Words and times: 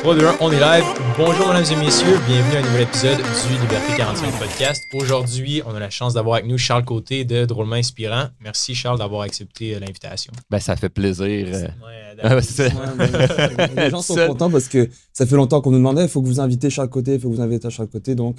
3, 0.00 0.14
2, 0.16 0.26
1, 0.26 0.36
on 0.40 0.50
est 0.50 0.60
live. 0.60 0.84
Bonjour, 1.16 1.48
mesdames 1.48 1.64
et 1.72 1.76
messieurs. 1.76 2.18
Bienvenue 2.26 2.56
à 2.56 2.58
un 2.60 2.62
nouvel 2.62 2.82
épisode 2.82 3.16
du 3.18 3.60
Liberté 3.60 3.92
45 3.96 4.38
podcast. 4.38 4.84
Aujourd'hui, 4.94 5.62
on 5.66 5.74
a 5.74 5.78
la 5.78 5.90
chance 5.90 6.14
d'avoir 6.14 6.36
avec 6.36 6.46
nous 6.46 6.56
Charles 6.58 6.84
Côté 6.84 7.24
de 7.24 7.44
Drôlement 7.44 7.76
Inspirant. 7.76 8.28
Merci, 8.40 8.74
Charles, 8.74 8.98
d'avoir 8.98 9.22
accepté 9.22 9.74
euh, 9.74 9.78
l'invitation. 9.80 10.32
Ben, 10.48 10.58
ça 10.58 10.76
fait 10.76 10.88
plaisir. 10.88 11.46
euh. 11.52 11.62
Ouais, 11.62 12.16
Ah 12.22 12.40
ça. 12.40 12.64
Ouais, 12.64 12.70
mais 13.76 13.84
les 13.84 13.90
gens 13.90 14.00
sont 14.02 14.16
contents 14.16 14.50
parce 14.50 14.68
que 14.68 14.88
ça 15.12 15.26
fait 15.26 15.36
longtemps 15.36 15.60
qu'on 15.60 15.70
nous 15.70 15.78
demandait 15.78 16.04
il 16.04 16.08
faut 16.08 16.22
que 16.22 16.26
vous 16.26 16.40
invitez 16.40 16.70
chaque 16.70 16.90
côté, 16.90 17.14
il 17.14 17.20
faut 17.20 17.28
que 17.30 17.36
vous 17.36 17.42
invitez 17.42 17.66
à 17.66 17.70
chaque 17.70 17.90
côté. 17.90 18.14
Donc, 18.14 18.38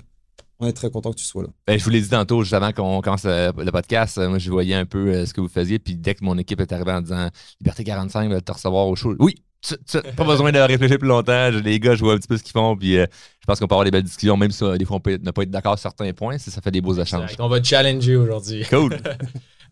on 0.60 0.68
est 0.68 0.74
très 0.74 0.90
content 0.90 1.12
que 1.12 1.18
tu 1.18 1.26
sois 1.26 1.44
là. 1.44 1.50
Ben, 1.68 1.78
je 1.78 1.84
vous 1.84 1.90
l'ai 1.92 2.02
dit 2.02 2.10
tantôt, 2.10 2.42
juste 2.42 2.54
avant 2.54 2.72
qu'on 2.72 3.02
commence 3.02 3.26
euh, 3.26 3.52
le 3.58 3.72
podcast, 3.72 4.18
moi, 4.18 4.40
je 4.40 4.50
voyais 4.52 4.76
un 4.76 4.86
peu 4.86 5.10
euh, 5.10 5.26
ce 5.26 5.34
que 5.34 5.42
vous 5.42 5.48
faisiez. 5.48 5.78
Puis 5.80 5.96
dès 5.96 6.16
que 6.16 6.24
mon 6.24 6.38
équipe 6.40 6.60
est 6.60 6.72
arrivée 6.72 6.92
en 6.92 7.02
disant 7.02 7.30
Liberté 7.60 7.84
45 7.84 8.32
va 8.32 8.42
te 8.42 8.52
recevoir 8.52 8.88
au 8.88 8.96
show, 8.96 9.16
oui, 9.20 9.36
tu- 9.62 9.76
tu- 9.88 10.02
pas 10.14 10.24
besoin 10.26 10.52
de 10.52 10.60
réfléchir 10.60 10.98
plus 10.98 11.08
longtemps. 11.08 11.50
Les 11.50 11.80
gars, 11.80 11.96
je 11.96 12.02
vois 12.04 12.14
un 12.14 12.18
petit 12.18 12.28
peu 12.28 12.38
ce 12.38 12.44
qu'ils 12.44 12.52
font. 12.54 12.76
Puis 12.76 12.98
euh, 12.98 13.06
je 13.40 13.46
pense 13.46 13.60
qu'on 13.60 13.68
peut 13.68 13.76
avoir 13.76 13.86
des 13.86 13.92
belles 13.92 14.04
discussions, 14.04 14.36
même 14.38 14.52
si 14.52 14.64
euh, 14.64 14.78
des 14.78 14.86
fois 14.86 14.98
on 14.98 15.00
peut 15.00 15.20
ne 15.22 15.32
pas 15.32 15.44
être 15.44 15.52
d'accord 15.52 15.78
sur 15.78 15.84
certains 15.84 16.12
points, 16.14 16.38
si 16.38 16.52
ça 16.52 16.62
fait 16.62 16.72
des 16.72 16.82
beaux 16.82 16.94
échanges. 16.96 17.24
Exact. 17.32 17.40
On 17.42 17.48
va 17.48 17.60
te 17.60 17.68
challenger 17.68 18.16
aujourd'hui. 18.16 18.66
Cool. 18.70 18.98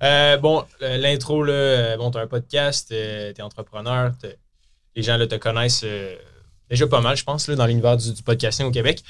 Euh, 0.01 0.37
bon, 0.37 0.63
l'intro, 0.79 1.43
là, 1.43 1.97
bon, 1.97 2.09
t'as 2.09 2.21
un 2.21 2.27
podcast, 2.27 2.87
t'es 2.87 3.41
entrepreneur, 3.41 4.13
t'es- 4.17 4.37
les 4.95 5.03
gens 5.03 5.17
là, 5.17 5.27
te 5.27 5.35
connaissent 5.35 5.83
déjà 6.69 6.87
pas 6.87 7.01
mal, 7.01 7.17
je 7.17 7.25
pense, 7.25 7.49
là, 7.49 7.55
dans 7.57 7.65
l'univers 7.65 7.97
du, 7.97 8.13
du 8.13 8.23
podcasting 8.23 8.65
au 8.65 8.71
Québec. 8.71 9.03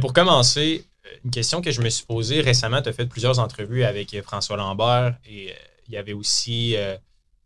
Pour 0.00 0.14
commencer, 0.14 0.86
une 1.26 1.30
question 1.30 1.60
que 1.60 1.70
je 1.70 1.82
me 1.82 1.90
suis 1.90 2.06
posée 2.06 2.40
récemment, 2.40 2.80
tu 2.80 2.88
as 2.88 2.94
fait 2.94 3.04
plusieurs 3.04 3.38
entrevues 3.38 3.84
avec 3.84 4.18
François 4.22 4.56
Lambert 4.56 5.14
et 5.28 5.52
il 5.88 5.92
y 5.92 5.98
avait 5.98 6.14
aussi 6.14 6.74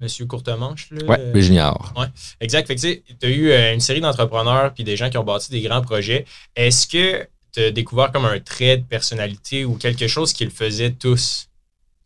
Monsieur 0.05 0.27
Courtemanche. 0.27 0.89
Là, 0.91 1.05
Ouais, 1.07 1.17
euh, 1.19 1.33
le 1.33 1.41
junior. 1.41 1.93
Exact. 2.41 2.67
Fait 2.67 2.77
que 2.77 2.81
tu 2.81 3.27
as 3.27 3.29
eu 3.29 3.51
euh, 3.51 3.75
une 3.75 3.81
série 3.81 4.01
d'entrepreneurs 4.01 4.73
puis 4.73 4.85
des 4.85 4.97
gens 4.97 5.11
qui 5.11 5.19
ont 5.19 5.25
bâti 5.25 5.51
des 5.51 5.63
grands 5.63 5.83
projets. 5.83 6.25
Est-ce 6.55 6.87
que 6.87 7.27
tu 7.53 7.61
as 7.61 7.71
découvert 7.71 8.13
comme 8.13 8.25
un 8.27 8.39
trait 8.39 8.77
de 8.77 8.85
personnalité 8.85 9.65
ou 9.65 9.75
quelque 9.77 10.07
chose 10.07 10.33
qu'ils 10.33 10.51
faisaient 10.51 10.93
tous 10.93 11.49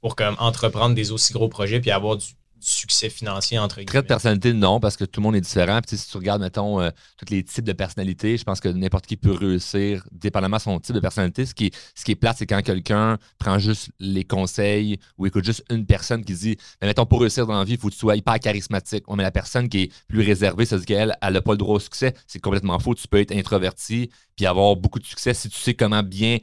pour 0.00 0.14
comme 0.16 0.36
entreprendre 0.38 0.94
des 0.94 1.10
aussi 1.12 1.32
gros 1.32 1.48
projets 1.48 1.80
puis 1.80 1.91
avoir 1.91 2.16
du 2.16 2.26
succès 2.60 3.10
financier 3.10 3.58
entre 3.58 3.76
Trait 3.76 3.84
de 3.84 3.90
guillemets? 3.90 4.06
personnalité, 4.06 4.52
non, 4.52 4.80
parce 4.80 4.96
que 4.96 5.04
tout 5.04 5.20
le 5.20 5.24
monde 5.24 5.36
est 5.36 5.40
différent. 5.40 5.80
Puis, 5.86 5.96
si 5.96 6.10
tu 6.10 6.16
regardes, 6.16 6.42
mettons, 6.42 6.80
euh, 6.80 6.90
tous 7.16 7.32
les 7.32 7.42
types 7.42 7.64
de 7.64 7.72
personnalités, 7.72 8.36
je 8.36 8.44
pense 8.44 8.60
que 8.60 8.68
n'importe 8.68 9.06
qui 9.06 9.16
peut 9.16 9.32
réussir, 9.32 10.04
dépendamment 10.12 10.56
de 10.56 10.62
son 10.62 10.80
type 10.80 10.94
de 10.94 11.00
personnalité. 11.00 11.46
Ce 11.46 11.54
qui 11.54 11.66
est, 11.66 11.76
ce 11.94 12.04
qui 12.04 12.12
est 12.12 12.16
plate, 12.16 12.36
c'est 12.38 12.46
quand 12.46 12.62
quelqu'un 12.62 13.18
prend 13.38 13.58
juste 13.58 13.90
les 13.98 14.24
conseils 14.24 14.98
ou 15.16 15.26
écoute 15.26 15.44
juste 15.44 15.64
une 15.70 15.86
personne 15.86 16.24
qui 16.24 16.34
dit 16.34 16.56
mais 16.80 16.88
mettons, 16.88 17.06
pour 17.06 17.20
réussir 17.20 17.46
dans 17.46 17.58
la 17.58 17.64
vie, 17.64 17.74
il 17.74 17.78
faut 17.78 17.88
que 17.88 17.94
tu 17.94 17.98
sois 17.98 18.16
hyper 18.16 18.38
charismatique. 18.38 19.08
Ouais, 19.08 19.16
mais 19.16 19.22
la 19.22 19.30
personne 19.30 19.68
qui 19.68 19.82
est 19.82 19.92
plus 20.08 20.20
réservée, 20.20 20.64
ça 20.64 20.76
veut 20.76 20.84
dire 20.84 20.96
qu'elle, 20.96 21.16
elle 21.20 21.32
n'a 21.32 21.40
pas 21.42 21.52
le 21.52 21.58
droit 21.58 21.76
au 21.76 21.80
succès. 21.80 22.14
C'est 22.26 22.40
complètement 22.40 22.78
faux. 22.78 22.94
Tu 22.94 23.08
peux 23.08 23.20
être 23.20 23.32
introverti 23.32 24.10
puis 24.38 24.46
avoir 24.46 24.76
beaucoup 24.76 25.00
de 25.00 25.04
succès 25.04 25.34
si 25.34 25.48
tu 25.48 25.58
sais 25.58 25.74
comment 25.74 26.02
bien 26.02 26.38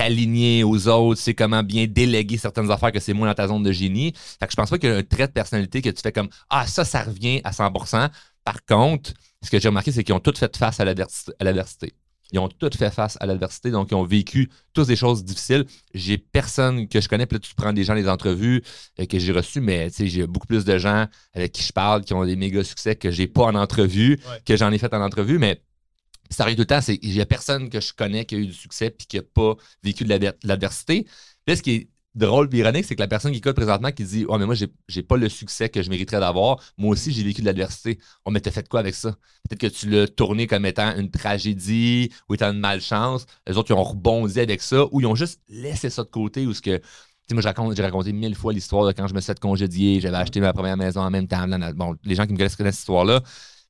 t'aligner 0.00 0.64
aux 0.64 0.88
autres, 0.88 1.20
sais 1.20 1.34
comment 1.34 1.62
bien 1.62 1.86
déléguer 1.86 2.38
certaines 2.38 2.70
affaires 2.70 2.90
que 2.92 3.00
c'est 3.00 3.12
moins 3.12 3.28
dans 3.28 3.34
ta 3.34 3.48
zone 3.48 3.62
de 3.62 3.70
génie. 3.72 4.12
Fait 4.38 4.46
que 4.46 4.52
je 4.52 4.56
pense 4.56 4.70
pas 4.70 4.78
qu'il 4.78 4.88
y 4.88 4.92
a 4.92 4.96
un 4.96 5.02
trait 5.02 5.26
de 5.26 5.32
personnalité 5.32 5.82
que 5.82 5.90
tu 5.90 6.00
fais 6.00 6.12
comme 6.12 6.28
Ah, 6.48 6.66
ça, 6.66 6.84
ça 6.86 7.02
revient 7.02 7.40
à 7.44 7.50
100%. 7.50 8.08
Par 8.42 8.64
contre, 8.64 9.12
ce 9.42 9.50
que 9.50 9.60
j'ai 9.60 9.68
remarqué, 9.68 9.92
c'est 9.92 10.02
qu'ils 10.02 10.14
ont 10.14 10.20
tous 10.20 10.38
fait 10.38 10.56
face 10.56 10.80
à 10.80 10.84
l'adversité. 10.86 11.92
Ils 12.32 12.38
ont 12.38 12.48
tous 12.48 12.70
fait 12.78 12.90
face 12.92 13.18
à 13.20 13.26
l'adversité, 13.26 13.70
donc 13.72 13.88
ils 13.90 13.94
ont 13.96 14.04
vécu 14.04 14.48
tous 14.72 14.86
des 14.86 14.94
choses 14.96 15.24
difficiles. 15.24 15.66
J'ai 15.92 16.16
personne 16.16 16.86
que 16.88 17.00
je 17.00 17.08
connais, 17.08 17.26
puis 17.26 17.36
là, 17.36 17.40
tu 17.40 17.54
prends 17.56 17.72
des 17.72 17.82
gens, 17.84 17.94
des 17.96 18.08
entrevues 18.08 18.62
euh, 19.00 19.04
que 19.04 19.18
j'ai 19.18 19.32
reçues, 19.32 19.60
mais 19.60 19.90
tu 19.90 19.96
sais, 19.96 20.06
j'ai 20.06 20.26
beaucoup 20.28 20.46
plus 20.46 20.64
de 20.64 20.78
gens 20.78 21.06
avec 21.34 21.50
qui 21.52 21.62
je 21.64 21.72
parle 21.72 22.04
qui 22.04 22.14
ont 22.14 22.24
des 22.24 22.36
méga 22.36 22.62
succès 22.62 22.94
que 22.94 23.10
j'ai 23.10 23.26
pas 23.26 23.42
en 23.46 23.54
entrevue, 23.56 24.12
Ouais. 24.30 24.40
que 24.46 24.56
j'en 24.56 24.70
ai 24.70 24.78
fait 24.78 24.94
en 24.94 25.02
entrevue, 25.02 25.38
mais 25.38 25.60
ça 26.30 26.44
arrive 26.44 26.56
tout 26.56 26.62
le 26.62 26.66
temps, 26.66 26.80
c'est 26.80 26.98
il 27.02 27.12
y 27.12 27.20
a 27.20 27.26
personne 27.26 27.68
que 27.68 27.80
je 27.80 27.92
connais 27.92 28.24
qui 28.24 28.34
a 28.36 28.38
eu 28.38 28.46
du 28.46 28.52
succès 28.52 28.90
puis 28.90 29.06
qui 29.06 29.16
n'a 29.16 29.22
pas 29.22 29.56
vécu 29.82 30.04
de 30.04 30.08
l'adver- 30.08 30.34
de 30.42 30.48
l'adversité. 30.48 31.06
Là, 31.46 31.56
ce 31.56 31.62
qui 31.62 31.70
est 31.72 31.88
drôle 32.14 32.48
et 32.52 32.58
ironique, 32.58 32.84
c'est 32.84 32.96
que 32.96 33.00
la 33.00 33.08
personne 33.08 33.32
qui 33.32 33.38
écoute 33.38 33.54
présentement 33.54 33.92
qui 33.92 34.04
dit 34.04 34.24
Oh, 34.28 34.38
mais 34.38 34.46
moi, 34.46 34.54
j'ai, 34.54 35.02
pas 35.02 35.16
le 35.16 35.28
succès 35.28 35.68
que 35.68 35.82
je 35.82 35.90
mériterais 35.90 36.20
d'avoir. 36.20 36.60
Moi 36.76 36.90
aussi, 36.90 37.12
j'ai 37.12 37.22
vécu 37.22 37.40
de 37.40 37.46
l'adversité. 37.46 37.98
Oh, 38.24 38.30
mais 38.30 38.40
t'as 38.40 38.50
fait 38.50 38.68
quoi 38.68 38.80
avec 38.80 38.94
ça? 38.94 39.12
Peut-être 39.48 39.60
que 39.60 39.66
tu 39.66 39.88
l'as 39.88 40.08
tourné 40.08 40.46
comme 40.46 40.66
étant 40.66 40.96
une 40.96 41.10
tragédie 41.10 42.10
ou 42.28 42.34
étant 42.34 42.52
une 42.52 42.60
malchance. 42.60 43.26
Les 43.46 43.56
autres, 43.56 43.70
ils 43.70 43.74
ont 43.74 43.82
rebondi 43.84 44.40
avec 44.40 44.60
ça 44.62 44.86
ou 44.92 45.00
ils 45.00 45.06
ont 45.06 45.14
juste 45.14 45.40
laissé 45.48 45.90
ça 45.90 46.02
de 46.02 46.08
côté 46.08 46.46
ou 46.46 46.54
ce 46.54 46.62
que. 46.62 46.80
Moi, 47.32 47.42
j'ai 47.76 47.82
raconté 47.82 48.12
mille 48.12 48.34
fois 48.34 48.52
l'histoire 48.52 48.84
de 48.84 48.90
quand 48.90 49.06
je 49.06 49.14
me 49.14 49.20
suis 49.20 49.28
fait 49.28 49.38
congédier, 49.38 50.00
j'avais 50.00 50.16
acheté 50.16 50.40
ma 50.40 50.52
première 50.52 50.76
maison 50.76 51.00
en 51.00 51.10
même 51.10 51.28
temps. 51.28 51.46
Bon, 51.76 51.94
les 52.02 52.16
gens 52.16 52.26
qui 52.26 52.32
me 52.32 52.36
connaissent 52.36 52.56
connaissent 52.56 52.74
cette 52.74 52.80
histoire-là, 52.80 53.22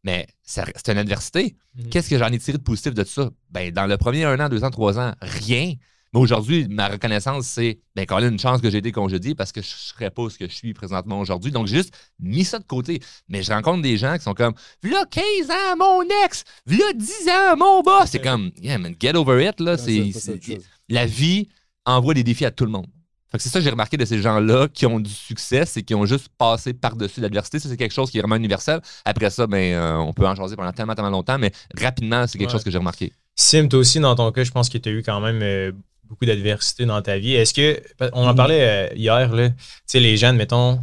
mais 0.02 0.26
c'est 0.42 0.88
une 0.88 0.98
adversité. 0.98 1.56
Mhm. 1.74 1.90
Qu'est-ce 1.90 2.10
que 2.10 2.18
j'en 2.18 2.28
ai 2.28 2.38
tiré 2.38 2.58
de 2.58 2.62
positif 2.62 2.94
de 2.94 3.04
ça? 3.04 3.30
Ben, 3.50 3.70
dans 3.70 3.86
le 3.86 3.96
premier 3.96 4.24
un 4.24 4.38
an, 4.40 4.48
deux 4.48 4.64
ans, 4.64 4.70
trois 4.70 4.98
ans, 4.98 5.14
rien. 5.20 5.74
Mais 6.12 6.18
aujourd'hui, 6.18 6.66
ma 6.68 6.88
reconnaissance, 6.88 7.46
c'est 7.46 7.78
ben, 7.94 8.04
quand 8.04 8.20
même 8.20 8.32
une 8.32 8.38
chance 8.38 8.60
que 8.60 8.68
j'ai 8.68 8.78
été 8.78 8.90
congédié 8.90 9.34
parce 9.34 9.52
que 9.52 9.62
je 9.62 9.68
ne 9.68 9.78
serais 9.78 10.10
pas 10.10 10.28
ce 10.28 10.38
que 10.38 10.48
je 10.48 10.54
suis 10.54 10.74
présentement 10.74 11.20
aujourd'hui. 11.20 11.52
Donc, 11.52 11.68
j'ai 11.68 11.76
juste 11.76 11.94
mis 12.18 12.44
ça 12.44 12.58
de 12.58 12.64
côté. 12.64 13.00
Mais 13.28 13.42
je 13.42 13.52
rencontre 13.52 13.82
des 13.82 13.96
gens 13.96 14.16
qui 14.16 14.24
sont 14.24 14.34
comme 14.34 14.54
V'là 14.82 15.04
15 15.08 15.24
ans, 15.50 15.76
mon 15.78 16.02
ex! 16.24 16.44
V'là 16.66 16.92
10 16.94 17.28
ans, 17.28 17.56
mon 17.56 17.82
boss! 17.82 18.10
C'est 18.10 18.22
comme, 18.22 18.50
yeah, 18.60 18.78
man, 18.78 18.94
get 18.98 19.14
over 19.14 19.46
it. 19.46 19.60
Là. 19.60 19.76
Chose. 19.76 20.40
la 20.88 21.06
vie 21.06 21.48
envoie 21.84 22.14
des 22.14 22.24
défis 22.24 22.44
à 22.44 22.50
tout 22.50 22.64
le 22.64 22.72
monde. 22.72 22.88
Fait 23.30 23.38
que 23.38 23.42
c'est 23.44 23.48
ça 23.48 23.58
que 23.60 23.64
j'ai 23.64 23.70
remarqué 23.70 23.96
de 23.96 24.04
ces 24.04 24.20
gens-là 24.20 24.66
qui 24.68 24.86
ont 24.86 24.98
du 24.98 25.10
succès, 25.10 25.64
c'est 25.64 25.82
qu'ils 25.82 25.96
ont 25.96 26.04
juste 26.06 26.28
passé 26.36 26.72
par-dessus 26.72 27.20
l'adversité. 27.20 27.58
Ça, 27.60 27.68
c'est 27.68 27.76
quelque 27.76 27.92
chose 27.94 28.10
qui 28.10 28.18
est 28.18 28.20
vraiment 28.22 28.36
universel. 28.36 28.80
Après 29.04 29.30
ça, 29.30 29.46
ben, 29.46 29.72
euh, 29.74 29.96
on 29.98 30.12
peut 30.12 30.26
en 30.26 30.34
jaser 30.34 30.56
pendant 30.56 30.72
tellement, 30.72 30.94
tellement 30.94 31.10
longtemps, 31.10 31.38
mais 31.38 31.52
rapidement, 31.80 32.26
c'est 32.26 32.38
quelque 32.38 32.48
Ouais. 32.48 32.52
chose 32.52 32.64
que 32.64 32.70
j'ai 32.70 32.78
remarqué. 32.78 33.12
Sim, 33.36 33.68
toi 33.68 33.78
aussi, 33.78 34.00
dans 34.00 34.14
ton 34.16 34.30
cas, 34.32 34.42
je 34.44 34.50
pense 34.50 34.68
que 34.68 34.78
tu 34.78 34.88
as 34.88 34.92
eu 34.92 35.02
quand 35.04 35.20
même 35.20 35.40
euh, 35.42 35.70
beaucoup 36.04 36.24
d'adversité 36.26 36.86
dans 36.86 37.00
ta 37.02 37.18
vie. 37.18 37.34
Est-ce 37.34 37.54
que, 37.54 37.80
on 38.12 38.24
en 38.26 38.30
Mhm. 38.30 38.36
parlait 38.36 38.90
euh, 38.90 38.94
hier, 38.96 39.32
là, 39.32 39.48
tu 39.50 39.54
sais, 39.86 40.00
les 40.00 40.16
gens, 40.16 40.32
mettons, 40.32 40.80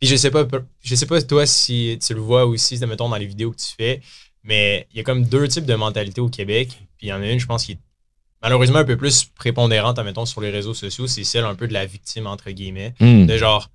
puis 0.00 0.08
je 0.08 0.16
sais 0.16 0.30
pas, 0.30 0.44
je 0.82 0.94
sais 0.94 1.06
pas 1.06 1.20
toi 1.22 1.44
si 1.46 1.98
tu 2.04 2.14
le 2.14 2.20
vois 2.20 2.46
aussi, 2.46 2.78
mettons, 2.86 3.08
dans 3.10 3.16
les 3.16 3.26
vidéos 3.26 3.50
que 3.52 3.58
tu 3.58 3.72
fais, 3.76 4.00
mais 4.42 4.88
il 4.92 4.96
y 4.96 5.00
a 5.00 5.04
comme 5.04 5.24
deux 5.24 5.46
types 5.46 5.66
de 5.66 5.74
mentalités 5.74 6.20
au 6.22 6.28
Québec, 6.30 6.70
puis 6.96 7.08
il 7.08 7.10
y 7.10 7.12
en 7.12 7.20
a 7.22 7.26
une, 7.30 7.38
je 7.38 7.46
pense, 7.46 7.64
qui 7.66 7.72
est 7.72 7.78
malheureusement 8.42 8.78
un 8.78 8.84
peu 8.84 8.96
plus 8.96 9.24
prépondérante, 9.24 9.98
mettons, 10.00 10.26
sur 10.26 10.40
les 10.40 10.50
réseaux 10.50 10.74
sociaux, 10.74 11.06
c'est 11.06 11.24
celle 11.24 11.44
un 11.44 11.54
peu 11.54 11.68
de 11.68 11.72
la 11.72 11.86
victime, 11.86 12.26
entre 12.26 12.50
guillemets, 12.50 12.94
de 13.00 13.36
genre, 13.36 13.70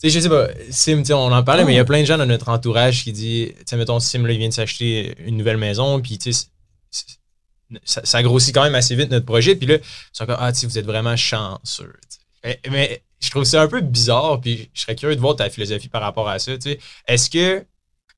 tu 0.00 0.10
sais, 0.10 0.14
je 0.14 0.20
sais 0.20 0.28
pas, 0.28 0.48
Sim, 0.70 1.02
on 1.10 1.32
en 1.32 1.42
parlait, 1.42 1.64
mais 1.64 1.72
il 1.72 1.76
y 1.76 1.80
a 1.80 1.84
plein 1.84 2.00
de 2.00 2.06
gens 2.06 2.18
dans 2.18 2.26
notre 2.26 2.48
entourage 2.48 3.04
qui 3.04 3.12
disent, 3.12 3.48
tu 3.50 3.62
sais, 3.64 3.76
mettons, 3.76 4.00
Sim, 4.00 4.26
là, 4.26 4.32
il 4.32 4.38
vient 4.38 4.48
de 4.48 4.54
s'acheter 4.54 5.14
une 5.24 5.36
nouvelle 5.36 5.56
maison, 5.56 6.00
puis 6.00 6.18
tu 6.18 6.32
sais, 6.32 6.46
ça, 7.84 8.04
ça 8.04 8.22
grossit 8.22 8.54
quand 8.54 8.64
même 8.64 8.74
assez 8.74 8.94
vite 8.94 9.10
notre 9.10 9.26
projet, 9.26 9.56
puis 9.56 9.66
là, 9.66 9.76
ils 9.76 9.82
sont 10.12 10.26
comme, 10.26 10.36
ah, 10.38 10.52
tu 10.52 10.60
sais, 10.60 10.66
vous 10.66 10.78
êtes 10.78 10.86
vraiment 10.86 11.16
chanceux. 11.16 11.94
Mais, 12.44 12.60
mais 12.70 13.02
je 13.20 13.30
trouve 13.30 13.44
ça 13.44 13.62
un 13.62 13.68
peu 13.68 13.80
bizarre, 13.80 14.40
puis 14.40 14.68
je 14.74 14.82
serais 14.82 14.94
curieux 14.94 15.16
de 15.16 15.20
voir 15.20 15.36
ta 15.36 15.48
philosophie 15.48 15.88
par 15.88 16.02
rapport 16.02 16.28
à 16.28 16.38
ça, 16.38 16.52
tu 16.58 16.70
sais. 16.70 16.78
Est-ce 17.06 17.30
que 17.30 17.64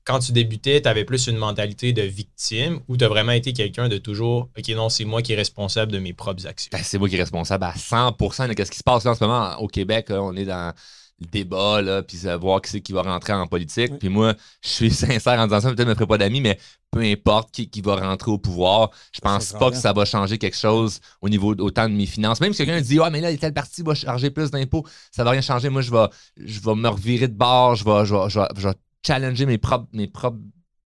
quand 0.09 0.17
tu 0.17 0.31
débutais, 0.31 0.81
tu 0.81 0.89
avais 0.89 1.05
plus 1.05 1.27
une 1.27 1.37
mentalité 1.37 1.93
de 1.93 2.01
victime 2.01 2.79
ou 2.87 2.97
tu 2.97 3.05
as 3.05 3.07
vraiment 3.07 3.31
été 3.31 3.53
quelqu'un 3.53 3.87
de 3.89 3.99
toujours, 3.99 4.49
OK, 4.57 4.67
non, 4.69 4.89
c'est 4.89 5.05
moi 5.05 5.21
qui 5.21 5.33
est 5.33 5.35
responsable 5.35 5.91
de 5.91 5.99
mes 5.99 6.13
propres 6.13 6.47
actions? 6.47 6.69
Ben, 6.73 6.81
c'est 6.83 6.97
moi 6.97 7.07
qui 7.07 7.15
est 7.15 7.19
responsable 7.19 7.63
à 7.65 7.73
100% 7.73 8.47
de 8.47 8.63
ce 8.63 8.71
qui 8.71 8.77
se 8.79 8.83
passe 8.83 9.03
là, 9.03 9.11
en 9.11 9.15
ce 9.15 9.23
moment 9.23 9.55
au 9.59 9.67
Québec. 9.67 10.09
là, 10.09 10.23
on 10.23 10.35
est 10.35 10.45
dans 10.45 10.73
le 11.19 11.27
débat, 11.27 11.83
là, 11.83 12.01
puis 12.01 12.17
voir 12.41 12.59
qui 12.59 12.71
c'est 12.71 12.81
qui 12.81 12.91
va 12.91 13.03
rentrer 13.03 13.33
en 13.33 13.45
politique. 13.45 13.91
Oui. 13.91 13.97
Puis 13.99 14.09
moi, 14.09 14.33
je 14.63 14.69
suis 14.69 14.91
sincère 14.91 15.39
en 15.39 15.45
disant 15.45 15.61
ça, 15.61 15.67
peut-être 15.69 15.83
je 15.83 15.89
me 15.89 15.93
ferai 15.93 16.07
pas 16.07 16.17
d'amis, 16.17 16.41
mais 16.41 16.57
peu 16.89 17.01
importe 17.01 17.51
qui, 17.51 17.69
qui 17.69 17.81
va 17.81 17.97
rentrer 17.97 18.31
au 18.31 18.39
pouvoir, 18.39 18.89
je 19.13 19.19
pense 19.19 19.51
pas 19.51 19.69
que 19.69 19.77
ça 19.77 19.93
va 19.93 20.05
changer 20.05 20.39
quelque 20.39 20.57
chose 20.57 21.01
au 21.21 21.29
niveau 21.29 21.53
autant 21.53 21.87
de 21.87 21.93
mes 21.93 22.07
finances. 22.07 22.41
Même 22.41 22.53
si 22.53 22.65
quelqu'un 22.65 22.81
dit, 22.81 22.99
ah, 22.99 23.11
mais 23.11 23.21
là, 23.21 23.37
tel 23.37 23.53
parti 23.53 23.83
va 23.83 23.93
charger 23.93 24.31
plus 24.31 24.49
d'impôts, 24.49 24.87
ça 25.11 25.23
va 25.23 25.29
rien 25.31 25.41
changer. 25.41 25.69
Moi, 25.69 25.83
je 25.83 25.91
vais, 25.91 26.07
je 26.37 26.59
vais 26.61 26.73
me 26.73 26.87
revirer 26.87 27.27
de 27.27 27.35
bord, 27.37 27.75
je 27.75 27.85
vais, 27.85 28.05
je 28.05 28.15
vais, 28.15 28.27
je 28.29 28.39
vais- 28.39 28.47
je 28.57 28.67
vais 28.69 28.73
challenger 29.05 29.45
mes 29.45 29.57
propres, 29.57 29.87
mes 29.93 30.07
propres 30.07 30.39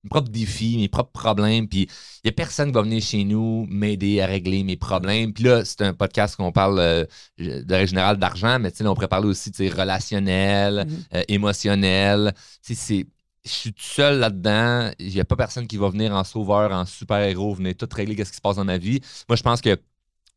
mes 0.05 0.09
propres 0.09 0.29
défis, 0.31 0.75
mes 0.77 0.89
propres 0.89 1.11
problèmes. 1.13 1.69
Puis 1.69 1.83
il 1.83 2.25
n'y 2.25 2.29
a 2.29 2.33
personne 2.33 2.67
qui 2.67 2.73
va 2.73 2.81
venir 2.81 3.01
chez 3.01 3.23
nous 3.23 3.65
m'aider 3.69 4.19
à 4.19 4.25
régler 4.25 4.63
mes 4.65 4.75
problèmes. 4.75 5.31
Puis 5.31 5.45
là, 5.45 5.63
c'est 5.63 5.81
un 5.81 5.93
podcast 5.93 6.35
qu'on 6.35 6.51
parle 6.51 6.77
euh, 6.79 7.05
de 7.39 7.73
règle 7.73 7.87
générale 7.87 8.17
d'argent, 8.17 8.59
mais 8.59 8.69
là, 8.77 8.91
on 8.91 8.95
pourrait 8.95 9.07
parler 9.07 9.29
aussi 9.29 9.49
relationnel, 9.69 10.85
Mhm. 10.87 11.03
euh, 11.15 11.23
émotionnel. 11.29 12.33
C'est. 12.61 13.05
Je 13.45 13.49
suis 13.51 13.73
tout 13.73 13.83
seul 13.83 14.19
là-dedans. 14.19 14.91
Il 14.99 15.13
n'y 15.13 15.19
a 15.19 15.25
pas 15.25 15.35
personne 15.35 15.67
qui 15.67 15.75
va 15.77 15.89
venir 15.89 16.13
en 16.13 16.23
sauveur, 16.23 16.71
en 16.71 16.85
super-héros, 16.85 17.53
venir 17.55 17.75
tout 17.75 17.89
régler 17.93 18.15
ce 18.23 18.29
qui 18.31 18.37
se 18.37 18.41
passe 18.41 18.55
dans 18.55 18.63
ma 18.63 18.77
vie. 18.77 19.01
Moi, 19.27 19.35
je 19.35 19.43
pense 19.43 19.59
que 19.61 19.77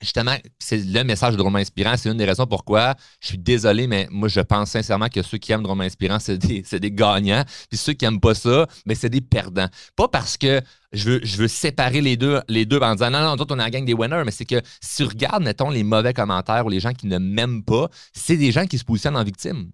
justement, 0.01 0.37
c'est 0.59 0.79
le 0.79 1.03
message 1.05 1.33
de 1.33 1.39
Drôlement 1.39 1.59
Inspirant. 1.59 1.95
C'est 1.97 2.11
une 2.11 2.17
des 2.17 2.25
raisons 2.25 2.47
pourquoi 2.47 2.95
je 3.21 3.29
suis 3.29 3.39
désolé, 3.39 3.87
mais 3.87 4.09
moi, 4.11 4.29
je 4.29 4.41
pense 4.41 4.71
sincèrement 4.71 5.09
que 5.09 5.23
ceux 5.23 5.39
qui 5.39 5.53
aiment 5.53 5.63
Drôlement 5.63 5.85
Inspirant, 5.85 6.19
c'est 6.19 6.39
des, 6.39 6.63
des 6.79 6.93
gagnants. 6.93 7.45
Puis 7.69 7.79
ceux 7.79 7.93
qui 7.93 8.05
n'aiment 8.05 8.21
pas 8.21 8.35
ça, 8.35 8.67
mais 8.85 8.95
c'est 8.95 9.11
des 9.11 9.21
perdants. 9.21 9.69
Pas 9.97 10.09
parce 10.09 10.37
que, 10.37 10.61
je 10.93 11.11
veux, 11.11 11.21
je 11.23 11.37
veux 11.37 11.49
séparer 11.49 12.01
les 12.01 12.17
deux, 12.17 12.41
les 12.49 12.65
deux 12.65 12.79
en 12.79 12.95
disant 12.95 13.11
non, 13.11 13.21
non, 13.21 13.37
d'autres, 13.37 13.55
on 13.55 13.59
est 13.59 13.65
en 13.65 13.69
gang 13.69 13.85
des 13.85 13.95
winners, 13.95 14.23
mais 14.25 14.31
c'est 14.31 14.45
que 14.45 14.61
si 14.81 14.97
tu 14.97 15.05
regardes, 15.05 15.43
mettons, 15.43 15.71
les 15.71 15.83
mauvais 15.83 16.13
commentaires 16.13 16.65
ou 16.67 16.69
les 16.69 16.81
gens 16.81 16.93
qui 16.93 17.07
ne 17.07 17.19
m'aiment 17.19 17.63
pas, 17.63 17.89
c'est 18.13 18.37
des 18.37 18.53
gens 18.53 18.67
qui 18.67 18.79
se 18.79 18.85
positionnent 18.85 19.17
en 19.17 19.25
victime. 19.25 19.71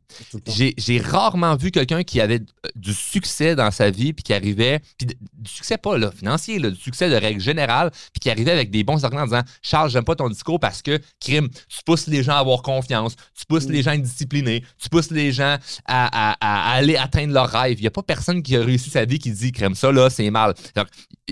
J'ai 0.46 1.00
rarement 1.00 1.56
vu 1.56 1.70
quelqu'un 1.70 2.02
qui 2.02 2.20
avait 2.20 2.40
du 2.74 2.94
succès 2.94 3.54
dans 3.54 3.70
sa 3.70 3.90
vie, 3.90 4.12
puis 4.12 4.22
qui 4.22 4.32
arrivait, 4.34 4.80
puis 4.98 5.06
du 5.06 5.50
succès 5.50 5.78
pas 5.78 5.98
là, 5.98 6.10
financier, 6.10 6.58
là, 6.58 6.70
du 6.70 6.80
succès 6.80 7.10
de 7.10 7.14
règle 7.14 7.40
générale, 7.40 7.90
puis 7.90 8.20
qui 8.20 8.30
arrivait 8.30 8.52
avec 8.52 8.70
des 8.70 8.84
bons 8.84 9.04
arguments 9.04 9.22
en 9.22 9.26
disant 9.26 9.42
Charles, 9.62 9.90
j'aime 9.90 10.04
pas 10.04 10.16
ton 10.16 10.28
discours 10.28 10.60
parce 10.60 10.82
que, 10.82 10.98
crime, 11.20 11.48
tu 11.48 11.78
pousses 11.84 12.06
les 12.06 12.22
gens 12.22 12.34
à 12.34 12.38
avoir 12.38 12.62
confiance, 12.62 13.16
tu 13.38 13.44
pousses 13.46 13.68
les 13.68 13.80
mm. 13.80 13.82
gens 13.82 13.90
à 13.90 13.94
être 13.94 14.02
disciplinés, 14.02 14.64
tu 14.80 14.88
pousses 14.88 15.10
les 15.10 15.32
gens 15.32 15.56
à, 15.86 16.36
à, 16.40 16.72
aller 16.72 16.96
atteindre 16.96 17.32
leurs 17.32 17.50
rêves. 17.50 17.78
Il 17.78 17.82
n'y 17.82 17.86
a 17.86 17.90
pas 17.90 18.02
personne 18.02 18.42
qui 18.42 18.56
a 18.56 18.62
réussi 18.62 18.90
sa 18.90 19.04
vie 19.04 19.18
qui 19.18 19.30
dit 19.30 19.52
crime 19.52 19.74
ça, 19.74 19.92
là, 19.92 20.10
c'est 20.10 20.30
mal. 20.30 20.54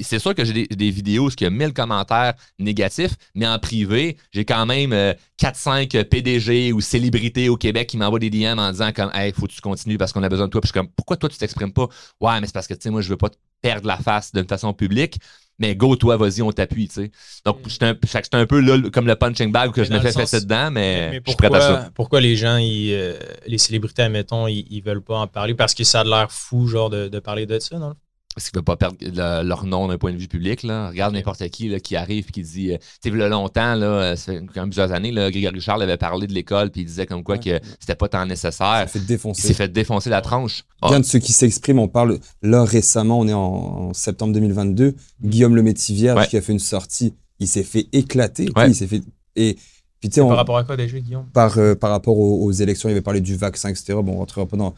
C'est 0.00 0.18
sûr 0.18 0.34
que 0.34 0.44
j'ai 0.44 0.66
des, 0.66 0.90
vidéos 0.90 1.28
où 1.28 1.30
il 1.30 1.42
y 1.42 1.46
a 1.46 1.50
1000 1.50 1.72
commentaires 1.72 2.34
négatifs, 2.58 3.14
mais 3.34 3.46
en 3.46 3.58
privé, 3.58 4.16
j'ai 4.32 4.44
quand 4.44 4.66
même 4.66 4.92
4-5 5.40 5.96
euh, 5.96 6.04
PDG 6.04 6.72
ou 6.72 6.80
célébrités 6.80 7.48
au 7.48 7.56
Québec 7.56 7.88
qui 7.88 7.96
m'envoient 7.96 8.18
des 8.18 8.30
DM 8.30 8.58
en 8.58 8.70
disant 8.70 8.92
comme 8.92 9.10
Hey, 9.14 9.32
faut 9.32 9.46
que 9.46 9.52
tu 9.52 9.60
continues 9.60 9.98
parce 9.98 10.12
qu'on 10.12 10.22
a 10.22 10.28
besoin 10.28 10.46
de 10.46 10.50
toi. 10.50 10.60
Puis 10.60 10.68
je 10.68 10.72
suis 10.72 10.80
comme 10.80 10.92
Pourquoi 10.94 11.16
toi 11.16 11.28
tu 11.28 11.38
t'exprimes 11.38 11.72
pas? 11.72 11.88
Ouais, 12.20 12.40
mais 12.40 12.46
c'est 12.46 12.54
parce 12.54 12.66
que 12.66 12.74
tu 12.74 12.82
sais, 12.82 12.90
moi, 12.90 13.00
je 13.02 13.08
veux 13.08 13.16
pas 13.16 13.30
perdre 13.62 13.86
la 13.86 13.96
face 13.96 14.32
d'une 14.32 14.46
façon 14.46 14.72
publique. 14.72 15.18
Mais 15.58 15.76
go, 15.76 15.94
toi, 15.94 16.16
vas-y, 16.16 16.40
on 16.40 16.50
t'appuie, 16.52 16.88
tu 16.88 16.94
sais. 16.94 17.10
Donc, 17.44 17.58
c'est 17.68 17.82
un, 17.82 17.94
un, 18.32 18.46
peu 18.46 18.60
là, 18.60 18.78
comme 18.90 19.06
le 19.06 19.14
punching 19.14 19.52
bag 19.52 19.72
que 19.72 19.84
je 19.84 19.92
me 19.92 20.00
fais 20.00 20.10
fesser 20.10 20.40
dedans, 20.40 20.70
mais, 20.70 21.20
je 21.22 21.30
suis 21.30 21.36
prêt 21.36 21.54
à 21.54 21.60
ça. 21.60 21.90
Pourquoi 21.94 22.22
les 22.22 22.34
gens, 22.34 22.58
euh, 22.58 23.18
les 23.46 23.58
célébrités, 23.58 24.00
admettons, 24.00 24.46
ils, 24.46 24.66
ils 24.70 24.80
veulent 24.80 25.02
pas 25.02 25.18
en 25.18 25.26
parler? 25.26 25.52
Parce 25.52 25.74
que 25.74 25.84
ça 25.84 26.00
a 26.00 26.04
l'air 26.04 26.32
fou, 26.32 26.66
genre, 26.66 26.88
de, 26.88 27.08
de 27.08 27.18
parler 27.18 27.44
de 27.44 27.58
ça, 27.58 27.78
non? 27.78 27.94
Parce 28.34 28.48
qu'ils 28.48 28.56
ne 28.56 28.60
veulent 28.60 28.64
pas 28.64 28.76
perdre 28.76 29.42
leur 29.42 29.66
nom 29.66 29.88
d'un 29.88 29.98
point 29.98 30.12
de 30.12 30.16
vue 30.16 30.28
public. 30.28 30.62
Là. 30.62 30.88
Regarde 30.90 31.14
n'importe 31.14 31.46
qui 31.48 31.68
là, 31.68 31.80
qui 31.80 31.96
arrive 31.96 32.26
et 32.28 32.32
qui 32.32 32.42
dit. 32.42 32.72
Euh, 32.72 32.78
tu 33.02 33.10
sais, 33.10 33.10
le 33.10 33.28
longtemps, 33.28 33.74
là, 33.74 33.86
euh, 33.86 34.16
ça 34.16 34.32
fait 34.32 34.38
quand 34.38 34.60
même 34.60 34.70
plusieurs 34.70 34.92
années, 34.92 35.10
là, 35.10 35.30
Grégory 35.30 35.60
Charles 35.60 35.82
avait 35.82 35.96
parlé 35.96 36.26
de 36.26 36.32
l'école 36.32 36.70
puis 36.70 36.82
il 36.82 36.84
disait 36.84 37.06
comme 37.06 37.24
quoi 37.24 37.38
que 37.38 37.60
c'était 37.80 37.96
pas 37.96 38.08
tant 38.08 38.24
nécessaire. 38.26 38.84
Il 38.86 38.88
s'est 38.88 38.98
fait 38.98 39.06
défoncer. 39.06 39.42
Il 39.42 39.46
s'est 39.48 39.54
fait 39.54 39.68
défoncer 39.68 40.10
la 40.10 40.20
tranche. 40.20 40.64
Bien 40.82 41.00
de 41.00 41.04
ceux 41.04 41.18
qui 41.18 41.32
s'expriment, 41.32 41.80
on 41.80 41.88
parle 41.88 42.18
là 42.42 42.64
récemment, 42.64 43.18
on 43.18 43.26
est 43.26 43.32
en, 43.32 43.92
septembre 43.94 44.32
2022. 44.34 44.94
Guillaume 45.22 45.56
Le 45.56 45.62
Métivier 45.62 46.14
qui 46.28 46.36
a 46.36 46.40
fait 46.40 46.52
une 46.52 46.58
sortie, 46.60 47.14
il 47.40 47.48
s'est 47.48 47.64
fait 47.64 47.88
éclater. 47.92 48.48
Il 48.66 48.74
s'est 48.74 48.86
fait. 48.86 49.02
Et, 49.36 49.56
puis, 50.00 50.08
on, 50.20 50.28
par 50.28 50.38
rapport 50.38 50.56
à 50.56 50.64
quoi 50.64 50.76
déjà, 50.76 50.98
Guillaume? 50.98 51.26
Par, 51.32 51.58
euh, 51.58 51.74
par 51.74 51.90
rapport 51.90 52.16
aux, 52.18 52.50
élections, 52.52 52.88
il 52.88 52.92
avait 52.92 53.02
parlé 53.02 53.20
du 53.20 53.36
vaccin, 53.36 53.68
etc. 53.68 53.98
Bon, 54.02 54.14
on 54.14 54.18
rentrera 54.18 54.46
pas 54.46 54.56
dans, 54.56 54.74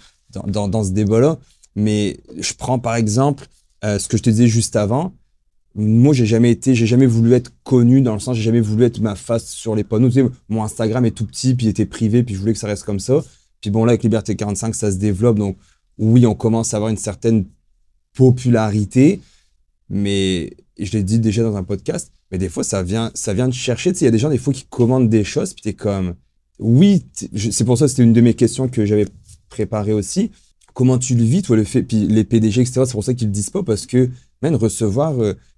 dans, 0.47 0.67
dans 0.67 0.83
ce 0.83 0.91
débat-là. 0.91 1.39
Mais 1.75 2.19
je 2.39 2.53
prends 2.55 2.79
par 2.79 2.97
exemple 2.97 3.47
euh, 3.85 3.99
ce 3.99 4.09
que 4.09 4.17
je 4.17 4.23
te 4.23 4.31
disais 4.31 4.47
juste 4.47 4.77
avant, 4.77 5.15
moi 5.75 6.13
j'ai 6.13 6.27
jamais 6.27 6.51
été, 6.51 6.75
j'ai 6.75 6.87
jamais 6.87 7.07
voulu 7.07 7.33
être 7.33 7.51
connu 7.65 8.03
dans 8.03 8.15
le 8.15 8.21
sens, 8.21 8.37
j'ai 8.37 8.43
jamais 8.43 8.61
voulu 8.61 8.85
être 8.85 9.01
ma 9.01 9.15
face 9.15 9.49
sur 9.49 9.75
les 9.75 9.85
panneaux. 9.85 10.11
Mon 10.49 10.63
Instagram 10.63 11.05
est 11.05 11.13
tout 11.13 11.27
petit, 11.27 11.55
puis 11.55 11.67
il 11.67 11.69
était 11.69 11.87
privé, 11.87 12.23
puis 12.23 12.35
je 12.35 12.41
voulais 12.41 12.53
que 12.53 12.59
ça 12.59 12.67
reste 12.67 12.85
comme 12.85 13.01
ça. 13.01 13.25
Puis 13.61 13.71
bon 13.71 13.85
là 13.85 13.91
avec 13.91 14.03
Liberté 14.03 14.37
45, 14.37 14.75
ça 14.75 14.93
se 14.93 14.97
développe, 14.97 15.39
donc 15.39 15.57
oui, 15.99 16.27
on 16.27 16.35
commence 16.35 16.75
à 16.75 16.79
avoir 16.79 16.91
une 16.91 16.97
certaine 16.97 17.47
popularité, 18.15 19.21
mais 19.89 20.55
je 20.79 20.93
l'ai 20.93 21.03
dit 21.03 21.19
déjà 21.19 21.43
dans 21.43 21.57
un 21.57 21.65
podcast, 21.65 22.13
mais 22.31 22.39
des 22.39 22.49
fois 22.49 22.65
ça 22.65 22.83
vient, 22.83 23.11
ça 23.15 23.33
vient 23.35 23.49
de 23.49 23.55
chercher. 23.55 23.93
Tu 23.93 24.01
il 24.01 24.05
y 24.05 24.09
a 24.09 24.11
des 24.11 24.19
gens 24.19 24.31
des 24.31 24.39
fois 24.39 24.53
qui 24.53 24.65
commandent 24.65 25.09
des 25.09 25.25
choses, 25.25 25.55
puis 25.55 25.63
t'es 25.63 25.75
comme, 25.75 26.15
oui, 26.59 27.07
c'est 27.51 27.65
pour 27.65 27.79
ça 27.79 27.89
c'était 27.89 28.03
une 28.03 28.13
de 28.13 28.21
mes 28.21 28.35
questions 28.35 28.69
que 28.69 28.85
j'avais 28.85 29.07
préparées 29.49 29.93
aussi 29.93 30.31
comment 30.75 30.99
tu 30.99 31.15
le 31.15 31.25
vis, 31.25 31.43
toi, 31.43 31.57
le 31.57 31.65
fait, 31.65 31.83
puis 31.83 32.07
les 32.07 32.25
PDG, 32.25 32.63
etc., 32.63 32.83
c'est 32.87 32.93
pour 32.93 33.05
ça 33.05 33.15
qu'ils 33.15 33.29
le 33.29 33.33
disent 33.33 33.51
pas, 33.51 33.63
parce 33.63 33.87
que, 33.87 34.11
même 34.43 34.57
recevoir 34.57 35.15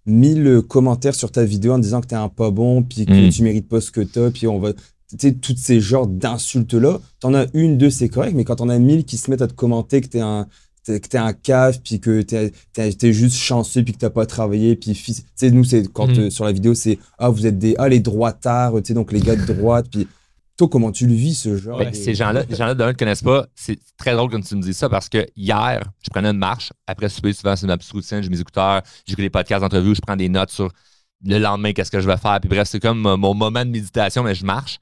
1000 0.07 0.47
euh, 0.47 0.63
commentaires 0.63 1.15
sur 1.15 1.31
ta 1.31 1.45
vidéo 1.45 1.73
en 1.73 1.79
disant 1.79 2.01
que 2.01 2.07
t'es 2.07 2.17
un 2.17 2.29
pas 2.29 2.51
bon, 2.51 2.83
puis 2.83 3.07
que 3.07 3.29
mm. 3.29 3.31
tu 3.31 3.43
mérites 3.43 3.69
pas 3.69 3.81
ce 3.81 3.91
que 3.91 4.01
t'as, 4.01 4.31
puis 4.31 4.47
on 4.47 4.59
va, 4.59 4.73
tu 4.73 4.81
sais, 5.19 5.33
tous 5.33 5.57
ces 5.57 5.81
genres 5.81 6.07
d'insultes-là, 6.07 7.01
t'en 7.21 7.35
as 7.35 7.47
une, 7.55 7.79
deux, 7.79 7.91
c'est 7.91 8.09
correct, 8.09 8.35
mais 8.35 8.45
quand 8.45 8.57
t'en 8.57 8.69
as 8.69 8.79
1000 8.79 9.05
qui 9.05 9.17
se 9.17 9.31
mettent 9.31 9.43
à 9.43 9.49
te 9.49 9.55
commenter 9.55 10.01
que 10.01 10.09
t'es 10.09 10.21
un, 10.21 10.47
que 10.87 10.97
t'es 10.97 11.19
un 11.19 11.33
cave, 11.33 11.81
puis 11.83 12.01
que 12.01 12.21
t'es 12.21 12.53
es, 12.77 13.13
juste 13.13 13.37
chanceux, 13.37 13.83
puis 13.83 13.95
que 13.95 13.99
t'as 13.99 14.11
pas 14.11 14.27
travaillé, 14.27 14.77
puis 14.77 14.93
tu 14.93 15.15
sais, 15.35 15.51
nous, 15.51 15.65
c'est 15.65 15.91
quand 15.91 16.09
mm. 16.09 16.21
euh, 16.21 16.31
sur 16.31 16.45
la 16.45 16.53
vidéo, 16.53 16.75
c'est 16.75 16.99
ah, 17.19 17.31
vous 17.31 17.47
êtes 17.47 17.59
des, 17.59 17.75
ah, 17.79 17.89
les 17.89 18.01
droitards, 18.01 18.75
tu 18.77 18.89
sais, 18.89 18.95
donc 18.95 19.13
les 19.13 19.21
gars 19.21 19.37
de 19.37 19.53
droite, 19.53 19.87
puis 19.91 20.07
toi, 20.57 20.69
comment 20.69 20.93
tu 20.93 21.07
le 21.07 21.15
vis, 21.15 21.35
ce 21.35 21.57
genre? 21.57 21.79
Ben, 21.79 21.93
ces 21.93 22.15
gens-là, 22.15 22.45
les 22.49 22.55
gens-là, 22.55 22.75
d'un, 22.75 22.89
ne 22.89 22.93
connaissent 22.93 23.23
pas. 23.23 23.47
C'est 23.55 23.79
très 23.97 24.15
drôle 24.15 24.31
quand 24.31 24.41
tu 24.41 24.55
me 24.55 24.63
dis 24.63 24.75
ça 24.75 24.89
parce 24.89 25.09
que 25.09 25.27
hier, 25.35 25.83
je 26.03 26.11
prenais 26.11 26.31
une 26.31 26.39
marche. 26.39 26.73
Après 26.87 27.09
souper, 27.09 27.33
souvent, 27.33 27.57
c'est 27.57 27.67
ma 27.67 27.77
petite 27.77 27.93
routine. 27.93 28.23
J'ai 28.23 28.29
mes 28.29 28.41
écouteurs, 28.41 28.83
j'écoute 29.07 29.23
des 29.23 29.31
podcasts 29.31 29.63
d'entrevue, 29.63 29.95
je 29.95 30.01
prends 30.01 30.17
des 30.17 30.29
notes 30.29 30.51
sur 30.51 30.71
le 31.25 31.39
lendemain, 31.39 31.73
qu'est-ce 31.73 31.91
que 31.91 32.01
je 32.01 32.07
vais 32.07 32.17
faire. 32.17 32.39
Puis 32.41 32.49
bref, 32.49 32.69
c'est 32.69 32.81
comme 32.81 33.01
mon 33.01 33.35
moment 33.35 33.65
de 33.65 33.71
méditation, 33.71 34.23
mais 34.23 34.35
je 34.35 34.45
marche. 34.45 34.79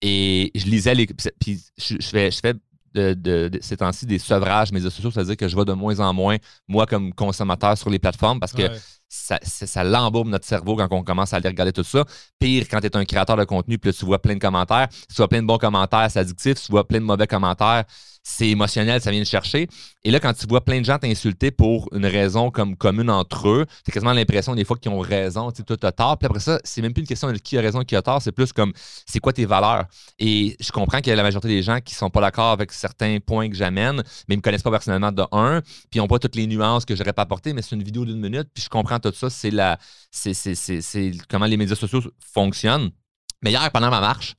Et 0.00 0.50
je 0.56 0.66
lisais 0.66 0.94
les. 0.94 1.06
Puis 1.06 1.60
je, 1.78 1.96
fais, 2.00 2.30
je 2.32 2.40
fais 2.40 2.54
de, 2.94 3.50
ces 3.60 3.76
temps-ci 3.76 4.06
des 4.06 4.18
sevrages 4.18 4.72
médias 4.72 4.90
sociaux, 4.90 5.10
c'est-à-dire 5.10 5.36
que 5.36 5.46
je 5.48 5.56
vais 5.56 5.64
de 5.64 5.72
moins 5.72 6.00
en 6.00 6.12
moins, 6.12 6.36
moi, 6.66 6.86
comme 6.86 7.12
consommateur 7.14 7.78
sur 7.78 7.90
les 7.90 7.98
plateformes, 7.98 8.40
parce 8.40 8.52
que 8.52 8.68
ça, 9.12 9.38
ça, 9.42 9.84
l'embourbe 9.84 10.28
notre 10.28 10.46
cerveau 10.46 10.74
quand 10.74 10.88
on 10.90 11.02
commence 11.02 11.34
à 11.34 11.36
aller 11.36 11.48
regarder 11.48 11.72
tout 11.72 11.84
ça. 11.84 12.06
Pire 12.38 12.64
quand 12.70 12.80
tu 12.80 12.86
es 12.86 12.96
un 12.96 13.04
créateur 13.04 13.36
de 13.36 13.44
contenu, 13.44 13.78
puis 13.78 13.90
là, 13.90 13.92
tu 13.92 14.06
vois 14.06 14.20
plein 14.20 14.34
de 14.34 14.38
commentaires. 14.38 14.88
Tu 15.08 15.14
vois 15.16 15.28
plein 15.28 15.42
de 15.42 15.46
bons 15.46 15.58
commentaires, 15.58 16.10
c'est 16.10 16.18
addictif. 16.18 16.54
Tu 16.54 16.72
vois 16.72 16.88
plein 16.88 16.98
de 16.98 17.04
mauvais 17.04 17.26
commentaires, 17.26 17.84
c'est 18.22 18.48
émotionnel, 18.48 19.00
ça 19.00 19.10
vient 19.10 19.20
de 19.20 19.26
chercher. 19.26 19.68
Et 20.04 20.10
là, 20.10 20.20
quand 20.20 20.32
tu 20.32 20.46
vois 20.46 20.60
plein 20.64 20.80
de 20.80 20.84
gens 20.84 20.98
t'insulter 20.98 21.50
pour 21.50 21.88
une 21.92 22.06
raison 22.06 22.50
comme 22.50 22.76
commune 22.76 23.10
entre 23.10 23.48
eux, 23.48 23.66
c'est 23.84 23.92
quasiment 23.92 24.12
l'impression 24.12 24.54
des 24.54 24.64
fois 24.64 24.76
qu'ils 24.76 24.92
ont 24.92 25.00
raison, 25.00 25.50
tu 25.50 25.62
sais, 25.66 25.84
as 25.84 25.92
tort. 25.92 26.18
Puis 26.18 26.26
après 26.26 26.40
ça, 26.40 26.58
c'est 26.64 26.82
même 26.82 26.92
plus 26.92 27.02
une 27.02 27.08
question 27.08 27.30
de 27.30 27.38
qui 27.38 27.58
a 27.58 27.60
raison, 27.60 27.82
qui 27.82 27.96
a 27.96 28.02
tort, 28.02 28.22
c'est 28.22 28.32
plus 28.32 28.52
comme 28.52 28.72
c'est 29.06 29.18
quoi 29.18 29.32
tes 29.32 29.44
valeurs? 29.44 29.86
Et 30.18 30.56
je 30.60 30.70
comprends 30.70 30.98
qu'il 30.98 31.08
y 31.08 31.12
a 31.12 31.16
la 31.16 31.22
majorité 31.22 31.48
des 31.48 31.62
gens 31.62 31.80
qui 31.80 31.94
sont 31.94 32.10
pas 32.10 32.20
d'accord 32.20 32.52
avec 32.52 32.72
certains 32.72 33.18
points 33.24 33.48
que 33.48 33.56
j'amène, 33.56 34.02
mais 34.28 34.34
ils 34.34 34.38
me 34.38 34.42
connaissent 34.42 34.62
pas 34.62 34.70
personnellement 34.70 35.12
de 35.12 35.24
un, 35.32 35.60
puis 35.60 35.96
ils 35.96 35.98
n'ont 35.98 36.08
pas 36.08 36.18
toutes 36.18 36.36
les 36.36 36.46
nuances 36.46 36.84
que 36.84 36.94
j'aurais 36.94 37.12
pas 37.12 37.22
apportées, 37.22 37.52
mais 37.52 37.62
c'est 37.62 37.74
une 37.74 37.82
vidéo 37.82 38.04
d'une 38.04 38.20
minute, 38.20 38.48
puis 38.54 38.62
je 38.62 38.68
comprends 38.68 39.00
tout 39.02 39.12
ça, 39.14 39.30
c'est 39.30 39.50
la 39.50 39.78
c'est 40.10 41.12
comment 41.28 41.46
les 41.46 41.56
médias 41.56 41.76
sociaux 41.76 42.02
fonctionnent. 42.20 42.90
Mais 43.42 43.50
hier, 43.50 43.70
pendant 43.72 43.90
ma 43.90 44.00
marche, 44.00 44.36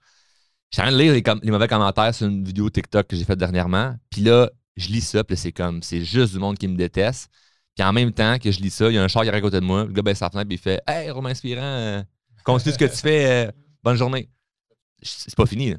j'ai 0.73 0.81
train 0.81 0.91
de 0.91 0.97
lire 0.97 1.13
les, 1.13 1.51
mauvais 1.51 1.67
commentaires 1.67 2.15
sur 2.15 2.27
une 2.27 2.43
vidéo 2.43 2.67
TikTok 2.69 3.05
que 3.05 3.15
j'ai 3.15 3.25
faite 3.25 3.37
dernièrement. 3.37 3.95
Puis 4.09 4.21
là, 4.21 4.49
je 4.75 4.87
lis 4.87 5.01
ça, 5.01 5.23
puis 5.23 5.37
c'est 5.37 5.51
comme, 5.51 5.83
c'est 5.83 6.03
juste 6.03 6.33
du 6.33 6.39
monde 6.39 6.57
qui 6.57 6.67
me 6.67 6.75
déteste. 6.75 7.29
Puis 7.75 7.85
en 7.85 7.93
même 7.93 8.11
temps 8.11 8.39
que 8.39 8.51
je 8.51 8.59
lis 8.59 8.71
ça, 8.71 8.89
il 8.89 8.95
y 8.95 8.97
a 8.97 9.03
un 9.03 9.07
char 9.07 9.21
qui 9.21 9.29
est 9.29 9.33
à 9.33 9.41
côté 9.41 9.59
de 9.59 9.65
moi. 9.65 9.85
Le 9.85 9.91
gars 9.91 10.01
baisse 10.01 10.17
sa 10.17 10.31
fenêtre, 10.31 10.47
il 10.49 10.57
fait 10.57 10.81
Hey, 10.87 11.11
Romain 11.11 11.29
Inspirant, 11.29 11.61
euh, 11.61 12.01
continue 12.43 12.73
ce 12.73 12.79
que 12.79 12.85
tu 12.85 12.97
fais, 12.97 13.47
euh, 13.47 13.51
bonne 13.83 13.97
journée. 13.97 14.29
C'est 15.03 15.35
pas 15.35 15.45
fini. 15.45 15.71
Là. 15.71 15.77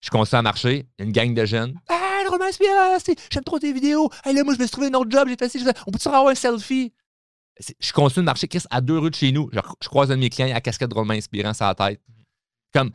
Je 0.00 0.10
continue 0.10 0.38
à 0.38 0.42
marcher, 0.42 0.86
une 0.98 1.10
gang 1.10 1.34
de 1.34 1.44
jeunes. 1.44 1.74
Hey, 1.88 2.28
Romain 2.28 2.46
Inspirant, 2.46 2.96
j'aime 3.32 3.44
trop 3.44 3.58
tes 3.58 3.72
vidéos. 3.72 4.08
Hey, 4.24 4.34
là, 4.34 4.44
moi, 4.44 4.54
je 4.54 4.58
me 4.60 4.64
suis 4.64 4.70
trouvé 4.70 4.86
un 4.86 4.94
autre 4.94 5.10
job, 5.10 5.28
j'ai 5.28 5.36
fait. 5.36 5.76
On 5.86 5.90
peut-tu 5.90 6.08
avoir 6.08 6.28
un 6.28 6.34
selfie? 6.36 6.92
Je 7.80 7.92
continue 7.92 8.22
de 8.22 8.26
marcher, 8.26 8.48
Chris, 8.48 8.62
à 8.70 8.80
deux 8.80 8.98
rues 8.98 9.10
de 9.10 9.14
chez 9.14 9.32
nous. 9.32 9.50
je 9.52 9.88
croise 9.88 10.10
un 10.10 10.16
de 10.16 10.20
mes 10.20 10.30
clients, 10.30 10.46
il 10.46 10.52
a 10.52 10.60
casquette 10.60 10.90
de 10.90 10.94
Romain 10.94 11.16
Inspirant 11.16 11.54
sur 11.54 11.66
la 11.66 11.74
tête. 11.74 12.00
Comme, 12.72 12.90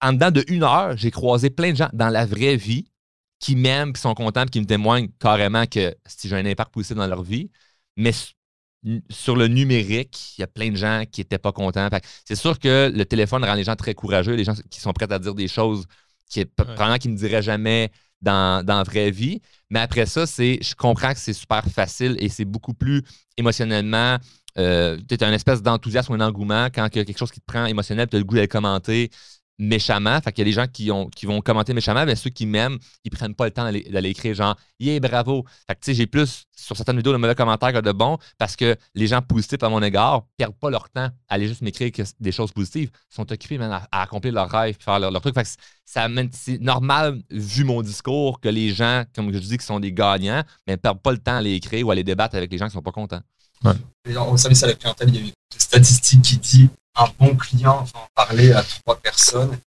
en 0.00 0.12
dedans 0.12 0.30
de 0.30 0.44
une 0.48 0.62
heure, 0.62 0.96
j'ai 0.96 1.10
croisé 1.10 1.50
plein 1.50 1.72
de 1.72 1.76
gens 1.76 1.88
dans 1.92 2.08
la 2.08 2.26
vraie 2.26 2.56
vie 2.56 2.90
qui 3.38 3.56
m'aiment, 3.56 3.92
qui 3.92 4.00
sont 4.00 4.14
contents, 4.14 4.44
qui 4.46 4.60
me 4.60 4.66
témoignent 4.66 5.08
carrément 5.18 5.66
que 5.66 5.94
si 6.06 6.28
j'ai 6.28 6.36
un 6.36 6.44
impact 6.44 6.72
positif 6.72 6.96
dans 6.96 7.06
leur 7.06 7.22
vie. 7.22 7.50
Mais 7.96 8.12
sur 9.10 9.36
le 9.36 9.48
numérique, 9.48 10.34
il 10.36 10.42
y 10.42 10.44
a 10.44 10.46
plein 10.46 10.70
de 10.70 10.76
gens 10.76 11.04
qui 11.10 11.20
n'étaient 11.20 11.38
pas 11.38 11.52
contents. 11.52 11.88
C'est 12.24 12.34
sûr 12.34 12.58
que 12.58 12.90
le 12.94 13.04
téléphone 13.04 13.44
rend 13.44 13.54
les 13.54 13.64
gens 13.64 13.76
très 13.76 13.94
courageux, 13.94 14.34
les 14.34 14.44
gens 14.44 14.54
qui 14.70 14.80
sont 14.80 14.92
prêts 14.92 15.10
à 15.12 15.18
dire 15.18 15.34
des 15.34 15.48
choses 15.48 15.86
qui, 16.28 16.44
probablement 16.44 16.98
qu'ils 16.98 17.12
ne 17.12 17.16
diraient 17.16 17.42
jamais 17.42 17.90
dans, 18.22 18.64
dans 18.64 18.76
la 18.78 18.82
vraie 18.84 19.10
vie. 19.10 19.40
Mais 19.70 19.80
après 19.80 20.06
ça, 20.06 20.26
c'est 20.26 20.58
je 20.62 20.74
comprends 20.74 21.12
que 21.12 21.18
c'est 21.18 21.32
super 21.32 21.64
facile 21.64 22.16
et 22.18 22.28
c'est 22.28 22.44
beaucoup 22.44 22.74
plus 22.74 23.02
émotionnellement. 23.36 24.18
Euh, 24.58 24.98
tu 25.08 25.16
as 25.22 25.28
une 25.28 25.34
espèce 25.34 25.62
d'enthousiasme 25.62 26.12
ou 26.12 26.16
un 26.16 26.20
engouement 26.26 26.66
quand 26.74 26.88
il 26.94 26.98
y 26.98 27.00
a 27.00 27.04
quelque 27.04 27.18
chose 27.18 27.30
qui 27.30 27.40
te 27.40 27.46
prend 27.46 27.66
émotionnel, 27.66 28.08
tu 28.08 28.16
as 28.16 28.18
le 28.18 28.24
goût 28.24 28.34
d'aller 28.34 28.48
commenter, 28.48 29.10
méchamment. 29.60 30.20
Fait 30.20 30.32
qu'il 30.32 30.42
y 30.42 30.48
a 30.48 30.50
des 30.50 30.52
gens 30.52 30.66
qui, 30.66 30.90
ont, 30.90 31.08
qui 31.08 31.26
vont 31.26 31.40
commenter 31.40 31.74
méchamment, 31.74 32.04
mais 32.04 32.16
ceux 32.16 32.30
qui 32.30 32.46
m'aiment, 32.46 32.78
ils 33.04 33.10
prennent 33.10 33.34
pas 33.34 33.44
le 33.44 33.50
temps 33.50 33.64
d'aller 33.64 34.08
écrire 34.08 34.34
genre 34.34 34.56
Yeah, 34.80 34.98
bravo. 34.98 35.44
Fait 35.66 35.74
que 35.74 35.80
tu 35.80 35.90
sais, 35.90 35.94
j'ai 35.94 36.06
plus 36.06 36.46
sur 36.56 36.74
certaines 36.74 36.96
vidéos 36.96 37.12
de 37.12 37.18
mauvais 37.18 37.34
commentaires 37.34 37.72
que 37.72 37.80
de 37.80 37.92
bons 37.92 38.16
parce 38.38 38.56
que 38.56 38.74
les 38.94 39.06
gens 39.06 39.20
positifs 39.20 39.62
à 39.62 39.68
mon 39.68 39.82
égard 39.82 40.24
perdent 40.38 40.54
pas 40.54 40.70
leur 40.70 40.88
temps 40.88 41.10
à 41.28 41.34
aller 41.34 41.46
juste 41.46 41.60
m'écrire 41.60 41.90
des 42.18 42.32
choses 42.32 42.52
positives. 42.52 42.90
Ils 43.10 43.14
sont 43.14 43.30
occupés 43.30 43.58
à, 43.60 43.86
accomplir 43.92 44.32
leurs 44.32 44.50
rêves 44.50 44.76
faire 44.80 44.98
leur, 44.98 45.10
leur 45.10 45.20
truc. 45.20 45.34
Fait 45.34 45.42
que 45.42 45.48
ça 45.84 46.08
c'est 46.32 46.58
normal, 46.60 47.20
vu 47.30 47.64
mon 47.64 47.82
discours, 47.82 48.40
que 48.40 48.48
les 48.48 48.72
gens, 48.72 49.04
comme 49.14 49.32
je 49.32 49.38
dis, 49.38 49.58
qui 49.58 49.66
sont 49.66 49.80
des 49.80 49.92
gagnants, 49.92 50.42
mais 50.66 50.74
ne 50.74 50.76
perdent 50.76 51.02
pas 51.02 51.12
le 51.12 51.18
temps 51.18 51.32
à 51.32 51.36
aller 51.36 51.52
écrire 51.52 51.86
ou 51.86 51.90
à 51.90 51.92
aller 51.92 52.04
débattre 52.04 52.36
avec 52.36 52.50
les 52.50 52.56
gens 52.56 52.66
qui 52.66 52.72
sont 52.72 52.82
pas 52.82 52.92
contents. 52.92 53.20
Ouais. 53.64 54.16
Au 54.16 54.36
service 54.38 54.62
à 54.62 54.68
la 54.68 54.74
clientèle, 54.74 55.08
il 55.10 55.16
y 55.16 55.18
a 55.18 55.20
une 55.22 55.32
statistique 55.58 56.22
qui 56.22 56.38
dit 56.38 56.70
un 56.96 57.08
bon 57.18 57.36
client 57.36 57.84
va 57.94 58.00
en 58.00 58.08
parler 58.14 58.52
à 58.52 58.62
trois 58.62 58.96
personnes 58.96 59.58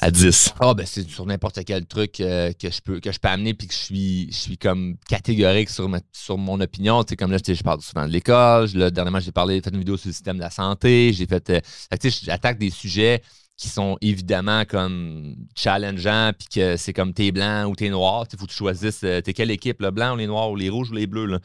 À 0.00 0.10
10. 0.10 0.54
Ah, 0.60 0.74
ben, 0.74 0.86
c'est 0.86 1.08
sur 1.08 1.26
n'importe 1.26 1.60
quel 1.66 1.84
truc 1.86 2.20
euh, 2.20 2.52
que, 2.52 2.70
je 2.70 2.80
peux, 2.80 3.00
que 3.00 3.12
je 3.12 3.18
peux 3.18 3.28
amener 3.28 3.54
puis 3.54 3.66
que 3.66 3.74
je 3.74 3.78
suis, 3.78 4.32
je 4.32 4.36
suis 4.36 4.58
comme 4.58 4.96
catégorique 5.08 5.68
sur, 5.68 5.90
sur 6.12 6.38
mon 6.38 6.60
opinion. 6.60 7.04
Tu 7.04 7.10
sais, 7.10 7.16
comme 7.16 7.30
là, 7.30 7.38
je 7.46 7.62
parle 7.62 7.82
souvent 7.82 8.06
de 8.06 8.12
l'école. 8.12 8.68
Là, 8.74 8.90
dernièrement, 8.90 9.20
j'ai 9.20 9.32
parlé, 9.32 9.60
fait 9.60 9.70
une 9.70 9.78
vidéo 9.78 9.96
sur 9.96 10.08
le 10.08 10.14
système 10.14 10.36
de 10.36 10.42
la 10.42 10.50
santé. 10.50 11.12
J'ai 11.12 11.26
fait. 11.26 11.50
Euh, 11.50 11.60
j'attaque 12.22 12.58
des 12.58 12.70
sujets 12.70 13.22
qui 13.56 13.68
sont 13.68 13.96
évidemment 14.00 14.64
comme 14.64 15.36
challengeants, 15.54 16.32
puis 16.36 16.48
que 16.52 16.76
c'est 16.76 16.92
comme 16.92 17.12
t'es 17.12 17.30
blanc 17.30 17.66
ou 17.66 17.76
t'es 17.76 17.88
noir. 17.88 18.26
Il 18.32 18.38
faut 18.38 18.46
que 18.46 18.50
tu 18.50 18.56
choisisses 18.56 19.04
euh, 19.04 19.20
t'es 19.20 19.32
quelle 19.32 19.50
équipe, 19.50 19.80
le 19.80 19.90
blanc 19.90 20.14
ou 20.14 20.16
les 20.16 20.26
noirs 20.26 20.50
ou 20.50 20.56
les 20.56 20.70
rouges 20.70 20.90
ou 20.90 20.94
les 20.94 21.06
bleus. 21.06 21.26
Là. 21.26 21.38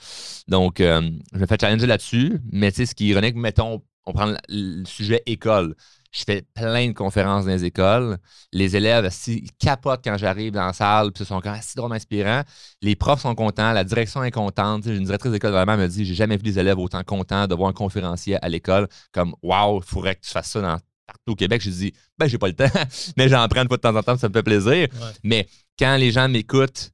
Donc, 0.48 0.78
je 0.80 1.38
me 1.38 1.46
fais 1.46 1.58
challenger 1.60 1.88
là-dessus. 1.88 2.40
Mais 2.52 2.72
tu 2.72 2.78
sais, 2.78 2.86
ce 2.88 2.96
qui 2.96 3.10
est 3.10 3.12
ironique, 3.12 3.36
mettons, 3.36 3.84
on 4.10 4.14
prend 4.14 4.34
le 4.48 4.86
sujet 4.86 5.22
école. 5.26 5.76
Je 6.12 6.24
fais 6.24 6.42
plein 6.56 6.88
de 6.88 6.94
conférences 6.94 7.46
dans 7.46 7.52
les 7.52 7.66
écoles. 7.66 8.18
Les 8.52 8.76
élèves, 8.76 9.08
ils 9.28 9.52
capotent 9.60 10.02
quand 10.04 10.18
j'arrive 10.18 10.54
dans 10.54 10.66
la 10.66 10.74
salle, 10.74 11.12
puis 11.12 11.24
ils 11.24 11.28
sont 11.28 11.40
quand 11.40 11.52
même 11.52 11.62
si 11.62 11.76
drôlement 11.76 11.96
inspirants. 11.96 12.42
Les 12.82 12.96
profs 12.96 13.22
sont 13.22 13.36
contents, 13.36 13.72
la 13.74 13.84
direction 13.84 14.24
est 14.24 14.32
contente. 14.32 14.88
Une 14.88 15.04
directrice 15.04 15.32
d'école 15.32 15.52
vraiment 15.52 15.78
me 15.78 15.86
dit 15.88 16.06
J'ai 16.06 16.16
jamais 16.16 16.38
vu 16.38 16.44
des 16.44 16.58
élèves 16.58 16.80
autant 16.80 17.04
contents 17.04 17.46
de 17.46 17.54
voir 17.54 17.70
un 17.70 17.74
conférencier 17.74 18.44
à 18.44 18.50
l'école 18.50 18.88
comme 19.12 19.36
Waouh, 19.44 19.82
il 19.82 19.86
faudrait 19.86 20.16
que 20.16 20.22
tu 20.22 20.32
fasses 20.32 20.50
ça 20.50 20.62
dans, 20.62 20.80
partout 21.06 21.34
au 21.34 21.36
Québec. 21.36 21.62
Je 21.62 21.70
dis 21.70 21.94
Ben, 22.18 22.26
j'ai 22.28 22.40
pas 22.40 22.48
le 22.48 22.56
temps, 22.56 22.66
mais 23.18 23.30
j'en 23.30 23.48
prends 23.48 23.62
une 23.62 23.68
fois 23.68 23.78
de 23.78 23.82
temps 23.82 23.96
en 23.96 24.02
temps, 24.02 24.18
ça 24.18 24.30
me 24.30 24.34
fait 24.34 24.44
plaisir. 24.44 24.88
Mais 25.24 25.48
quand 25.78 25.96
les 25.98 26.12
gens 26.12 26.28
m'écoutent, 26.28 26.92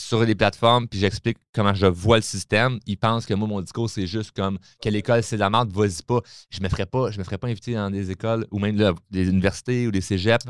sur 0.00 0.24
des 0.26 0.34
plateformes, 0.34 0.88
puis 0.88 0.98
j'explique 0.98 1.38
comment 1.54 1.74
je 1.74 1.86
vois 1.86 2.16
le 2.16 2.22
système, 2.22 2.78
ils 2.86 2.96
pensent 2.96 3.26
que 3.26 3.34
moi, 3.34 3.46
mon 3.46 3.60
discours, 3.60 3.88
c'est 3.88 4.06
juste 4.06 4.32
comme 4.32 4.58
que 4.82 4.88
l'école, 4.88 5.22
c'est 5.22 5.36
de 5.36 5.40
la 5.40 5.50
merde, 5.50 5.72
vas-y 5.72 6.02
pas. 6.02 6.20
Je 6.50 6.60
me 6.60 6.68
ferais 6.68 6.86
pas, 6.86 7.10
je 7.10 7.18
me 7.18 7.24
ferais 7.24 7.38
pas 7.38 7.48
inviter 7.48 7.74
dans 7.74 7.90
des 7.90 8.10
écoles 8.10 8.46
ou 8.50 8.58
même 8.58 8.76
des 9.10 9.28
universités 9.28 9.86
ou 9.86 9.90
des 9.90 10.00
cégeps 10.00 10.46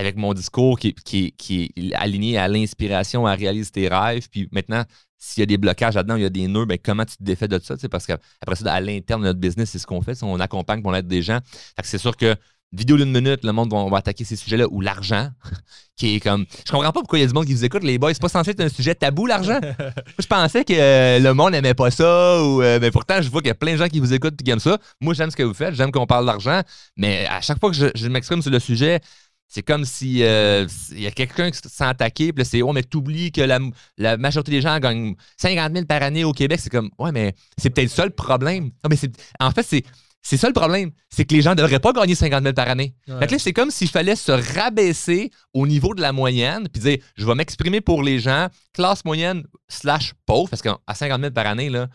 avec 0.00 0.16
mon 0.16 0.32
discours 0.32 0.78
qui, 0.78 0.94
qui, 0.94 1.72
est 1.76 1.94
aligné 1.94 2.38
à 2.38 2.48
l'inspiration, 2.48 3.26
à 3.26 3.34
réaliser 3.34 3.70
tes 3.70 3.88
rêves. 3.88 4.28
Puis 4.30 4.48
maintenant, 4.50 4.82
s'il 5.18 5.42
y 5.42 5.44
a 5.44 5.46
des 5.46 5.58
blocages 5.58 5.94
là-dedans, 5.94 6.16
il 6.16 6.22
y 6.22 6.24
a 6.24 6.30
des 6.30 6.48
nœuds, 6.48 6.64
ben 6.64 6.78
comment 6.82 7.04
tu 7.04 7.18
te 7.18 7.22
défais 7.22 7.48
de 7.48 7.58
ça? 7.58 7.76
Parce 7.90 8.06
qu'après 8.06 8.56
ça, 8.56 8.72
à 8.72 8.80
l'interne 8.80 9.20
de 9.20 9.26
notre 9.26 9.38
business, 9.38 9.70
c'est 9.70 9.78
ce 9.78 9.86
qu'on 9.86 10.00
fait. 10.00 10.22
On 10.22 10.40
accompagne 10.40 10.80
pour 10.80 10.92
l'aide 10.92 11.06
des 11.06 11.20
gens. 11.20 11.40
c'est 11.82 11.98
sûr 11.98 12.16
que 12.16 12.34
vidéo 12.72 12.96
d'une 12.96 13.10
minute, 13.10 13.44
le 13.44 13.52
monde 13.52 13.72
va, 13.72 13.98
attaquer 13.98 14.24
ces 14.24 14.36
sujets-là, 14.36 14.66
ou 14.70 14.80
l'argent, 14.80 15.30
qui 15.96 16.16
est 16.16 16.20
comme. 16.20 16.46
Je 16.66 16.70
comprends 16.70 16.92
pas 16.92 17.00
pourquoi 17.00 17.18
il 17.18 17.22
y 17.22 17.24
a 17.24 17.28
du 17.28 17.34
monde 17.34 17.46
qui 17.46 17.54
vous 17.54 17.64
écoute, 17.64 17.82
les 17.82 17.98
boys. 17.98 18.14
C'est 18.14 18.22
pas 18.22 18.28
censé 18.28 18.50
être 18.50 18.60
un 18.60 18.68
sujet 18.68 18.94
tabou, 18.94 19.26
l'argent? 19.26 19.60
je 20.18 20.26
pensais 20.26 20.64
que 20.64 20.72
euh, 20.72 21.18
le 21.18 21.34
monde 21.34 21.52
n'aimait 21.52 21.74
pas 21.74 21.90
ça, 21.90 22.42
ou, 22.42 22.62
euh, 22.62 22.78
mais 22.80 22.90
pourtant, 22.90 23.20
je 23.20 23.28
vois 23.28 23.40
qu'il 23.40 23.48
y 23.48 23.52
a 23.52 23.56
plein 23.56 23.72
de 23.72 23.78
gens 23.78 23.88
qui 23.88 24.00
vous 24.00 24.12
écoutent 24.12 24.40
et 24.40 24.44
qui 24.44 24.50
aiment 24.50 24.60
ça. 24.60 24.78
Moi, 25.00 25.14
j'aime 25.14 25.30
ce 25.30 25.36
que 25.36 25.42
vous 25.42 25.54
faites, 25.54 25.74
j'aime 25.74 25.90
qu'on 25.90 26.06
parle 26.06 26.26
d'argent, 26.26 26.60
mais 26.96 27.26
à 27.26 27.40
chaque 27.40 27.58
fois 27.58 27.70
que 27.70 27.76
je, 27.76 28.08
m'exprime 28.08 28.42
sur 28.42 28.50
le 28.50 28.60
sujet, 28.60 29.00
c'est 29.48 29.62
comme 29.62 29.84
si 29.84 30.22
euh, 30.22 30.64
il 30.92 31.00
y 31.00 31.08
a 31.08 31.10
quelqu'un 31.10 31.50
qui 31.50 31.58
se 31.58 31.68
sent 31.68 31.84
attaqué, 31.84 32.32
puis 32.32 32.44
c'est 32.44 32.62
oh, 32.62 32.72
mais 32.72 32.84
t'oublies 32.84 33.32
que 33.32 33.40
la, 33.40 33.58
la, 33.98 34.16
majorité 34.16 34.52
des 34.52 34.60
gens 34.60 34.78
gagnent 34.78 35.16
50 35.38 35.72
000 35.72 35.86
par 35.86 36.04
année 36.04 36.22
au 36.22 36.32
Québec. 36.32 36.60
C'est 36.62 36.70
comme, 36.70 36.88
ouais, 37.00 37.10
mais 37.10 37.34
c'est 37.58 37.70
peut-être 37.70 37.90
ça 37.90 38.04
le 38.04 38.12
problème. 38.12 38.66
Non, 38.84 38.90
mais 38.90 38.96
en 39.40 39.50
fait, 39.50 39.64
c'est 39.64 39.82
c'est 40.22 40.36
ça 40.36 40.46
le 40.46 40.52
problème. 40.52 40.90
C'est 41.08 41.24
que 41.24 41.34
les 41.34 41.42
gens 41.42 41.50
ne 41.50 41.56
devraient 41.56 41.80
pas 41.80 41.92
gagner 41.92 42.14
50 42.14 42.42
000 42.42 42.54
par 42.54 42.68
année. 42.68 42.94
c'est 43.38 43.52
comme 43.52 43.70
s'il 43.70 43.88
fallait 43.88 44.16
se 44.16 44.32
rabaisser 44.32 45.30
au 45.54 45.66
niveau 45.66 45.94
de 45.94 46.00
la 46.00 46.12
moyenne, 46.12 46.68
puis 46.68 46.82
dire, 46.82 46.98
je 47.16 47.26
vais 47.26 47.34
m'exprimer 47.34 47.80
pour 47.80 48.02
les 48.02 48.18
gens, 48.18 48.48
classe 48.72 49.04
moyenne 49.04 49.44
slash 49.68 50.12
pauvre, 50.26 50.50
parce 50.50 50.62
qu'à 50.62 50.78
50 50.92 51.20
000 51.20 51.32
par 51.32 51.46
année, 51.46 51.70
là, 51.70 51.88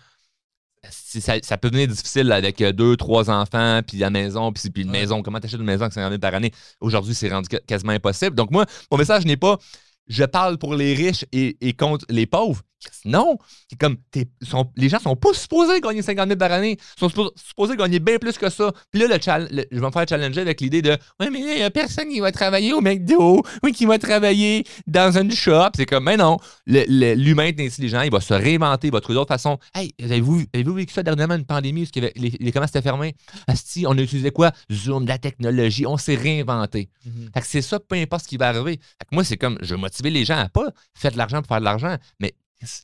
ça, 0.89 1.57
peut 1.57 1.69
devenir 1.69 1.87
difficile 1.87 2.31
avec 2.31 2.61
euh, 2.61 2.71
deux, 2.71 2.97
trois 2.97 3.29
enfants, 3.29 3.81
puis 3.85 3.97
la 3.97 4.09
maison, 4.09 4.51
puis, 4.51 4.69
puis 4.69 4.83
une 4.83 4.91
maison. 4.91 5.21
Comment 5.21 5.39
t'achètes 5.39 5.59
une 5.59 5.65
maison 5.65 5.83
avec 5.83 5.93
50 5.93 6.11
000 6.11 6.19
par 6.19 6.33
année? 6.33 6.51
Aujourd'hui, 6.79 7.15
c'est 7.15 7.29
rendu 7.29 7.49
quasiment 7.67 7.93
impossible. 7.93 8.35
Donc, 8.35 8.51
moi, 8.51 8.65
mon 8.91 8.97
message 8.97 9.25
n'est 9.25 9.37
pas 9.37 9.57
je 10.07 10.23
parle 10.23 10.57
pour 10.57 10.75
les 10.75 10.93
riches 10.93 11.25
et, 11.31 11.57
et 11.61 11.73
contre 11.73 12.05
les 12.09 12.25
pauvres. 12.25 12.61
Non, 13.03 13.37
c'est 13.69 13.77
comme 13.79 13.97
sont, 14.41 14.71
les 14.75 14.89
gens 14.89 14.99
sont 14.99 15.15
pas 15.15 15.33
supposés 15.33 15.79
gagner 15.81 16.01
50 16.01 16.27
000 16.27 16.37
par 16.37 16.51
année, 16.51 16.77
ils 16.79 16.99
sont 16.99 17.09
supposés, 17.35 17.75
gagner 17.75 17.99
bien 17.99 18.17
plus 18.17 18.37
que 18.37 18.49
ça. 18.49 18.71
Puis 18.91 19.01
là, 19.01 19.07
le, 19.07 19.65
je 19.71 19.79
vais 19.79 19.85
me 19.85 19.91
faire 19.91 20.07
challenger 20.07 20.41
avec 20.41 20.61
l'idée 20.61 20.81
de 20.81 20.91
Ouais, 21.19 21.29
mais 21.31 21.39
il 21.39 21.45
n'y 21.45 21.61
a 21.61 21.69
personne 21.69 22.09
qui 22.09 22.19
va 22.19 22.31
travailler 22.31 22.73
au 22.73 22.81
McDo, 22.81 23.43
oui, 23.63 23.71
qui 23.71 23.85
va 23.85 23.97
travailler 23.97 24.65
dans 24.87 25.17
une 25.17 25.31
shop. 25.31 25.69
C'est 25.75 25.85
comme, 25.85 26.05
mais 26.05 26.17
non, 26.17 26.37
l'humain 26.65 27.45
est 27.45 27.59
intelligent, 27.59 28.01
il 28.01 28.11
va 28.11 28.21
se 28.21 28.33
réinventer, 28.33 28.87
il 28.87 28.93
va 28.93 29.01
trouver 29.01 29.15
d'autres 29.15 29.33
façons. 29.33 29.57
Hey, 29.73 29.93
avez-vous 30.01 30.43
avez 30.53 30.63
vécu 30.63 30.93
ça 30.93 31.03
dernièrement, 31.03 31.35
une 31.35 31.45
pandémie, 31.45 31.83
où 31.83 31.99
les, 31.99 32.11
les 32.39 32.51
commerces 32.51 32.71
étaient 32.71 32.81
fermés? 32.81 33.15
Asti, 33.47 33.85
on 33.87 33.97
a 33.97 34.01
utilisé 34.01 34.31
quoi? 34.31 34.51
Zoom, 34.71 35.03
de 35.03 35.09
la 35.09 35.17
technologie, 35.17 35.85
on 35.85 35.97
s'est 35.97 36.15
réinventé. 36.15 36.89
Mm-hmm. 37.05 37.33
Fait 37.33 37.41
que 37.41 37.47
c'est 37.47 37.61
ça, 37.61 37.79
peu 37.79 37.95
importe 37.95 38.23
ce 38.23 38.27
qui 38.27 38.37
va 38.37 38.49
arriver. 38.49 38.79
Fait 38.99 39.05
que 39.09 39.13
moi, 39.15 39.23
c'est 39.23 39.37
comme, 39.37 39.57
je 39.61 39.75
veux 39.75 39.79
motiver 39.95 40.09
les 40.09 40.25
gens 40.25 40.37
à 40.37 40.49
pas 40.49 40.69
faire 40.93 41.11
de 41.11 41.17
l'argent 41.17 41.41
pour 41.41 41.47
faire 41.47 41.59
de 41.59 41.65
l'argent, 41.65 41.95
mais 42.19 42.33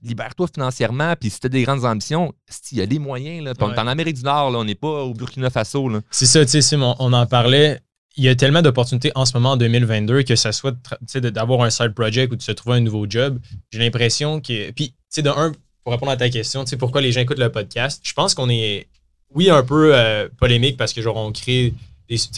libère-toi 0.04 0.48
financièrement, 0.54 1.16
puis 1.20 1.30
si 1.30 1.40
tu 1.40 1.48
as 1.48 1.50
des 1.50 1.64
grandes 1.64 1.86
ambitions, 1.86 2.34
il 2.72 2.78
y 2.78 2.82
a 2.82 2.86
des 2.86 3.00
moyens. 3.00 3.44
Là. 3.44 3.54
en 3.60 3.88
Amérique 3.88 4.18
du 4.18 4.24
Nord, 4.24 4.54
on 4.56 4.64
n'est 4.64 4.76
pas 4.76 5.04
au 5.04 5.14
Burkina 5.14 5.50
Faso. 5.50 5.90
C'est 6.12 6.26
ça, 6.26 6.44
tu 6.46 6.52
sais, 6.52 6.62
Simon, 6.62 6.96
on 7.00 7.14
en 7.14 7.26
parlait. 7.26 7.80
Il 8.18 8.26
y 8.26 8.30
a 8.30 8.36
tellement 8.36 8.62
d'opportunités 8.62 9.12
en 9.16 9.26
ce 9.26 9.34
moment 9.34 9.52
en 9.52 9.58
2022 9.58 10.24
que 10.24 10.36
ça 10.36 10.52
soit 10.52 10.76
d'avoir 11.16 11.62
un 11.62 11.70
side 11.70 11.94
project 11.94 12.34
ou 12.34 12.36
de 12.36 12.42
se 12.42 12.52
trouver 12.52 12.78
un 12.78 12.82
nouveau 12.82 13.06
job. 13.10 13.40
J'ai 13.72 13.80
l'impression 13.80 14.42
que. 14.42 14.72
Puis, 14.72 14.90
tu 14.90 14.96
sais, 15.10 15.22
de 15.22 15.30
un, 15.30 15.54
pour 15.84 15.94
répondre 15.94 16.12
à 16.12 16.18
ta 16.18 16.30
question, 16.30 16.66
tu 16.66 16.72
sais, 16.72 16.78
pourquoi 16.78 17.02
les 17.02 17.14
gens 17.14 17.22
écoutent 17.22 17.40
le 17.40 17.52
podcast, 17.52 18.02
je 18.04 18.14
pense 18.14 18.36
qu'on 18.36 18.50
est, 18.50 18.88
oui, 19.34 19.50
un 19.50 19.64
peu 19.64 19.96
euh, 19.96 20.28
polémique 20.38 20.76
parce 20.76 20.92
que, 20.92 21.02
genre, 21.02 21.16
on 21.16 21.32
crée 21.32 21.74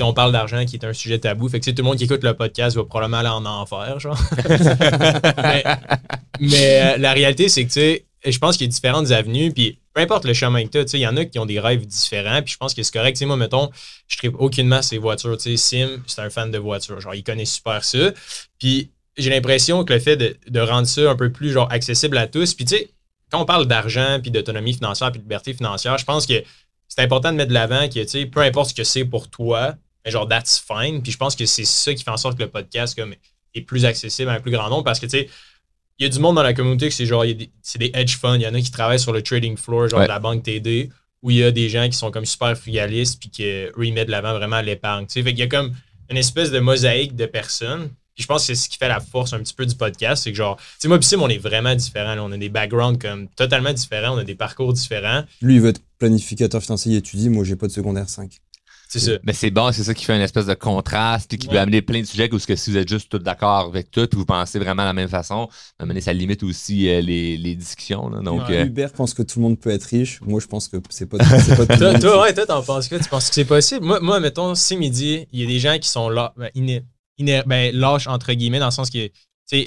on 0.02 0.14
parle 0.14 0.32
d'argent 0.32 0.66
qui 0.66 0.76
est 0.76 0.86
un 0.86 0.94
sujet 0.94 1.20
tabou. 1.20 1.50
Fait 1.50 1.60
que 1.60 1.70
tout 1.70 1.76
le 1.78 1.84
monde 1.84 1.98
qui 1.98 2.04
écoute 2.06 2.24
le 2.24 2.34
podcast 2.34 2.76
va 2.76 2.84
probablement 2.84 3.18
aller 3.18 3.30
en 3.30 3.46
enfer, 3.46 4.00
genre. 4.00 4.20
mais, 6.40 6.82
euh, 6.82 6.98
la 6.98 7.14
réalité, 7.14 7.50
c'est 7.50 7.64
que 7.64 7.72
tu 7.72 7.80
sais, 7.80 8.06
je 8.26 8.38
pense 8.38 8.58
qu'il 8.58 8.68
y 8.68 8.70
a 8.70 8.72
différentes 8.72 9.12
avenues. 9.12 9.52
Puis 9.52 9.80
peu 9.94 10.02
importe 10.02 10.26
le 10.26 10.34
chemin 10.34 10.64
que 10.66 10.70
tu 10.70 10.78
as, 10.78 10.94
il 10.94 11.02
y 11.02 11.08
en 11.08 11.18
a 11.18 11.26
qui 11.26 11.40
ont 11.40 11.46
des 11.46 11.60
rêves 11.60 11.86
différents. 11.86 12.42
Puis 12.42 12.54
je 12.54 12.58
pense 12.58 12.74
que 12.74 12.84
c'est 12.84 12.94
correct. 12.94 13.22
moi, 13.24 13.38
mettons, 13.38 13.70
je 14.08 14.28
ne 14.28 14.34
aucunement 14.38 14.82
ces 14.82 14.98
voitures. 14.98 15.38
Sim, 15.40 16.02
c'est 16.08 16.22
un 16.22 16.30
fan 16.30 16.52
de 16.52 16.58
voitures. 16.58 17.00
Genre, 17.00 17.16
il 17.16 17.24
connaît 17.24 17.46
super 17.46 17.84
ça. 17.84 18.12
Puis 18.60 18.92
j'ai 19.18 19.30
l'impression 19.30 19.84
que 19.84 19.94
le 19.94 20.00
fait 20.00 20.18
de, 20.18 20.60
rendre 20.60 20.88
ça 20.88 21.12
un 21.12 21.16
peu 21.16 21.32
plus 21.32 21.52
genre 21.52 21.72
accessible 21.72 22.18
à 22.18 22.28
tous. 22.28 22.54
Puis 22.54 22.66
tu 22.66 22.76
sais, 22.76 22.90
quand 23.32 23.42
on 23.42 23.46
parle 23.46 23.66
d'argent, 23.66 24.20
puis 24.22 24.32
d'autonomie 24.32 24.74
financière, 24.74 25.12
puis 25.12 25.20
de 25.20 25.24
liberté 25.24 25.54
financière, 25.54 25.98
je 25.98 26.06
pense 26.06 26.26
que 26.26 26.44
c'est 26.96 27.02
important 27.02 27.32
de 27.32 27.38
mettre 27.38 27.50
de 27.50 27.56
l'avant 27.56 27.88
que, 27.88 28.00
tu 28.04 28.08
sais, 28.08 28.26
peu 28.28 28.42
importe 28.42 28.70
ce 28.70 28.76
que 28.76 28.84
c'est 28.84 29.04
pour 29.04 29.28
toi, 29.28 29.74
mais 30.06 30.12
genre, 30.12 30.28
that's 30.28 30.64
fine. 30.64 31.02
Puis 31.02 31.12
je 31.12 31.18
pense 31.18 31.36
que 31.36 31.48
c'est 31.48 31.66
ça 31.66 31.92
qui 31.92 32.04
fait 32.04 32.12
en 32.12 32.18
sorte 32.18 32.38
que 32.38 32.44
le 32.44 32.52
podcast 32.52 32.96
comme, 32.96 33.16
est 33.56 33.62
plus 33.62 33.86
accessible 33.86 34.30
à 34.30 34.34
un 34.34 34.40
plus 34.40 34.52
grand 34.52 34.70
nombre 34.70 34.84
parce 34.84 35.00
que, 35.00 35.08
tu 35.08 35.18
sais, 35.18 35.30
il 35.98 36.04
y 36.04 36.06
a 36.06 36.10
du 36.10 36.20
monde 36.20 36.36
dans 36.36 36.44
la 36.44 36.54
communauté 36.54 36.90
que 36.90 36.94
c'est 36.94 37.08
genre, 37.08 37.26
c'est 37.64 37.80
des 37.80 37.90
hedge 37.96 38.18
funds. 38.18 38.36
Il 38.36 38.44
y 38.44 38.48
en 38.48 38.54
a 38.54 38.62
qui 38.62 38.70
travaillent 38.70 39.00
sur 39.00 39.12
le 39.12 39.24
trading 39.24 39.58
floor, 39.58 39.88
genre 39.88 40.02
de 40.02 40.08
la 40.08 40.20
banque 40.20 40.44
TD, 40.44 40.92
où 41.24 41.32
il 41.32 41.38
y 41.38 41.44
a 41.44 41.50
des 41.50 41.68
gens 41.68 41.90
qui 41.90 41.98
sont 41.98 42.12
comme 42.12 42.26
super 42.26 42.56
frugalistes 42.56 43.20
puis 43.20 43.32
qui 43.32 43.66
remettent 43.76 44.06
de 44.06 44.12
l'avant 44.12 44.34
vraiment 44.34 44.62
l'épargne. 44.62 45.08
Tu 45.08 45.14
sais, 45.14 45.24
fait 45.24 45.32
qu'il 45.32 45.40
y 45.40 45.44
a 45.44 45.48
comme 45.48 45.74
une 46.12 46.18
espèce 46.18 46.52
de 46.52 46.60
mosaïque 46.60 47.16
de 47.16 47.26
personnes 47.26 47.90
je 48.16 48.26
pense 48.26 48.42
que 48.42 48.48
c'est 48.48 48.56
ce 48.56 48.70
qui 48.70 48.78
fait 48.78 48.88
la 48.88 49.00
force 49.00 49.34
un 49.34 49.40
petit 49.40 49.54
peu 49.54 49.66
du 49.66 49.76
podcast. 49.76 50.24
C'est 50.24 50.32
que 50.32 50.38
genre, 50.38 50.58
tu 50.58 50.64
sais, 50.80 50.88
moi, 50.88 51.02
Sim, 51.02 51.22
on 51.22 51.30
est 51.30 51.38
vraiment 51.38 51.76
différents. 51.76 52.18
On 52.20 52.32
a 52.32 52.38
des 52.38 52.50
backgrounds 52.50 53.00
comme 53.00 53.28
totalement 53.30 53.74
différents. 53.74 54.16
On 54.16 54.20
a 54.20 54.24
des 54.24 54.36
parcours 54.36 54.74
différents. 54.74 55.24
Lui, 55.42 55.56
il 55.56 55.62
veut 55.62 55.70
être 55.70 55.82
planificateur 56.00 56.62
financier 56.62 56.94
et 56.94 56.98
étudie. 56.98 57.30
Moi, 57.30 57.44
j'ai 57.44 57.56
pas 57.56 57.68
de 57.68 57.72
secondaire 57.72 58.10
5. 58.10 58.40
C'est 58.94 59.00
ça. 59.00 59.12
Mais 59.24 59.34
c'est 59.34 59.50
bon, 59.50 59.72
c'est 59.72 59.84
ça 59.84 59.96
qui 59.96 60.06
fait 60.06 60.16
une 60.16 60.22
espèce 60.22 60.46
de 60.46 60.54
contraste 60.54 61.34
et 61.34 61.38
qui 61.38 61.48
peut 61.48 61.58
amener 61.58 61.82
plein 61.82 62.02
de 62.02 62.06
sujets 62.06 62.32
où 62.32 62.38
que 62.38 62.56
si 62.56 62.70
vous 62.70 62.78
êtes 62.78 62.88
juste 62.88 63.10
tous 63.10 63.18
d'accord 63.18 63.70
avec 63.70 63.90
tout, 63.90 64.08
vous 64.14 64.26
pensez 64.26 64.60
vraiment 64.60 64.84
de 64.84 64.88
la 64.88 64.94
même 64.94 65.10
façon, 65.10 65.50
amener 65.80 66.00
ça 66.00 66.14
limite 66.14 66.44
aussi 66.44 66.88
euh, 66.90 67.02
les, 67.02 67.38
les, 67.38 67.56
discussions. 67.56 68.12
Donc, 68.22 68.48
euh, 68.52 68.66
Hubert 68.66 68.92
pense 68.92 69.16
que 69.16 69.24
tout 69.24 69.40
le 69.40 69.44
monde 69.44 69.60
peut 69.60 69.72
être 69.72 69.86
riche. 69.86 70.22
Moi, 70.22 70.40
je 70.40 70.46
pense 70.46 70.68
que 70.68 70.78
c'est 70.92 71.08
pas, 71.08 71.18
pas 71.18 71.26
tout 71.26 71.66
toi, 71.78 72.00
toi, 72.00 72.22
ouais, 72.22 72.34
toi, 72.36 72.46
t'en 72.46 72.62
penses 72.62 72.88
que 72.88 72.96
Tu 72.98 73.10
penses 73.10 73.30
que 73.30 73.36
c'est 73.36 73.46
possible? 73.46 73.84
Moi, 73.84 74.00
moi, 74.00 74.20
mettons, 74.20 74.54
si 74.54 74.78
midi, 74.78 75.28
il 75.32 75.40
y 75.40 75.44
a 75.44 75.48
des 75.48 75.60
gens 75.60 75.80
qui 75.80 75.90
sont 75.90 76.10
là, 76.10 76.34
ben, 76.38 76.52
ben, 77.20 77.76
lâche, 77.76 78.08
entre 78.08 78.34
guillemets, 78.34 78.60
dans 78.60 78.68
le 78.68 78.72
sens 78.72 78.90
que 78.90 79.10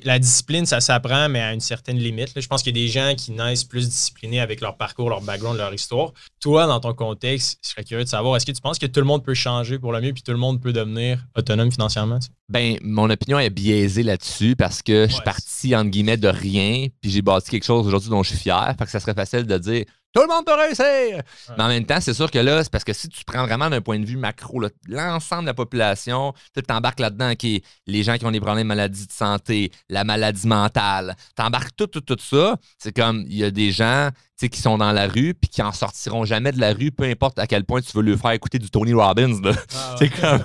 la 0.05 0.19
discipline, 0.19 0.67
ça 0.67 0.81
s'apprend, 0.81 1.29
mais 1.29 1.41
à 1.41 1.53
une 1.53 1.61
certaine 1.61 1.99
limite. 1.99 2.33
Je 2.35 2.47
pense 2.47 2.63
qu'il 2.63 2.77
y 2.77 2.81
a 2.81 2.83
des 2.83 2.91
gens 2.91 3.15
qui 3.17 3.33
naissent 3.33 3.65
plus 3.65 3.89
disciplinés 3.89 4.41
avec 4.41 4.61
leur 4.61 4.77
parcours, 4.77 5.11
leur 5.11 5.21
background, 5.21 5.59
leur 5.59 5.73
histoire. 5.73 6.13
Toi, 6.41 6.67
dans 6.67 6.81
ton 6.81 6.95
contexte, 6.95 7.59
je 7.63 7.71
serais 7.71 7.85
curieux 7.85 8.05
de 8.05 8.09
savoir, 8.09 8.37
est-ce 8.37 8.47
que 8.47 8.53
tu 8.53 8.61
penses 8.61 8.79
que 8.79 8.87
tout 8.87 9.01
le 9.01 9.07
monde 9.07 9.25
peut 9.25 9.35
changer 9.35 9.79
pour 9.79 9.93
le 9.93 10.01
mieux, 10.01 10.13
puis 10.13 10.23
tout 10.23 10.33
le 10.33 10.39
monde 10.39 10.61
peut 10.61 10.73
devenir 10.73 11.25
autonome 11.37 11.71
financièrement? 11.71 12.19
Ben, 12.49 12.79
mon 12.83 13.11
opinion 13.11 13.39
est 13.39 13.51
biaisée 13.51 14.03
là-dessus 14.03 14.57
parce 14.57 14.83
que 14.83 15.07
je 15.09 15.13
suis 15.15 15.23
parti, 15.23 15.77
entre 15.77 15.91
guillemets, 15.91 16.17
de 16.17 16.29
rien, 16.29 16.87
puis 17.01 17.11
j'ai 17.11 17.23
bâti 17.23 17.51
quelque 17.51 17.65
chose 17.65 17.87
aujourd'hui 17.87 18.11
dont 18.11 18.23
je 18.23 18.31
suis 18.31 18.39
fier. 18.39 18.75
Fait 18.79 18.85
que 18.85 18.91
ça 18.91 19.01
serait 19.01 19.15
facile 19.15 19.45
de 19.45 19.59
dire 19.59 19.85
tout 20.17 20.23
le 20.23 20.29
monde 20.29 20.47
peut 20.47 20.55
réussir. 20.55 21.23
Mais 21.59 21.65
en 21.65 21.69
même 21.69 21.85
temps, 21.85 22.01
c'est 22.01 22.15
sûr 22.15 22.31
que 22.31 22.39
là, 22.39 22.65
c'est 22.65 22.73
parce 22.73 22.85
que 22.85 22.95
si 22.95 23.09
tu 23.09 23.23
prends 23.25 23.45
vraiment 23.45 23.69
d'un 23.69 23.83
point 23.83 23.99
de 23.99 24.07
vue 24.07 24.17
macro, 24.17 24.63
l'ensemble 24.89 25.43
de 25.43 25.49
la 25.49 25.55
population, 25.55 26.33
tu 26.55 26.63
t'embarques 26.63 27.01
là-dedans, 27.01 27.35
qui 27.35 27.57
est 27.57 27.65
les 27.87 28.03
gens 28.03 28.17
qui 28.17 28.25
ont 28.25 28.31
des 28.31 28.41
problèmes 28.41 28.65
de 28.65 28.69
maladie 28.69 29.07
de 29.07 29.13
santé, 29.13 29.71
la 29.91 30.05
maladie 30.05 30.47
mentale, 30.47 31.17
t'embarques 31.35 31.77
tout, 31.77 31.87
tout, 31.87 32.01
tout 32.01 32.17
ça. 32.19 32.57
C'est 32.79 32.97
comme, 32.97 33.25
il 33.29 33.37
y 33.37 33.45
a 33.45 33.51
des 33.51 33.73
gens 33.73 34.09
tu 34.11 34.47
sais, 34.47 34.49
qui 34.49 34.61
sont 34.61 34.79
dans 34.79 34.93
la 34.93 35.07
rue 35.07 35.35
puis 35.35 35.51
qui 35.51 35.61
en 35.63 35.73
sortiront 35.73 36.25
jamais 36.25 36.53
de 36.53 36.61
la 36.61 36.73
rue, 36.73 36.93
peu 36.93 37.05
importe 37.05 37.39
à 37.39 37.47
quel 37.47 37.65
point 37.65 37.83
tu 37.83 37.95
veux 37.95 38.03
leur 38.03 38.19
faire 38.19 38.31
écouter 38.31 38.59
du 38.59 38.71
Tony 38.71 38.95
Robbins. 38.95 39.41
Ah, 39.75 39.97
ouais. 40.01 40.09
comme. 40.21 40.41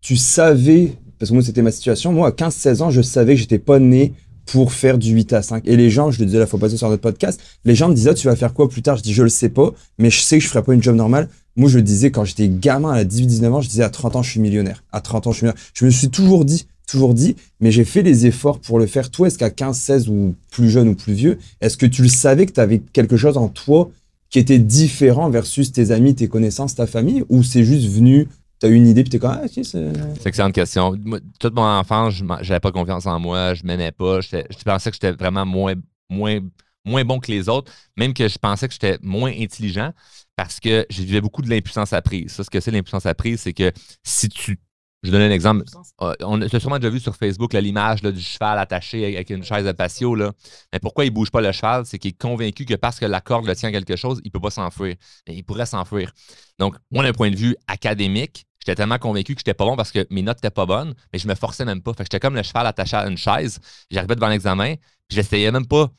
tu 0.00 0.16
savais, 0.16 0.98
parce 1.18 1.30
que 1.30 1.34
moi 1.34 1.42
c'était 1.42 1.62
ma 1.62 1.70
situation, 1.70 2.12
moi 2.12 2.28
à 2.28 2.30
15-16 2.32 2.82
ans, 2.82 2.90
je 2.90 3.00
savais 3.00 3.34
que 3.34 3.40
j'étais 3.40 3.58
pas 3.58 3.78
né 3.78 4.12
pour 4.46 4.72
faire 4.72 4.98
du 4.98 5.12
8 5.12 5.32
à 5.32 5.42
5. 5.42 5.66
Et 5.66 5.76
les 5.76 5.90
gens, 5.90 6.10
je 6.10 6.18
le 6.20 6.26
disais 6.26 6.38
la 6.38 6.46
fois 6.46 6.58
passée 6.58 6.76
sur 6.76 6.88
notre 6.88 7.02
podcast, 7.02 7.40
les 7.64 7.74
gens 7.74 7.88
me 7.88 7.94
disaient, 7.94 8.14
tu 8.14 8.26
vas 8.26 8.36
faire 8.36 8.54
quoi 8.54 8.68
plus 8.68 8.82
tard? 8.82 8.96
Je 8.96 9.02
dis, 9.02 9.12
je 9.12 9.22
le 9.22 9.28
sais 9.28 9.48
pas, 9.48 9.72
mais 9.98 10.10
je 10.10 10.20
sais 10.20 10.38
que 10.38 10.44
je 10.44 10.48
ferai 10.48 10.62
pas 10.62 10.74
une 10.74 10.82
job 10.82 10.96
normale. 10.96 11.28
Moi, 11.56 11.68
je 11.68 11.76
le 11.76 11.82
disais 11.82 12.10
quand 12.10 12.24
j'étais 12.24 12.48
gamin 12.48 12.92
à 12.92 13.04
18-19 13.04 13.50
ans, 13.50 13.60
je 13.60 13.68
disais 13.68 13.82
à 13.82 13.90
30 13.90 14.16
ans, 14.16 14.22
je 14.22 14.30
suis 14.30 14.40
millionnaire. 14.40 14.84
À 14.92 15.00
30 15.00 15.26
ans, 15.26 15.32
je 15.32 15.36
suis 15.38 15.44
millionnaire. 15.44 15.62
Je 15.74 15.84
me 15.84 15.90
suis 15.90 16.08
toujours 16.08 16.44
dit, 16.44 16.66
toujours 16.86 17.14
dit, 17.14 17.36
mais 17.60 17.70
j'ai 17.70 17.84
fait 17.84 18.02
les 18.02 18.26
efforts 18.26 18.58
pour 18.58 18.78
le 18.78 18.86
faire. 18.86 19.10
Toi, 19.10 19.28
est-ce 19.28 19.38
qu'à 19.38 19.50
15, 19.50 19.76
16 19.76 20.08
ou 20.08 20.34
plus 20.50 20.70
jeune 20.70 20.88
ou 20.88 20.94
plus 20.94 21.12
vieux, 21.12 21.38
est-ce 21.60 21.76
que 21.76 21.86
tu 21.86 22.02
le 22.02 22.08
savais 22.08 22.46
que 22.46 22.52
tu 22.52 22.60
avais 22.60 22.80
quelque 22.92 23.16
chose 23.16 23.36
en 23.36 23.48
toi 23.48 23.90
qui 24.30 24.38
était 24.38 24.58
différent 24.58 25.28
versus 25.28 25.72
tes 25.72 25.90
amis, 25.90 26.14
tes 26.14 26.26
connaissances, 26.26 26.74
ta 26.74 26.86
famille, 26.86 27.22
ou 27.28 27.42
c'est 27.42 27.64
juste 27.64 27.86
venu, 27.86 28.28
tu 28.62 28.66
as 28.66 28.68
eu 28.68 28.74
une 28.76 28.86
idée, 28.86 29.02
puis 29.02 29.10
t'es 29.10 29.18
comme, 29.18 29.32
ah, 29.32 29.42
ok, 29.44 29.50
c'est. 29.50 29.64
C'est 29.64 29.80
une 29.80 30.26
excellente 30.26 30.54
question. 30.54 30.94
Moi, 31.04 31.18
toute 31.40 31.52
mon 31.52 31.64
enfance, 31.64 32.14
j'avais 32.42 32.60
pas 32.60 32.70
confiance 32.70 33.06
en 33.06 33.18
moi, 33.18 33.54
je 33.54 33.64
m'aimais 33.64 33.90
pas. 33.90 34.20
Je 34.20 34.64
pensais 34.64 34.90
que 34.90 34.94
j'étais 34.94 35.10
vraiment 35.10 35.44
moins, 35.44 35.74
moins, 36.08 36.38
moins 36.84 37.04
bon 37.04 37.18
que 37.18 37.32
les 37.32 37.48
autres, 37.48 37.72
même 37.96 38.14
que 38.14 38.28
je 38.28 38.38
pensais 38.38 38.68
que 38.68 38.74
j'étais 38.74 38.98
moins 39.02 39.32
intelligent 39.36 39.92
parce 40.36 40.60
que 40.60 40.86
je 40.90 41.02
vivais 41.02 41.20
beaucoup 41.20 41.42
de 41.42 41.50
l'impuissance 41.50 41.92
apprise. 41.92 42.30
Ça, 42.30 42.44
ce 42.44 42.50
que 42.50 42.60
c'est 42.60 42.70
l'impuissance 42.70 43.04
apprise, 43.04 43.40
c'est 43.40 43.52
que 43.52 43.72
si 44.04 44.28
tu. 44.28 44.60
Je 45.02 45.10
vais 45.10 45.18
donner 45.18 45.26
un 45.26 45.34
exemple. 45.34 45.64
Euh, 46.02 46.14
on 46.20 46.40
a 46.40 46.48
sûrement 46.60 46.78
déjà 46.78 46.88
vu 46.88 47.00
sur 47.00 47.16
Facebook 47.16 47.54
l'image 47.54 48.04
là, 48.04 48.12
du 48.12 48.20
cheval 48.20 48.56
attaché 48.60 49.04
avec 49.16 49.30
une 49.30 49.42
chaise 49.42 49.64
de 49.64 49.72
patio. 49.72 50.14
Là. 50.14 50.30
Mais 50.72 50.78
pourquoi 50.78 51.04
il 51.04 51.08
ne 51.08 51.14
bouge 51.14 51.32
pas 51.32 51.40
le 51.40 51.50
cheval? 51.50 51.84
C'est 51.84 51.98
qu'il 51.98 52.10
est 52.10 52.16
convaincu 52.16 52.64
que 52.64 52.74
parce 52.74 53.00
que 53.00 53.06
la 53.06 53.20
corde 53.20 53.48
le 53.48 53.56
tient 53.56 53.70
à 53.70 53.72
quelque 53.72 53.96
chose, 53.96 54.20
il 54.22 54.28
ne 54.28 54.30
peut 54.30 54.40
pas 54.40 54.50
s'enfuir. 54.50 54.94
Mais 55.26 55.34
il 55.34 55.42
pourrait 55.42 55.66
s'enfuir. 55.66 56.12
Donc, 56.60 56.76
moi, 56.92 57.02
d'un 57.02 57.12
point 57.12 57.32
de 57.32 57.36
vue 57.36 57.56
académique, 57.66 58.46
j'étais 58.64 58.76
tellement 58.76 58.98
convaincu 58.98 59.34
que 59.34 59.40
j'étais 59.40 59.54
pas 59.54 59.64
bon 59.64 59.76
parce 59.76 59.90
que 59.90 60.06
mes 60.10 60.22
notes 60.22 60.38
n'étaient 60.38 60.50
pas 60.50 60.66
bonnes, 60.66 60.94
mais 61.12 61.18
je 61.18 61.26
me 61.26 61.34
forçais 61.34 61.64
même 61.64 61.82
pas. 61.82 61.92
Fait 61.92 61.98
que 61.98 62.04
j'étais 62.04 62.20
comme 62.20 62.34
le 62.36 62.42
cheval 62.42 62.66
attaché 62.66 62.96
à 62.96 63.06
une 63.08 63.16
chaise. 63.18 63.58
J'arrivais 63.90 64.14
devant 64.14 64.28
l'examen, 64.28 64.74
puis 64.76 65.16
j'essayais 65.16 65.50
même 65.50 65.66
pas 65.66 65.90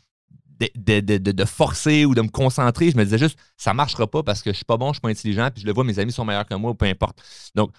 de, 0.60 1.00
de- 1.02 1.18
de- 1.18 1.32
de- 1.32 1.46
forcer 1.46 2.06
ou 2.06 2.16
de 2.16 2.22
me 2.22 2.30
concentrer. 2.30 2.92
Je 2.92 2.98
me 2.98 3.04
disais 3.04 3.18
juste, 3.18 3.38
ça 3.58 3.74
marchera 3.74 4.08
pas 4.08 4.24
parce 4.24 4.42
que 4.42 4.52
je 4.52 4.56
suis 4.58 4.66
pas 4.66 4.78
bon, 4.78 4.90
je 4.90 4.94
suis 4.94 5.02
pas 5.02 5.10
intelligent, 5.10 5.50
puis 5.54 5.62
je 5.62 5.68
le 5.68 5.74
vois, 5.74 5.84
mes 5.84 6.00
amis 6.00 6.12
sont 6.12 6.24
meilleurs 6.26 6.46
que 6.46 6.54
moi, 6.56 6.72
ou 6.72 6.76
peu 6.76 6.86
importe. 6.86 7.22
Donc, 7.56 7.72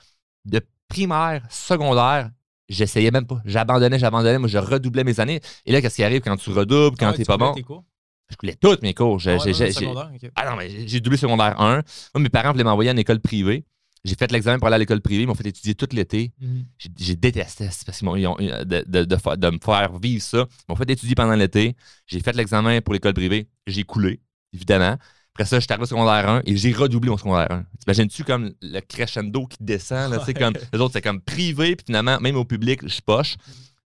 de 0.45 0.61
primaire, 0.89 1.43
secondaire, 1.51 2.31
j'essayais 2.69 3.11
même 3.11 3.27
pas. 3.27 3.41
J'abandonnais, 3.45 3.99
j'abandonnais, 3.99 4.39
moi, 4.39 4.49
je 4.49 4.59
redoublais 4.59 5.05
mes 5.05 5.19
années. 5.21 5.41
Et 5.65 5.73
là, 5.73 5.81
qu'est-ce 5.81 5.97
qui 5.97 6.05
arrive 6.05 6.21
quand 6.21 6.37
tu 6.37 6.51
redoubles, 6.51 6.97
quand 6.99 7.07
Ah 7.07 7.11
ouais, 7.13 7.17
t'es 7.17 7.23
tu 7.23 7.29
pas 7.29 7.37
bon? 7.39 7.53
tes 7.55 7.63
cours? 7.63 7.85
Je 8.31 8.37
coulais 8.37 8.57
toutes 8.57 8.83
mes 8.83 8.95
cours. 8.95 9.19
J'ai- 9.19 9.33
Ah 9.33 9.45
ouais, 9.45 9.53
j'ai- 9.53 9.71
j'ai- 9.73 9.87
ah 10.35 10.51
non, 10.51 10.57
mais 10.57 10.89
j'ai- 10.89 11.01
doublé 11.01 11.17
secondaire 11.19 11.61
1. 11.61 11.83
Moi, 12.15 12.23
mes 12.23 12.29
parents 12.29 12.53
voulaient 12.53 12.65
m'envoyer 12.65 12.91
en 12.91 12.97
école 12.97 13.21
privée. 13.21 13.65
J'ai 14.05 14.15
fait 14.17 14.31
l'examen 14.31 14.59
pour 14.59 14.67
aller 14.67 14.75
à 14.75 14.79
l'école 14.79 15.01
privée. 15.01 15.23
Ils 15.23 15.27
m'ont 15.27 15.35
fait 15.35 15.47
étudier 15.47 15.75
tout 15.75 15.89
l'été. 15.93 16.33
Mhm. 16.41 16.65
J'ai 16.79 16.89
j'ai 16.99 17.17
détesté 17.17 17.67
parce 17.87 17.99
qu'ils 17.99 18.05
m'ont- 18.07 18.17
ils 18.17 18.27
ont- 18.27 18.37
de, 18.37 18.85
de- 18.87 19.05
de 19.05 19.17
fa- 19.17 19.37
de 19.37 19.49
me 19.51 19.59
faire 19.65 19.99
vivre 19.99 20.23
ça. 20.23 20.47
Ils 20.51 20.65
m'ont 20.73 20.77
fait 20.77 20.91
étudier 20.91 21.15
pendant 21.15 21.35
l'été. 21.35 21.75
J'ai 22.07 22.21
fait 22.21 22.35
l'examen 22.37 22.81
pour 22.83 22.93
l'école 22.93 23.15
privée. 23.15 23.49
J'ai 23.67 23.85
coulé, 23.85 24.21
évidemment. 24.53 24.99
Après 25.35 25.47
ça, 25.47 25.59
j'étais 25.59 25.73
arrivé 25.73 25.85
au 25.85 25.87
secondaire 25.87 26.29
1 26.29 26.43
et 26.45 26.57
j'ai 26.57 26.73
redoublé 26.73 27.11
mon 27.11 27.17
secondaire 27.17 27.51
1. 27.51 27.65
T'imagines-tu 27.81 28.23
comme 28.25 28.53
le 28.63 28.81
crescendo 28.81 29.47
qui 29.47 29.57
descend? 29.61 30.13
Là, 30.13 30.23
Ouais. 30.25 30.35
comme, 30.35 30.55
les 30.73 30.79
autres, 30.79 30.93
c'est 30.93 31.03
comme 31.03 31.21
privé, 31.21 31.75
puis 31.75 31.85
finalement, 31.87 32.21
même 32.21 32.37
au 32.37 32.45
public, 32.45 32.87
je 32.87 33.01
poche. 33.01 33.37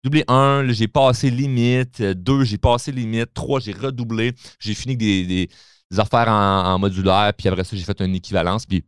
Doublé 0.03 0.23
1, 0.27 0.63
là, 0.63 0.73
j'ai 0.73 0.87
passé 0.89 1.29
limite. 1.29 2.01
2, 2.01 2.43
j'ai 2.43 2.57
passé 2.57 2.91
limite. 2.91 3.33
3, 3.33 3.59
j'ai 3.61 3.71
redoublé. 3.71 4.33
J'ai 4.59 4.73
fini 4.73 4.93
avec 4.93 4.99
des, 4.99 5.25
des- 5.25 5.49
des 5.91 5.99
affaires 5.99 6.27
en, 6.27 6.65
en 6.73 6.79
modulaire. 6.79 7.31
Puis 7.37 7.47
après 7.47 7.63
ça, 7.63 7.77
j'ai 7.77 7.83
fait 7.83 8.01
une 8.01 8.15
équivalence. 8.15 8.65
Puis 8.65 8.83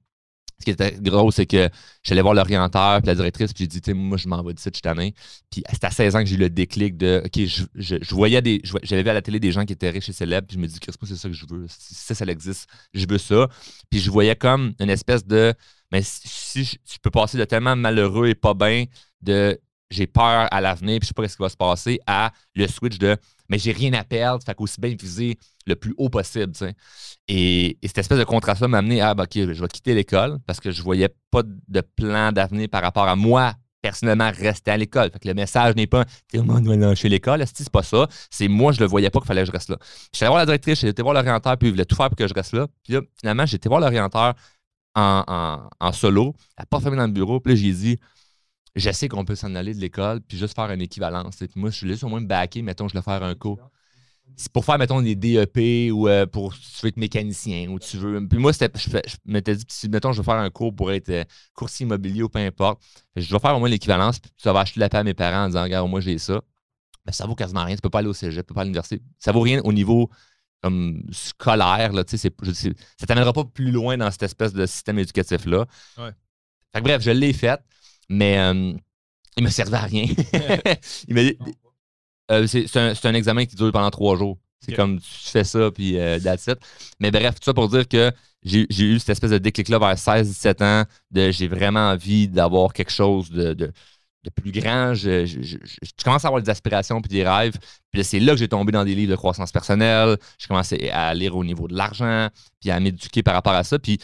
ce 0.60 0.66
qui 0.66 0.72
était 0.72 0.96
gros, 1.00 1.32
c'est 1.32 1.46
que 1.46 1.70
j'allais 2.04 2.22
voir 2.22 2.34
l'orienteur 2.34 3.00
puis 3.02 3.08
la 3.08 3.16
directrice, 3.16 3.54
puis 3.54 3.64
j'ai 3.64 3.68
dit, 3.68 3.82
tu 3.82 3.94
moi, 3.94 4.18
je 4.18 4.28
m'en 4.28 4.44
vais 4.44 4.54
d'ici 4.54 4.70
cette 4.74 4.86
année. 4.86 5.14
Puis 5.50 5.64
c'était 5.72 5.88
à 5.88 5.92
16 5.92 6.16
ans 6.16 6.20
que 6.20 6.26
j'ai 6.26 6.36
eu 6.36 6.40
le 6.40 6.50
déclic 6.50 6.98
de, 6.98 7.22
OK, 7.26 7.46
je, 7.76 8.14
voyais 8.14 8.42
des, 8.42 8.62
j'avais 8.84 9.04
vu 9.04 9.10
à 9.10 9.14
la 9.14 9.22
télé 9.22 9.40
des 9.40 9.52
gens 9.52 9.66
qui 9.66 9.74
étaient 9.74 9.90
riches 9.90 10.10
et 10.10 10.14
célèbres, 10.14 10.48
puis 10.48 10.56
je 10.56 10.62
me 10.62 10.68
dis, 10.68 10.80
Chris, 10.80 10.94
moi, 11.02 11.08
c'est 11.08 11.16
ça 11.16 11.30
que 11.30 11.36
je 11.36 11.46
veux. 11.50 11.66
Si 11.70 11.96
ça, 11.96 12.16
ça 12.16 12.26
existe, 12.26 12.70
je 12.94 13.06
veux 13.08 13.18
ça. 13.18 13.48
Puis 13.90 14.00
je 14.00 14.12
voyais 14.12 14.36
comme 14.36 14.74
une 14.80 14.90
espèce 14.90 15.26
de, 15.26 15.54
mais 15.92 16.02
si, 16.04 16.64
je 16.64 16.98
peux 17.02 17.12
passer 17.12 17.38
de 17.38 17.46
tellement 17.46 17.76
malheureux 17.76 18.28
et 18.28 18.36
pas 18.36 18.54
bien, 18.54 18.86
de 19.22 19.60
j'ai 19.90 20.08
peur 20.08 20.48
à 20.52 20.62
l'avenir, 20.62 21.00
puis 21.00 21.06
je 21.06 21.08
sais 21.08 21.14
pas 21.14 21.28
ce 21.28 21.36
qui 21.36 21.42
va 21.42 21.50
se 21.50 21.58
passer, 21.58 22.00
à 22.06 22.32
le 22.56 22.68
switch 22.68 22.98
de, 22.98 23.18
mais 23.50 23.58
j'ai 23.58 23.72
rien 23.72 23.94
à 23.94 24.04
perdre, 24.04 24.44
fait 24.44 24.54
qu'aussi 24.54 24.80
bien 24.80 24.96
viser 25.00 25.38
le 25.66 25.76
plus 25.76 25.94
haut 25.98 26.10
possible. 26.10 26.54
Et, 27.28 27.78
et 27.82 27.88
cette 27.88 28.00
espèce 28.00 28.20
de 28.20 28.24
contraste-là 28.24 28.68
m'a 28.68 28.80
amené 28.80 29.02
à, 29.02 29.14
bah, 29.14 29.24
OK, 29.24 29.34
je 29.36 29.62
vais 29.62 29.68
quitter 29.68 29.94
l'école 29.94 30.40
parce 30.46 30.60
que 30.60 30.72
je 30.72 30.82
voyais 30.82 31.10
pas 31.32 31.42
de 31.44 31.82
plan 31.82 32.32
d'avenir 32.32 32.70
par 32.70 32.82
rapport 32.82 33.08
à 33.08 33.16
moi, 33.16 33.54
personnellement, 33.82 34.32
rester 34.32 34.72
à 34.72 34.78
l'école. 34.78 35.10
Fait 35.12 35.20
que 35.20 35.28
le 35.28 35.34
message 35.34 35.76
n'est 35.76 35.88
pas, 35.88 36.06
monde 36.36 36.64
doit 36.64 36.76
lâcher 36.76 37.10
l'école, 37.10 37.44
c'est 37.52 37.70
pas 37.70 37.84
ça. 37.84 38.08
C'est 38.30 38.48
moi, 38.48 38.72
je 38.72 38.80
le 38.80 38.86
voyais 38.86 39.10
pas 39.10 39.20
qu'il 39.20 39.28
fallait 39.28 39.42
que 39.42 39.48
je 39.48 39.52
reste 39.52 39.70
là. 39.70 39.78
Allé 40.20 40.28
voir 40.28 40.40
la 40.40 40.46
directrice, 40.46 40.84
été 40.84 41.02
voir 41.02 41.14
l'orienteur, 41.14 41.58
puis 41.58 41.70
il 41.70 41.72
voulait 41.72 41.86
tout 41.86 41.96
faire 41.96 42.10
pour 42.10 42.18
que 42.18 42.28
je 42.28 42.34
reste 42.34 42.54
là. 42.54 42.68
Puis 42.84 42.94
là, 42.94 43.02
finalement, 43.20 43.44
été 43.44 43.70
voir 43.70 43.82
l'orienteur 43.82 44.34
en, 44.96 45.70
en, 45.80 45.92
solo, 45.94 46.36
la 46.58 46.66
porte 46.66 46.84
fermée 46.84 46.98
dans 46.98 47.08
le 47.08 47.14
bureau, 47.14 47.40
puis 47.40 47.54
là, 47.54 47.60
j'ai 47.60 47.72
dit, 47.72 48.00
je 48.80 48.92
sais 48.92 49.08
qu'on 49.08 49.26
peut 49.26 49.36
s'en 49.36 49.56
aller 49.56 49.74
de 49.74 49.80
l'école, 49.80 50.22
puis 50.22 50.38
juste 50.38 50.56
faire 50.56 50.70
une 50.72 50.82
équivalence. 50.82 51.36
Puis 51.38 51.50
moi, 51.56 51.70
je 51.70 51.78
suis 51.78 51.88
laisse 51.88 52.04
au 52.04 52.08
moins 52.10 52.20
me 52.22 52.28
baquer, 52.28 52.62
mettons, 52.62 52.88
je 52.88 52.94
vais 52.94 53.02
faire 53.02 53.24
un 53.24 53.36
cours. 53.36 53.58
C'est 54.36 54.52
pour 54.52 54.64
faire, 54.64 54.78
mettons, 54.78 55.02
des 55.02 55.16
DEP 55.16 55.92
ou 55.92 56.08
euh, 56.08 56.26
pour 56.26 56.54
si 56.54 56.76
tu 56.76 56.82
veux 56.84 56.88
être 56.90 56.98
mécanicien 56.98 57.68
ou 57.70 57.80
tu 57.80 57.98
veux. 57.98 58.26
Puis 58.28 58.38
moi, 58.38 58.54
c'était, 58.54 58.70
je, 58.80 58.90
je 58.90 59.16
m'étais 59.26 59.56
dit, 59.56 59.66
mettons, 59.90 60.14
je 60.14 60.22
vais 60.22 60.26
faire 60.26 60.36
un 60.36 60.50
cours 60.50 60.74
pour 60.74 60.92
être 60.92 61.10
euh, 61.10 61.24
coursier 61.54 61.86
immobilier 61.86 62.24
ou 62.24 62.30
peu 62.30 62.40
importe, 62.40 62.82
je 63.16 63.30
vais 63.34 63.40
faire 63.40 63.56
au 63.56 63.60
moins 63.60 63.68
l'équivalence, 63.70 64.20
puis 64.20 64.32
ça 64.38 64.54
va 64.54 64.62
acheter 64.62 64.80
la 64.80 64.88
paix 64.88 65.00
à 65.00 65.04
mes 65.04 65.14
parents 65.16 65.46
en 65.46 65.48
disant, 65.48 65.64
regarde, 65.64 65.90
moi, 65.90 66.00
j'ai 66.00 66.18
ça. 66.20 66.42
Ben, 67.06 67.12
ça 67.12 67.26
vaut 67.26 67.36
quasiment 67.36 67.64
rien. 67.66 67.76
Tu 67.76 67.82
peux 67.82 67.90
pas 67.90 68.00
aller 68.00 68.08
au 68.08 68.14
cégep, 68.14 68.46
tu 68.46 68.48
peux 68.48 68.54
pas 68.54 68.62
aller 68.62 68.68
à 68.68 68.72
l'université. 68.72 69.02
Ça 69.18 69.32
vaut 69.32 69.42
rien 69.42 69.62
au 69.64 69.74
niveau 69.74 70.10
comme 70.62 71.02
scolaire, 71.12 71.92
là, 71.94 72.04
c'est- 72.06 72.32
je- 72.44 72.52
ça 72.98 73.06
t'amènera 73.08 73.34
pas 73.34 73.46
plus 73.46 73.72
loin 73.72 73.98
dans 73.98 74.12
cette 74.12 74.24
espèce 74.24 74.54
de 74.54 74.66
système 74.66 75.00
éducatif-là. 75.00 75.66
Ouais. 75.98 76.12
Fait 76.74 76.80
que 76.80 76.84
bref, 76.84 77.02
je 77.02 77.12
l'ai 77.12 77.34
fait, 77.34 77.60
mais 78.10 78.38
euh, 78.40 78.74
il 79.38 79.44
me 79.44 79.50
servait 79.50 79.78
à 79.78 79.82
rien. 79.82 80.06
il 81.08 81.14
m'a 81.16 81.24
dit, 81.24 81.38
euh, 82.32 82.48
c'est 82.48 82.68
c'est 82.68 83.06
un, 83.06 83.14
examen 83.14 83.46
qui 83.46 83.56
dure 83.56 83.72
pendant 83.72 83.90
trois 83.90 84.18
jours. 84.18 84.38
C'est 84.60 84.76
comme 84.76 85.00
tu 85.00 85.10
fais 85.10 85.46
ça, 85.46 85.72
puis 85.72 85.98
euh, 85.98 86.20
that's 86.20 86.48
it. 86.48 86.58
Mais 87.00 87.12
bref, 87.12 87.36
tout 87.36 87.46
ça 87.46 87.54
pour 87.54 87.70
dire 87.70 87.88
que 87.88 88.12
j'ai 88.44 88.68
j'ai 88.70 88.86
eu 88.86 89.00
cette 89.00 89.10
espèce 89.10 89.32
de 89.32 89.38
déclic-là 89.38 89.80
vers 89.80 89.96
16-17 89.96 90.64
ans, 90.64 90.86
de 91.12 91.32
j'ai 91.32 91.48
vraiment 91.48 91.90
envie 91.92 92.28
d'avoir 92.28 92.74
quelque 92.74 92.92
chose 92.92 93.30
de, 93.32 93.54
de, 93.54 93.72
de 94.24 94.30
plus 94.30 94.52
grand. 94.52 94.94
Je, 94.94 95.26
je- 95.26 95.42
je- 95.42 95.58
je- 95.64 96.04
commence 96.04 96.26
à 96.26 96.28
avoir 96.28 96.42
des 96.42 96.50
aspirations 96.50 97.02
puis 97.02 97.10
des 97.10 97.24
rêves. 97.28 97.56
Puis 97.92 98.04
c'est 98.04 98.20
là 98.20 98.34
que 98.34 98.38
j'ai 98.40 98.50
tombé 98.50 98.72
dans 98.74 98.84
des 98.84 98.96
livres 98.96 99.12
de 99.12 99.16
croissance 99.16 99.52
personnelle. 99.52 100.18
J'ai 100.38 100.48
commencé 100.48 100.90
à 100.92 101.14
lire 101.14 101.36
au 101.38 101.44
niveau 101.44 101.68
de 101.70 101.76
l'argent, 101.76 102.28
puis 102.60 102.70
à 102.70 102.80
m'éduquer 102.82 103.24
par 103.24 103.34
rapport 103.36 103.54
à 103.54 103.64
ça. 103.64 103.80
Puis 103.80 103.98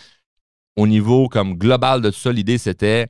au 0.77 0.87
niveau 0.87 1.27
comme 1.29 1.55
global 1.57 2.01
de 2.01 2.09
tout 2.09 2.19
ça, 2.19 2.31
l'idée 2.31 2.57
c'était 2.57 3.07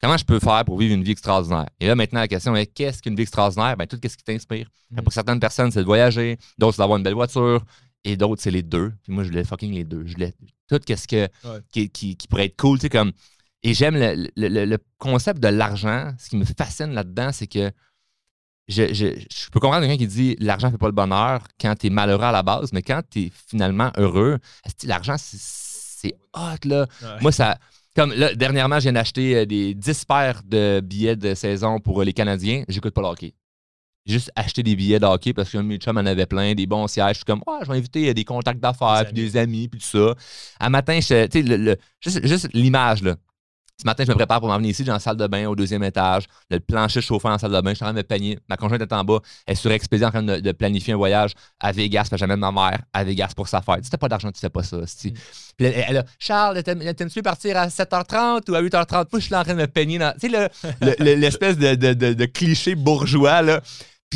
comment 0.00 0.16
je 0.16 0.24
peux 0.24 0.38
faire 0.40 0.64
pour 0.64 0.78
vivre 0.78 0.94
une 0.94 1.02
vie 1.04 1.12
extraordinaire? 1.12 1.66
Et 1.80 1.86
là, 1.86 1.94
maintenant, 1.94 2.20
la 2.20 2.28
question 2.28 2.54
est 2.56 2.66
qu'est-ce 2.66 3.02
qu'une 3.02 3.16
vie 3.16 3.22
extraordinaire? 3.22 3.76
Ben, 3.76 3.86
tout 3.86 3.98
ce 4.02 4.16
qui 4.16 4.24
t'inspire. 4.24 4.68
Mhm. 4.90 5.02
Pour 5.02 5.12
certaines 5.12 5.40
personnes, 5.40 5.70
c'est 5.70 5.80
de 5.80 5.84
voyager, 5.84 6.38
d'autres, 6.58 6.76
c'est 6.76 6.82
d'avoir 6.82 6.98
une 6.98 7.04
belle 7.04 7.14
voiture, 7.14 7.64
et 8.04 8.16
d'autres, 8.16 8.40
c'est 8.42 8.50
les 8.50 8.62
deux. 8.62 8.92
Puis 9.02 9.12
moi, 9.12 9.24
je 9.24 9.28
voulais 9.30 9.44
fucking 9.44 9.72
les 9.72 9.84
deux. 9.84 10.04
Je 10.06 10.12
voulais 10.14 10.32
tout 10.68 10.78
ce 10.86 11.06
que, 11.08 11.22
Ouais. 11.44 11.60
qui, 11.72 11.90
qui- 11.90 12.16
qui 12.16 12.28
pourrait 12.28 12.46
être 12.46 12.56
cool, 12.56 12.78
tu 12.78 12.82
sais, 12.82 12.88
comme. 12.90 13.12
Et 13.62 13.74
j'aime 13.74 13.96
le, 13.96 14.28
le- 14.36 14.48
le- 14.48 14.64
le 14.64 14.78
concept 14.98 15.40
de 15.40 15.48
l'argent. 15.48 16.12
Ce 16.18 16.28
qui 16.28 16.36
me 16.36 16.44
fascine 16.44 16.92
là-dedans, 16.92 17.32
c'est 17.32 17.46
que 17.48 17.72
je, 18.68 18.92
je- 18.94 19.14
je 19.32 19.50
peux 19.50 19.60
comprendre 19.60 19.82
quelqu'un 19.86 19.96
qui 19.98 20.06
dit 20.08 20.36
l'argent 20.40 20.70
fait 20.70 20.78
pas 20.78 20.86
le 20.86 20.92
bonheur 20.92 21.40
quand 21.60 21.74
tu 21.76 21.86
es 21.86 21.90
malheureux 21.90 22.24
à 22.24 22.32
la 22.32 22.42
base, 22.42 22.72
mais 22.72 22.82
quand 22.82 23.00
tu 23.10 23.22
es 23.22 23.32
finalement 23.48 23.90
heureux, 23.96 24.38
l'argent, 24.84 25.16
c'est- 25.18 25.38
c'est 25.40 26.14
hot, 26.34 26.64
là? 26.68 26.86
Ouais. 27.02 27.08
Moi, 27.22 27.32
ça. 27.32 27.58
Comme 27.96 28.12
là, 28.12 28.34
dernièrement, 28.34 28.76
je 28.76 28.82
viens 28.84 28.92
d'acheter 28.92 29.36
euh, 29.36 29.46
des 29.46 29.74
10 29.74 30.04
paires 30.04 30.42
de 30.44 30.80
billets 30.84 31.16
de 31.16 31.34
saison 31.34 31.80
pour 31.80 32.00
euh, 32.00 32.04
les 32.04 32.12
Canadiens. 32.12 32.62
J'écoute 32.68 32.92
pas 32.92 33.00
le 33.00 33.08
hockey. 33.08 33.34
J'ai 34.04 34.12
juste 34.14 34.30
acheté 34.36 34.62
des 34.62 34.76
billets 34.76 35.00
de 35.00 35.06
hockey 35.06 35.32
parce 35.32 35.50
que 35.50 35.58
mes 35.58 35.78
chums 35.78 35.96
en 35.96 36.04
avaient 36.06 36.26
plein, 36.26 36.54
des 36.54 36.66
bons 36.66 36.86
sièges. 36.86 37.08
Je 37.08 37.14
suis 37.14 37.24
comme, 37.24 37.42
je 37.64 37.68
vais 37.72 37.78
inviter 37.78 38.10
euh, 38.10 38.14
des 38.14 38.24
contacts 38.24 38.60
d'affaires, 38.60 39.00
Des 39.00 39.04
puis 39.06 39.14
des 39.14 39.36
amis, 39.38 39.66
puis 39.68 39.80
tout 39.80 39.86
ça. 39.86 40.14
À 40.60 40.68
matin, 40.70 41.00
je, 41.00 41.26
tu 41.26 41.40
sais, 41.40 41.42
le- 41.42 41.56
le- 41.56 41.76
juste, 42.00 42.24
juste 42.26 42.48
l'image, 42.52 43.02
là. 43.02 43.16
Ce 43.78 43.84
matin, 43.84 44.04
je 44.04 44.10
me 44.10 44.14
prépare 44.14 44.40
pour 44.40 44.48
m'en 44.48 44.56
venir 44.56 44.70
ici. 44.70 44.84
J'ai 44.86 44.90
une 44.90 44.98
salle 44.98 45.18
de 45.18 45.26
bain 45.26 45.46
au 45.48 45.54
deuxième 45.54 45.82
étage, 45.84 46.24
le 46.50 46.60
plancher 46.60 47.02
chauffant 47.02 47.30
en 47.32 47.38
salle 47.38 47.52
de 47.52 47.60
bain. 47.60 47.70
Je 47.70 47.74
suis 47.74 47.84
en 47.84 47.88
train 47.88 47.92
de 47.92 47.98
me 47.98 48.02
peigner. 48.04 48.38
Ma 48.48 48.56
conjointe 48.56 48.80
est 48.80 48.92
en 48.92 49.04
bas. 49.04 49.18
Elle 49.46 49.52
est 49.52 49.56
sur 49.56 49.70
Expédia 49.70 50.08
en 50.08 50.10
train 50.10 50.22
de, 50.22 50.38
de 50.38 50.52
planifier 50.52 50.94
un 50.94 50.96
voyage 50.96 51.32
à 51.60 51.72
Vegas. 51.72 51.98
Parce 52.00 52.10
que 52.10 52.16
j'amène 52.16 52.40
ma 52.40 52.50
mère 52.50 52.78
à 52.94 53.04
Vegas 53.04 53.32
pour 53.36 53.48
sa 53.48 53.60
fête. 53.60 53.84
Si 53.84 53.90
t'as 53.90 53.98
pas 53.98 54.08
d'argent, 54.08 54.32
tu 54.32 54.40
fais 54.40 54.48
pas 54.48 54.62
ça. 54.62 54.78
c'ti. 54.86 55.12
Puis 55.58 55.66
elle, 55.66 55.84
elle 55.88 55.96
a 55.98 56.04
Charles, 56.18 56.62
t'aimes- 56.62 56.94
t'aimes-tu 56.94 57.20
partir 57.22 57.58
à 57.58 57.68
7h30 57.68 58.50
ou 58.50 58.54
à 58.54 58.62
8h30? 58.62 59.08
Moi, 59.12 59.20
je 59.20 59.24
suis 59.26 59.34
en 59.34 59.44
train 59.44 59.54
de 59.54 59.60
me 59.60 59.66
peigner 59.66 59.98
dans. 59.98 60.12
Tu 60.18 60.20
sais, 60.20 60.28
le- 60.28 60.48
le- 60.80 60.94
le- 60.98 61.14
l'espèce 61.14 61.58
de, 61.58 61.74
de- 61.74 61.92
de- 61.92 62.14
de 62.14 62.24
cliché 62.24 62.74
bourgeois, 62.76 63.42
là. 63.42 63.60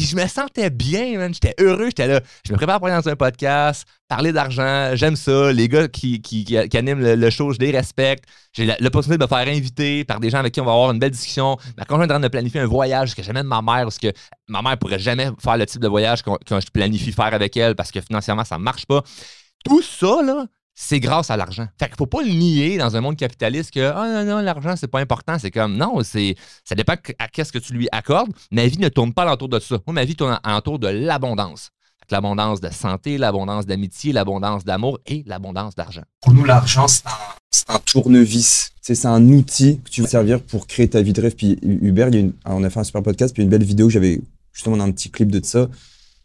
Je 0.01 0.17
me 0.17 0.27
sentais 0.27 0.71
bien, 0.71 1.19
man. 1.19 1.33
J'étais 1.35 1.55
heureux. 1.59 1.87
J'étais 1.87 2.07
là. 2.07 2.21
Je 2.47 2.53
me 2.53 2.57
prépare 2.57 2.79
pour 2.79 2.89
aller 2.89 2.97
dans 3.03 3.09
un 3.09 3.17
podcast, 3.17 3.87
parler 4.09 4.33
d'argent. 4.33 4.91
J'aime 4.95 5.17
ça. 5.17 5.53
Les 5.53 5.69
gars 5.69 5.89
qui, 5.89 6.21
qui, 6.23 6.45
qui- 6.45 6.77
animent 6.77 7.01
le, 7.15 7.31
show, 7.31 7.53
je 7.53 7.59
les 7.59 7.71
respecte. 7.71 8.25
J'ai 8.53 8.67
l'opportunité 8.81 9.19
de 9.19 9.23
me 9.25 9.29
faire 9.29 9.47
inviter 9.49 10.05
par 10.05 10.19
des 10.21 10.31
gens 10.31 10.39
avec 10.39 10.55
qui 10.55 10.61
on 10.61 10.65
va 10.65 10.73
avoir 10.73 10.91
une 10.91 10.99
belle 10.99 11.11
discussion. 11.11 11.57
Ma 11.77 11.85
conjointe 11.85 12.11
est 12.11 12.15
en 12.15 12.17
train 12.17 12.21
de 12.21 12.29
planifier 12.29 12.61
un 12.61 12.67
voyage 12.67 13.15
que 13.15 13.23
j'amène 13.23 13.47
ma 13.47 13.63
mère 13.63 13.83
parce 13.83 13.99
que 13.99 14.13
ma 14.49 14.63
mère 14.63 14.79
pourrait 14.79 14.99
jamais 14.99 15.31
faire 15.43 15.57
le 15.57 15.67
type 15.67 15.81
de 15.83 15.89
voyage 15.89 16.23
que 16.23 16.61
je 16.61 16.71
planifie 16.73 17.13
faire 17.13 17.33
avec 17.35 17.57
elle 17.57 17.75
parce 17.77 17.91
que 17.91 18.01
financièrement, 18.01 18.45
ça 18.45 18.59
marche 18.59 18.87
pas. 18.87 19.03
Tout 19.65 19.83
ça, 19.83 20.23
là, 20.25 20.47
c'est 20.83 20.99
grâce 20.99 21.31
à 21.31 21.37
l'argent. 21.37 21.66
Fait 21.79 21.87
qu'il 21.88 21.97
faut 21.97 22.07
pas 22.07 22.23
le 22.23 22.31
nier 22.31 22.79
dans 22.79 22.97
un 22.97 23.03
monde 23.03 23.16
capitaliste 23.16 23.71
que 23.71 23.93
ah 23.95 24.25
non, 24.25 24.38
l'argent, 24.38 24.75
c'est 24.77 24.88
pas 24.88 25.01
important. 25.01 25.38
C'est 25.38 25.51
comme 25.51 25.77
non, 25.77 26.03
c'est 26.03 26.35
ça 26.64 26.75
dépend 26.75 26.95
à 27.19 27.29
qu'est-ce 27.29 27.53
que 27.53 27.59
tu 27.59 27.75
lui 27.75 27.87
accordes. 27.93 28.33
Ma 28.51 28.66
vie 28.66 28.79
ne 28.79 28.88
tourne 28.88 29.12
pas 29.12 29.23
alentour 29.23 29.51
de 29.51 29.61
ça. 29.61 29.77
Moi, 29.87 29.93
ma 29.93 30.05
vie 30.07 30.16
tourne 30.16 30.40
alentour 30.43 30.79
de 30.79 30.88
l'abondance. 30.88 31.69
Que 32.09 32.14
L'abondance 32.14 32.62
de 32.62 32.71
santé, 32.71 33.19
l'abondance 33.19 33.66
d'amitié, 33.66 34.14
l'abondance 34.14 34.64
d'amour 34.64 34.99
et 35.07 35.23
l'abondance 35.27 35.75
d'argent. 35.75 36.03
Pour 36.23 36.33
nous, 36.33 36.45
l'argent, 36.45 36.88
c'est 36.88 37.05
un, 37.69 37.75
un 37.75 37.79
tournevis. 37.81 38.71
C'est 38.81 39.05
un 39.05 39.23
outil 39.29 39.81
que 39.85 39.90
tu 39.90 40.01
vas 40.01 40.09
servir 40.09 40.40
pour 40.40 40.66
créer 40.66 40.88
ta 40.88 41.03
vie 41.03 41.12
de 41.12 41.21
rêve. 41.21 41.37
Puis 41.37 41.59
Hubert, 41.62 42.09
on 42.47 42.64
a 42.64 42.71
fait 42.71 42.81
un 42.81 42.85
super 42.85 43.03
podcast, 43.03 43.35
puis 43.35 43.43
une 43.43 43.51
belle 43.51 43.64
vidéo, 43.64 43.90
j'avais 43.90 44.21
justement 44.53 44.83
un 44.83 44.90
petit 44.90 45.11
clip 45.11 45.31
de 45.31 45.45
ça. 45.45 45.69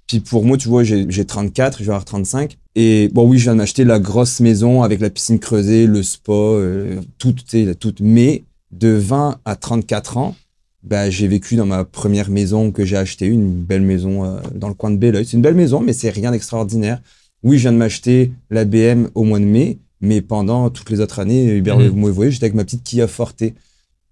Puis 0.08 0.20
pour 0.20 0.46
moi, 0.46 0.58
tu 0.58 0.68
vois, 0.68 0.84
j'ai 0.84 1.06
j'ai 1.10 1.26
34, 1.26 1.80
je 1.80 1.84
vais 1.86 1.90
avoir 1.90 2.06
35. 2.06 2.58
Et 2.76 3.10
bon, 3.14 3.28
oui, 3.28 3.38
je 3.40 3.44
viens 3.44 3.54
de 3.54 3.58
m'acheter 3.60 3.84
la 3.84 4.00
grosse 4.00 4.40
maison 4.40 4.84
avec 4.84 5.00
la 5.00 5.10
piscine 5.10 5.40
creusée, 5.40 5.88
le 5.88 6.04
spa, 6.04 6.32
euh, 6.32 7.02
tout, 7.18 7.34
tu 7.34 7.44
sais, 7.66 7.76
tout. 7.76 7.94
Mais 8.02 8.44
de 8.72 8.90
20 8.90 9.40
à 9.46 9.56
34 9.56 10.18
ans, 10.18 10.36
bah, 10.84 11.10
j'ai 11.10 11.28
vécu 11.28 11.56
dans 11.56 11.66
ma 11.66 11.86
première 11.86 12.30
maison 12.30 12.72
que 12.72 12.86
j'ai 12.86 12.98
achetée, 12.98 13.26
une 13.28 13.52
belle 13.52 13.82
maison 13.82 14.26
euh, 14.26 14.40
dans 14.54 14.68
le 14.68 14.74
coin 14.76 14.92
de 14.92 14.98
Belleuil. 14.98 15.26
C'est 15.26 15.38
une 15.38 15.42
belle 15.42 15.56
maison, 15.56 15.80
mais 15.82 15.94
c'est 15.94 16.10
rien 16.12 16.32
d'extraordinaire. 16.32 17.02
Oui, 17.44 17.58
je 17.58 17.64
viens 17.64 17.72
de 17.72 17.78
m'acheter 17.78 18.32
la 18.52 18.66
BM 18.66 19.10
au 19.16 19.24
mois 19.24 19.40
de 19.40 19.46
mai, 19.46 19.80
mais 20.02 20.22
pendant 20.22 20.70
toutes 20.70 20.90
les 20.92 21.00
autres 21.00 21.20
années, 21.20 21.56
Hubert, 21.56 21.80
Mhm. 21.80 21.88
vous 21.88 21.96
me 21.98 22.10
voyez, 22.12 22.30
j'étais 22.32 22.46
avec 22.46 22.56
ma 22.56 22.64
petite 22.66 22.84
Kia 22.84 23.08
Forte. 23.08 23.42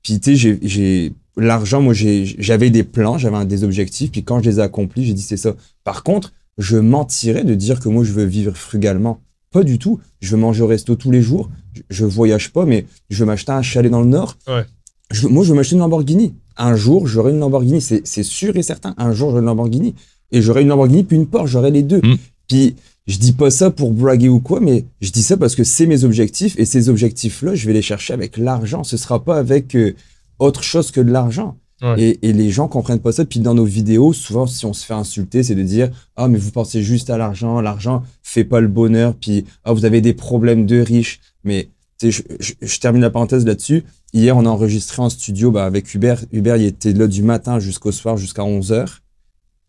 Puis, 0.01 0.19
tu 0.19 0.31
sais, 0.31 0.35
j'ai- 0.35 0.59
j'ai 0.63 1.13
l'argent, 1.37 1.81
moi, 1.81 1.93
j'avais 1.93 2.69
des 2.69 2.83
plans, 2.83 3.17
j'avais 3.17 3.45
des 3.45 3.63
objectifs, 3.63 4.11
puis 4.11 4.23
quand 4.23 4.41
je 4.41 4.49
les 4.49 4.57
ai 4.59 4.61
accomplis, 4.61 5.05
j'ai 5.05 5.13
dit 5.13 5.21
c'est 5.21 5.37
ça. 5.37 5.55
Par 5.83 6.03
contre, 6.03 6.33
je 6.57 6.77
mentirais 6.77 7.43
de 7.43 7.55
dire 7.55 7.79
que 7.79 7.89
moi, 7.89 8.03
je 8.03 8.11
veux 8.13 8.25
vivre 8.25 8.55
frugalement. 8.55 9.19
Pas 9.51 9.63
du 9.63 9.77
tout. 9.79 9.99
Je 10.19 10.31
veux 10.31 10.37
manger 10.41 10.63
au 10.63 10.67
resto 10.67 10.95
tous 10.95 11.11
les 11.11 11.21
jours. 11.21 11.49
Je, 11.73 11.81
je 11.89 12.05
voyage 12.05 12.51
pas, 12.51 12.65
mais 12.65 12.85
je 13.09 13.19
veux 13.19 13.25
m'acheter 13.25 13.51
un 13.51 13.61
chalet 13.61 13.91
dans 13.91 14.01
le 14.01 14.07
Nord. 14.07 14.37
Ouais. 14.47 14.65
Je- 15.11 15.27
moi, 15.27 15.43
je 15.43 15.49
veux 15.49 15.55
m'acheter 15.55 15.75
une 15.75 15.81
Lamborghini. 15.81 16.33
Un 16.57 16.75
jour, 16.75 17.07
j'aurai 17.07 17.31
une 17.31 17.39
Lamborghini. 17.39 17.81
C'est 17.81 18.23
sûr 18.23 18.55
et 18.57 18.63
certain. 18.63 18.93
Un 18.97 19.11
jour, 19.13 19.29
j'aurai 19.29 19.41
une 19.41 19.45
Lamborghini. 19.47 19.95
Et 20.31 20.41
j'aurai 20.41 20.61
une 20.63 20.69
Lamborghini 20.69 21.03
puis 21.03 21.17
une 21.17 21.27
Porsche. 21.27 21.51
J'aurai 21.51 21.69
les 21.71 21.83
deux. 21.83 22.01
Mm. 22.03 22.15
Puis, 22.47 22.75
je 23.05 23.17
dis 23.17 23.33
pas 23.33 23.51
ça 23.51 23.69
pour 23.69 23.91
braguer 23.91 24.29
ou 24.29 24.39
quoi, 24.39 24.59
mais 24.59 24.85
je 25.01 25.11
dis 25.11 25.23
ça 25.23 25.37
parce 25.37 25.55
que 25.55 25.63
c'est 25.63 25.85
mes 25.85 26.03
objectifs. 26.03 26.57
Et 26.57 26.65
ces 26.65 26.89
objectifs-là, 26.89 27.53
je 27.53 27.67
vais 27.67 27.73
les 27.73 27.81
chercher 27.81 28.13
avec 28.13 28.37
l'argent. 28.37 28.83
Ce 28.83 28.97
sera 28.97 29.23
pas 29.23 29.37
avec 29.37 29.75
euh, 29.75 29.93
autre 30.43 30.63
chose 30.63 30.91
que 30.91 31.01
de 31.01 31.11
l'argent. 31.11 31.57
Ouais. 31.81 31.95
Et, 32.01 32.29
et 32.29 32.33
les 32.33 32.49
gens 32.49 32.67
comprennent 32.67 32.99
pas 33.01 33.11
ça. 33.11 33.25
Puis 33.25 33.39
dans 33.41 33.53
nos 33.55 33.65
vidéos, 33.65 34.13
souvent, 34.13 34.47
si 34.47 34.65
on 34.65 34.73
se 34.73 34.85
fait 34.85 34.93
insulter, 34.93 35.43
c'est 35.43 35.55
de 35.55 35.63
dire 35.63 35.89
Ah, 36.15 36.27
mais 36.27 36.37
vous 36.37 36.51
pensez 36.51 36.81
juste 36.81 37.09
à 37.09 37.17
l'argent. 37.17 37.59
L'argent 37.61 38.03
fait 38.21 38.45
pas 38.45 38.61
le 38.61 38.67
bonheur. 38.69 39.15
Puis, 39.15 39.45
ah, 39.65 39.73
vous 39.73 39.83
avez 39.85 39.99
des 39.99 40.13
problèmes 40.13 40.65
de 40.65 40.79
riches. 40.79 41.19
Mais, 41.43 41.69
je, 42.01 42.09
je- 42.39 42.53
je 42.61 42.79
termine 42.79 43.01
la 43.01 43.09
parenthèse 43.09 43.45
là-dessus. 43.45 43.83
Hier, 44.13 44.37
on 44.37 44.45
a 44.45 44.49
enregistré 44.49 45.01
en 45.01 45.09
studio 45.09 45.51
bah, 45.51 45.65
avec 45.65 45.93
Hubert. 45.93 46.23
Hubert, 46.31 46.57
il 46.57 46.65
était 46.65 46.93
là 46.93 47.07
du 47.07 47.21
matin 47.23 47.59
jusqu'au 47.59 47.91
soir, 47.91 48.15
jusqu'à 48.17 48.43
11h. 48.43 48.85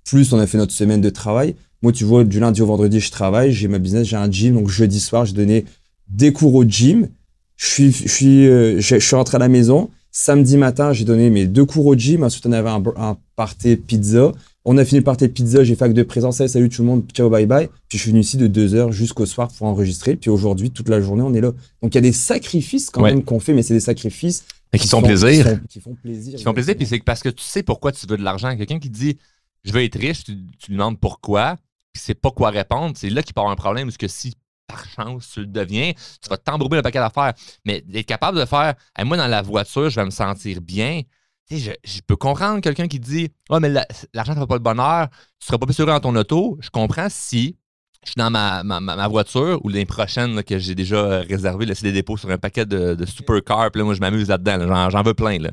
Plus, 0.05 0.33
on 0.33 0.39
a 0.39 0.47
fait 0.47 0.59
notre 0.59 0.73
semaine 0.73 1.01
de 1.01 1.11
travail. 1.11 1.57
Moi, 1.83 1.93
tu 1.93 2.05
vois, 2.05 2.25
du 2.25 2.39
lundi 2.41 2.63
au 2.63 2.67
vendredi, 2.67 3.01
je 3.01 3.11
travaille. 3.11 3.53
J'ai 3.53 3.69
ma 3.69 3.79
business, 3.79 4.07
j'ai 4.07 4.17
un 4.17 4.31
gym. 4.31 4.55
Donc, 4.55 4.69
jeudi 4.69 5.01
soir, 5.01 5.25
j'ai 5.27 5.33
donné 5.35 5.65
des 6.09 6.33
cours 6.33 6.55
au 6.55 6.65
gym. 6.65 7.09
Je 7.57 7.67
suis, 7.67 7.93
je 7.93 8.09
suis, 8.09 8.47
euh, 8.47 8.81
je 8.81 8.97
suis 8.99 9.17
rentré 9.17 9.37
à 9.37 9.39
la 9.39 9.49
maison. 9.49 9.91
Samedi 10.17 10.57
matin, 10.57 10.93
j'ai 10.93 11.05
donné 11.05 11.29
mes 11.29 11.49
deux 11.49 11.65
cours 11.65 11.87
au 11.87 11.97
gym. 11.97 12.23
Ensuite, 12.23 12.47
on 12.47 12.53
avait 12.53 12.71
un, 12.71 12.81
un 12.97 13.17
party 13.35 13.75
pizza. 13.75 14.31
On 14.65 14.79
a 14.79 14.85
fini 14.85 15.01
le 15.01 15.05
party 15.05 15.27
pizza. 15.27 15.65
J'ai 15.65 15.75
fait 15.75 15.87
acte 15.87 15.97
de 15.97 16.05
présence. 16.05 16.41
Hey, 16.41 16.49
salut 16.49 16.69
tout 16.69 16.83
le 16.83 16.87
monde. 16.87 17.03
Ciao, 17.13 17.29
bye 17.29 17.47
bye. 17.47 17.67
Puis, 17.89 17.99
je 17.99 18.03
suis 18.03 18.11
venu 18.13 18.21
ici 18.21 18.37
de 18.37 18.47
2h 18.47 18.93
jusqu'au 18.93 19.27
soir 19.27 19.49
pour 19.49 19.67
enregistrer. 19.67 20.15
Puis, 20.15 20.31
aujourd'hui, 20.31 20.71
toute 20.71 20.89
la 20.89 21.01
journée, 21.01 21.23
on 21.23 21.35
est 21.35 21.41
là. 21.41 21.51
Donc, 21.83 21.93
il 21.93 21.95
y 21.97 21.99
a 21.99 22.01
des 22.01 22.13
sacrifices 22.13 22.91
quand 22.91 23.03
Ouais. 23.03 23.11
même 23.13 23.25
qu'on 23.25 23.41
fait, 23.41 23.55
mais 23.55 23.65
c'est 23.65 23.75
des 23.75 23.81
sacrifices 23.81 24.45
Et 24.73 24.79
qui 24.79 24.87
sont 24.87 25.01
font- 25.01 25.07
plaisir. 25.09 25.45
Qui 25.45 25.51
font, 25.51 25.61
qui 25.69 25.81
font 25.81 25.95
plaisir. 26.01 26.39
Qui 26.39 26.45
font 26.45 26.55
plaisir, 26.55 26.77
puis 26.77 26.87
c'est 26.87 27.01
parce 27.03 27.21
que 27.21 27.29
tu 27.31 27.43
sais 27.43 27.65
pourquoi 27.65 27.91
tu 27.91 28.07
veux 28.07 28.17
de 28.17 28.23
l'argent. 28.23 28.57
Quelqu'un 28.57 28.79
qui 28.79 28.91
dit 28.91 29.19
je 29.65 29.73
veux 29.73 29.83
être 29.83 29.99
riche, 29.99 30.23
tu, 30.23 30.37
tu 30.61 30.71
lui 30.71 30.77
demandes 30.77 31.01
pourquoi, 31.01 31.57
puis 31.93 32.01
c'est 32.05 32.15
pas 32.15 32.31
quoi 32.31 32.51
répondre. 32.51 32.95
C'est 32.97 33.11
là 33.11 33.21
qu'il 33.25 33.35
peut 33.35 33.41
avoir 33.41 33.53
un 33.53 33.57
problème, 33.57 33.89
parce 33.89 33.97
que 33.97 34.07
si 34.09 34.35
par 34.67 34.85
chance 34.89 35.31
tu 35.35 35.41
le 35.41 35.47
deviens, 35.47 35.93
tu 35.95 36.29
vas 36.29 36.37
t'embrouiller 36.37 36.79
un 36.79 36.83
paquet 36.83 36.99
d'affaires. 36.99 37.35
Mais 37.65 37.83
d'être 37.83 38.07
capable 38.07 38.39
de 38.39 38.45
faire 38.45 38.75
Hey, 38.97 39.05
moi 39.05 39.17
dans 39.17 39.27
la 39.27 39.43
voiture, 39.43 39.91
je 39.91 39.97
vais 39.97 40.05
me 40.07 40.11
sentir 40.11 40.61
bien. 40.61 41.03
Je, 41.51 41.73
je 41.85 42.01
peux 42.07 42.17
comprendre 42.17 42.61
quelqu'un 42.61 42.89
qui 42.89 42.99
dit 42.99 43.31
Ah, 43.51 43.61
mais 43.61 43.69
la- 43.69 43.87
l'argent 44.15 44.35
ne 44.35 44.41
fait 44.41 44.47
pas 44.47 44.55
le 44.55 44.61
bonheur, 44.61 45.09
tu 45.39 45.47
seras 45.47 45.59
pas 45.59 45.67
plus 45.67 45.79
heureux 45.79 45.91
dans 45.93 46.01
ton 46.01 46.17
auto. 46.17 46.57
Je 46.61 46.71
comprends 46.71 47.09
si 47.11 47.57
je 48.05 48.11
suis 48.11 48.19
dans 48.19 48.31
ma, 48.31 48.63
ma, 48.63 48.81
ma- 48.81 48.97
ma 48.97 49.09
voiture 49.09 49.61
ou 49.65 49.69
les 49.69 49.85
prochaines 49.87 50.35
là, 50.35 50.43
que 50.43 50.59
j'ai 50.59 50.75
déjà 50.75 50.97
euh, 50.97 51.25
réservé, 51.29 51.67
laissé 51.67 51.83
des 51.85 51.93
dépôts 51.93 52.17
sur 52.17 52.31
un 52.31 52.39
paquet 52.39 52.67
de, 52.67 52.95
de 52.95 53.07
supercars, 53.07 53.71
puis 53.71 53.79
là, 53.81 53.85
moi 53.85 53.95
je 53.95 54.01
m'amuse 54.01 54.29
là-dedans, 54.29 54.57
là. 54.59 54.89
J'en- 54.91 55.03
veux 55.03 55.15
plein. 55.15 55.39
Là. 55.39 55.51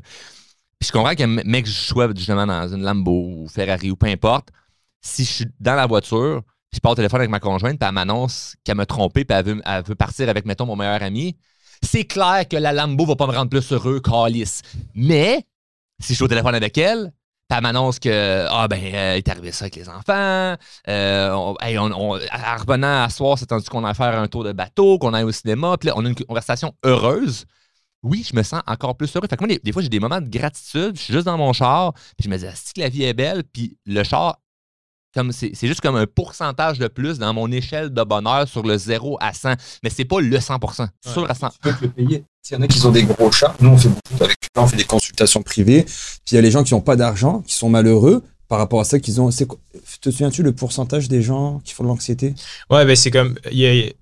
Puis 0.78 0.88
je 0.88 0.92
comprends 0.92 1.14
que 1.14 1.24
mec, 1.24 1.66
je 1.66 1.70
sois 1.72 2.08
justement 2.14 2.46
dans 2.46 2.68
une 2.68 2.82
Lambo 2.82 3.12
ou 3.12 3.48
Ferrari 3.48 3.90
ou 3.90 3.96
peu 3.96 4.06
importe, 4.06 4.48
si 5.00 5.24
je 5.24 5.30
suis 5.30 5.46
dans 5.60 5.74
la 5.74 5.86
voiture, 5.86 6.42
je 6.72 6.80
parle 6.80 6.94
au 6.94 6.96
téléphone 6.96 7.20
avec 7.20 7.30
ma 7.30 7.40
conjointe, 7.40 7.78
puis 7.78 7.86
elle 7.86 7.94
m'annonce 7.94 8.56
qu'elle 8.64 8.76
m'a 8.76 8.86
trompé, 8.86 9.24
puis 9.24 9.36
elle 9.36 9.82
veut, 9.84 9.94
partir 9.94 10.28
avec, 10.28 10.46
mettons, 10.46 10.66
mon 10.66 10.76
meilleur 10.76 11.02
ami, 11.02 11.36
c'est 11.82 12.04
clair 12.04 12.46
que 12.48 12.56
la 12.56 12.72
Lambo 12.72 13.04
va 13.04 13.16
pas 13.16 13.26
me 13.26 13.32
rendre 13.32 13.50
plus 13.50 13.72
heureux, 13.72 14.00
calice. 14.00 14.62
Mais, 14.94 15.46
si 16.00 16.10
je 16.10 16.14
suis 16.14 16.24
au 16.24 16.28
téléphone 16.28 16.54
avec 16.54 16.78
elle, 16.78 17.12
puis 17.48 17.58
elle 17.58 17.62
m'annonce 17.62 17.98
que, 17.98 18.46
ah 18.48 18.68
ben, 18.68 18.80
euh, 18.82 19.14
il 19.16 19.18
est 19.18 19.28
arrivé 19.28 19.52
ça 19.52 19.64
avec 19.64 19.76
les 19.76 19.88
enfants, 19.88 20.56
euh, 20.88 21.30
on, 21.32 21.56
en 21.60 22.56
revenant 22.56 23.02
à 23.02 23.10
soir, 23.10 23.38
c'est 23.38 23.46
tendu 23.46 23.68
qu'on 23.68 23.84
a 23.84 23.92
faire 23.92 24.18
un 24.18 24.28
tour 24.28 24.44
de 24.44 24.52
bateau, 24.52 24.98
qu'on 24.98 25.12
aille 25.12 25.24
au 25.24 25.32
cinéma, 25.32 25.76
puis 25.78 25.88
là, 25.88 25.94
on 25.96 26.04
a 26.06 26.08
une 26.08 26.14
conversation 26.14 26.72
heureuse. 26.84 27.44
Oui, 28.02 28.26
je 28.28 28.34
me 28.34 28.42
sens 28.42 28.62
encore 28.66 28.96
plus 28.96 29.14
heureux. 29.14 29.28
Fait 29.28 29.36
que 29.36 29.44
moi, 29.44 29.48
des, 29.48 29.60
des 29.62 29.72
fois, 29.72 29.82
j'ai 29.82 29.88
des 29.88 30.00
moments 30.00 30.20
de 30.20 30.28
gratitude. 30.28 30.96
Je 30.96 31.02
suis 31.02 31.12
juste 31.12 31.26
dans 31.26 31.38
mon 31.38 31.52
char, 31.52 31.92
puis 31.92 32.24
je 32.24 32.28
me 32.28 32.36
dis, 32.36 32.46
si 32.54 32.72
que 32.72 32.80
la 32.80 32.88
vie 32.88 33.04
est 33.04 33.14
belle, 33.14 33.44
puis 33.44 33.76
le 33.86 34.02
char, 34.02 34.38
comme 35.14 35.32
c'est 35.32 35.50
c'est 35.54 35.66
juste 35.66 35.80
comme 35.80 35.96
un 35.96 36.06
pourcentage 36.06 36.78
de 36.78 36.88
plus 36.88 37.18
dans 37.18 37.32
mon 37.34 37.50
échelle 37.52 37.90
de 37.92 38.02
bonheur 38.02 38.48
sur 38.48 38.62
le 38.62 38.76
0 38.78 39.18
à 39.20 39.32
100. 39.32 39.54
Mais 39.82 39.90
c'est 39.90 40.04
pas 40.04 40.20
le 40.20 40.40
100 40.40 40.58
C'est 41.00 41.12
sûr 41.12 41.30
à 41.30 41.34
100 41.34 41.48
Tu 41.50 41.58
peux 41.60 41.72
te 41.72 41.84
le 41.84 41.90
payer. 41.90 42.24
S'il 42.42 42.56
y 42.56 42.60
en 42.60 42.62
a 42.62 42.66
qui 42.68 42.84
ont 42.86 42.90
des 42.90 43.04
gros 43.04 43.30
chats, 43.30 43.54
nous 43.60 43.70
on 43.70 43.76
fait 43.76 43.88
beaucoup 43.88 44.24
avec 44.24 44.36
on 44.56 44.66
fait 44.66 44.76
des 44.76 44.84
consultations 44.84 45.42
privées. 45.42 45.82
Puis 45.84 45.94
il 46.32 46.34
y 46.34 46.38
a 46.38 46.40
les 46.40 46.50
gens 46.50 46.64
qui 46.64 46.74
n'ont 46.74 46.80
pas 46.80 46.96
d'argent, 46.96 47.40
qui 47.46 47.54
sont 47.54 47.68
malheureux 47.70 48.22
par 48.48 48.58
rapport 48.58 48.80
à 48.80 48.84
ça 48.84 48.98
qu'ils 48.98 49.20
ont. 49.20 49.30
c'est 49.30 49.46
quoi- 49.46 49.58
Te 50.00 50.10
souviens-tu 50.10 50.42
le 50.42 50.52
pourcentage 50.52 51.08
des 51.08 51.22
gens 51.22 51.60
qui 51.64 51.72
font 51.72 51.84
de 51.84 51.88
l'anxiété? 51.88 52.34
Ouais, 52.70 52.84
ben 52.84 52.94
c'est 52.96 53.10
comme. 53.10 53.38
il 53.50 53.58
y 53.58 53.66
a- 53.88 53.92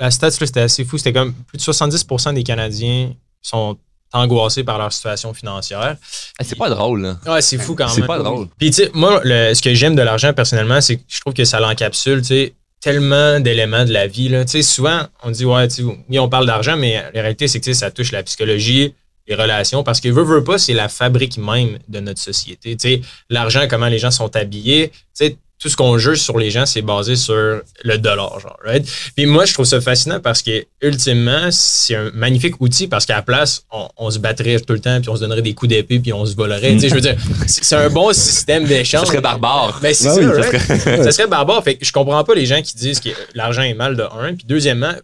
la 0.00 0.10
stats, 0.10 0.28
là, 0.28 0.46
c'était 0.46 0.60
assez 0.60 0.84
fou. 0.84 0.96
C'était 0.98 1.12
comme 1.12 1.34
plus 1.34 1.58
de 1.58 1.62
70% 1.62 2.32
des 2.32 2.42
Canadiens 2.42 3.12
sont 3.42 3.76
angoissés 4.12 4.64
par 4.64 4.78
leur 4.78 4.92
situation 4.92 5.32
financière. 5.34 5.96
Eh, 6.40 6.44
C'est 6.44 6.56
pas 6.58 6.68
drôle, 6.70 7.02
là. 7.02 7.18
Ouais, 7.26 7.42
c'est 7.42 7.58
fou 7.58 7.74
quand 7.74 7.86
même. 7.86 7.94
C'est 7.94 8.06
pas 8.06 8.18
drôle. 8.18 8.48
Puis, 8.58 8.70
tu 8.70 8.82
sais, 8.84 8.90
moi, 8.94 9.20
le- 9.24 9.54
ce 9.54 9.62
que 9.62 9.72
j'aime 9.74 9.94
de 9.94 10.02
l'argent 10.02 10.32
personnellement, 10.32 10.80
c'est 10.80 10.96
que 10.96 11.02
je 11.08 11.20
trouve 11.20 11.34
que 11.34 11.44
ça 11.44 11.60
l'encapsule, 11.60 12.20
tu 12.22 12.26
sais, 12.28 12.54
tellement 12.80 13.40
d'éléments 13.40 13.84
de 13.84 13.92
la 13.92 14.06
vie. 14.06 14.28
Là. 14.28 14.44
Tu 14.44 14.52
sais, 14.52 14.62
souvent, 14.62 15.02
on 15.22 15.30
dit, 15.30 15.44
ouais, 15.44 15.68
tu 15.68 15.74
sais, 15.76 15.82
oui, 15.82 16.18
on 16.18 16.28
parle 16.28 16.46
d'argent, 16.46 16.76
mais 16.76 16.94
la 17.14 17.20
réalité, 17.22 17.46
c'est 17.46 17.60
que 17.60 17.64
tu 17.64 17.74
sais, 17.74 17.78
ça 17.80 17.90
touche 17.90 18.10
la 18.10 18.22
psychologie, 18.22 18.94
les 19.28 19.34
relations, 19.34 19.84
parce 19.84 20.00
que 20.00 20.08
veut, 20.08 20.24
veut 20.24 20.42
pas, 20.42 20.58
c'est 20.58 20.72
la 20.72 20.88
fabrique 20.88 21.36
même 21.38 21.78
de 21.88 22.00
notre 22.00 22.20
société. 22.20 22.76
Tu 22.76 22.88
sais, 22.88 23.00
l'argent, 23.28 23.66
comment 23.68 23.86
les 23.88 23.98
gens 23.98 24.10
sont 24.10 24.34
habillés, 24.34 24.88
tu 24.90 24.96
sais, 25.12 25.36
tout 25.60 25.68
ce 25.68 25.76
qu'on 25.76 25.98
juge 25.98 26.18
sur 26.22 26.38
les 26.38 26.50
gens, 26.50 26.64
c'est 26.64 26.80
basé 26.80 27.16
sur 27.16 27.60
le 27.84 27.98
dollar, 27.98 28.40
genre, 28.40 28.58
right? 28.64 28.86
Puis 29.14 29.26
moi, 29.26 29.44
je 29.44 29.52
trouve 29.52 29.66
ça 29.66 29.78
fascinant 29.80 30.18
parce 30.18 30.42
que, 30.42 30.64
ultimement, 30.80 31.48
c'est 31.50 31.94
un 31.94 32.10
magnifique 32.14 32.60
outil 32.60 32.86
parce 32.88 33.04
qu'à 33.04 33.16
la 33.16 33.22
place, 33.22 33.64
on, 33.70 33.88
on 33.98 34.10
se 34.10 34.18
battrait 34.18 34.58
tout 34.60 34.72
le 34.72 34.80
temps, 34.80 34.98
puis 35.00 35.10
on 35.10 35.16
se 35.16 35.20
donnerait 35.20 35.42
des 35.42 35.52
coups 35.54 35.68
d'épée, 35.68 35.98
puis 36.00 36.12
on 36.14 36.24
se 36.24 36.34
volerait. 36.34 36.72
Tu 36.72 36.80
sais, 36.80 36.88
je 36.88 36.94
veux 36.94 37.00
dire, 37.02 37.16
c'est 37.46 37.76
un 37.76 37.90
bon 37.90 38.12
système 38.14 38.64
d'échange. 38.64 39.02
Ça 39.02 39.06
serait 39.12 39.20
barbare. 39.20 39.78
Ben, 39.82 39.92
c'est 39.92 40.04
Ben 40.04 40.14
ça, 40.14 40.20
oui, 40.20 40.26
ça 40.42 40.50
right? 40.50 40.80
serait- 40.80 41.04
ça 41.04 41.12
serait 41.12 41.26
barbare. 41.28 41.62
Fait 41.62 41.74
que 41.76 41.84
je 41.84 41.92
comprends 41.92 42.24
pas 42.24 42.34
les 42.34 42.46
gens 42.46 42.62
qui 42.62 42.74
disent 42.76 43.00
que 43.00 43.10
l'argent 43.34 43.62
est 43.62 43.74
mal 43.74 43.96
de 43.96 44.02
un. 44.02 44.34
Puis 44.34 44.46
deuxièmement, 44.48 44.94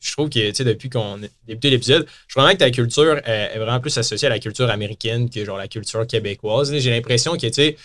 je 0.00 0.10
trouve 0.10 0.28
que, 0.30 0.48
tu 0.50 0.52
sais, 0.56 0.64
depuis 0.64 0.90
qu'on 0.90 1.14
a 1.22 1.26
débuté 1.46 1.70
l'épisode, 1.70 2.06
je 2.26 2.34
trouve 2.34 2.42
vraiment 2.42 2.54
que 2.58 2.64
ta 2.64 2.72
culture 2.72 3.20
euh, 3.28 3.54
est 3.54 3.58
vraiment 3.58 3.78
plus 3.78 3.96
associée 3.96 4.26
à 4.26 4.30
la 4.30 4.40
culture 4.40 4.68
américaine 4.68 5.30
que 5.30 5.44
genre 5.44 5.56
la 5.58 5.68
culture 5.68 6.04
québécoise. 6.08 6.76
J'ai 6.76 6.90
l'impression 6.90 7.34
que, 7.36 7.46
tu 7.46 7.52
sais, 7.52 7.76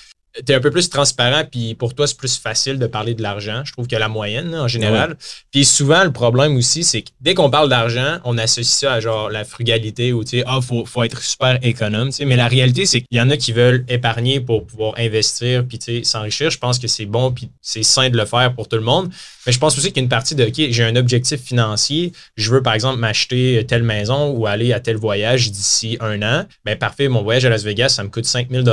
t'es 0.46 0.54
un 0.54 0.60
peu 0.60 0.72
plus 0.72 0.90
transparent, 0.90 1.44
puis 1.50 1.76
pour 1.76 1.94
toi, 1.94 2.08
c'est 2.08 2.18
plus 2.18 2.38
facile 2.38 2.80
de 2.80 2.88
parler 2.88 3.14
de 3.14 3.22
l'argent, 3.22 3.64
je 3.66 3.72
trouve, 3.72 3.88
que 3.88 3.96
la 3.96 4.08
moyenne, 4.08 4.52
là, 4.52 4.64
en 4.64 4.68
général. 4.68 5.18
Puis 5.52 5.66
souvent, 5.66 6.04
le 6.04 6.12
problème 6.12 6.56
aussi, 6.56 6.84
c'est 6.84 7.02
que 7.02 7.10
dès 7.22 7.34
qu'on 7.34 7.50
parle 7.50 7.70
d'argent, 7.70 8.18
on 8.24 8.38
associe 8.38 8.80
ça 8.80 8.94
à 8.94 9.00
genre 9.00 9.30
la 9.30 9.44
frugalité 9.46 10.14
ou, 10.14 10.24
tu 10.24 10.40
sais, 10.40 10.44
ah, 10.46 10.60
faut, 10.62 10.86
faut 10.86 11.04
être 11.04 11.22
super 11.22 11.58
économe, 11.62 12.10
tu 12.10 12.18
sais. 12.18 12.26
Mais 12.26 12.36
la 12.36 12.48
réalité, 12.48 12.86
c'est 12.86 13.02
qu'il 13.02 13.18
y 13.18 13.22
en 13.22 13.30
a 13.30 13.38
qui 13.38 13.52
veulent 13.52 13.86
épargner 13.88 14.40
pour 14.40 14.66
pouvoir 14.66 14.94
investir, 14.98 15.66
puis, 15.68 15.80
tu 15.80 15.98
sais, 15.98 16.04
s'enrichir. 16.04 16.50
Je 16.50 16.58
pense 16.58 16.80
que 16.80 16.88
c'est 16.88 17.06
bon, 17.06 17.32
puis 17.32 17.50
c'est 17.62 17.84
sain 17.84 18.10
de 18.10 18.18
le 18.18 18.26
faire 18.26 18.54
pour 18.54 18.68
tout 18.68 18.78
le 18.78 18.84
monde. 18.84 19.10
Mais 19.46 19.52
je 19.52 19.60
pense 19.60 19.78
aussi 19.78 19.88
qu'il 19.88 19.98
y 19.98 20.00
a 20.02 20.04
une 20.04 20.10
partie 20.10 20.36
de, 20.36 20.46
OK, 20.46 20.54
j'ai 20.70 20.84
un 20.84 20.96
objectif 20.96 21.42
financier, 21.42 22.12
je 22.36 22.52
veux, 22.52 22.62
par 22.62 22.74
exemple, 22.74 23.00
m'acheter 23.00 23.66
telle 23.68 23.84
maison 23.84 24.32
ou 24.32 24.46
aller 24.46 24.74
à 24.74 24.80
tel 24.80 24.98
voyage 24.98 25.52
d'ici 25.52 25.98
un 26.00 26.22
an. 26.22 26.46
Ben 26.66 26.78
parfait, 26.78 27.08
mon 27.08 27.24
voyage 27.24 27.46
à 27.46 27.50
Las 27.50 27.64
Vegas, 27.64 27.90
ça 27.90 28.04
me 28.04 28.10
coûte 28.10 28.26
5000 28.26 28.64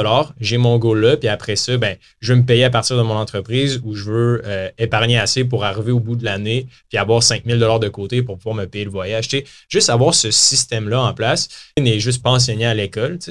J'ai 0.40 0.59
mon 0.59 0.79
goal 0.79 1.00
là, 1.00 1.16
puis 1.16 1.29
après 1.29 1.54
ça, 1.57 1.77
ben, 1.77 1.97
je 2.21 2.33
veux 2.33 2.40
me 2.40 2.45
payer 2.45 2.64
à 2.64 2.71
partir 2.71 2.97
de 2.97 3.03
mon 3.03 3.14
entreprise 3.14 3.81
ou 3.85 3.95
je 3.95 4.05
veux 4.05 4.43
euh, 4.45 4.71
épargner 4.79 5.19
assez 5.19 5.45
pour 5.45 5.64
arriver 5.64 5.93
au 5.93 6.01
bout 6.01 6.17
de 6.17 6.25
l'année 6.25 6.67
puis 6.88 6.99
avoir 6.99 7.23
5000 7.23 7.59
dollars 7.59 7.81
de 7.81 7.88
côté 7.88 8.23
pour 8.23 8.38
pouvoir 8.38 8.55
me 8.57 8.67
payer 8.67 8.85
le 8.85 8.90
voyage. 8.90 9.29
juste 9.69 9.90
avoir 9.90 10.14
ce 10.14 10.31
système-là 10.31 11.03
en 11.03 11.14
place 11.14 11.49
n'est 11.79 12.01
juste 12.01 12.23
pas 12.23 12.31
enseigné 12.31 12.67
à 12.67 12.75
l'école. 12.75 13.19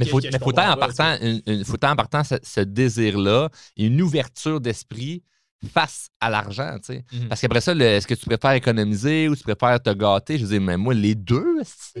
Mais 0.00 0.06
faut, 0.06 0.20
mais 0.20 0.40
faut 0.40 0.50
en 0.50 0.76
partant, 0.76 1.16
faut 1.64 1.84
en 1.84 1.94
partant 1.94 2.24
ce, 2.24 2.34
ce 2.42 2.60
désir-là, 2.62 3.48
une 3.76 4.02
ouverture 4.02 4.60
d'esprit 4.60 5.22
face 5.66 6.08
à 6.20 6.30
l'argent, 6.30 6.76
tu 6.76 6.94
sais. 6.94 7.04
Mhm. 7.12 7.28
Parce 7.28 7.40
qu'après 7.40 7.60
ça, 7.60 7.74
est-ce 7.74 8.06
que 8.06 8.14
tu 8.14 8.26
préfères 8.26 8.52
économiser 8.52 9.28
ou 9.28 9.34
tu 9.34 9.42
préfères 9.42 9.82
te 9.82 9.90
gâter? 9.90 10.38
Je 10.38 10.44
veux 10.44 10.50
dire, 10.50 10.60
mais 10.60 10.76
moi, 10.76 10.94
les 10.94 11.14
deux, 11.14 11.62
je, 11.96 12.00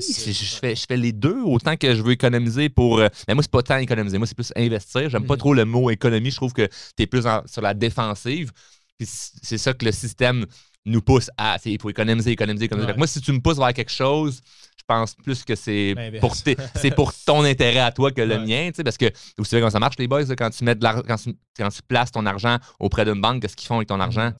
fais, 0.60 0.76
je 0.76 0.84
fais 0.88 0.96
les 0.96 1.12
deux 1.12 1.40
autant 1.42 1.76
que 1.76 1.94
je 1.94 2.02
veux 2.02 2.12
économiser 2.12 2.68
pour. 2.68 3.00
Euh, 3.00 3.08
mais 3.26 3.34
moi, 3.34 3.42
c'est 3.42 3.50
pas 3.50 3.62
tant 3.62 3.78
économiser, 3.78 4.18
moi, 4.18 4.26
c'est 4.26 4.36
plus 4.36 4.52
investir. 4.54 5.10
J'aime 5.10 5.26
pas 5.26 5.34
mhm. 5.34 5.40
trop 5.40 5.54
le 5.54 5.64
mot 5.64 5.90
économie. 5.90 6.30
Je 6.30 6.36
trouve 6.36 6.52
que 6.52 6.66
tu 6.96 7.02
es 7.02 7.06
plus 7.06 7.24
sur 7.46 7.62
la 7.62 7.74
défensive. 7.74 8.52
c'est 9.00 9.58
ça 9.58 9.72
que 9.72 9.84
le 9.84 9.92
système 9.92 10.46
nous 10.86 11.02
pousse 11.02 11.30
à. 11.36 11.56
Il 11.64 11.80
faut 11.80 11.90
économiser, 11.90 12.30
économiser, 12.30 12.66
économiser. 12.66 12.94
Moi, 12.96 13.06
si 13.06 13.20
tu 13.20 13.32
me 13.32 13.40
pousses 13.40 13.58
vers 13.58 13.74
quelque 13.74 13.92
chose, 13.92 14.40
pense 14.88 15.14
plus 15.14 15.44
que 15.44 15.54
c'est 15.54 15.94
pour, 16.20 16.34
c'est 16.34 16.90
pour 16.94 17.12
ton 17.14 17.44
intérêt 17.44 17.80
à 17.80 17.92
toi 17.92 18.10
que 18.10 18.22
le 18.22 18.38
mien, 18.40 18.70
parce 18.82 18.96
que 18.96 19.06
vous 19.36 19.44
savez 19.44 19.60
comment 19.60 19.70
ça 19.70 19.78
marche, 19.78 19.96
les 19.98 20.08
boys, 20.08 20.24
quand 20.36 20.50
tu 20.50 20.64
mets 20.64 20.74
de 20.74 20.80
quand, 20.80 21.18
quand, 21.56 21.68
tu 21.68 21.82
places 21.86 22.10
ton 22.10 22.26
argent 22.26 22.56
auprès 22.80 23.04
d'une 23.04 23.20
banque, 23.20 23.42
qu'est-ce 23.42 23.56
qu'ils 23.56 23.68
font 23.68 23.76
avec 23.76 23.88
ton 23.88 24.00
argent? 24.00 24.32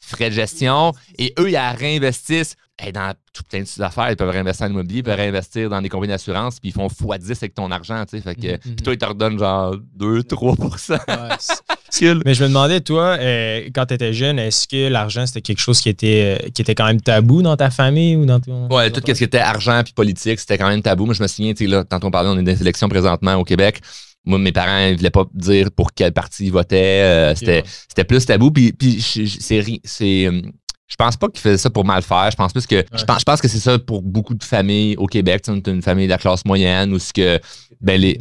Frais 0.00 0.30
de 0.30 0.34
gestion. 0.34 0.92
Et 1.18 1.34
eux, 1.38 1.50
ils 1.50 1.56
réinvestissent 1.56 2.56
dans 2.92 3.12
tout 3.32 3.42
plein 3.48 3.62
d'affaires. 3.76 4.10
Ils 4.10 4.16
peuvent 4.16 4.30
réinvestir 4.30 4.66
en 4.66 4.70
immobilier, 4.70 4.98
ils 5.00 5.02
peuvent 5.02 5.16
réinvestir 5.16 5.68
dans 5.68 5.82
des 5.82 5.88
compagnies 5.88 6.12
d'assurance, 6.12 6.60
puis 6.60 6.70
ils 6.70 6.72
font 6.72 6.86
x10 6.86 7.32
avec 7.32 7.54
ton 7.54 7.70
argent. 7.70 8.04
Fait 8.08 8.34
que, 8.34 8.40
mm-hmm. 8.40 8.58
Puis 8.60 8.76
toi, 8.76 8.92
ils 8.92 8.98
te 8.98 9.04
redonnent 9.04 9.38
genre 9.38 9.76
2-3% 9.98 10.98
Mais 12.24 12.34
je 12.34 12.44
me 12.44 12.48
demandais, 12.48 12.80
toi, 12.80 13.16
euh, 13.18 13.68
quand 13.74 13.86
tu 13.86 13.94
étais 13.94 14.12
jeune, 14.12 14.38
est-ce 14.38 14.68
que 14.68 14.88
l'argent, 14.88 15.26
c'était 15.26 15.40
quelque 15.40 15.60
chose 15.60 15.80
qui 15.80 15.88
était, 15.88 16.38
euh, 16.40 16.48
qui 16.50 16.62
était 16.62 16.74
quand 16.74 16.86
même 16.86 17.00
tabou 17.00 17.42
dans 17.42 17.56
ta 17.56 17.70
famille 17.70 18.14
ou 18.14 18.26
dans 18.26 18.40
ton. 18.40 18.68
Ouais, 18.68 18.90
tout 18.90 19.00
ce 19.04 19.12
qui 19.12 19.24
était 19.24 19.38
argent 19.38 19.82
puis 19.82 19.92
politique, 19.94 20.38
c'était 20.38 20.58
quand 20.58 20.68
même 20.68 20.82
tabou. 20.82 21.06
Moi, 21.06 21.14
je 21.14 21.22
me 21.22 21.28
souviens, 21.28 21.52
tu 21.54 21.64
sais, 21.64 21.70
là, 21.70 21.84
quand 21.88 22.04
on 22.04 22.10
parlait, 22.10 22.28
on 22.28 22.34
est 22.34 22.42
dans 22.42 22.52
des 22.52 22.60
élections 22.60 22.88
présentement 22.88 23.34
au 23.34 23.44
Québec. 23.44 23.80
Moi, 24.24 24.38
mes 24.38 24.52
parents 24.52 24.90
ne 24.90 24.96
voulaient 24.96 25.10
pas 25.10 25.24
dire 25.32 25.70
pour 25.70 25.94
quel 25.94 26.12
parti 26.12 26.46
ils 26.46 26.52
votaient. 26.52 27.02
Euh, 27.02 27.34
c'était, 27.34 28.04
plus 28.04 28.26
tabou. 28.26 28.50
Puis, 28.50 28.72
puis 28.72 29.00
c'est, 29.00 29.80
c'est, 29.84 30.30
je 30.88 30.96
pense 30.96 31.16
pas 31.16 31.28
qu'ils 31.28 31.40
faisaient 31.40 31.58
ça 31.58 31.70
pour 31.70 31.84
mal 31.84 32.02
faire. 32.02 32.30
Je 32.30 32.36
pense 32.36 32.52
plus 32.52 32.66
que 32.66 32.84
je, 32.94 33.04
pense, 33.04 33.20
je 33.20 33.24
pense 33.24 33.40
que 33.40 33.48
c'est 33.48 33.60
ça 33.60 33.78
pour 33.78 34.02
beaucoup 34.02 34.34
de 34.34 34.44
familles 34.44 34.96
au 34.96 35.06
Québec. 35.06 35.42
Tu 35.42 35.70
une 35.70 35.82
famille 35.82 36.06
de 36.06 36.10
la 36.10 36.18
classe 36.18 36.44
moyenne 36.44 36.92
ou 36.92 36.98
ce 36.98 37.12
que 37.12 37.40
ben 37.80 38.00
les 38.00 38.20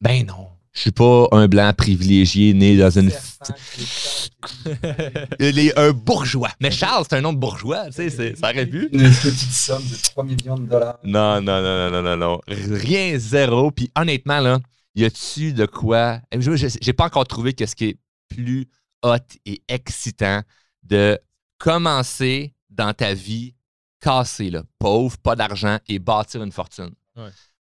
ben 0.00 0.24
non. 0.26 0.46
Je 0.72 0.82
suis 0.82 0.92
pas 0.92 1.26
un 1.32 1.48
blanc 1.48 1.72
privilégié 1.76 2.54
né 2.54 2.76
dans 2.76 2.90
une. 2.90 3.10
est 5.40 5.78
un 5.78 5.90
bourgeois. 5.90 6.50
Mais 6.60 6.70
Charles, 6.70 7.04
c'est 7.10 7.16
un 7.16 7.22
nom 7.22 7.32
de 7.32 7.38
bourgeois, 7.38 7.86
tu 7.86 8.08
sais, 8.08 8.36
ça 8.36 8.50
aurait 8.50 8.66
pu. 8.66 8.88
Une 8.92 9.10
petite 9.10 9.50
somme 9.50 9.82
de 9.82 10.00
3 10.00 10.24
millions 10.24 10.56
de 10.56 10.66
dollars. 10.66 11.00
Non, 11.02 11.40
non, 11.40 11.60
non, 11.60 11.90
non, 11.90 12.02
non, 12.02 12.16
non, 12.16 12.40
Rien, 12.46 13.18
zéro. 13.18 13.72
Puis 13.72 13.90
honnêtement, 13.96 14.38
là, 14.38 14.60
y 14.94 15.04
a-tu 15.04 15.52
de 15.52 15.66
quoi. 15.66 16.20
J'ai 16.32 16.92
pas 16.92 17.06
encore 17.06 17.26
trouvé 17.26 17.54
que 17.54 17.66
ce 17.66 17.74
qui 17.74 17.84
est 17.86 17.98
plus 18.28 18.68
hot 19.02 19.16
et 19.44 19.62
excitant 19.68 20.42
de 20.82 21.18
commencer 21.58 22.54
dans 22.68 22.92
ta 22.94 23.14
vie 23.14 23.54
cassé, 24.00 24.50
là, 24.50 24.62
pauvre, 24.78 25.18
pas 25.18 25.36
d'argent 25.36 25.78
et 25.88 25.98
bâtir 25.98 26.42
une 26.42 26.52
fortune? 26.52 26.94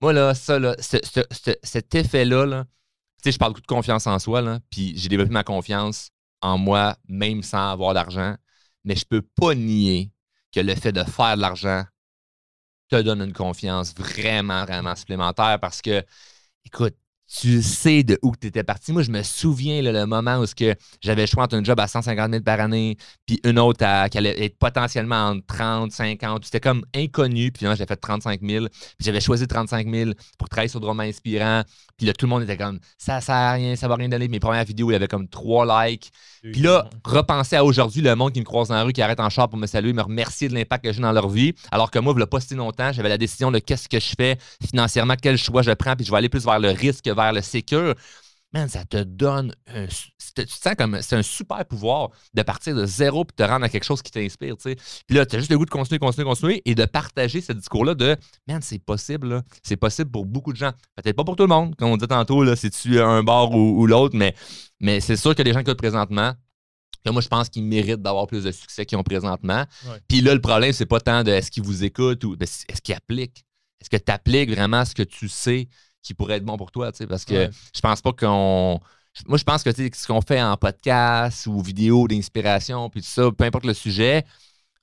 Moi, 0.01 0.13
là, 0.13 0.35
ça, 0.35 0.59
là, 0.59 0.77
cet 0.81 1.95
effet-là, 1.95 2.45
là, 2.47 2.65
tu 2.65 3.25
sais, 3.25 3.33
je 3.33 3.39
parle 3.39 3.53
beaucoup 3.53 3.63
de 3.63 3.67
confiance 3.67 4.07
en 4.07 4.19
soi, 4.19 4.43
là, 4.43 4.61
puis 4.71 4.93
j'ai 4.97 5.09
développé 5.09 5.31
ma 5.33 5.45
confiance 5.45 6.11
en 6.43 6.59
moi, 6.59 6.97
même 7.09 7.43
sans 7.43 7.71
avoir 7.71 7.95
d'argent. 7.95 8.37
Mais 8.85 8.95
je 8.95 9.05
peux 9.05 9.23
pas 9.23 9.55
nier 9.55 10.13
que 10.53 10.61
le 10.61 10.75
fait 10.75 10.93
de 10.93 11.03
faire 11.03 11.37
de 11.37 11.41
l'argent 11.41 11.85
te 12.89 13.01
donne 13.01 13.23
une 13.23 13.33
confiance 13.33 13.95
vraiment, 13.95 14.65
vraiment 14.65 14.95
supplémentaire 14.95 15.59
parce 15.61 15.83
que, 15.83 16.05
écoute, 16.65 16.95
tu 17.29 17.63
sais 17.63 18.03
de 18.03 18.19
où 18.23 18.33
tu 18.41 18.47
étais 18.47 18.63
parti. 18.63 18.93
Moi, 18.93 19.03
je 19.03 19.11
me 19.11 19.23
souviens 19.23 19.83
le 19.83 20.07
moment 20.07 20.39
où 20.39 20.45
j'avais 21.01 21.23
le 21.23 21.27
choix 21.27 21.45
entre 21.45 21.57
un 21.57 21.65
job 21.65 21.79
à 21.81 21.89
150 21.89 22.31
000 22.31 22.43
par 22.43 22.61
année, 22.61 22.97
puis 23.27 23.41
une 23.45 23.59
autre 23.59 23.79
qui 24.09 24.19
allait 24.19 24.45
être 24.45 24.59
potentiellement 24.59 25.31
entre 25.31 25.47
30, 25.47 25.93
50. 25.93 26.45
C'était 26.45 26.61
comme 26.61 26.85
inconnu. 26.95 27.51
Puis 27.51 27.67
j'ai 27.67 27.87
fait 27.87 27.97
35 27.97 28.41
000. 28.43 28.67
Puis 28.69 28.97
j'avais 29.01 29.21
choisi 29.21 29.47
35 29.47 29.89
000 29.89 30.11
pour 30.39 30.49
travailler 30.49 30.69
sur 30.69 30.81
Drôme 30.81 31.01
Inspirant. 31.01 31.63
Puis 31.97 32.07
là, 32.07 32.13
tout 32.13 32.27
le 32.27 32.31
monde 32.31 32.43
était 32.43 32.57
comme 32.57 32.79
ça 32.99 33.21
sert 33.21 33.35
à 33.35 33.53
rien, 33.53 33.77
ça 33.77 33.89
va 33.89 33.97
rien 33.97 34.09
donner. 34.09 34.29
Mes 34.29 34.41
premières 34.41 34.65
vidéos, 34.65 34.91
il 34.91 34.93
y 34.93 34.97
avait 34.97 35.09
comme 35.09 35.29
trois 35.29 35.87
likes. 35.89 36.11
Puis 36.53 36.63
là, 36.63 36.89
repenser 37.05 37.57
à 37.57 37.65
aujourd'hui, 37.65 38.03
le 38.03 38.15
monde 38.15 38.33
qui 38.33 38.41
me 38.41 38.45
croise 38.45 38.69
dans 38.69 38.75
la 38.75 38.83
rue, 38.85 38.93
qui 38.93 39.03
arrête 39.03 39.21
en 39.21 39.31
char 39.31 39.49
pour 39.49 39.59
me 39.59 39.67
saluer, 39.67 39.93
me 39.93 40.03
remercier 40.03 40.49
de 40.49 40.55
l'impact 40.55 40.85
que 40.85 40.93
j'ai 40.93 41.03
dans 41.03 41.13
leur 41.13 41.29
vie. 41.29 41.55
Alors 41.71 41.91
que 41.91 41.99
moi, 41.99 42.13
je 42.15 42.21
l'ai 42.21 42.27
pas 42.27 42.41
si 42.41 42.55
longtemps, 42.55 42.93
j'avais 42.93 43.09
la 43.09 43.19
décision 43.19 43.51
de 43.51 43.59
qu'est-ce 43.59 43.89
que 43.89 44.01
je 44.01 44.15
fais 44.17 44.39
financièrement, 44.69 45.15
quel 45.21 45.39
choix 45.39 45.63
je 45.63 45.73
prends, 45.73 45.97
puis 45.97 46.05
je 46.05 46.11
vais 46.11 46.19
aller 46.19 46.29
plus 46.29 46.45
vers 46.45 46.59
le 46.59 46.71
risque, 46.71 47.07
vers 47.07 47.33
le 47.33 47.43
sécure. 47.43 47.95
Man, 48.57 48.71
ça 48.71 48.87
te 48.87 49.03
donne 49.03 49.55
un, 49.67 49.87
tu 49.87 50.33
te 50.33 50.51
sens 50.51 50.75
comme 50.79 51.03
c'est 51.03 51.15
un 51.15 51.23
super 51.23 51.67
pouvoir 51.67 52.09
de 52.33 52.41
partir 52.41 52.75
de 52.75 52.87
zéro 52.87 53.27
puis 53.27 53.35
de 53.37 53.45
te 53.45 53.51
rendre 53.51 53.67
à 53.67 53.69
quelque 53.69 53.85
chose 53.85 54.01
qui 54.01 54.11
t'inspire, 54.11 54.57
tu 54.57 54.71
sais. 54.71 54.77
Puis 55.07 55.15
là, 55.15 55.27
tu 55.27 55.37
as 55.37 55.41
juste 55.41 55.51
le 55.51 55.59
goût 55.59 55.67
de 55.67 55.71
continuer, 55.71 55.99
continuer, 55.99 56.25
continuer 56.25 56.63
et 56.65 56.75
de 56.75 56.87
partager 56.87 57.43
ce 57.43 57.53
discours-là 57.53 57.95
de 57.95 58.17
man, 58.49 58.63
c'est 58.63 58.79
possible, 58.79 59.43
c'est 59.63 59.77
possible 59.77 60.11
pour 60.11 60.25
beaucoup 60.25 60.55
de 60.55 60.57
gens. 60.57 60.73
Peut-être 60.95 61.17
pas 61.17 61.25
pour 61.25 61.37
tout 61.37 61.43
le 61.43 61.51
monde, 61.51 61.77
comme 61.77 61.91
on 61.91 61.99
dit 61.99 62.07
tantôt, 62.07 62.43
là, 62.45 62.57
si 62.57 62.71
tu 62.71 62.99
un 62.99 63.23
bar 63.23 63.51
ou, 63.53 63.87
l'autre, 63.87 64.17
mais, 64.17 64.35
mais 64.81 65.01
c'est 65.01 65.17
sûr 65.17 65.35
que 65.35 65.43
les 65.43 65.53
gens 65.53 65.59
qui 65.63 65.71
écoutent 65.71 65.79
présentement, 65.79 66.33
Là, 67.05 67.13
moi, 67.13 67.23
je 67.23 67.29
pense 67.29 67.49
qu'ils 67.49 67.63
méritent 67.63 68.03
d'avoir 68.03 68.27
plus 68.27 68.43
de 68.43 68.51
succès 68.51 68.85
qu'ils 68.85 68.99
ont 68.99 69.05
présentement. 69.05 69.65
Puis 70.09 70.23
là, 70.23 70.35
le 70.35 70.41
problème, 70.41 70.73
c'est 70.73 70.87
pas 70.87 70.99
tant 70.99 71.23
de 71.23 71.31
est-ce 71.31 71.53
qu'ils 71.53 71.63
vous 71.63 71.85
écoutent 71.85 72.25
ou 72.25 72.37
est-ce 72.41 72.83
qu'ils 72.83 72.97
appliquent? 72.97 73.45
Est-ce 73.81 73.91
que 73.91 73.97
tu 73.97 74.11
appliques 74.11 74.51
vraiment 74.51 74.85
ce 74.85 74.93
que 74.93 75.05
tu 75.05 75.29
sais? 75.29 75.69
Qui 76.07 76.15
pourrait 76.15 76.37
être 76.37 76.45
bon 76.45 76.57
pour 76.57 76.71
toi, 76.71 76.93
tu 76.93 76.99
sais, 76.99 77.07
parce 77.07 77.25
que 77.25 77.51
je 77.75 77.81
pense 77.81 78.01
pas 78.01 78.13
qu'on. 78.13 78.81
Moi, 79.27 79.39
je 79.39 79.45
pense 79.45 79.63
que 79.63 79.71
ce 79.73 80.07
qu'on 80.07 80.21
fait 80.21 80.43
en 80.43 80.57
podcast 80.57 81.47
ou 81.47 81.61
vidéo 81.61 82.07
d'inspiration, 82.07 82.91
puis 82.91 83.01
tout 83.01 83.09
ça, 83.09 83.31
peu 83.37 83.45
importe 83.45 83.65
le 83.65 83.73
sujet, 83.73 84.25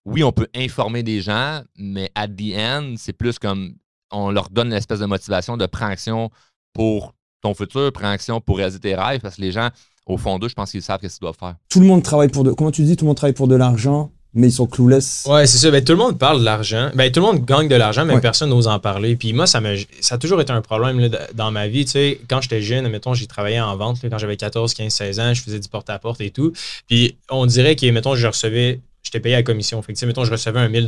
oui, 0.06 0.24
on 0.24 0.32
peut 0.32 0.48
informer 0.56 1.04
des 1.04 1.22
gens, 1.22 1.62
mais 1.78 2.12
at 2.16 2.28
the 2.28 2.56
end, 2.58 2.96
c'est 2.98 3.14
plus 3.14 3.38
comme 3.38 3.76
on 4.12 4.32
leur 4.32 4.50
donne 4.50 4.68
une 4.68 4.74
espèce 4.74 5.00
de 5.00 5.06
motivation 5.06 5.56
de 5.56 5.66
prendre 5.66 5.92
action 5.92 6.30
pour 6.74 7.14
ton 7.42 7.54
futur, 7.54 7.92
prendre 7.94 8.10
action 8.10 8.42
pour 8.42 8.58
réaliser 8.58 8.80
tes 8.80 8.96
rêves, 8.96 9.22
parce 9.22 9.36
que 9.36 9.42
les 9.42 9.52
gens, 9.52 9.70
au 10.08 10.18
fond 10.18 10.40
d'eux, 10.40 10.50
je 10.50 10.56
pense 10.56 10.72
qu'ils 10.72 10.82
savent 10.82 11.00
ce 11.02 11.08
qu'ils 11.08 11.20
doivent 11.22 11.38
faire. 11.40 11.56
Tout 11.70 11.80
le 11.80 11.86
monde 11.86 12.04
travaille 12.04 12.30
pour 12.30 12.44
de. 12.44 12.52
Comment 12.52 12.72
tu 12.72 12.84
dis, 12.84 12.96
tout 12.96 13.06
le 13.06 13.10
monde 13.10 13.18
travaille 13.18 13.34
pour 13.34 13.48
de 13.48 13.56
l'argent 13.56 14.12
mais 14.34 14.48
ils 14.48 14.52
sont 14.52 14.66
clueless. 14.66 15.26
Ouais, 15.30 15.46
c'est 15.46 15.58
ça. 15.58 15.70
Ben, 15.70 15.84
tout 15.84 15.94
le 15.94 16.00
monde 16.00 16.18
parle 16.18 16.40
de 16.40 16.46
l'argent. 16.46 16.90
Ben, 16.96 17.12
tout 17.12 17.20
le 17.20 17.26
monde 17.28 17.46
gagne 17.46 17.68
de 17.68 17.76
l'argent, 17.76 18.04
mais 18.06 18.20
personne 18.20 18.50
n'ose 18.50 18.68
en 18.68 18.80
parler. 18.80 19.16
Puis 19.16 19.32
moi, 19.34 19.46
ça, 19.46 19.62
me, 19.62 19.76
ça 20.02 20.16
a 20.16 20.18
toujours 20.18 20.42
été 20.42 20.52
un 20.52 20.62
problème 20.62 21.00
là, 21.00 21.10
dans 21.34 21.52
ma 21.52 21.68
vie. 21.68 21.86
Tu 21.86 21.92
sais, 21.92 22.20
quand 22.28 22.42
j'étais 22.42 22.62
jeune, 22.62 22.88
mettons, 22.90 23.14
j'ai 23.14 23.28
travaillé 23.28 23.62
en 23.62 23.76
vente. 23.78 24.00
quand 24.02 24.18
j'avais 24.18 24.38
14, 24.38 24.74
15, 24.74 24.92
16 24.92 25.20
ans, 25.20 25.34
je 25.34 25.42
faisais 25.42 25.60
du 25.60 25.70
porte-à-porte 25.70 26.22
et 26.22 26.32
tout. 26.32 26.52
Puis 26.88 27.16
on 27.30 27.46
dirait 27.46 27.76
que, 27.76 27.90
mettons, 27.92 28.16
je 28.16 28.26
recevais, 28.28 28.80
j'étais 29.04 29.20
payé 29.20 29.36
à 29.36 29.44
commission. 29.44 29.82
Fait 29.82 29.94
que, 29.94 30.06
mettons, 30.06 30.26
je 30.26 30.32
recevais 30.32 30.60
un 30.60 30.70
1000 30.70 30.88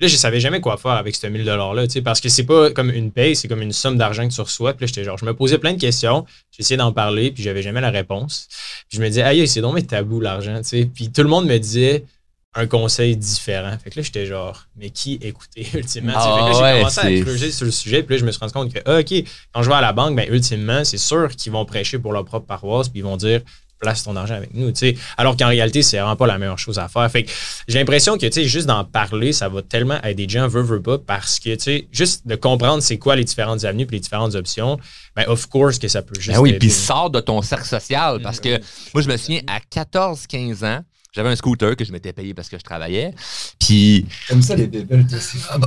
Là, 0.00 0.08
je 0.08 0.16
savais 0.16 0.40
jamais 0.40 0.62
quoi 0.62 0.78
faire 0.78 0.92
avec 0.92 1.14
ce 1.14 1.26
1000 1.26 1.44
$-là, 1.44 2.00
parce 2.02 2.22
que 2.22 2.30
c'est 2.30 2.44
pas 2.44 2.70
comme 2.70 2.88
une 2.88 3.10
paye, 3.10 3.36
c'est 3.36 3.48
comme 3.48 3.60
une 3.60 3.72
somme 3.72 3.98
d'argent 3.98 4.26
que 4.26 4.32
tu 4.32 4.40
reçois. 4.40 4.72
Puis 4.72 4.84
là, 4.84 4.86
j'étais 4.86 5.04
genre, 5.04 5.18
je 5.18 5.26
me 5.26 5.34
posais 5.34 5.58
plein 5.58 5.74
de 5.74 5.78
questions, 5.78 6.24
j'essayais 6.50 6.78
d'en 6.78 6.90
parler, 6.90 7.32
puis 7.32 7.42
j'avais 7.42 7.60
jamais 7.60 7.82
la 7.82 7.90
réponse. 7.90 8.48
Puis 8.88 8.96
je 8.96 9.02
me 9.02 9.08
disais, 9.08 9.22
aïe, 9.22 9.46
c'est 9.46 9.60
donc 9.60 9.74
mais 9.74 9.82
tabou 9.82 10.20
l'argent, 10.20 10.56
tu 10.58 10.68
sais. 10.68 10.90
Puis 10.92 11.12
tout 11.12 11.22
le 11.22 11.28
monde 11.28 11.46
me 11.46 11.58
disait, 11.58 12.04
un 12.54 12.66
conseil 12.66 13.16
différent. 13.16 13.76
Fait 13.82 13.90
que 13.90 13.98
là, 13.98 14.02
j'étais 14.02 14.26
genre, 14.26 14.66
mais 14.76 14.90
qui 14.90 15.14
écouter 15.22 15.66
ultimement? 15.74 16.12
fait 16.12 16.18
que 16.18 16.46
là, 16.46 16.52
j'ai 16.52 16.64
ah 16.64 16.78
commencé 16.78 17.00
à 17.00 17.22
creuser 17.22 17.52
sur 17.52 17.64
le 17.64 17.70
sujet, 17.70 18.02
puis 18.02 18.16
là, 18.16 18.20
je 18.20 18.26
me 18.26 18.32
suis 18.32 18.40
rendu 18.40 18.52
compte 18.52 18.72
que, 18.72 18.80
ah, 18.84 18.98
OK, 18.98 19.24
quand 19.52 19.62
je 19.62 19.68
vais 19.68 19.76
à 19.76 19.80
la 19.80 19.92
banque, 19.92 20.16
ben, 20.16 20.26
ultimement, 20.32 20.84
c'est 20.84 20.98
sûr 20.98 21.28
qu'ils 21.30 21.52
vont 21.52 21.64
prêcher 21.64 21.98
pour 21.98 22.12
leur 22.12 22.24
propre 22.24 22.46
paroisse, 22.46 22.88
puis 22.88 23.00
ils 23.00 23.04
vont 23.04 23.16
dire, 23.16 23.40
place 23.78 24.02
ton 24.02 24.14
argent 24.14 24.34
avec 24.34 24.52
nous, 24.52 24.70
tu 24.72 24.78
sais. 24.78 24.96
Alors 25.16 25.36
qu'en 25.36 25.48
réalité, 25.48 25.82
c'est 25.82 25.96
vraiment 25.96 26.16
pas 26.16 26.26
la 26.26 26.38
meilleure 26.38 26.58
chose 26.58 26.78
à 26.78 26.88
faire. 26.88 27.10
Fait 27.10 27.22
que 27.22 27.30
j'ai 27.66 27.78
l'impression 27.78 28.18
que, 28.18 28.26
tu 28.26 28.32
sais, 28.32 28.44
juste 28.44 28.66
d'en 28.66 28.84
parler, 28.84 29.32
ça 29.32 29.48
va 29.48 29.62
tellement 29.62 30.00
aider 30.02 30.26
des 30.26 30.28
gens, 30.28 30.46
veut, 30.48 30.60
veut 30.60 30.82
pas, 30.82 30.98
parce 30.98 31.40
que, 31.40 31.54
tu 31.54 31.62
sais, 31.62 31.88
juste 31.90 32.26
de 32.26 32.34
comprendre 32.36 32.82
c'est 32.82 32.98
quoi 32.98 33.16
les 33.16 33.24
différentes 33.24 33.64
avenues 33.64 33.86
puis 33.86 33.96
les 33.96 34.00
différentes 34.00 34.34
options, 34.34 34.78
ben, 35.16 35.24
of 35.28 35.46
course 35.46 35.78
que 35.78 35.88
ça 35.88 36.02
peut 36.02 36.20
juste. 36.20 36.36
Ben 36.36 36.42
oui, 36.42 36.52
puis 36.58 36.70
sors 36.70 37.08
de 37.08 37.20
ton 37.20 37.40
cercle 37.40 37.66
social. 37.66 38.20
Parce 38.22 38.38
que 38.38 38.60
moi, 38.92 39.02
je 39.02 39.08
me 39.08 39.16
souviens, 39.16 39.40
à 39.46 39.60
14-15 39.60 40.64
ans, 40.66 40.84
j'avais 41.12 41.28
un 41.28 41.36
scooter 41.36 41.74
que 41.76 41.84
je 41.84 41.92
m'étais 41.92 42.12
payé 42.12 42.34
parce 42.34 42.48
que 42.48 42.56
je 42.58 42.62
travaillais. 42.62 43.12
Puis, 43.58 44.06
Comme 44.28 44.42
ça, 44.42 44.54
les 44.54 44.66
bébés, 44.66 45.04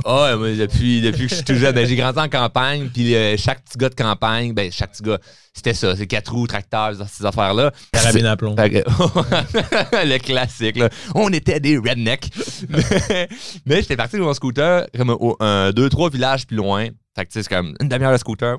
ah 0.04 0.22
ouais, 0.24 0.36
moi, 0.36 0.52
depuis, 0.54 1.00
depuis 1.00 1.24
que 1.24 1.28
je 1.28 1.34
suis 1.36 1.44
tout 1.44 1.54
jeune, 1.54 1.74
ben, 1.74 1.86
j'ai 1.86 1.96
grandi 1.96 2.18
en 2.18 2.28
campagne. 2.28 2.88
Puis, 2.92 3.14
euh, 3.14 3.36
chaque 3.36 3.62
petit 3.64 3.76
gars 3.78 3.88
de 3.90 3.94
campagne, 3.94 4.52
ben, 4.54 4.70
chaque 4.72 4.92
petit 4.92 5.02
gars, 5.02 5.18
c'était 5.52 5.74
ça. 5.74 5.94
C'est 5.96 6.06
quatre 6.06 6.32
roues, 6.32 6.46
tracteurs, 6.46 6.94
ces 7.08 7.24
affaires-là. 7.26 7.72
Carabine 7.92 8.26
à 8.26 8.36
plomb. 8.36 8.56
Le 8.58 10.18
classique, 10.18 10.76
là. 10.76 10.88
On 11.14 11.30
était 11.32 11.60
des 11.60 11.76
rednecks. 11.78 12.30
mais 12.68 13.28
mais 13.66 13.76
j'étais 13.82 13.96
parti 13.96 14.16
sur 14.16 14.24
mon 14.24 14.34
scooter, 14.34 14.86
comme 14.96 15.10
au- 15.10 15.36
un, 15.40 15.70
deux, 15.72 15.88
trois 15.88 16.10
villages 16.10 16.46
plus 16.46 16.56
loin. 16.56 16.88
Fait 17.16 17.24
que, 17.26 17.30
tu 17.30 17.38
sais, 17.38 17.42
c'est 17.44 17.54
comme 17.54 17.74
une 17.80 17.88
demi-heure 17.88 18.12
de 18.12 18.18
scooter 18.18 18.56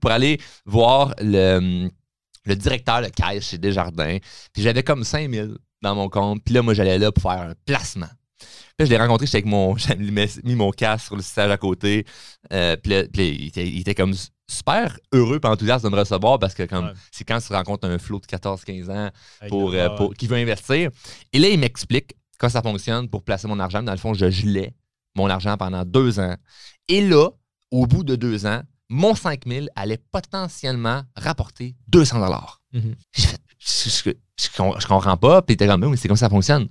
pour 0.00 0.10
aller 0.10 0.38
voir 0.64 1.14
le, 1.20 1.90
le 2.46 2.56
directeur 2.56 3.02
de 3.02 3.08
caisse 3.08 3.48
chez 3.50 3.58
Desjardins. 3.58 4.16
Puis 4.54 4.62
j'avais 4.62 4.82
comme 4.82 5.04
5000 5.04 5.56
dans 5.82 5.94
mon 5.94 6.08
compte. 6.08 6.42
Puis 6.44 6.54
là, 6.54 6.62
moi, 6.62 6.74
j'allais 6.74 6.98
là 6.98 7.12
pour 7.12 7.22
faire 7.30 7.40
un 7.42 7.54
placement. 7.66 8.08
Puis 8.78 8.86
je 8.86 8.90
l'ai 8.90 8.96
rencontré, 8.98 9.26
j'étais 9.26 9.38
avec 9.38 9.46
mon. 9.46 9.76
J'avais 9.76 10.28
mis 10.44 10.54
mon 10.54 10.70
casque 10.70 11.06
sur 11.06 11.16
le 11.16 11.22
siège 11.22 11.50
à 11.50 11.56
côté. 11.58 12.06
Euh, 12.52 12.76
puis 12.76 12.90
là, 12.92 13.04
puis 13.12 13.22
là, 13.22 13.28
il, 13.38 13.46
était, 13.48 13.68
il 13.68 13.80
était 13.80 13.94
comme 13.94 14.14
super 14.48 14.98
heureux 15.12 15.38
et 15.42 15.46
enthousiaste 15.46 15.84
de 15.84 15.90
me 15.90 15.96
recevoir 15.96 16.38
parce 16.38 16.54
que 16.54 16.62
comme 16.64 16.86
Ouais. 16.86 16.92
c'est 17.10 17.24
quand 17.24 17.38
tu 17.40 17.52
rencontres 17.52 17.86
un 17.88 17.98
flot 17.98 18.20
de 18.20 18.26
14-15 18.26 18.90
ans 18.90 19.10
pour, 19.48 19.72
euh, 19.72 19.88
pour- 19.96 20.14
qui 20.14 20.26
veut 20.26 20.36
investir. 20.36 20.90
Et 21.32 21.38
là, 21.38 21.48
il 21.48 21.58
m'explique 21.58 22.14
comment 22.38 22.50
ça 22.50 22.62
fonctionne 22.62 23.08
pour 23.08 23.22
placer 23.22 23.46
mon 23.46 23.58
argent. 23.60 23.82
Dans 23.82 23.92
le 23.92 23.98
fond, 23.98 24.14
je 24.14 24.30
gelais 24.30 24.74
mon 25.14 25.28
argent 25.28 25.56
pendant 25.56 25.84
deux 25.84 26.18
ans. 26.18 26.36
Et 26.88 27.06
là, 27.06 27.28
au 27.70 27.86
bout 27.86 28.04
de 28.04 28.16
deux 28.16 28.46
ans, 28.46 28.62
mon 28.88 29.14
5000 29.14 29.68
allait 29.76 30.00
potentiellement 30.10 31.02
rapporter 31.16 31.76
200 31.88 32.20
dollars. 32.20 32.60
J'ai 32.72 33.28
fait, 33.28 34.18
je, 34.42 34.48
je- 34.48 34.52
je 34.52 34.56
com- 34.56 34.74
je 34.78 34.86
comprends 34.86 35.16
pas. 35.16 35.42
Puis 35.42 35.54
était 35.54 35.66
comme, 35.66 35.84
oui, 35.84 35.96
c'est 35.98 36.08
comme 36.08 36.16
ça 36.16 36.28
fonctionne. 36.28 36.68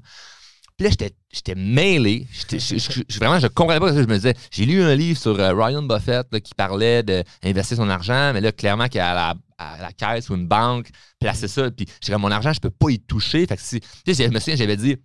Puis 0.77 0.87
là, 0.87 0.89
j'étais- 0.89 1.55
mêlé. 1.55 2.27
Je- 2.49 2.57
je- 2.57 3.03
je- 3.09 3.17
vraiment, 3.19 3.39
je 3.39 3.47
comprenais 3.47 3.79
pas. 3.79 3.87
parce 3.87 3.97
que 3.97 4.03
Je 4.03 4.07
me 4.07 4.15
disais, 4.15 4.33
j'ai 4.51 4.65
lu 4.65 4.81
un 4.81 4.95
livre 4.95 5.19
sur 5.19 5.39
euh, 5.39 5.53
Ryan 5.53 5.83
Buffett 5.83 6.27
là, 6.31 6.39
qui 6.39 6.53
parlait 6.55 7.03
d'investir 7.03 7.77
son 7.77 7.89
argent, 7.89 8.31
mais 8.33 8.41
là, 8.41 8.51
clairement, 8.51 8.87
qu'il 8.87 8.99
a 9.01 9.13
la, 9.13 9.35
à 9.57 9.81
la 9.81 9.91
caisse 9.91 10.29
ou 10.29 10.35
une 10.35 10.47
banque, 10.47 10.89
placer 11.19 11.47
ça. 11.47 11.69
Puis 11.71 11.85
comme, 12.07 12.21
mon 12.21 12.31
argent, 12.31 12.51
je 12.53 12.59
peux 12.59 12.71
pas 12.71 12.89
y 12.89 12.99
toucher. 12.99 13.45
Fait 13.45 13.55
que 13.57 13.61
si, 13.61 13.79
tu 13.79 14.13
sais, 14.15 14.25
je 14.25 14.31
me 14.31 14.39
souviens, 14.39 14.55
j'avais 14.55 14.77
dit, 14.77 14.95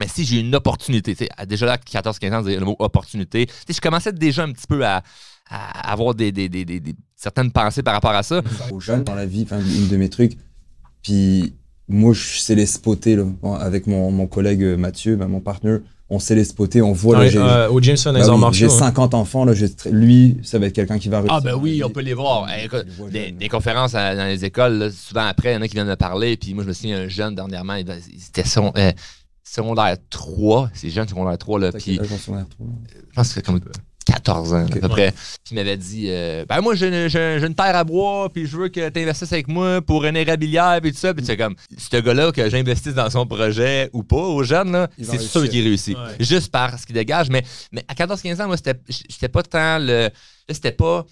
mais 0.00 0.06
si 0.06 0.24
j'ai 0.24 0.38
une 0.38 0.54
opportunité, 0.54 1.16
tu 1.16 1.24
sais, 1.24 1.46
déjà 1.46 1.66
là, 1.66 1.76
14-15 1.78 2.32
ans, 2.34 2.42
le 2.42 2.60
mot 2.60 2.76
opportunité, 2.78 3.46
tu 3.46 3.52
sais, 3.66 3.72
je 3.74 3.80
commençais 3.80 4.12
déjà 4.12 4.44
un 4.44 4.52
petit 4.52 4.66
peu 4.68 4.86
à, 4.86 5.02
avoir 5.50 6.14
des, 6.14 6.30
des- 6.30 6.48
des- 6.48 6.94
certaines 7.16 7.50
pensées 7.50 7.82
par 7.82 7.94
rapport 7.94 8.12
à 8.12 8.22
ça. 8.22 8.42
aux 8.70 8.78
jeunes 8.80 9.02
dans 9.02 9.14
la 9.16 9.26
vie, 9.26 9.46
une 9.50 9.88
de 9.88 9.96
mes 9.96 10.10
trucs. 10.10 10.36
Puis 11.02 11.54
moi, 11.88 12.12
je 12.12 12.38
sais 12.38 12.54
les 12.54 12.66
spotter 12.66 13.16
là, 13.16 13.24
avec 13.60 13.86
mon, 13.86 14.10
mon 14.10 14.26
collègue 14.26 14.62
euh, 14.62 14.76
Mathieu, 14.76 15.16
ben, 15.16 15.26
mon 15.28 15.40
partenaire. 15.40 15.80
On 16.10 16.18
sait 16.18 16.34
les 16.34 16.44
spotter, 16.44 16.80
on 16.80 16.92
voit. 16.92 17.26
J'ai- 17.28 17.38
euh, 17.38 17.68
au 17.68 17.82
Jameson, 17.82 18.14
arts 18.14 18.48
oui, 18.48 18.54
j'ai 18.54 18.64
hein. 18.64 18.70
50 18.70 19.12
enfants, 19.12 19.44
là, 19.44 19.52
j'ai 19.52 19.66
tr- 19.66 19.90
lui, 19.90 20.38
ça 20.42 20.58
va 20.58 20.66
être 20.66 20.72
quelqu'un 20.74 20.98
qui 20.98 21.10
va 21.10 21.18
réussir. 21.18 21.36
Ah 21.36 21.40
ben 21.42 21.54
oui, 21.54 21.82
on 21.84 21.90
peut 21.90 22.00
les 22.00 22.14
voir. 22.14 22.48
Eh, 22.50 22.64
écoute, 22.64 22.86
les 23.12 23.30
des, 23.32 23.48
conférences 23.50 23.94
à- 23.94 24.16
dans 24.16 24.24
les 24.24 24.42
écoles, 24.42 24.78
là, 24.78 24.90
souvent 24.90 25.26
après, 25.26 25.50
il 25.52 25.54
y 25.54 25.58
en 25.58 25.60
a 25.60 25.68
qui 25.68 25.74
viennent 25.74 25.86
me 25.86 25.96
parler. 25.96 26.38
Puis 26.38 26.54
moi, 26.54 26.62
je 26.64 26.68
me 26.68 26.72
souviens, 26.72 26.98
un 27.00 27.08
jeune 27.08 27.34
dernièrement, 27.34 27.74
il 27.74 27.86
il 28.10 28.22
était 28.26 28.48
son, 28.48 28.72
euh, 28.78 28.90
secondaire 29.44 29.96
3. 30.08 30.70
C'est 30.72 30.88
jeune, 30.88 31.08
secondaire 31.08 31.36
3. 31.36 31.58
Là, 31.60 31.72
puis 31.72 31.98
je 32.02 32.08
pense 33.14 33.28
que 33.28 33.34
c'est 33.34 33.44
comme 33.44 33.60
14 34.12 34.54
ans, 34.54 34.66
à 34.66 34.68
peu 34.80 34.88
près. 34.88 35.12
Puis 35.12 35.52
il 35.52 35.54
m'avait 35.56 35.76
dit 35.76 36.06
euh, 36.08 36.44
Ben, 36.48 36.60
moi, 36.60 36.74
j'ai 36.74 36.88
une, 36.88 37.08
j'ai- 37.08 37.38
j'ai 37.40 37.46
une 37.46 37.54
terre 37.54 37.76
à 37.76 37.84
bois, 37.84 38.28
puis 38.32 38.46
je 38.46 38.56
veux 38.56 38.68
que 38.68 38.88
tu 38.88 39.00
investisses 39.00 39.32
avec 39.32 39.48
moi 39.48 39.80
pour 39.82 40.04
une 40.04 40.16
érablière, 40.16 40.78
puis 40.82 40.92
tout 40.92 40.98
ça. 40.98 41.12
Puis 41.14 41.24
c'est 41.24 41.36
comme, 41.36 41.54
ce 41.76 41.96
gars-là, 41.98 42.32
que 42.32 42.48
j'investisse 42.48 42.94
dans 42.94 43.10
son 43.10 43.26
projet 43.26 43.90
ou 43.92 44.02
pas, 44.02 44.16
aux 44.16 44.42
jeunes, 44.42 44.72
là, 44.72 44.88
Il 44.98 45.04
c'est 45.06 45.18
sûr 45.18 45.48
qu'il 45.48 45.62
réussit. 45.62 45.96
Ouais. 45.96 46.16
Juste 46.20 46.50
par 46.50 46.78
ce 46.78 46.86
qu'il 46.86 46.94
dégage. 46.94 47.28
Mais, 47.30 47.42
mais 47.72 47.84
à 47.88 47.94
14-15 47.94 48.42
ans, 48.42 48.46
moi, 48.46 48.56
c'était 48.56 48.80
j'étais 48.88 49.28
pas 49.28 49.42
tant 49.42 49.78
le. 49.78 50.04
Là, 50.04 50.10
c'était 50.54 50.72
pas. 50.72 51.04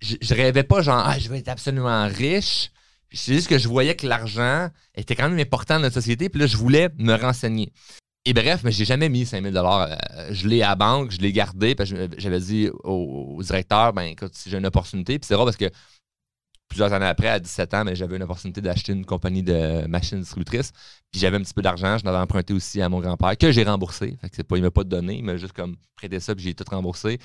Je, 0.00 0.16
je 0.20 0.34
rêvais 0.34 0.62
pas, 0.62 0.80
genre, 0.82 1.02
ah, 1.04 1.18
je 1.18 1.28
vais 1.28 1.38
être 1.38 1.48
absolument 1.48 2.06
riche. 2.08 2.70
C'est 3.12 3.32
juste 3.34 3.48
que 3.48 3.58
je 3.58 3.68
voyais 3.68 3.94
que 3.96 4.06
l'argent 4.06 4.68
était 4.94 5.14
quand 5.16 5.28
même 5.30 5.38
important 5.38 5.74
dans 5.76 5.80
notre 5.82 5.94
société, 5.94 6.28
puis 6.28 6.40
là, 6.40 6.46
je 6.46 6.56
voulais 6.56 6.88
me 6.98 7.14
renseigner. 7.14 7.72
Et 8.28 8.34
bref, 8.34 8.60
mais 8.62 8.72
j'ai 8.72 8.84
jamais 8.84 9.08
mis 9.08 9.24
5000 9.24 9.54
dollars. 9.54 9.88
Je 10.28 10.48
l'ai 10.48 10.60
à 10.60 10.68
la 10.68 10.74
banque, 10.74 11.12
je 11.12 11.16
l'ai 11.16 11.32
gardé, 11.32 11.74
parce 11.74 11.90
que 11.90 12.10
j'avais 12.18 12.40
dit 12.40 12.68
au, 12.84 13.40
directeur, 13.42 13.94
ben 13.94 14.02
écoute, 14.02 14.32
si 14.34 14.50
j'ai 14.50 14.58
une 14.58 14.66
opportunité, 14.66 15.18
puis 15.18 15.26
c'est 15.26 15.34
rare 15.34 15.46
parce 15.46 15.56
que 15.56 15.70
plusieurs 16.68 16.92
années 16.92 17.06
après, 17.06 17.28
à 17.28 17.40
17 17.40 17.74
ans, 17.74 17.84
j'avais 17.92 18.16
une 18.16 18.22
opportunité 18.22 18.60
d'acheter 18.60 18.92
une 18.92 19.04
compagnie 19.04 19.42
de 19.42 19.86
machines 19.86 20.20
distributrices. 20.20 20.72
Puis 21.10 21.20
j'avais 21.20 21.38
un 21.38 21.40
petit 21.40 21.54
peu 21.54 21.62
d'argent, 21.62 21.96
je 21.98 22.04
l'avais 22.04 22.18
emprunté 22.18 22.52
aussi 22.52 22.82
à 22.82 22.88
mon 22.88 23.00
grand-père, 23.00 23.36
que 23.36 23.50
j'ai 23.50 23.64
remboursé. 23.64 24.16
Fait 24.20 24.28
que 24.28 24.42
pas, 24.42 24.56
il 24.56 24.62
m'a 24.62 24.70
pas 24.70 24.84
donné, 24.84 25.16
il 25.16 25.24
m'a 25.24 25.36
juste 25.36 25.54
comme 25.54 25.76
prêté 25.96 26.20
ça, 26.20 26.34
puis 26.34 26.44
j'ai 26.44 26.54
tout 26.54 26.64
remboursé. 26.70 27.18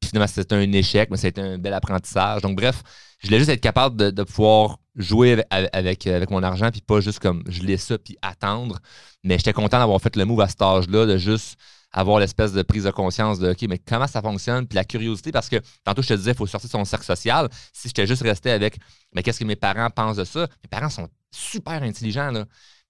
Puis 0.00 0.10
finalement, 0.10 0.26
c'était 0.26 0.54
un 0.54 0.72
échec, 0.72 1.10
mais 1.10 1.16
c'était 1.16 1.40
un 1.40 1.58
bel 1.58 1.72
apprentissage. 1.72 2.42
Donc 2.42 2.56
bref, 2.56 2.82
je 3.20 3.28
voulais 3.28 3.38
juste 3.38 3.50
être 3.50 3.60
capable 3.60 4.12
de, 4.12 4.22
pouvoir 4.24 4.78
jouer 4.96 5.44
avec, 5.50 5.70
avec, 5.72 6.06
avec 6.06 6.30
mon 6.30 6.42
argent, 6.42 6.70
puis 6.70 6.80
pas 6.80 7.00
juste 7.00 7.20
comme 7.20 7.42
je 7.46 7.62
laisse 7.62 7.84
ça, 7.84 7.98
puis 7.98 8.16
attendre. 8.20 8.78
Mais 9.22 9.38
j'étais 9.38 9.52
content 9.52 9.78
d'avoir 9.78 10.00
fait 10.00 10.16
le 10.16 10.24
move 10.24 10.40
à 10.40 10.48
cet 10.48 10.62
âge-là, 10.62 11.06
de 11.06 11.16
juste 11.18 11.56
avoir 11.92 12.18
l'espèce 12.20 12.52
de 12.52 12.62
prise 12.62 12.84
de 12.84 12.90
conscience 12.90 13.38
de 13.38 13.50
OK, 13.50 13.62
mais 13.68 13.78
comment 13.78 14.06
ça 14.06 14.20
fonctionne, 14.20 14.66
puis 14.66 14.76
la 14.76 14.84
curiosité, 14.84 15.32
parce 15.32 15.48
que 15.48 15.56
tantôt 15.84 16.02
je 16.02 16.08
te 16.08 16.14
disais, 16.14 16.32
il 16.32 16.36
faut 16.36 16.46
sortir 16.46 16.68
de 16.68 16.72
son 16.72 16.84
cercle 16.84 17.06
social. 17.06 17.48
Si 17.72 17.88
j'étais 17.88 18.06
juste 18.06 18.22
resté 18.22 18.50
avec 18.50 18.78
mais 19.14 19.22
qu'est-ce 19.22 19.38
que 19.40 19.44
mes 19.44 19.56
parents 19.56 19.88
pensent 19.90 20.16
de 20.16 20.24
ça, 20.24 20.40
mes 20.62 20.68
parents 20.68 20.90
sont 20.90 21.08
super 21.30 21.82
intelligents, 21.82 22.30
là, 22.30 22.44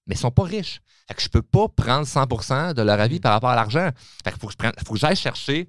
mais 0.07 0.15
ils 0.15 0.19
sont 0.19 0.31
pas 0.33 0.43
riches. 0.45 0.81
Fait 1.07 1.15
que 1.15 1.23
je 1.23 1.29
peux 1.29 1.43
pas 1.43 1.69
prendre 1.69 2.07
100% 2.07 2.75
de 2.75 2.83
leur 2.83 2.99
avis 3.01 3.21
par 3.21 3.33
rapport 3.33 3.51
à 3.51 3.57
l'argent. 3.57 3.91
Fait 4.25 4.31
qu'il 4.31 4.41
faut 4.41 4.47
que 4.49 4.53
je 4.53 4.59
prenne- 4.59 4.73
faut 4.87 4.95
que 4.95 4.99
j'aille 5.01 5.17
chercher 5.17 5.69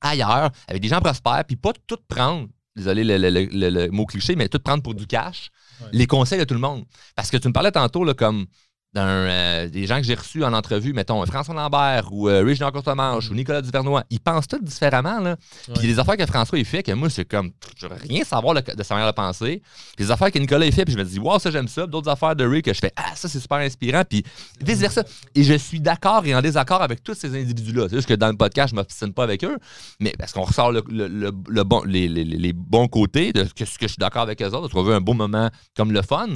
ailleurs, 0.00 0.50
avec 0.68 0.82
des 0.82 0.88
gens 0.88 1.00
prospères, 1.00 1.44
puis 1.46 1.56
pas 1.56 1.72
tout 1.86 1.98
prendre. 2.08 2.48
Désolé 2.76 3.02
le, 3.04 3.18
le- 3.18 3.30
le- 3.30 3.46
le- 3.50 3.70
le 3.70 3.90
mot 3.90 4.06
cliché, 4.06 4.36
mais 4.36 4.48
tout 4.48 4.60
prendre 4.60 4.82
pour 4.82 4.94
du 4.94 5.06
cash. 5.06 5.50
Ouais. 5.80 5.88
Les 5.92 6.06
conseils 6.06 6.38
de 6.38 6.44
tout 6.44 6.54
le 6.54 6.60
monde. 6.60 6.84
Parce 7.16 7.30
que 7.30 7.36
tu 7.36 7.48
me 7.48 7.52
parlais 7.52 7.72
tantôt 7.72 8.04
là, 8.04 8.14
comme 8.14 8.46
d'un, 8.92 9.02
euh, 9.06 9.68
des 9.68 9.86
gens 9.86 9.98
que 9.98 10.02
j'ai 10.02 10.14
reçus 10.14 10.42
en 10.44 10.52
entrevue, 10.52 10.92
mettons 10.92 11.24
François 11.24 11.54
Lambert 11.54 12.08
ou 12.12 12.28
euh, 12.28 12.42
Rich 12.42 12.58
Jean 12.58 12.72
Courtemanche 12.72 13.30
ou 13.30 13.34
Nicolas 13.34 13.62
Duvernois, 13.62 14.02
ils 14.10 14.18
pensent 14.18 14.48
tous 14.48 14.58
différemment. 14.60 15.20
Là. 15.20 15.36
Puis 15.36 15.72
Ouais. 15.82 15.86
les 15.86 15.98
affaires 16.00 16.16
que 16.16 16.26
François 16.26 16.58
il 16.58 16.64
fait, 16.64 16.82
que 16.82 16.90
moi, 16.92 17.08
c'est 17.08 17.24
comme, 17.24 17.52
je 17.76 17.86
veux 17.86 17.94
rien 17.94 18.24
savoir 18.24 18.54
de 18.54 18.82
sa 18.82 18.94
manière 18.94 19.10
de 19.10 19.14
penser. 19.14 19.62
Puis 19.96 20.04
les 20.06 20.10
affaires 20.10 20.32
que 20.32 20.38
Nicolas 20.40 20.66
il 20.66 20.72
fait, 20.72 20.84
puis 20.84 20.94
je 20.94 20.98
me 20.98 21.04
dis, 21.04 21.20
wow, 21.20 21.38
ça 21.38 21.50
j'aime 21.52 21.68
ça. 21.68 21.86
D'autres 21.86 22.10
affaires 22.10 22.34
de 22.34 22.44
Rick 22.44 22.64
que 22.64 22.74
je 22.74 22.80
fais, 22.80 22.92
ah, 22.96 23.14
ça 23.14 23.28
c'est 23.28 23.38
super 23.38 23.58
inspirant. 23.58 24.02
Puis 24.08 24.24
vice-versa. 24.60 25.04
Et 25.36 25.44
je 25.44 25.54
suis 25.54 25.78
d'accord 25.80 26.26
et 26.26 26.34
en 26.34 26.42
désaccord 26.42 26.82
avec 26.82 27.04
tous 27.04 27.14
ces 27.14 27.28
individus-là. 27.40 27.86
C'est 27.88 27.96
juste 27.96 28.08
que 28.08 28.14
dans 28.14 28.28
le 28.28 28.36
podcast, 28.36 28.70
je 28.70 28.74
ne 28.74 28.80
m'obstine 28.80 29.12
pas 29.12 29.22
avec 29.22 29.44
eux, 29.44 29.56
mais 30.00 30.12
parce 30.18 30.32
qu'on 30.32 30.42
ressort 30.42 30.72
le, 30.72 30.82
le- 30.88 31.62
bon, 31.64 31.82
les, 31.84 32.08
les- 32.08 32.24
les 32.24 32.52
bons 32.52 32.88
côtés 32.88 33.32
de 33.32 33.44
ce 33.44 33.54
que 33.54 33.64
je 33.82 33.86
suis 33.86 33.96
d'accord 33.98 34.22
avec 34.22 34.42
eux 34.42 34.46
autres, 34.46 34.62
de 34.64 34.68
trouver 34.68 34.94
un 34.94 35.00
beau 35.00 35.12
moment 35.12 35.48
comme 35.76 35.92
le 35.92 36.02
fun. 36.02 36.26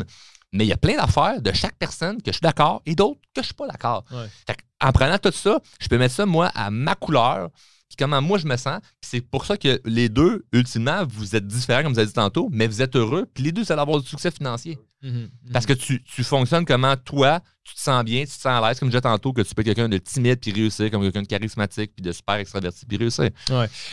Mais 0.55 0.65
il 0.65 0.69
y 0.69 0.73
a 0.73 0.77
plein 0.77 0.97
d'affaires 0.97 1.43
de 1.43 1.53
chaque 1.53 1.77
personne 1.77 2.23
que 2.23 2.31
je 2.31 2.35
suis 2.35 2.41
d'accord 2.41 2.81
et 2.87 2.95
d'autres 2.95 3.21
que 3.35 3.43
je 3.43 3.47
suis 3.47 3.55
pas 3.55 3.67
d'accord. 3.67 4.05
Ouais. 4.13 4.55
En 4.81 4.93
prenant 4.93 5.19
tout 5.19 5.33
ça, 5.33 5.61
je 5.81 5.89
peux 5.89 5.99
mettre 5.99 6.15
ça, 6.15 6.27
moi, 6.27 6.47
à 6.55 6.71
ma 6.71 6.95
couleur, 6.95 7.51
puis 7.89 7.97
comment 7.99 8.23
moi 8.23 8.39
je 8.39 8.47
me 8.47 8.57
sens. 8.57 8.81
C'est 9.01 9.21
pour 9.21 9.47
ça 9.47 9.57
que 9.57 9.81
les 9.85 10.09
deux, 10.09 10.45
ultimement, 10.53 11.05
vous 11.09 11.35
êtes 11.35 11.47
différents, 11.47 11.83
comme 11.83 11.93
vous 11.93 11.99
avez 11.99 12.07
dit 12.07 12.15
tantôt, 12.15 12.49
mais 12.53 12.69
vous 12.69 12.83
êtes 12.83 12.95
heureux. 12.95 13.27
Puis 13.35 13.43
les 13.43 13.53
deux, 13.53 13.65
ça 13.65 13.75
va 13.75 13.83
avoir 13.83 14.01
du 14.01 14.07
succès 14.07 14.31
financier. 14.31 14.79
Mhm. 15.05 15.29
Parce 15.53 15.67
que 15.67 15.75
tu, 15.75 16.03
tu 16.03 16.25
fonctionnes 16.25 16.65
comment 16.65 16.97
toi, 16.97 17.41
tu 17.63 17.75
te 17.75 17.81
sens 17.81 18.03
bien, 18.05 18.23
tu 18.23 18.29
te 18.29 18.41
sens 18.41 18.47
à 18.47 18.67
l'aise, 18.69 18.79
comme 18.79 18.89
je 18.89 18.93
disais 18.93 19.03
tantôt, 19.03 19.33
que 19.35 19.43
tu 19.43 19.55
peux 19.55 19.61
être 19.61 19.67
quelqu'un 19.67 19.89
de 19.89 19.99
timide 19.99 20.41
puis 20.41 20.51
réussir, 20.51 20.91
comme 20.91 21.03
quelqu'un 21.03 21.21
de 21.23 21.27
charismatique 21.27 21.93
puis 21.95 22.03
de 22.03 22.11
super 22.11 22.37
extraverti 22.37 22.87
puis 22.87 22.97
réussir. 22.97 23.29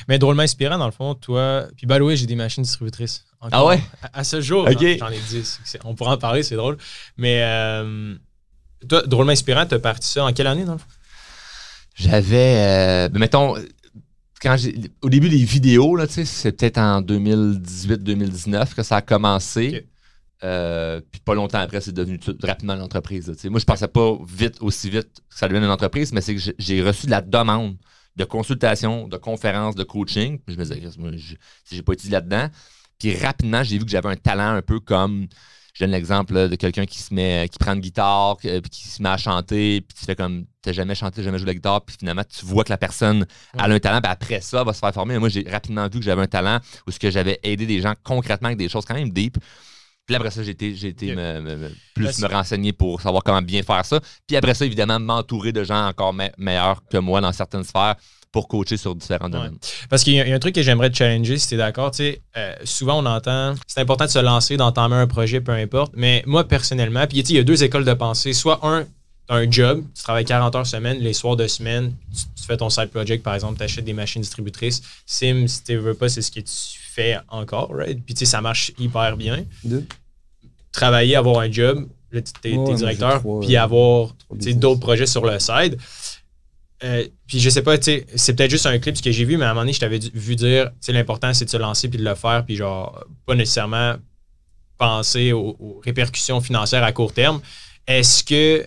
Mais 0.08 0.18
drôlement 0.20 0.44
inspirant, 0.44 0.78
dans 0.78 0.86
le 0.86 0.92
fond, 0.94 1.14
toi. 1.14 1.68
Puis, 1.76 1.86
the 1.86 2.02
way, 2.02 2.16
j'ai 2.16 2.26
des 2.28 2.36
machines 2.36 2.64
distributrices. 2.64 3.26
Encore. 3.42 3.60
Ah 3.60 3.66
ouais? 3.66 3.82
À, 4.02 4.20
à 4.20 4.24
ce 4.24 4.40
jour, 4.40 4.68
j'en- 4.98 5.10
ai 5.10 5.20
10. 5.30 5.60
C'est- 5.66 5.80
On 5.84 5.96
pourra 5.96 6.14
en 6.14 6.18
parler, 6.18 6.44
c'est 6.44 6.56
drôle. 6.56 6.78
Mais, 7.18 7.42
euh, 7.44 8.16
toi, 8.88 9.02
drôlement 9.06 9.32
inspirant, 9.34 9.66
t'as 9.66 9.80
parti 9.80 10.08
ça 10.08 10.24
en 10.24 10.32
quelle 10.32 10.48
année, 10.48 10.64
dans 10.64 10.74
le 10.74 10.78
fond? 10.80 10.86
J'avais, 11.96 12.56
euh, 12.56 13.10
ben, 13.10 13.20
mettons, 13.20 13.56
quand 14.42 14.56
au 15.02 15.10
début 15.10 15.30
des 15.30 15.44
vidéos, 15.44 15.98
tu 16.08 16.26
c'est 16.26 16.52
peut-être 16.54 16.78
en 16.78 17.02
2018-2019 17.02 18.74
que 18.74 18.84
ça 18.84 18.98
a 18.98 19.02
commencé. 19.02 19.88
Euh, 20.44 21.02
puis 21.12 21.22
pas 21.22 21.36
longtemps 21.36 21.60
après, 21.60 21.82
c'est 21.82 21.92
devenu 21.92 22.20
rapidement 22.44 22.74
une 22.74 22.82
entreprise. 22.82 23.32
Moi, 23.46 23.60
je 23.60 23.66
pensais 23.66 23.88
pas 23.88 24.18
vite, 24.28 24.58
aussi 24.62 24.90
vite 24.90 25.22
que 25.30 25.38
ça 25.38 25.48
devienne 25.48 25.64
une 25.64 25.70
entreprise, 25.70 26.12
mais 26.14 26.22
c'est 26.22 26.36
que 26.36 26.42
j'ai- 26.58 26.82
reçu 26.82 27.06
de 27.06 27.12
la 27.12 27.22
demande 27.22 27.78
de 28.16 28.24
consultation, 28.26 29.08
de 29.08 29.18
conférences, 29.18 29.76
de 29.76 29.84
coaching. 29.84 30.40
Je 30.48 30.56
me 30.56 30.64
disais, 30.64 30.82
moi, 30.98 31.12
je- 31.14 31.36
si 31.64 31.76
j'ai 31.76 31.84
pas 31.84 31.94
étudié 31.94 32.14
là-dedans. 32.14 32.48
Puis 33.00 33.16
rapidement, 33.16 33.64
j'ai 33.64 33.78
vu 33.78 33.86
que 33.86 33.92
j'avais 33.92 34.10
un 34.10 34.16
talent 34.16 34.56
un 34.56 34.62
peu 34.62 34.80
comme 34.80 35.28
je 35.74 35.84
donne 35.86 35.92
l'exemple 35.92 36.50
de 36.50 36.56
quelqu'un 36.56 36.86
qui 36.86 37.00
se 37.00 37.14
met, 37.14 37.48
qui 37.50 37.58
prend 37.58 37.74
une 37.74 37.80
guitare, 37.80 38.36
puis 38.38 38.62
qui 38.70 38.88
se 38.90 39.02
met 39.02 39.08
à 39.10 39.16
chanter, 39.18 39.80
puis 39.82 39.98
tu 39.98 40.06
fais 40.06 40.16
comme, 40.18 40.46
t'as 40.62 40.74
jamais 40.74 40.96
chanté, 40.96 41.24
jamais 41.24 41.38
joué 41.38 41.46
de 41.46 41.52
la 41.52 41.54
guitare, 41.56 41.86
puis 41.86 41.96
finalement, 41.98 42.24
tu 42.26 42.46
vois 42.46 42.66
que 42.66 42.70
la 42.72 42.78
personne 42.78 43.26
a 43.58 43.66
un 43.66 43.80
talent, 43.80 44.02
puis 44.02 44.12
après 44.12 44.42
ça, 44.42 44.60
elle 44.60 44.66
va 44.66 44.74
se 44.74 44.80
faire 44.80 44.94
former. 44.94 45.18
Moi, 45.18 45.30
j'ai 45.30 45.46
rapidement 45.50 45.86
vu 45.88 46.00
que 46.00 46.06
j'avais 46.06 46.22
un 46.24 46.28
talent, 46.28 46.60
ou 46.88 46.92
ce 46.92 47.00
que 47.00 47.10
j'avais 47.10 47.40
aidé 47.44 47.66
des 47.66 47.80
gens 47.80 47.94
concrètement 48.04 48.48
avec 48.48 48.58
des 48.58 48.68
choses 48.68 48.84
quand 48.84 48.96
même 48.96 49.12
deep. 49.12 49.38
Puis 50.06 50.16
après 50.16 50.32
ça, 50.32 50.44
j'ai 50.44 50.52
été, 50.52 50.76
j'ai 50.76 50.90
été 50.90 51.12
Ok. 51.12 51.18
me- 51.18 51.42
me- 51.42 51.58
me- 51.58 51.72
plus 51.94 52.20
me 52.20 52.28
renseigner 52.28 52.74
pour 52.74 53.02
savoir 53.02 53.24
comment 53.24 53.42
bien 53.42 53.64
faire 53.64 53.86
ça. 53.86 54.00
Puis 54.28 54.36
après 54.36 54.54
ça, 54.54 54.66
évidemment, 54.66 55.00
m'entourer 55.00 55.52
de 55.52 55.64
gens 55.64 55.88
encore 55.88 56.14
me- 56.14 56.30
meilleurs 56.38 56.84
que 56.90 56.98
moi 56.98 57.22
dans 57.22 57.32
certaines 57.32 57.64
sphères 57.64 57.96
pour 58.32 58.48
coacher 58.48 58.78
sur 58.78 58.96
différents 58.96 59.30
domaines. 59.30 59.58
Parce 59.90 60.04
qu'il 60.04 60.14
y, 60.14 60.20
a- 60.22 60.26
il 60.26 60.30
y 60.30 60.34
a 60.34 60.36
un 60.36 60.40
truc 60.40 60.56
que 60.56 60.62
j'aimerais 60.64 60.90
te 60.90 60.96
challenger, 60.98 61.38
si 61.38 61.50
tu 61.50 61.54
es 61.56 61.58
d'accord. 61.58 61.92
Euh, 62.00 62.56
souvent, 62.64 63.04
on 63.04 63.06
entend 63.06 63.56
c'est 63.68 63.82
important 63.82 64.06
de 64.06 64.10
se 64.10 64.20
lancer, 64.20 64.58
d'entamer 64.58 64.96
un 64.96 65.08
projet, 65.08 65.42
peu 65.42 65.52
importe. 65.52 65.94
Mais 65.96 66.24
moi, 66.26 66.48
personnellement, 66.48 67.06
puis 67.08 67.20
il 67.20 67.36
y 67.36 67.40
a 67.40 67.44
deux 67.44 67.64
écoles 67.64 67.86
de 67.86 67.94
pensée. 67.94 68.32
Soit 68.34 68.60
un, 68.66 68.86
un 69.30 69.50
job, 69.52 69.84
tu 69.96 70.04
travailles 70.04 70.26
40 70.26 70.56
heures 70.56 70.66
semaine, 70.68 70.98
les 71.00 71.14
soirs 71.14 71.36
de 71.36 71.46
semaine, 71.48 71.94
tu, 72.14 72.24
tu 72.42 72.44
fais 72.48 72.58
ton 72.58 72.70
side 72.70 72.90
project, 72.90 73.24
par 73.24 73.36
exemple, 73.36 73.58
tu 73.58 73.64
achètes 73.64 73.86
des 73.86 73.94
machines 73.94 74.22
distributrices. 74.22 74.82
Sim, 75.06 75.46
si 75.48 75.64
tu 75.64 75.76
veux 75.78 75.94
pas, 75.94 76.10
c'est 76.10 76.22
ce 76.22 76.32
que 76.32 76.40
tu 76.40 76.52
fais 76.94 77.18
encore, 77.30 77.72
right? 77.74 78.04
Puis 78.04 78.14
tu 78.14 78.20
sais, 78.20 78.26
ça 78.26 78.42
marche 78.42 78.72
hyper 78.80 79.18
bien. 79.18 79.46
Deux. 79.64 79.86
Travailler, 80.72 81.16
avoir 81.16 81.40
un 81.40 81.52
job, 81.52 81.88
là, 82.12 82.22
t'es, 82.42 82.58
directeur, 82.76 83.22
puis 83.42 83.58
avoir 83.58 84.16
d'autres 84.32 84.80
projets 84.80 85.06
sur 85.06 85.26
le 85.26 85.40
side. 85.40 85.78
Euh, 86.84 87.08
puis 87.28 87.40
je 87.40 87.50
sais 87.50 87.62
pas, 87.62 87.78
tu 87.78 87.84
sais, 87.84 88.06
c'est 88.16 88.36
peut-être 88.36 88.50
juste 88.50 88.66
un 88.66 88.80
clip 88.80 88.98
ce 88.98 89.04
que 89.04 89.12
j'ai 89.12 89.26
vu, 89.26 89.38
mais 89.38 89.46
à 89.46 89.52
un 89.52 89.54
moment 89.54 89.62
donné, 89.62 89.74
je 89.74 89.80
t'avais 89.80 90.00
vu 90.00 90.36
dire, 90.36 90.72
tu 90.72 90.78
sais, 90.82 90.94
l'important 90.94 91.34
c'est 91.34 91.46
de 91.46 91.50
se 91.50 91.58
lancer 91.58 91.90
puis 91.90 92.00
de 92.00 92.04
le 92.04 92.16
faire, 92.16 92.44
puis 92.46 92.56
genre, 92.56 93.06
pas 93.26 93.36
nécessairement 93.36 93.96
penser 94.78 95.32
aux, 95.32 95.56
aux 95.60 95.82
répercussions 95.86 96.42
financières 96.42 96.84
à 96.84 96.92
court 96.92 97.14
terme. 97.14 97.40
Est-ce 97.86 98.24
que 98.24 98.66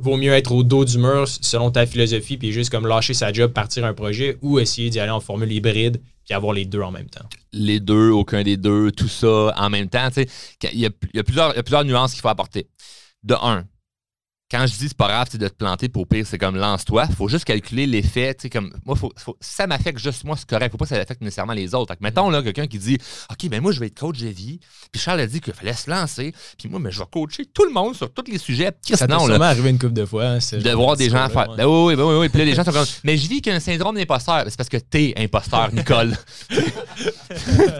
vaut 0.00 0.16
mieux 0.16 0.32
être 0.32 0.52
au 0.52 0.62
dos 0.62 0.84
du 0.84 0.98
mur 0.98 1.28
selon 1.28 1.70
ta 1.70 1.86
philosophie, 1.86 2.36
puis 2.38 2.52
juste 2.52 2.70
comme 2.70 2.86
lâcher 2.86 3.14
sa 3.14 3.32
job, 3.32 3.52
partir 3.52 3.84
un 3.84 3.92
projet, 3.92 4.38
ou 4.40 4.58
essayer 4.58 4.90
d'y 4.90 4.98
aller 4.98 5.10
en 5.10 5.20
formule 5.20 5.52
hybride, 5.52 6.00
avoir 6.34 6.52
les 6.52 6.64
deux 6.64 6.82
en 6.82 6.90
même 6.90 7.08
temps? 7.08 7.28
les 7.52 7.80
deux, 7.80 8.10
aucun 8.10 8.42
des 8.42 8.56
deux, 8.56 8.92
tout 8.92 9.08
ça 9.08 9.52
en 9.56 9.70
même 9.70 9.88
temps. 9.88 10.08
Il 10.16 10.80
y 10.80 10.86
il 11.12 11.16
y 11.16 11.18
a 11.18 11.22
plusieurs 11.62 11.84
nuances 11.84 12.12
qu'il 12.12 12.22
faut 12.22 12.28
apporter. 12.28 12.68
De 13.22 13.34
un, 13.34 13.66
quand 14.50 14.66
je 14.66 14.72
dis 14.74 14.88
c'est 14.88 14.96
pas 14.96 15.08
grave 15.08 15.28
de 15.36 15.48
te 15.48 15.54
planter, 15.54 15.88
pour 15.88 16.06
pire, 16.06 16.26
c'est 16.26 16.38
comme 16.38 16.56
lance-toi. 16.56 17.06
faut 17.16 17.28
juste 17.28 17.44
calculer 17.44 17.86
l'effet. 17.86 18.34
tu 18.34 18.42
sais, 18.42 18.50
Comme, 18.50 18.72
moi, 18.84 18.96
faut, 18.96 19.12
ça 19.40 19.66
m'affecte 19.66 19.98
juste 19.98 20.24
moi, 20.24 20.36
c'est 20.36 20.48
correct. 20.48 20.72
faut 20.72 20.78
pas 20.78 20.86
que 20.86 20.88
ça 20.88 20.96
affecte 20.96 21.20
nécessairement 21.20 21.52
les 21.52 21.74
autres. 21.74 21.92
Fait 21.92 21.98
que, 21.98 22.02
mettons 22.02 22.30
là, 22.30 22.42
quelqu'un 22.42 22.66
qui 22.66 22.78
dit 22.78 22.98
OK, 23.30 23.48
ben 23.48 23.60
moi, 23.62 23.72
je 23.72 23.80
vais 23.80 23.86
être 23.86 23.98
coach 24.00 24.18
de 24.18 24.28
vie. 24.28 24.58
Puis 24.90 25.00
Charles 25.00 25.20
a 25.20 25.26
dit 25.26 25.40
qu'il 25.40 25.52
fallait 25.54 25.72
se 25.72 25.88
lancer. 25.88 26.34
Puis 26.58 26.68
moi, 26.68 26.80
mais 26.80 26.90
je 26.90 26.98
vais 26.98 27.06
coacher 27.10 27.44
tout 27.46 27.64
le 27.64 27.72
monde 27.72 27.94
sur 27.94 28.12
tous 28.12 28.24
les 28.30 28.38
sujets. 28.38 28.72
Puis 28.72 28.96
Ça 28.96 29.06
là, 29.06 29.18
sûrement 29.20 29.44
arrivé 29.44 29.70
une 29.70 29.78
couple 29.78 29.92
de 29.92 30.04
fois. 30.04 30.24
hein, 30.24 30.38
de 30.52 30.70
voir 30.72 30.96
des 30.96 31.10
gens 31.10 31.28
faire. 31.28 31.48
ouais. 31.50 31.56
Ben 31.56 31.66
oui, 31.66 31.84
oui, 31.86 31.96
ben 31.96 32.04
oui, 32.04 32.14
oui. 32.20 32.28
Puis 32.28 32.38
là, 32.38 32.44
les 32.44 32.54
gens 32.54 32.64
sont 32.64 32.72
comme. 32.72 32.86
Mais 33.04 33.16
je 33.16 33.28
vis 33.28 33.40
qu'un 33.42 33.60
syndrome 33.60 33.94
d'imposteur. 33.96 34.44
Ben, 34.44 34.50
C'est 34.50 34.56
parce 34.56 34.68
que 34.68 34.78
t'es 34.78 35.14
imposteur, 35.16 35.72
Nicole. 35.72 36.16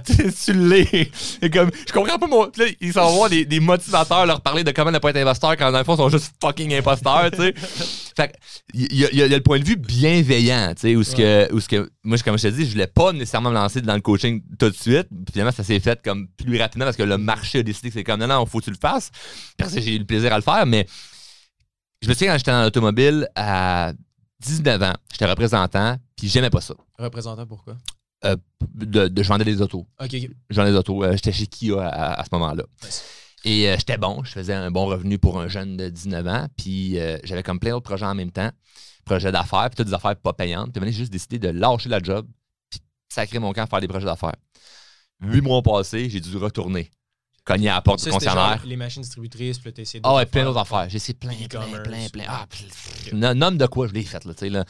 tu 0.07 0.33
tu 0.45 0.53
l'es. 0.53 1.11
Et 1.43 1.51
comme, 1.51 1.71
je 1.87 1.93
comprends 1.93 2.19
pas 2.19 2.27
mon. 2.27 2.47
Puis 2.49 2.63
là, 2.65 2.71
ils 2.81 2.93
s'en 2.93 3.09
vont 3.09 3.17
voir 3.17 3.31
des, 3.31 3.45
des 3.45 3.61
motivateurs 3.61 4.27
leur 4.27 4.41
parler 4.41 4.65
de 4.65 4.71
comment 4.71 4.91
ne 4.91 4.99
pas 4.99 5.11
être 5.11 5.17
imposteur 5.17 5.57
quand 5.57 5.73
dans 5.73 5.79
le 5.79 5.85
fond, 5.85 5.95
ils 5.95 5.99
sont 5.99 6.09
juste 6.11 6.33
fucking 6.41 6.60
imposteurs, 6.69 7.31
tu 7.31 7.39
sais. 7.39 7.55
Fait 8.17 8.35
il 8.75 8.93
y, 8.93 9.05
a- 9.05 9.13
y 9.13 9.17
y 9.17 9.29
le 9.29 9.41
point 9.41 9.59
de 9.59 9.65
vue 9.65 9.77
bienveillant, 9.77 10.73
tu 10.75 10.81
sais, 10.83 10.97
où 10.97 11.03
ce 11.03 11.15
que, 11.17 11.53
où 11.55 11.61
ce 11.61 11.69
que. 11.69 11.89
Moi, 12.03 12.17
je- 12.17 12.25
comme 12.25 12.37
je 12.37 12.43
te 12.49 12.53
dis, 12.53 12.67
je 12.67 12.73
voulais 12.73 12.87
pas 12.87 13.13
nécessairement 13.13 13.51
me 13.51 13.55
lancer 13.55 13.81
dans 13.81 13.95
le 13.95 14.01
coaching 14.01 14.43
tout 14.59 14.69
de 14.71 14.75
suite. 14.77 15.07
Finalement, 15.33 15.53
ça 15.53 15.65
s'est 15.65 15.81
fait 15.81 16.01
comme 16.03 16.29
plus 16.29 16.59
rapidement 16.59 16.85
parce 16.87 16.97
que 16.97 17.03
le 17.05 17.17
marché 17.19 17.61
a 17.61 17.63
décidé 17.63 17.89
que 17.89 17.95
c'est 17.95 18.05
comme 18.05 18.21
non, 18.21 18.27
non, 18.27 18.45
faut 18.47 18.59
que 18.59 18.65
tu 18.65 18.71
le 18.71 18.77
fasses. 18.81 19.11
Parce 19.57 19.73
que 19.75 19.81
j'ai 19.81 19.95
eu 19.95 19.99
le 19.99 20.05
plaisir 20.05 20.33
à 20.33 20.37
le 20.37 20.43
faire, 20.43 20.67
mais 20.67 20.87
je 22.03 22.09
me 22.09 22.15
souviens 22.15 22.33
quand 22.33 22.39
j'étais 22.39 22.51
dans 22.51 22.63
l'automobile 22.63 23.29
à 23.35 23.93
19 24.41 24.83
ans, 24.83 24.95
j'étais 25.13 25.27
représentant, 25.27 25.97
puis 26.17 26.29
j'aimais 26.29 26.51
pas 26.51 26.61
ça. 26.61 26.75
Représentant 26.99 27.47
pourquoi? 27.47 27.77
De, 28.75 29.09
de 29.09 29.23
je 29.23 29.29
vendais 29.29 29.45
des 29.47 29.63
autos. 29.63 29.87
Ok, 29.99 30.11
ok. 30.15 30.31
Je 30.51 30.57
vendais 30.57 30.73
des 30.73 30.77
autos. 30.77 31.03
Euh, 31.05 31.13
j'étais 31.13 31.33
chez 31.33 31.47
Kia 31.47 31.81
à, 31.89 32.21
à 32.21 32.25
ce 32.25 32.29
moment-là. 32.33 32.65
Nice. 32.85 33.03
Et 33.45 33.69
euh, 33.69 33.77
j'étais 33.79 33.97
bon, 33.97 34.23
je 34.25 34.33
faisais 34.33 34.53
un 34.53 34.71
bon 34.71 34.87
revenu 34.87 35.19
pour 35.19 35.41
un 35.41 35.49
jeune 35.49 35.77
de 35.77 35.89
19 35.89 36.27
ans, 36.27 36.47
puis 36.57 36.99
euh, 36.99 37.19
j'avais 37.25 37.43
comme 37.43 37.59
plein 37.59 37.71
d'autres 37.71 37.89
projets 37.89 38.05
en 38.07 38.15
même 38.15 38.31
temps, 38.31 38.51
projets 39.05 39.33
d'affaires, 39.33 39.69
puis 39.71 39.77
toutes 39.77 39.87
des 39.89 39.95
affaires 39.95 40.17
pas 40.17 40.33
payantes. 40.35 40.73
Puis 40.73 40.83
j'ai 40.87 40.93
juste 40.93 41.13
décidé 41.13 41.39
de 41.39 41.49
lâcher 41.49 41.89
la 41.89 42.03
job, 42.03 42.27
puis 42.69 42.81
sacrer 43.09 43.39
mon 43.39 43.53
camp 43.53 43.63
à 43.63 43.67
faire 43.67 43.81
des 43.81 43.89
projets 43.89 44.05
d'affaires. 44.07 44.37
Huit 45.23 45.41
mois 45.41 45.63
passés, 45.63 46.09
j'ai 46.11 46.21
dû 46.21 46.37
retourner, 46.37 46.91
cogner 47.45 47.69
à 47.71 47.75
la 47.77 47.81
porte 47.83 48.01
Ça, 48.01 48.07
du 48.07 48.13
concessionnaire. 48.13 48.63
les 48.65 48.77
machines 48.77 49.03
distributrices, 49.03 49.59
puis 49.59 49.73
t'as 49.73 49.83
essayé 49.83 50.01
Ah 50.05 50.15
ouais, 50.17 50.27
plein 50.27 50.45
d'autres 50.45 50.61
affaires. 50.61 50.89
J'ai 50.89 50.97
essayé 50.97 51.15
plein, 51.15 51.35
plein, 51.49 51.81
plein, 51.83 52.09
plein. 52.11 52.25
Ah, 52.29 52.47
pff, 52.49 53.07
Ok. 53.07 53.13
no- 53.15 53.35
nomme 53.35 53.57
de 53.59 53.67
quoi 53.67 53.87
je 53.89 53.93
l'ai 53.95 54.03
fait, 54.05 54.25
là, 54.25 54.33
tu 54.35 54.41
sais, 54.41 54.49
là. 54.51 54.65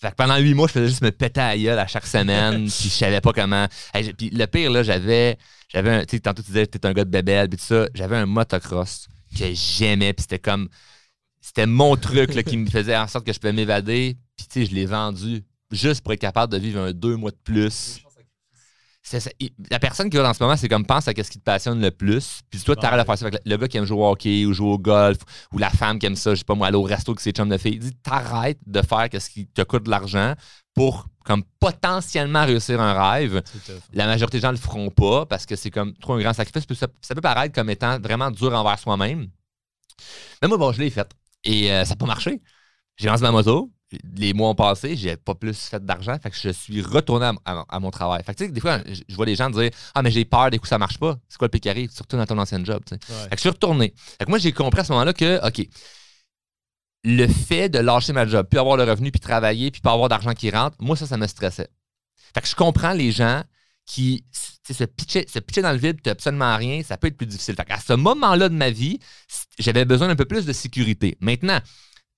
Fait 0.00 0.10
que 0.10 0.16
pendant 0.16 0.36
huit 0.36 0.54
mois, 0.54 0.66
je 0.66 0.72
faisais 0.72 0.88
juste 0.88 1.02
me 1.02 1.10
péter 1.10 1.40
à 1.40 1.48
la 1.48 1.58
gueule 1.58 1.78
à 1.78 1.86
chaque 1.86 2.06
semaine, 2.06 2.64
puis 2.68 2.84
je 2.84 2.88
savais 2.88 3.20
pas 3.20 3.32
comment. 3.32 3.66
Hey, 3.92 4.12
puis 4.12 4.30
le 4.30 4.46
pire, 4.46 4.70
là, 4.70 4.82
j'avais, 4.82 5.38
j'avais 5.68 5.90
un, 5.90 6.04
tu 6.04 6.16
sais, 6.16 6.20
tantôt 6.20 6.42
tu 6.42 6.48
disais 6.48 6.66
que 6.66 6.76
t'es 6.76 6.86
un 6.86 6.92
gars 6.92 7.04
de 7.04 7.10
bébelle, 7.10 7.48
puis 7.48 7.58
tout 7.58 7.64
ça, 7.64 7.86
j'avais 7.94 8.16
un 8.16 8.26
motocross 8.26 9.08
que 9.38 9.44
j'aimais, 9.54 10.12
puis 10.12 10.22
c'était 10.22 10.38
comme, 10.38 10.68
c'était 11.40 11.66
mon 11.66 11.96
truc, 11.96 12.34
là, 12.34 12.42
qui 12.42 12.56
me 12.56 12.68
faisait 12.68 12.96
en 12.96 13.06
sorte 13.06 13.26
que 13.26 13.32
je 13.32 13.38
pouvais 13.38 13.52
m'évader, 13.52 14.16
puis 14.36 14.46
tu 14.46 14.60
sais, 14.60 14.70
je 14.70 14.74
l'ai 14.74 14.86
vendu 14.86 15.44
juste 15.70 16.02
pour 16.02 16.12
être 16.12 16.20
capable 16.20 16.52
de 16.52 16.58
vivre 16.58 16.80
un 16.80 16.92
deux 16.92 17.16
mois 17.16 17.30
de 17.30 17.38
plus. 17.42 18.00
La 19.70 19.78
personne 19.78 20.08
qui 20.08 20.16
va 20.16 20.22
dans 20.22 20.32
ce 20.32 20.42
moment, 20.42 20.56
c'est 20.56 20.68
comme 20.68 20.86
pense 20.86 21.06
à 21.06 21.12
ce 21.12 21.30
qui 21.30 21.38
te 21.38 21.44
passionne 21.44 21.80
le 21.80 21.90
plus. 21.90 22.40
Puis 22.48 22.60
toi, 22.60 22.74
tu 22.74 22.86
arrêtes 22.86 23.00
de 23.00 23.04
faire 23.04 23.18
ça 23.18 23.26
avec 23.26 23.40
le 23.44 23.56
gars 23.56 23.68
qui 23.68 23.76
aime 23.76 23.84
jouer 23.84 23.98
au 23.98 24.10
hockey 24.10 24.46
ou 24.46 24.54
jouer 24.54 24.70
au 24.70 24.78
golf 24.78 25.18
ou 25.52 25.58
la 25.58 25.68
femme 25.68 25.98
qui 25.98 26.06
aime 26.06 26.16
ça, 26.16 26.30
je 26.30 26.38
sais 26.38 26.44
pas 26.44 26.54
moi, 26.54 26.68
aller 26.68 26.76
au 26.76 26.82
resto 26.82 27.12
avec 27.12 27.20
ses 27.20 27.32
chums 27.32 27.48
de 27.48 27.58
filles. 27.58 27.78
Dis, 27.78 27.92
t'arrêtes 28.02 28.60
de 28.66 28.80
faire 28.80 29.08
ce 29.12 29.28
qui 29.28 29.46
te 29.46 29.62
coûte 29.62 29.84
de 29.84 29.90
l'argent 29.90 30.34
pour 30.74 31.06
comme 31.24 31.42
potentiellement 31.60 32.44
réussir 32.44 32.80
un 32.80 33.10
rêve. 33.10 33.42
La 33.92 34.06
majorité 34.06 34.38
des 34.38 34.42
gens 34.42 34.50
le 34.50 34.56
feront 34.56 34.90
pas 34.90 35.26
parce 35.26 35.44
que 35.46 35.56
c'est 35.56 35.70
comme 35.70 35.94
trop 35.94 36.14
un 36.14 36.20
grand 36.20 36.32
sacrifice. 36.32 36.66
Puis 36.66 36.76
ça, 36.76 36.86
ça 37.00 37.14
peut 37.14 37.20
paraître 37.20 37.54
comme 37.54 37.70
étant 37.70 37.98
vraiment 38.00 38.30
dur 38.30 38.54
envers 38.54 38.78
soi-même. 38.78 39.28
Mais 40.42 40.48
moi, 40.48 40.58
bon, 40.58 40.72
je 40.72 40.80
l'ai 40.80 40.90
fait. 40.90 41.10
Et 41.44 41.70
euh, 41.70 41.84
ça 41.84 41.90
n'a 41.90 41.96
pas 41.96 42.06
marché. 42.06 42.42
J'ai 42.96 43.08
lancé 43.08 43.22
ma 43.22 43.32
moto. 43.32 43.70
Les 44.16 44.32
mois 44.32 44.48
ont 44.50 44.54
passé, 44.54 44.96
j'ai 44.96 45.16
pas 45.16 45.34
plus 45.34 45.56
fait 45.68 45.84
d'argent. 45.84 46.16
Fait 46.22 46.30
que 46.30 46.36
je 46.36 46.50
suis 46.50 46.82
retourné 46.82 47.26
à, 47.26 47.34
à- 47.44 47.64
à 47.68 47.80
mon 47.80 47.90
travail. 47.90 48.22
Fait 48.24 48.32
que 48.34 48.38
tu 48.38 48.46
sais, 48.46 48.50
des 48.52 48.60
fois, 48.60 48.80
je, 48.86 49.02
je 49.08 49.14
vois 49.16 49.26
des 49.26 49.36
gens 49.36 49.50
dire 49.50 49.70
Ah, 49.94 50.02
mais 50.02 50.10
j'ai 50.10 50.24
peur, 50.24 50.50
des 50.50 50.58
coups, 50.58 50.68
ça 50.70 50.78
marche 50.78 50.98
pas. 50.98 51.16
C'est 51.28 51.38
quoi 51.38 51.48
le 51.52 51.58
qui 51.58 51.68
arrive? 51.68 51.90
Surtout 51.90 52.16
dans 52.16 52.26
ton 52.26 52.38
ancien 52.38 52.64
job. 52.64 52.82
tu. 52.86 52.94
Ouais. 52.94 53.00
Fait 53.24 53.28
que 53.30 53.36
je 53.36 53.40
suis 53.40 53.48
retourné. 53.50 53.94
Fait 54.18 54.24
que 54.24 54.30
moi, 54.30 54.38
j'ai 54.38 54.52
compris 54.52 54.80
à 54.80 54.84
ce 54.84 54.92
moment-là 54.92 55.12
que, 55.12 55.46
OK, 55.46 55.66
le 57.04 57.26
fait 57.26 57.68
de 57.68 57.78
lâcher 57.78 58.12
ma 58.12 58.26
job, 58.26 58.46
puis 58.50 58.58
avoir 58.58 58.76
le 58.76 58.84
revenu, 58.84 59.10
puis 59.10 59.20
travailler, 59.20 59.70
puis 59.70 59.80
pas 59.80 59.92
avoir 59.92 60.08
d'argent 60.08 60.32
qui 60.32 60.50
rentre, 60.50 60.76
moi, 60.80 60.96
ça, 60.96 61.06
ça 61.06 61.16
me 61.16 61.26
stressait. 61.26 61.68
Fait 62.34 62.40
que 62.40 62.48
je 62.48 62.54
comprends 62.54 62.92
les 62.92 63.12
gens 63.12 63.42
qui 63.86 64.24
tu 64.66 64.72
se 64.72 64.84
pitchaient, 64.84 65.26
se 65.28 65.38
pitchaient 65.38 65.60
dans 65.60 65.72
le 65.72 65.78
vide, 65.78 65.96
puis 65.96 66.02
t'as 66.04 66.12
absolument 66.12 66.56
rien, 66.56 66.82
ça 66.82 66.96
peut 66.96 67.08
être 67.08 67.18
plus 67.18 67.26
difficile. 67.26 67.54
Fait 67.54 67.66
qu'à 67.66 67.78
ce 67.78 67.92
moment-là 67.92 68.48
de 68.48 68.54
ma 68.54 68.70
vie, 68.70 68.98
j'avais 69.58 69.84
besoin 69.84 70.08
d'un 70.08 70.16
peu 70.16 70.24
plus 70.24 70.46
de 70.46 70.52
sécurité. 70.54 71.18
Maintenant, 71.20 71.58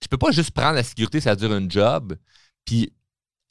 je 0.02 0.08
peux 0.08 0.18
pas 0.18 0.30
juste 0.30 0.50
prendre 0.50 0.74
la 0.74 0.82
sécurité, 0.82 1.20
ça 1.20 1.36
dure 1.36 1.52
un 1.52 1.68
job, 1.68 2.16
puis 2.64 2.92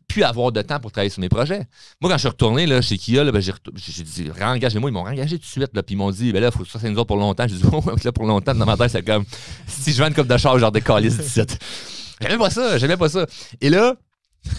puis 0.08 0.24
avoir 0.24 0.52
de 0.52 0.62
temps 0.62 0.80
pour 0.80 0.92
travailler 0.92 1.10
sur 1.10 1.20
mes 1.22 1.30
projets. 1.30 1.68
Moi, 2.02 2.10
quand 2.12 2.16
je 2.16 2.20
suis 2.20 2.28
retourné 2.28 2.66
là, 2.66 2.82
chez 2.82 2.98
Kia, 2.98 3.24
ben, 3.32 3.42
j'ai 3.42 4.04
dit, 4.04 4.30
réengagez-moi. 4.30 4.90
Ils 4.90 4.94
m'ont 4.94 5.04
réengagé 5.04 5.38
tout 5.38 5.46
de 5.46 5.48
suite. 5.48 5.72
Là, 5.74 5.84
puis 5.84 5.96
ils 5.96 5.98
m'ont 5.98 6.12
dit, 6.12 6.32
ben 6.32 6.42
là, 6.42 6.50
il 6.54 6.58
faut 6.58 6.64
que 6.64 6.70
ça, 6.70 6.80
autres 6.88 7.04
pour 7.06 7.18
longtemps. 7.18 7.48
J'ai 7.48 7.56
dit, 7.56 7.64
oh, 7.72 7.84
là, 8.04 8.12
pour 8.12 8.26
longtemps, 8.26 8.54
dans 8.54 8.66
ma 8.66 8.78
tête, 8.78 8.92
c'est 8.92 9.04
comme, 9.04 9.26
si 9.68 9.94
je 9.94 10.02
vends 10.02 10.08
une 10.08 10.14
coupe 10.14 10.28
de 10.28 10.38
char, 10.38 10.58
genre 10.60 10.72
décalisse 10.72 11.18
17. 11.18 11.60
J'aimais 12.22 12.38
pas 12.38 12.50
ça, 12.50 12.78
j'aimais 12.78 12.98
pas 12.98 13.10
ça. 13.10 13.26
Et 13.62 13.70
là, 13.70 13.96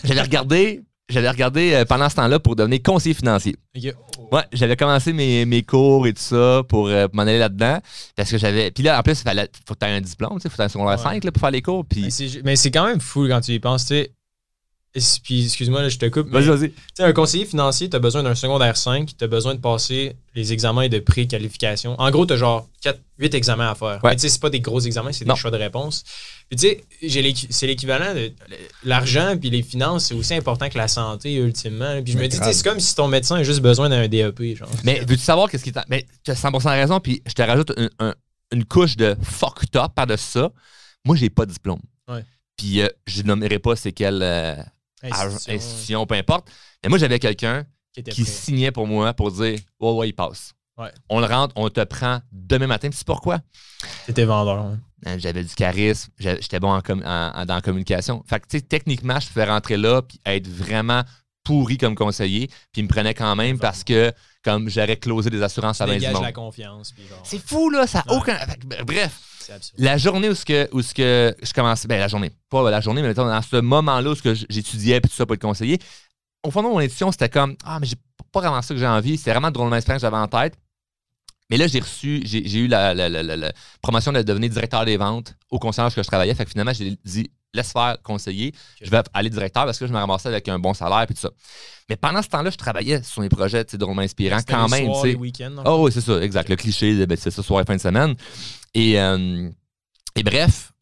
j'avais 0.05 0.23
regardé, 0.23 0.83
j'avais 1.09 1.29
regardé 1.31 1.73
euh, 1.75 1.85
pendant 1.85 2.09
ce 2.09 2.17
temps-là 2.17 2.39
pour 2.41 2.57
devenir 2.57 2.81
conseiller 2.83 3.15
financier. 3.15 3.55
Ok. 3.77 3.95
Ouais, 4.33 4.43
j'avais 4.53 4.77
commencé 4.77 5.13
mes, 5.13 5.45
mes 5.45 5.63
cours 5.63 6.07
et 6.07 6.13
tout 6.13 6.23
ça 6.23 6.63
pour, 6.69 6.89
euh, 6.89 7.07
m'en 7.13 7.23
aller 7.23 7.39
là-dedans. 7.39 7.79
Parce 8.17 8.31
que 8.31 8.39
j'avais. 8.39 8.71
Puis 8.73 8.83
là, 8.83 8.99
en 8.99 9.03
plus, 9.03 9.13
il 9.21 9.23
fallait, 9.23 9.49
faut 9.67 9.75
que 9.75 9.79
tu 9.81 9.87
aies 9.87 9.97
un 9.97 10.01
diplôme, 10.01 10.35
tu 10.37 10.41
sais, 10.43 10.49
faut 10.49 10.55
que 10.57 10.63
tu 10.63 10.63
un 10.63 10.69
secondaire 10.69 10.99
Ouais. 10.99 11.03
5 11.05 11.25
là, 11.25 11.31
pour 11.33 11.41
faire 11.41 11.51
les 11.53 11.63
cours. 11.63 11.85
Mais 11.95 12.03
Puis. 12.03 12.11
c'est 12.11 12.29
ju- 12.29 12.43
Mais 12.45 12.57
c'est 12.57 12.71
quand 12.71 12.87
même 12.87 13.01
fou 13.01 13.27
quand 13.29 13.41
tu 13.41 13.53
y 13.53 13.61
penses, 13.61 13.83
tu 13.87 13.95
sais. 13.95 14.13
Puis, 15.23 15.45
excuse-moi, 15.45 15.83
là, 15.83 15.89
je 15.89 15.99
te 15.99 16.07
coupe. 16.07 16.29
Vas-y, 16.31 16.47
vas-y. 16.47 16.71
Tu 16.71 16.77
sais, 16.95 17.03
un 17.03 17.13
conseiller 17.13 17.45
financier, 17.45 17.91
tu 17.91 17.97
as 17.97 17.99
besoin 17.99 18.23
d'un 18.23 18.35
secondaire 18.35 18.77
5, 18.77 19.17
tu 19.17 19.25
as 19.25 19.27
besoin 19.27 19.55
de 19.55 19.61
passer 19.61 20.17
les 20.35 20.53
examens 20.53 20.89
de 20.89 20.99
pré-qualification. 20.99 21.95
En 22.01 22.11
gros, 22.11 22.25
tu 22.27 22.33
as 22.33 22.37
genre 22.37 22.69
4, 22.83 22.99
8 23.19 23.35
examens 23.35 23.71
à 23.71 23.75
faire. 23.75 24.01
Ouais. 24.03 24.11
Mais 24.11 24.17
tu 24.17 24.23
sais, 24.23 24.29
c'est 24.29 24.41
pas 24.41 24.51
des 24.51 24.61
gros 24.61 24.81
examens, 24.81 25.13
c'est 25.13 25.25
des 25.25 25.35
choix 25.37 25.51
de 25.51 25.57
réponse. 25.57 26.05
Puis 26.49 26.57
tu 26.59 26.69
sais, 27.11 27.47
c'est 27.51 27.67
l'équivalent 27.67 28.15
de 28.15 28.33
l'argent 28.85 29.37
puis 29.39 29.51
les 29.51 29.63
finances, 29.63 30.07
c'est 30.07 30.15
aussi 30.15 30.35
important 30.35 30.69
que 30.69 30.79
la 30.79 30.89
santé 30.89 31.35
ultimement. 31.35 32.03
Puis 32.03 32.13
je 32.13 32.19
me 32.19 32.27
dis, 32.29 32.37
c'est 32.41 32.63
comme 32.65 32.81
si 32.81 32.95
ton 32.95 33.09
médecin 33.09 33.37
a 33.37 33.43
juste 33.43 33.61
besoin 33.61 33.89
d'un 33.89 34.07
DEP. 34.09 34.57
Genre. 34.57 34.69
Mais 34.85 35.01
veux-tu 35.01 35.19
savoir 35.23 35.51
qu'est-ce 35.51 35.65
qui 35.65 35.71
est. 35.71 35.79
Mais 35.89 36.07
tu 36.25 36.31
as 36.31 36.35
100% 36.35 36.71
raison, 36.71 37.01
puis 37.01 37.23
je 37.27 37.33
te 37.33 37.43
rajoute 37.43 37.73
un- 37.77 37.89
un- 37.99 38.15
une 38.53 38.65
couche 38.65 38.97
de 38.97 39.17
fucked 39.23 39.75
up 39.77 39.93
par 39.95 40.07
de 40.07 40.17
ça. 40.17 40.51
Moi, 41.05 41.17
j'ai 41.17 41.31
pas 41.31 41.47
de 41.47 41.53
diplôme. 41.53 41.81
Ouais. 42.09 42.25
Puis 42.57 42.81
euh, 42.81 42.89
je 43.07 43.23
nommerai 43.23 43.59
pas 43.59 43.75
c'est 43.77 43.93
quelle 43.93 44.21
euh, 44.23 44.55
Institution, 45.03 45.53
institution, 45.55 46.07
peu 46.07 46.15
importe. 46.15 46.49
Mais 46.83 46.89
moi, 46.89 46.99
j'avais 46.99 47.19
quelqu'un 47.19 47.65
qui 48.11 48.25
signait 48.25 48.71
pour 48.73 48.87
moi 48.87 49.13
pour 49.15 49.31
dire 49.31 49.59
Ouais, 49.81 49.93
ouais, 49.93 50.09
il 50.09 50.13
passe. 50.13 50.53
Ouais. 50.79 50.91
On 51.09 51.21
le 51.21 51.27
rentre, 51.27 51.55
on 51.57 51.69
te 51.71 51.83
prend 51.85 52.21
demain 52.33 52.67
matin. 52.67 52.91
Tu 52.91 52.97
sais 52.97 53.05
pourquoi? 53.05 53.41
T'étais 54.07 54.25
vendeur. 54.25 54.59
hein. 54.59 54.79
Euh, 55.07 55.17
J'avais 55.19 55.43
du 55.45 55.55
charisme, 55.55 56.11
j'étais 56.19 56.59
bon 56.61 56.73
en 56.73 56.81
com- 56.83 57.03
en- 57.05 57.33
en- 57.35 57.47
dans 57.47 57.55
la 57.55 57.61
communication. 57.63 58.23
Fait 58.27 58.41
que, 58.41 58.47
tu 58.47 58.59
sais, 58.59 58.63
techniquement, 58.63 59.19
je 59.21 59.29
pouvais 59.29 59.45
rentrer 59.45 59.77
là 59.77 60.03
puis 60.03 60.21
être 60.27 60.49
vraiment 60.49 61.03
pourri 61.45 61.79
comme 61.79 61.95
conseiller. 61.95 62.49
Puis 62.49 62.81
ils 62.81 62.83
me 62.83 62.89
prenaient 62.89 63.15
quand 63.15 63.35
même 63.37 63.59
parce 63.59 63.85
que, 63.85 64.13
comme 64.43 64.69
j'aurais 64.69 64.97
closé 64.97 65.31
des 65.31 65.43
assurances 65.43 65.81
à 65.81 65.85
Tu 65.85 65.91
20 65.93 65.97
dégages 65.99 66.15
monde. 66.15 66.23
la 66.25 66.33
confiance. 66.33 66.95
C'est 67.25 67.39
fou, 67.47 67.71
là, 67.71 67.87
ça 67.87 68.03
a 68.07 68.13
aucun. 68.15 68.37
Bref, 68.85 69.19
C'est. 69.23 69.36
La 69.79 69.99
journée 69.99 70.29
où, 70.29 70.35
ce 70.35 70.45
que, 70.45 71.37
je 71.43 71.53
commençais, 71.53 71.89
ben 71.89 71.99
la 71.99 72.09
journée, 72.09 72.31
pas 72.49 72.71
la 72.71 72.81
journée, 72.81 73.03
mais 73.03 73.15
dans 73.15 73.43
ce 73.43 73.61
moment-là 73.61 74.11
où 74.11 74.15
j'étudiais 74.49 75.01
puis 75.01 75.11
tout 75.11 75.17
ça 75.17 75.27
pour 75.27 75.35
être 75.35 75.43
conseiller, 75.43 75.79
au 76.43 76.51
fond 76.51 76.63
de 76.63 76.69
mon 76.69 76.81
édition, 76.81 77.11
c'était 77.13 77.29
comme 77.29 77.57
Ah, 77.65 77.79
mais 77.81 77.87
j'ai 77.87 77.97
pas 78.33 78.41
vraiment 78.41 78.63
ça 78.63 78.75
que 78.75 78.81
j'ai 78.81 78.87
envie. 78.87 79.17
C'était 79.17 79.33
vraiment 79.33 79.51
drôlement 79.51 79.77
expérience 79.77 80.03
que 80.03 80.07
j'avais 80.07 80.17
en 80.17 80.29
tête. 80.29 80.57
Mais 81.51 81.57
là, 81.57 81.69
j'ai 81.69 81.81
reçu, 81.81 82.23
j'ai 82.25 82.59
eu 82.59 82.67
la 82.67 83.53
promotion 83.81 84.13
de 84.13 84.23
devenir 84.23 84.51
directeur 84.51 84.85
des 84.85 84.97
ventes 84.97 85.37
au 85.51 85.59
concierge 85.59 85.95
que 85.95 86.03
je 86.03 86.07
travaillais. 86.09 86.35
Fait 86.35 86.45
que 86.45 86.51
finalement, 86.51 86.73
j'ai 86.73 86.99
dit 87.05 87.31
laisse 87.57 87.73
faire 87.73 87.97
conseiller. 88.03 88.53
Je 88.81 88.91
vais 88.91 89.03
aller 89.15 89.31
directeur 89.31 89.65
parce 89.65 89.79
que 89.79 89.87
je 89.87 89.93
me 89.93 89.99
ramassais 89.99 90.29
avec 90.29 90.49
un 90.49 90.59
bon 90.59 90.75
salaire 90.75 91.03
et 91.03 91.07
tout 91.07 91.15
ça. 91.17 91.31
Mais 91.89 91.97
pendant 91.97 92.23
ce 92.23 92.29
temps-là, 92.29 92.51
je 92.51 92.57
travaillais 92.57 93.03
sur 93.03 93.23
mes 93.23 93.29
projets 93.29 93.65
sais, 93.69 93.79
drôlement 93.79 94.03
inspirants 94.03 94.41
quand 94.47 94.67
les 94.67 94.83
même. 94.83 94.93
soirs, 94.93 95.05
les 95.05 95.15
week-ends. 95.15 95.63
Oh 95.65 95.85
oui, 95.85 95.93
c'est 95.93 96.01
ça, 96.01 96.21
exact. 96.21 96.49
Le 96.49 96.57
cliché, 96.57 97.07
ben, 97.07 97.17
c'est 97.17 97.31
ça, 97.31 97.43
soir 97.43 97.61
et 97.61 97.65
fin 97.65 97.77
de 97.77 97.81
semaine. 97.81 98.15
Et, 98.75 99.01
euh, 99.01 99.49
et 100.15 100.23
bref, 100.23 100.73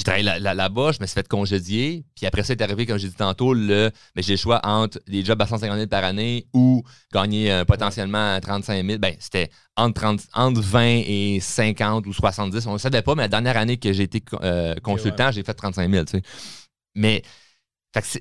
j'ai 0.00 0.04
travaillé 0.04 0.24
là- 0.24 0.38
là- 0.38 0.54
là-bas, 0.54 0.92
je 0.92 0.98
me 1.00 1.06
suis 1.06 1.14
fait 1.14 1.28
congédier. 1.28 2.04
Puis 2.16 2.24
après 2.26 2.42
ça, 2.42 2.54
est 2.54 2.62
arrivé, 2.62 2.86
comme 2.86 2.98
j'ai 2.98 3.08
dit 3.08 3.14
tantôt, 3.14 3.52
le, 3.52 3.90
mais 4.16 4.22
j'ai 4.22 4.32
le 4.32 4.38
choix 4.38 4.60
entre 4.66 4.98
des 5.06 5.22
jobs 5.24 5.40
à 5.42 5.46
150 5.46 5.76
000 5.76 5.86
par 5.88 6.04
année 6.04 6.46
ou 6.54 6.82
gagner 7.12 7.52
euh, 7.52 7.64
potentiellement 7.66 8.40
35 8.40 8.86
000. 8.86 8.98
Ben, 8.98 9.14
c'était 9.20 9.50
entre, 9.76 10.00
30 10.00 10.20
entre 10.32 10.60
20 10.60 11.02
et 11.06 11.38
50 11.40 12.06
ou 12.06 12.12
70. 12.14 12.66
On 12.66 12.72
ne 12.72 12.78
savait 12.78 13.02
pas, 13.02 13.14
mais 13.14 13.22
la 13.24 13.28
dernière 13.28 13.58
année 13.58 13.76
que 13.76 13.92
j'ai 13.92 14.04
été 14.04 14.22
euh, 14.42 14.74
consultant, 14.82 15.30
j'ai 15.32 15.42
fait 15.42 15.54
35 15.54 15.90
000. 15.90 16.04
tu 16.06 16.12
sais. 16.12 16.22
Mais 16.94 17.22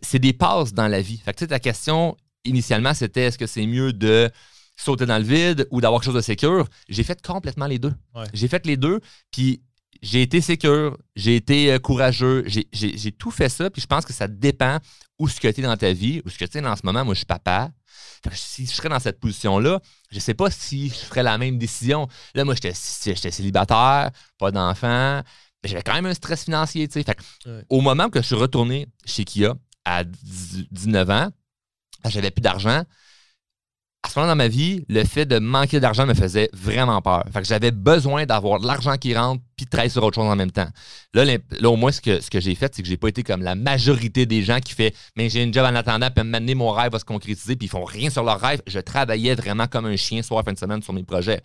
c'est 0.02 0.20
des 0.20 0.34
passes 0.34 0.74
dans 0.74 0.88
la 0.88 1.02
vie. 1.02 1.18
Fait 1.18 1.32
que, 1.32 1.38
tu 1.40 1.44
sais, 1.46 1.48
ta 1.48 1.60
question, 1.60 2.18
initialement, 2.44 2.94
c'était 2.94 3.24
est-ce 3.24 3.38
que 3.38 3.48
c'est 3.48 3.66
mieux 3.66 3.94
de 3.94 4.30
sauter 4.76 5.06
dans 5.06 5.18
le 5.18 5.24
vide 5.24 5.68
ou 5.72 5.82
d'avoir 5.82 6.02
quelque 6.02 6.08
chose 6.08 6.16
de 6.16 6.22
sécure? 6.22 6.68
J'ai 6.88 7.04
fait 7.04 7.22
complètement 7.22 7.68
les 7.68 7.80
deux. 7.80 7.94
Ouais. 8.16 8.26
J'ai 8.34 8.48
fait 8.48 8.66
les 8.66 8.78
deux, 8.78 9.00
puis 9.32 9.62
j'ai 10.02 10.22
été 10.22 10.42
sécure, 10.42 10.98
j'ai 11.16 11.36
été 11.36 11.74
euh, 11.74 11.80
courageux, 11.80 12.44
j'ai- 12.48 13.12
tout 13.12 13.32
fait 13.32 13.50
ça, 13.50 13.70
puis 13.70 13.82
je 13.82 13.88
pense 13.88 14.06
que 14.06 14.14
ça 14.14 14.28
dépend 14.28 14.78
où 15.18 15.28
ce 15.28 15.40
que 15.40 15.48
tu 15.50 15.60
es 15.62 15.64
dans 15.64 15.76
ta 15.78 15.92
vie, 15.94 16.22
où 16.26 16.30
ce 16.30 16.38
que 16.38 16.46
tu 16.46 16.58
es 16.58 16.66
en 16.66 16.76
ce 16.76 16.82
moment. 16.86 17.04
Moi, 17.04 17.14
je 17.14 17.20
suis 17.20 17.26
papa. 17.26 17.72
Fait 18.24 18.30
que 18.30 18.36
si 18.38 18.66
je 18.66 18.72
serais 18.72 18.90
dans 18.90 19.00
cette 19.00 19.20
position-là, 19.20 19.80
je 20.12 20.20
sais 20.20 20.34
pas 20.34 20.50
si 20.52 20.90
je 20.90 20.94
ferais 20.96 21.24
la 21.24 21.38
même 21.38 21.58
décision. 21.58 22.08
Là, 22.36 22.46
moi, 22.46 22.54
j'étais 22.56 22.74
célibataire, 23.32 24.12
pas 24.38 24.52
d'enfant, 24.52 25.22
mais 25.64 25.70
j'avais 25.70 25.84
quand 25.84 25.94
même 25.94 26.06
un 26.06 26.14
stress 26.14 26.44
financier, 26.46 26.88
tu 26.88 26.94
sais. 26.94 27.04
Fait 27.04 27.16
que 27.16 27.22
Ouais. 27.50 27.64
au 27.70 27.82
moment 27.82 28.10
que 28.10 28.22
je 28.22 28.26
suis 28.28 28.36
retourné 28.36 28.88
chez 29.06 29.26
Kia 29.26 29.54
à 29.86 30.04
10 30.04 30.66
19 30.72 31.10
ans, 31.10 31.30
j'avais 32.06 32.32
plus 32.32 32.42
d'argent. 32.42 32.84
À 34.02 34.10
ce 34.10 34.18
moment 34.18 34.32
dans 34.32 34.38
ma 34.38 34.48
vie, 34.48 34.86
le 34.88 35.04
fait 35.04 35.26
de 35.26 35.40
manquer 35.40 35.82
d'argent 35.82 36.06
me 36.06 36.14
faisait 36.14 36.50
vraiment 36.54 37.02
peur. 37.02 37.26
Fait 37.34 37.42
que 37.42 37.48
j'avais 37.48 37.72
besoin 37.72 38.26
d'avoir 38.26 38.62
de 38.62 38.66
l'argent 38.66 38.96
qui 38.96 39.14
rentre 39.14 39.44
puis 39.58 39.66
de 39.66 39.70
travailler 39.70 39.90
sur 39.90 40.02
autre 40.04 40.16
chose 40.16 40.32
en 40.32 40.38
même 40.38 40.52
temps. 40.52 40.70
Là, 41.14 41.26
là, 41.26 41.70
au 41.70 41.76
moins, 41.76 41.92
ce 41.92 42.00
que, 42.00 42.22
ce 42.22 42.30
que 42.30 42.40
j'ai 42.40 42.56
fait, 42.56 42.74
c'est 42.74 42.82
que 42.82 42.88
j'ai 42.88 42.96
pas 42.96 43.10
été 43.10 43.24
comme 43.24 43.42
la 43.42 43.56
majorité 43.56 44.26
des 44.26 44.42
gens 44.42 44.62
qui 44.62 44.74
fait 44.74 44.96
Mais 45.18 45.30
j'ai 45.30 45.44
une 45.44 45.54
job 45.54 45.66
en 45.66 45.76
attendant, 45.76 46.10
puis 46.12 46.24
m'amener 46.24 46.56
mon 46.56 46.72
rêve 46.72 46.94
va 46.94 47.00
se 47.00 47.04
concrétiser, 47.04 47.58
puis 47.58 47.68
ils 47.68 47.70
font 47.70 47.84
rien 47.84 48.10
sur 48.10 48.24
leur 48.24 48.40
rêve. 48.40 48.62
Je 48.68 48.80
travaillais 48.80 49.36
vraiment 49.36 49.68
comme 49.68 49.86
un 49.86 49.98
chien 49.98 50.24
soir, 50.24 50.46
fin 50.46 50.54
de 50.54 50.60
semaine 50.60 50.82
sur 50.82 50.94
mes 50.94 51.04
projets. 51.04 51.42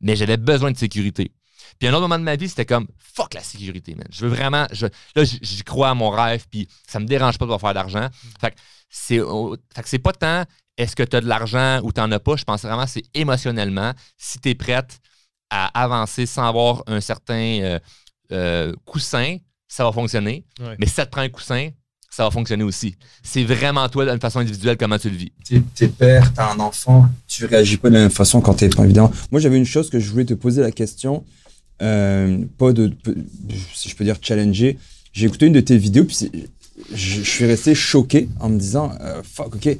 Mais 0.00 0.16
j'avais 0.16 0.38
besoin 0.38 0.70
de 0.70 0.78
sécurité. 0.78 1.32
Puis 1.78 1.88
un 1.88 1.92
autre 1.92 2.02
moment 2.02 2.18
de 2.18 2.24
ma 2.24 2.36
vie, 2.36 2.48
c'était 2.48 2.64
comme 2.64 2.86
fuck 2.98 3.34
la 3.34 3.42
sécurité, 3.42 3.94
man. 3.94 4.06
Je 4.10 4.24
veux 4.24 4.34
vraiment. 4.34 4.66
Je, 4.72 4.86
là, 4.86 5.24
j'y 5.24 5.62
crois 5.64 5.90
à 5.90 5.94
mon 5.94 6.08
rêve, 6.08 6.46
puis 6.50 6.66
ça 6.86 6.98
me 6.98 7.04
dérange 7.04 7.36
pas 7.36 7.44
de 7.44 7.58
faire 7.58 7.74
d'argent. 7.74 8.08
Fait 8.40 8.52
que 8.52 8.56
c'est 8.88 9.20
fait 9.74 9.82
que 9.82 9.88
c'est 9.88 9.98
pas 9.98 10.12
tant 10.12 10.44
est-ce 10.80 10.96
que 10.96 11.02
tu 11.02 11.14
as 11.16 11.20
de 11.20 11.28
l'argent 11.28 11.80
ou 11.82 11.92
tu 11.92 12.00
n'en 12.00 12.10
as 12.10 12.18
pas? 12.18 12.36
Je 12.36 12.44
pense 12.44 12.62
vraiment 12.62 12.84
que 12.84 12.90
c'est 12.90 13.04
émotionnellement. 13.12 13.92
Si 14.16 14.38
tu 14.38 14.48
es 14.48 14.54
prête 14.54 14.98
à 15.50 15.66
avancer 15.82 16.24
sans 16.24 16.48
avoir 16.48 16.82
un 16.86 17.00
certain 17.00 17.34
euh, 17.34 17.78
euh, 18.32 18.72
coussin, 18.86 19.36
ça 19.68 19.84
va 19.84 19.92
fonctionner. 19.92 20.46
Ouais. 20.58 20.76
Mais 20.78 20.86
si 20.86 20.94
ça 20.94 21.04
te 21.04 21.10
prend 21.10 21.20
un 21.20 21.28
coussin, 21.28 21.68
ça 22.10 22.24
va 22.24 22.30
fonctionner 22.30 22.64
aussi. 22.64 22.96
C'est 23.22 23.44
vraiment 23.44 23.88
toi, 23.90 24.06
d'une 24.06 24.20
façon 24.20 24.38
individuelle, 24.38 24.78
comment 24.78 24.98
tu 24.98 25.10
le 25.10 25.16
vis. 25.16 25.32
T'es 25.44 25.62
t'es 25.74 25.88
père, 25.88 26.32
t'as 26.32 26.52
un 26.52 26.58
enfant, 26.58 27.08
tu 27.28 27.44
réagis 27.44 27.76
pas 27.76 27.90
de 27.90 27.94
la 27.94 28.00
même 28.00 28.10
façon 28.10 28.40
quand 28.40 28.54
t'es 28.54 28.70
pas 28.70 28.84
évidemment. 28.84 29.12
Moi, 29.30 29.40
j'avais 29.40 29.58
une 29.58 29.66
chose 29.66 29.90
que 29.90 30.00
je 30.00 30.10
voulais 30.10 30.24
te 30.24 30.34
poser 30.34 30.62
la 30.62 30.72
question, 30.72 31.24
euh, 31.82 32.38
pas 32.56 32.72
de, 32.72 32.90
si 33.74 33.90
je 33.90 33.96
peux 33.96 34.04
dire 34.04 34.16
challenger. 34.20 34.78
J'ai 35.12 35.26
écouté 35.26 35.46
une 35.46 35.52
de 35.52 35.60
tes 35.60 35.76
vidéos, 35.76 36.04
puis 36.04 36.30
je, 36.90 36.96
je 36.96 37.30
suis 37.30 37.44
resté 37.44 37.74
choqué 37.74 38.28
en 38.40 38.48
me 38.48 38.58
disant, 38.58 38.92
euh, 39.00 39.22
fuck, 39.22 39.54
ok, 39.56 39.76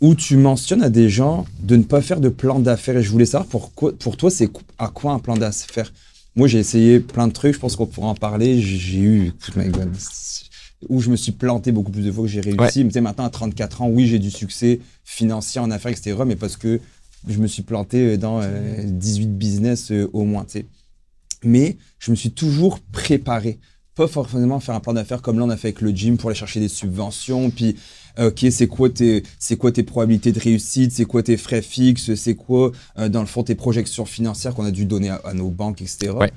où 0.00 0.14
tu 0.14 0.36
mentionnes 0.36 0.82
à 0.82 0.90
des 0.90 1.08
gens 1.08 1.46
de 1.60 1.76
ne 1.76 1.82
pas 1.82 2.02
faire 2.02 2.20
de 2.20 2.28
plan 2.28 2.60
d'affaires. 2.60 2.98
Et 2.98 3.02
je 3.02 3.10
voulais 3.10 3.26
savoir 3.26 3.48
pourquoi, 3.48 3.96
pour 3.96 4.16
toi, 4.16 4.30
c'est 4.30 4.50
à 4.78 4.88
quoi 4.88 5.12
un 5.12 5.18
plan 5.18 5.36
d'affaires? 5.36 5.92
Moi, 6.34 6.48
j'ai 6.48 6.58
essayé 6.58 7.00
plein 7.00 7.28
de 7.28 7.32
trucs, 7.32 7.54
je 7.54 7.58
pense 7.58 7.76
qu'on 7.76 7.86
pourra 7.86 8.08
en 8.08 8.14
parler. 8.14 8.60
J'ai 8.60 8.98
eu, 8.98 9.26
écoute, 9.28 9.56
my 9.56 9.68
God, 9.68 9.90
où 10.88 11.00
je 11.00 11.10
me 11.10 11.16
suis 11.16 11.32
planté 11.32 11.72
beaucoup 11.72 11.90
plus 11.90 12.04
de 12.04 12.12
fois 12.12 12.24
que 12.24 12.30
j'ai 12.30 12.40
réussi. 12.40 12.84
Mais 12.84 12.90
tu 12.90 12.92
sais, 12.92 13.00
maintenant, 13.00 13.24
à 13.24 13.30
34 13.30 13.82
ans, 13.82 13.88
oui, 13.88 14.06
j'ai 14.06 14.18
du 14.18 14.30
succès 14.30 14.80
financier 15.04 15.60
en 15.60 15.70
affaires, 15.70 15.92
etc. 15.92 16.16
Mais 16.26 16.36
parce 16.36 16.56
que 16.56 16.80
je 17.26 17.38
me 17.38 17.46
suis 17.46 17.62
planté 17.62 18.18
dans 18.18 18.40
euh, 18.42 18.82
18 18.84 19.38
business 19.38 19.90
euh, 19.90 20.08
au 20.12 20.24
moins, 20.24 20.44
tu 20.44 20.60
sais. 20.60 20.66
Mais 21.42 21.76
je 21.98 22.10
me 22.10 22.16
suis 22.16 22.30
toujours 22.30 22.80
préparé. 22.80 23.58
Pas 23.94 24.08
forcément 24.08 24.60
faire 24.60 24.74
un 24.74 24.80
plan 24.80 24.92
d'affaires 24.92 25.22
comme 25.22 25.38
là, 25.38 25.44
on 25.46 25.50
a 25.50 25.56
fait 25.56 25.68
avec 25.68 25.80
le 25.80 25.90
gym 25.90 26.18
pour 26.18 26.28
aller 26.28 26.38
chercher 26.38 26.60
des 26.60 26.68
subventions. 26.68 27.50
Puis, 27.50 27.70
euh, 27.70 27.72
ok, 28.18 28.46
c'est 28.50 28.66
quoi, 28.66 28.88
tes, 28.90 29.22
c'est 29.38 29.56
quoi 29.56 29.72
tes 29.72 29.82
probabilités 29.82 30.32
de 30.32 30.40
réussite? 30.40 30.92
C'est 30.92 31.04
quoi 31.04 31.22
tes 31.22 31.36
frais 31.36 31.62
fixes? 31.62 32.14
C'est 32.14 32.34
quoi, 32.34 32.72
euh, 32.98 33.08
dans 33.08 33.20
le 33.20 33.26
fond, 33.26 33.42
tes 33.42 33.54
projections 33.54 34.04
financières 34.04 34.54
qu'on 34.54 34.64
a 34.64 34.70
dû 34.70 34.84
donner 34.86 35.08
à, 35.10 35.16
à 35.24 35.34
nos 35.34 35.50
banques, 35.50 35.82
etc. 35.82 36.12
Ouais. 36.12 36.32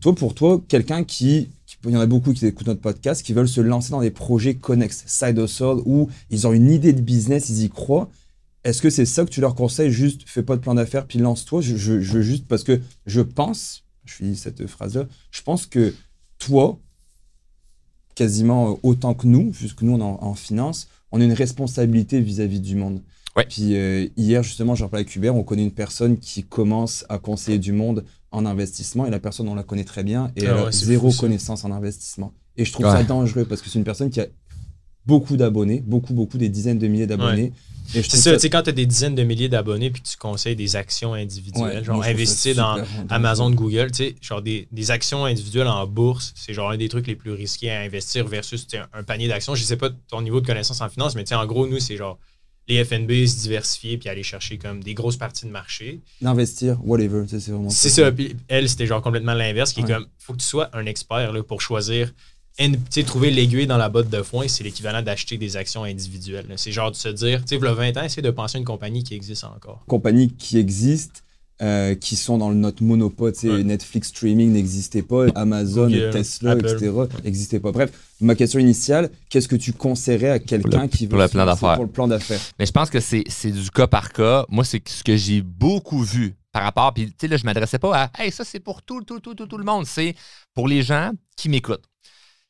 Toi, 0.00 0.14
pour 0.14 0.34
toi, 0.34 0.60
quelqu'un 0.68 1.04
qui, 1.04 1.48
qui- 1.66 1.76
il 1.84 1.90
y 1.90 1.96
en 1.96 2.00
a 2.00 2.06
beaucoup 2.06 2.32
qui 2.32 2.46
écoutent 2.46 2.66
notre 2.68 2.80
podcast, 2.80 3.22
qui 3.24 3.32
veulent 3.32 3.48
se 3.48 3.60
lancer 3.60 3.90
dans 3.90 4.00
des 4.00 4.10
projets 4.10 4.54
connexes, 4.54 5.04
side 5.06 5.38
hustle, 5.38 5.82
où 5.86 6.08
ils 6.30 6.46
ont 6.46 6.52
une 6.52 6.70
idée 6.70 6.92
de 6.92 7.00
business, 7.00 7.48
ils 7.50 7.64
y 7.64 7.68
croient. 7.68 8.08
Est-ce 8.64 8.82
que 8.82 8.90
c'est 8.90 9.06
ça 9.06 9.24
que 9.24 9.30
tu 9.30 9.40
leur 9.40 9.54
conseilles? 9.54 9.90
Juste, 9.92 10.22
fais 10.26 10.42
pas 10.42 10.56
de 10.56 10.60
plan 10.60 10.74
d'affaires, 10.74 11.06
puis 11.06 11.18
lance-toi. 11.18 11.60
Je, 11.62 11.76
je, 11.76 12.00
je 12.00 12.12
veux 12.14 12.22
juste, 12.22 12.46
parce 12.46 12.64
que 12.64 12.80
je 13.06 13.20
pense, 13.20 13.84
je 14.04 14.14
finis 14.14 14.36
cette 14.36 14.66
phrase-là, 14.66 15.06
je 15.30 15.42
pense 15.42 15.66
que 15.66 15.94
toi, 16.38 16.78
quasiment 18.14 18.72
euh, 18.72 18.74
autant 18.82 19.14
que 19.14 19.26
nous, 19.26 19.50
puisque 19.52 19.82
nous, 19.82 19.92
on 19.94 19.98
est 20.00 20.02
en, 20.02 20.18
en 20.22 20.34
finance, 20.34 20.88
on 21.12 21.20
a 21.20 21.24
une 21.24 21.32
responsabilité 21.32 22.20
vis-à-vis 22.20 22.60
du 22.60 22.74
monde. 22.76 23.02
Ouais. 23.36 23.46
Puis 23.48 23.76
euh, 23.76 24.06
hier, 24.16 24.42
justement, 24.42 24.74
j'en 24.74 24.88
parlais 24.88 25.02
avec 25.04 25.14
Hubert, 25.14 25.34
on 25.36 25.44
connaît 25.44 25.62
une 25.62 25.72
personne 25.72 26.18
qui 26.18 26.42
commence 26.42 27.04
à 27.08 27.18
conseiller 27.18 27.58
du 27.58 27.72
monde 27.72 28.04
en 28.30 28.44
investissement, 28.44 29.06
et 29.06 29.10
la 29.10 29.20
personne, 29.20 29.48
on 29.48 29.54
la 29.54 29.62
connaît 29.62 29.84
très 29.84 30.02
bien, 30.04 30.32
et 30.36 30.40
Ah 30.46 30.50
elle 30.50 30.50
a 30.50 30.64
ouais, 30.66 30.72
zéro 30.72 31.10
fou, 31.10 31.20
connaissance 31.20 31.64
en 31.64 31.70
investissement. 31.72 32.32
Et 32.56 32.64
je 32.64 32.72
trouve 32.72 32.86
Ouais. 32.86 32.92
ça 32.92 33.02
dangereux, 33.04 33.44
parce 33.44 33.62
que 33.62 33.70
c'est 33.70 33.78
une 33.78 33.84
personne 33.84 34.10
qui 34.10 34.20
a 34.20 34.26
beaucoup 35.06 35.36
d'abonnés, 35.36 35.82
beaucoup, 35.86 36.14
beaucoup, 36.14 36.38
des 36.38 36.48
dizaines 36.48 36.78
de 36.78 36.86
milliers 36.86 37.06
d'abonnés. 37.06 37.52
C'est 37.90 38.02
ça, 38.02 38.34
tu 38.34 38.40
sais, 38.40 38.50
quand 38.50 38.62
tu 38.62 38.68
as 38.68 38.72
des 38.74 38.84
dizaines 38.84 39.14
de 39.14 39.22
milliers 39.22 39.48
d'abonnés 39.48 39.88
puis 39.90 40.02
que 40.02 40.08
tu 40.08 40.18
conseilles 40.18 40.54
des 40.56 40.76
actions 40.76 41.14
individuelles, 41.14 41.82
genre 41.84 42.04
ça 42.04 42.10
investir 42.10 42.54
dans. 42.54 42.76
Amazon, 43.08 43.50
Google, 43.50 43.90
tu 43.90 43.96
sais, 44.04 44.14
genre 44.20 44.42
des, 44.42 44.68
des 44.70 44.90
actions 44.90 45.24
individuelles 45.24 45.68
en 45.68 45.86
bourse, 45.86 46.34
c'est 46.36 46.52
genre 46.52 46.70
un 46.70 46.76
des 46.76 46.90
trucs 46.90 47.06
les 47.06 47.16
plus 47.16 47.30
risqués 47.32 47.70
à 47.70 47.80
investir 47.80 48.26
versus 48.28 48.66
un, 48.74 48.98
un 48.98 49.02
panier 49.04 49.26
d'actions. 49.28 49.54
Je 49.54 49.62
sais 49.64 49.78
pas 49.78 49.88
ton 50.10 50.20
niveau 50.20 50.42
de 50.42 50.46
connaissance 50.46 50.82
en 50.82 50.90
finance, 50.90 51.14
mais 51.14 51.24
tu 51.24 51.30
sais, 51.30 51.34
en 51.34 51.46
gros, 51.46 51.66
nous, 51.66 51.78
c'est 51.80 51.96
genre 51.96 52.18
les 52.68 52.84
FNB 52.84 53.10
se 53.26 53.40
diversifier 53.40 53.96
puis 53.96 54.10
aller 54.10 54.22
chercher 54.22 54.58
comme 54.58 54.84
des 54.84 54.92
grosses 54.92 55.16
parties 55.16 55.46
de 55.46 55.50
marché. 55.50 56.00
D'investir, 56.20 56.76
whatever, 56.84 57.24
c'est 57.26 57.42
vraiment 57.48 57.70
C'est 57.70 57.88
ça. 57.88 58.12
Puis 58.12 58.36
elle, 58.48 58.68
c'était 58.68 58.86
genre 58.86 59.00
complètement 59.00 59.32
l'inverse, 59.32 59.72
qui 59.72 59.80
Ouais. 59.82 59.90
est 59.90 59.94
comme, 59.94 60.06
faut 60.18 60.34
que 60.34 60.40
tu 60.40 60.46
sois 60.46 60.68
un 60.76 60.84
expert 60.84 61.32
là, 61.32 61.42
pour 61.42 61.62
choisir. 61.62 62.12
Trouver 63.06 63.30
l'aiguille 63.30 63.66
dans 63.66 63.76
la 63.76 63.88
botte 63.88 64.10
de 64.10 64.22
foin, 64.22 64.48
c'est 64.48 64.64
l'équivalent 64.64 65.00
d'acheter 65.02 65.38
des 65.38 65.56
actions 65.56 65.84
individuelles. 65.84 66.46
C'est 66.56 66.72
genre 66.72 66.90
de 66.90 66.96
se 66.96 67.08
dire, 67.08 67.40
tu 67.44 67.56
sais, 67.56 67.58
le 67.62 67.70
20 67.70 67.96
ans, 67.96 68.02
essayer 68.02 68.22
de 68.22 68.30
penser 68.30 68.56
à 68.56 68.58
une 68.58 68.64
compagnie 68.64 69.04
qui 69.04 69.14
existe 69.14 69.44
encore. 69.44 69.82
compagnies 69.86 70.32
qui 70.34 70.58
existent, 70.58 71.20
euh, 71.62 71.94
qui 71.94 72.16
sont 72.16 72.36
dans 72.38 72.50
le- 72.50 72.56
notre 72.56 72.82
monopole. 72.82 73.32
Ouais. 73.44 73.62
Netflix 73.64 74.08
streaming 74.08 74.52
n'existait 74.52 75.02
pas, 75.02 75.26
Amazon, 75.36 75.86
Google, 75.88 76.10
Tesla, 76.10 76.50
Apple. 76.52 76.66
etc. 76.68 76.92
n'existaient 77.24 77.60
pas. 77.60 77.72
Bref, 77.72 77.90
ma 78.20 78.34
question 78.34 78.58
initiale, 78.60 79.10
qu'est-ce 79.30 79.48
que 79.48 79.56
tu 79.56 79.72
conseillerais 79.72 80.30
à 80.30 80.38
quelqu'un 80.40 80.88
qui 80.88 81.06
veut 81.06 81.10
pour 81.10 81.18
le 81.20 81.28
plan 81.28 81.46
d'affaires. 81.46 81.74
Pour 81.76 81.84
le 81.84 81.90
plan 81.90 82.08
d'affaires? 82.08 82.40
Mais 82.58 82.66
je 82.66 82.72
pense 82.72 82.90
que 82.90 83.00
c'est 83.00 83.22
c'est 83.28 83.50
du 83.52 83.70
cas 83.70 83.86
par 83.86 84.12
cas. 84.12 84.44
Moi, 84.48 84.64
c'est 84.64 84.86
ce 84.88 85.02
que 85.04 85.16
j'ai 85.16 85.42
beaucoup 85.42 86.02
vu 86.02 86.34
par 86.52 86.62
rapport. 86.64 86.92
Puis, 86.92 87.06
tu 87.06 87.14
sais, 87.20 87.28
là, 87.28 87.36
je 87.36 87.44
m'adressais 87.44 87.78
pas 87.78 88.04
à 88.04 88.10
Hey, 88.22 88.30
ça, 88.32 88.44
c'est 88.44 88.60
pour 88.60 88.82
tout, 88.82 89.02
tout, 89.02 89.20
tout, 89.20 89.34
tout, 89.34 89.46
tout 89.46 89.58
le 89.58 89.64
monde. 89.64 89.86
C'est 89.86 90.14
pour 90.54 90.66
les 90.68 90.82
gens 90.82 91.10
qui 91.36 91.48
m'écoutent. 91.48 91.84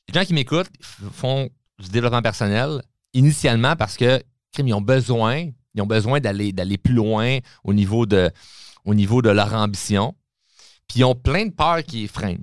Les 0.08 0.20
gens 0.20 0.26
qui 0.26 0.34
m'écoutent 0.34 0.70
font 1.12 1.48
du 1.78 1.88
développement 1.90 2.22
personnel 2.22 2.82
initialement 3.12 3.76
parce 3.76 3.96
que, 3.96 4.22
ils 4.58 4.74
ont 4.74 4.80
besoin. 4.80 5.50
ils 5.74 5.82
ont 5.82 5.86
besoin 5.86 6.18
d'aller, 6.18 6.52
d'aller 6.52 6.78
plus 6.78 6.94
loin 6.94 7.38
au 7.62 7.72
niveau, 7.72 8.06
de, 8.06 8.30
au 8.84 8.94
niveau 8.94 9.22
de 9.22 9.30
leur 9.30 9.54
ambition. 9.54 10.16
Puis 10.88 11.00
ils 11.00 11.04
ont 11.04 11.14
plein 11.14 11.46
de 11.46 11.52
peurs 11.52 11.84
qui 11.84 12.00
les 12.00 12.08
freinent. 12.08 12.42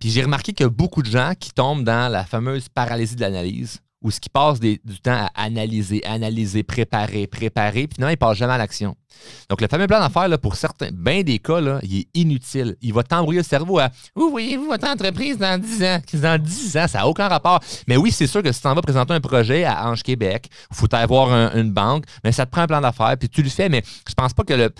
Puis 0.00 0.10
j'ai 0.10 0.22
remarqué 0.22 0.52
qu'il 0.52 0.64
y 0.64 0.66
a 0.66 0.70
beaucoup 0.70 1.02
de 1.02 1.10
gens 1.10 1.34
qui 1.38 1.52
tombent 1.52 1.84
dans 1.84 2.10
la 2.10 2.24
fameuse 2.24 2.68
paralysie 2.68 3.14
de 3.14 3.20
l'analyse, 3.20 3.80
où 4.02 4.10
ce 4.10 4.20
qui 4.20 4.28
passe 4.28 4.60
du 4.60 4.78
temps 5.02 5.12
à 5.12 5.30
analyser, 5.34 6.04
analyser, 6.04 6.62
préparer, 6.62 7.26
préparer, 7.26 7.86
puis 7.86 7.96
finalement, 7.96 8.12
ils 8.12 8.16
passent 8.18 8.36
jamais 8.36 8.52
à 8.52 8.58
l'action. 8.58 8.94
Donc, 9.48 9.60
le 9.62 9.66
fameux 9.68 9.86
plan 9.86 9.98
d'affaires, 9.98 10.38
pour 10.38 10.56
certains, 10.56 10.90
bien 10.92 11.22
des 11.22 11.38
cas, 11.38 11.60
il 11.82 12.00
est 12.00 12.08
inutile. 12.14 12.76
Il 12.82 12.92
va 12.92 13.02
t'embrouiller 13.02 13.40
le 13.40 13.44
cerveau 13.44 13.78
à 13.78 13.88
Où 14.14 14.28
voyez-vous 14.30 14.66
votre 14.66 14.86
entreprise 14.86 15.38
dans 15.38 15.58
10 15.60 15.82
ans? 15.82 16.00
Dans 16.14 16.40
10 16.40 16.76
ans, 16.76 16.86
ça 16.86 16.98
n'a 16.98 17.08
aucun 17.08 17.26
rapport. 17.26 17.58
Mais 17.88 17.96
oui, 17.96 18.12
c'est 18.12 18.26
sûr 18.26 18.42
que 18.42 18.52
si 18.52 18.60
tu 18.60 18.66
en 18.68 18.74
vas 18.74 18.82
présenter 18.82 19.14
un 19.14 19.20
projet 19.20 19.64
à 19.64 19.88
Ange 19.88 20.02
Québec, 20.02 20.48
il 20.70 20.76
faut 20.76 20.94
avoir 20.94 21.32
un- 21.32 21.54
une 21.54 21.72
banque, 21.72 22.04
mais 22.22 22.32
ça 22.32 22.44
te 22.44 22.50
prend 22.50 22.62
un 22.62 22.66
plan 22.66 22.80
d'affaires, 22.82 23.16
puis 23.18 23.28
tu 23.30 23.42
le 23.42 23.48
fais, 23.48 23.68
mais 23.70 23.82
je 24.06 24.14
pense 24.14 24.34
pas 24.34 24.44
que 24.44 24.54
le. 24.54 24.70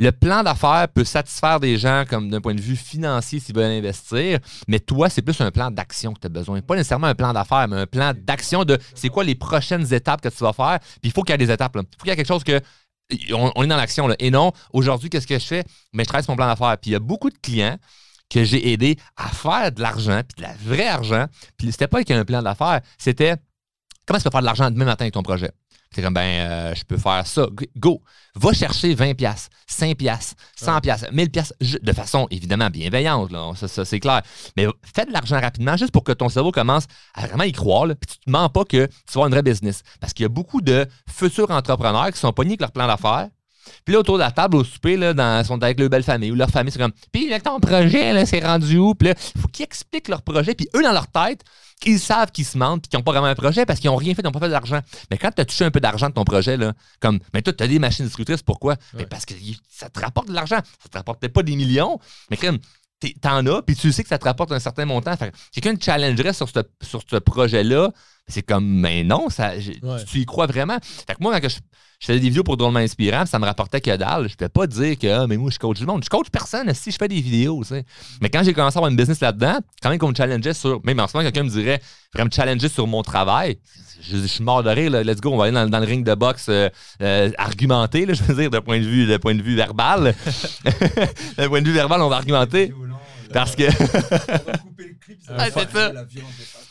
Le 0.00 0.12
plan 0.12 0.44
d'affaires 0.44 0.86
peut 0.94 1.02
satisfaire 1.02 1.58
des 1.58 1.76
gens 1.76 2.04
comme 2.08 2.30
d'un 2.30 2.40
point 2.40 2.54
de 2.54 2.60
vue 2.60 2.76
financier 2.76 3.40
s'ils 3.40 3.54
veulent 3.54 3.64
investir, 3.64 4.38
mais 4.68 4.78
toi, 4.78 5.10
c'est 5.10 5.22
plus 5.22 5.40
un 5.40 5.50
plan 5.50 5.72
d'action 5.72 6.12
que 6.12 6.20
tu 6.20 6.26
as 6.26 6.30
besoin. 6.30 6.60
Pas 6.60 6.76
nécessairement 6.76 7.08
un 7.08 7.16
plan 7.16 7.32
d'affaires, 7.32 7.66
mais 7.66 7.80
un 7.80 7.86
plan 7.86 8.12
d'action 8.16 8.64
de 8.64 8.78
c'est 8.94 9.08
quoi 9.08 9.24
les 9.24 9.34
prochaines 9.34 9.92
étapes 9.92 10.20
que 10.20 10.28
tu 10.28 10.38
vas 10.44 10.52
faire. 10.52 10.78
Puis 10.80 11.10
il 11.10 11.10
faut 11.10 11.22
qu'il 11.22 11.32
y 11.32 11.34
ait 11.34 11.38
des 11.38 11.50
étapes. 11.50 11.72
Il 11.74 11.80
faut 11.80 12.02
qu'il 12.02 12.10
y 12.10 12.12
ait 12.12 12.16
quelque 12.16 12.28
chose 12.28 12.44
que 12.44 12.60
on, 13.32 13.64
est 13.64 13.66
dans 13.66 13.76
l'action. 13.76 14.06
là. 14.06 14.14
Et 14.20 14.30
non, 14.30 14.52
aujourd'hui, 14.72 15.10
qu'est-ce 15.10 15.26
que 15.26 15.38
je 15.38 15.46
fais? 15.46 15.64
Mais 15.92 16.04
je 16.04 16.08
travaille 16.08 16.26
mon 16.28 16.36
plan 16.36 16.46
d'affaires. 16.46 16.76
Puis 16.78 16.90
il 16.90 16.92
y 16.92 16.96
a 16.96 17.00
beaucoup 17.00 17.30
de 17.30 17.38
clients 17.38 17.76
que 18.30 18.44
j'ai 18.44 18.72
aidés 18.72 18.98
à 19.16 19.28
faire 19.28 19.72
de 19.72 19.80
l'argent, 19.80 20.20
puis 20.28 20.36
de 20.36 20.42
la 20.42 20.54
vraie 20.62 20.86
argent. 20.88 21.26
Puis 21.56 21.72
c'était 21.72 21.88
pas 21.88 21.98
avec 21.98 22.10
un 22.10 22.24
plan 22.24 22.42
d'affaires, 22.42 22.82
c'était 22.98 23.34
comment 24.06 24.18
tu 24.18 24.24
peux 24.24 24.30
faire 24.30 24.40
de 24.40 24.46
l'argent 24.46 24.70
demain 24.70 24.84
matin 24.84 25.04
avec 25.04 25.14
ton 25.14 25.22
projet? 25.22 25.50
C'est 25.94 26.02
comme, 26.02 26.14
ben, 26.14 26.20
euh, 26.20 26.74
je 26.74 26.84
peux 26.84 26.98
faire 26.98 27.26
ça. 27.26 27.46
Go! 27.76 28.02
Va 28.34 28.52
chercher 28.52 28.94
20 28.94 29.14
pièces, 29.14 29.48
5 29.66 29.96
pièces, 29.96 30.34
100 30.56 30.80
pièces, 30.80 31.06
1000 31.10 31.30
pièces, 31.30 31.52
de 31.60 31.92
façon 31.92 32.26
évidemment 32.30 32.68
bienveillante, 32.70 33.32
là, 33.32 33.52
ça, 33.56 33.68
ça, 33.68 33.84
c'est 33.84 33.98
clair. 33.98 34.22
Mais 34.56 34.66
fais 34.94 35.06
de 35.06 35.12
l'argent 35.12 35.40
rapidement 35.40 35.76
juste 35.76 35.92
pour 35.92 36.04
que 36.04 36.12
ton 36.12 36.28
cerveau 36.28 36.52
commence 36.52 36.84
à 37.14 37.26
vraiment 37.26 37.44
y 37.44 37.52
croire, 37.52 37.86
là, 37.86 37.94
puis 37.94 38.14
tu 38.14 38.18
te 38.18 38.30
mens 38.30 38.48
pas 38.48 38.64
que 38.64 38.86
tu 38.86 38.92
vas 39.06 39.12
avoir 39.14 39.26
une 39.26 39.32
vraie 39.32 39.42
business. 39.42 39.82
Parce 40.00 40.12
qu'il 40.12 40.24
y 40.24 40.26
a 40.26 40.28
beaucoup 40.28 40.60
de 40.60 40.86
futurs 41.08 41.50
entrepreneurs 41.50 42.12
qui 42.12 42.18
sont 42.18 42.32
pognés 42.32 42.50
avec 42.50 42.60
leur 42.60 42.72
plan 42.72 42.86
d'affaires, 42.86 43.28
puis 43.84 43.92
là, 43.94 44.00
autour 44.00 44.16
de 44.16 44.22
la 44.22 44.30
table, 44.30 44.56
au 44.56 44.64
souper, 44.64 44.96
là, 44.96 45.14
dans, 45.14 45.44
sont 45.44 45.62
avec 45.62 45.78
leur 45.78 45.88
belle 45.88 46.02
famille 46.02 46.30
ou 46.30 46.34
leur 46.34 46.50
famille, 46.50 46.72
c'est 46.72 46.78
comme, 46.78 46.92
puis 47.12 47.28
là, 47.28 47.40
ton 47.40 47.60
projet, 47.60 48.12
là, 48.12 48.26
c'est 48.26 48.44
rendu 48.44 48.78
où? 48.78 48.94
Puis 48.94 49.08
là, 49.08 49.14
il 49.34 49.40
faut 49.40 49.48
qu'ils 49.48 49.64
expliquent 49.64 50.08
leur 50.08 50.22
projet, 50.22 50.54
puis 50.54 50.68
eux, 50.76 50.82
dans 50.82 50.92
leur 50.92 51.06
tête, 51.08 51.42
ils 51.86 52.00
savent 52.00 52.32
qu'ils 52.32 52.44
se 52.44 52.58
mentent, 52.58 52.88
qu'ils 52.88 52.98
n'ont 52.98 53.04
pas 53.04 53.12
vraiment 53.12 53.26
un 53.28 53.34
projet 53.36 53.64
parce 53.64 53.78
qu'ils 53.78 53.88
n'ont 53.88 53.96
rien 53.96 54.12
fait, 54.14 54.22
ils 54.22 54.24
n'ont 54.24 54.32
pas 54.32 54.40
fait 54.40 54.48
d'argent. 54.48 54.80
Mais 55.10 55.16
quand 55.18 55.30
tu 55.30 55.40
as 55.40 55.44
touché 55.44 55.64
un 55.64 55.70
peu 55.70 55.78
d'argent 55.80 56.08
de 56.08 56.14
ton 56.14 56.24
projet, 56.24 56.56
là, 56.56 56.72
comme, 57.00 57.20
mais 57.32 57.40
toi, 57.42 57.52
tu 57.52 57.62
as 57.62 57.68
des 57.68 57.78
machines 57.78 58.04
distributrices, 58.04 58.42
pourquoi? 58.42 58.74
Mais 58.94 59.06
parce 59.06 59.24
que 59.24 59.34
ça 59.70 59.88
te 59.88 60.00
rapporte 60.00 60.28
de 60.28 60.34
l'argent. 60.34 60.58
Ça 60.82 60.88
te 60.90 60.96
rapporte 60.98 61.20
peut-être 61.20 61.32
pas 61.34 61.44
des 61.44 61.54
millions, 61.54 61.98
mais 62.30 62.36
t'es- 63.00 63.14
t'en 63.20 63.46
as, 63.46 63.62
puis 63.62 63.76
tu 63.76 63.92
sais 63.92 64.02
que 64.02 64.08
ça 64.08 64.18
te 64.18 64.24
rapporte 64.24 64.50
un 64.50 64.58
certain 64.58 64.84
montant. 64.86 65.16
Fait 65.16 65.30
que 65.30 65.36
quelqu'un 65.52 65.76
te 65.76 65.84
challengerait 65.84 66.32
sur 66.32 66.48
ce, 66.48 66.58
sur 66.82 67.00
ce 67.08 67.16
projet-là, 67.16 67.92
c'est 68.28 68.42
comme, 68.42 68.66
mais 68.66 69.04
non, 69.04 69.28
ça, 69.30 69.52
Ouais. 69.82 70.04
tu 70.06 70.18
y 70.18 70.26
crois 70.26 70.46
vraiment? 70.46 70.78
Fait 70.82 71.14
que 71.14 71.18
moi, 71.20 71.40
quand 71.40 71.48
je, 71.48 71.56
je 72.00 72.06
faisais 72.06 72.20
des 72.20 72.28
vidéos 72.28 72.44
pour 72.44 72.56
Drôlement 72.56 72.78
Inspirant, 72.78 73.26
ça 73.26 73.38
me 73.38 73.44
rapportait 73.44 73.80
que 73.80 73.96
dalle. 73.96 74.28
Je 74.28 74.36
peux 74.36 74.48
pas 74.48 74.66
dire 74.66 74.98
que, 74.98 75.06
ah, 75.06 75.26
mais 75.26 75.36
moi, 75.36 75.50
je 75.50 75.58
coach 75.58 75.78
du 75.78 75.86
monde. 75.86 76.04
Je 76.04 76.08
coach 76.08 76.26
personne 76.30 76.72
si 76.74 76.90
je 76.90 76.96
fais 76.96 77.08
des 77.08 77.20
vidéos, 77.20 77.62
tu 77.62 77.68
sais. 77.70 77.84
Mais 78.20 78.30
quand 78.30 78.42
j'ai 78.44 78.52
commencé 78.54 78.76
à 78.76 78.78
avoir 78.78 78.90
une 78.90 78.96
business 78.96 79.20
là-dedans, 79.20 79.58
quand 79.82 79.90
même 79.90 79.98
qu'on 79.98 80.08
me 80.10 80.14
challengeait 80.14 80.54
sur, 80.54 80.80
même 80.84 81.00
en 81.00 81.08
ce 81.08 81.16
moment, 81.16 81.24
quelqu'un 81.28 81.44
me 81.44 81.50
dirait, 81.50 81.80
vraiment 82.14 82.28
me 82.28 82.34
challenger 82.34 82.68
sur 82.68 82.86
mon 82.86 83.02
travail, 83.02 83.58
je, 84.00 84.16
je 84.16 84.26
suis 84.26 84.44
mort 84.44 84.62
de 84.62 84.70
rire, 84.70 84.90
là. 84.92 85.02
let's 85.02 85.20
go, 85.20 85.32
on 85.32 85.36
va 85.36 85.44
aller 85.44 85.52
dans, 85.54 85.68
dans 85.68 85.80
le 85.80 85.86
ring 85.86 86.04
de 86.06 86.14
boxe 86.14 86.46
euh, 86.50 86.68
euh, 87.02 87.32
argumenté, 87.36 88.06
là, 88.06 88.14
je 88.14 88.22
veux 88.22 88.34
dire, 88.34 88.48
d'un 88.50 88.60
point 88.60 88.78
de 88.78 88.84
vue, 88.84 89.06
d'un 89.08 89.18
point 89.18 89.34
de 89.34 89.42
vue 89.42 89.56
verbal. 89.56 90.14
d'un 91.36 91.48
point 91.48 91.60
de 91.62 91.66
vue 91.66 91.72
verbal, 91.74 92.00
on 92.02 92.08
va 92.08 92.16
argumenter. 92.16 92.72
Parce 93.32 93.54
que, 93.56 93.64
Ouais, 93.64 95.50
c'est 95.54 95.70
ça. 95.72 95.92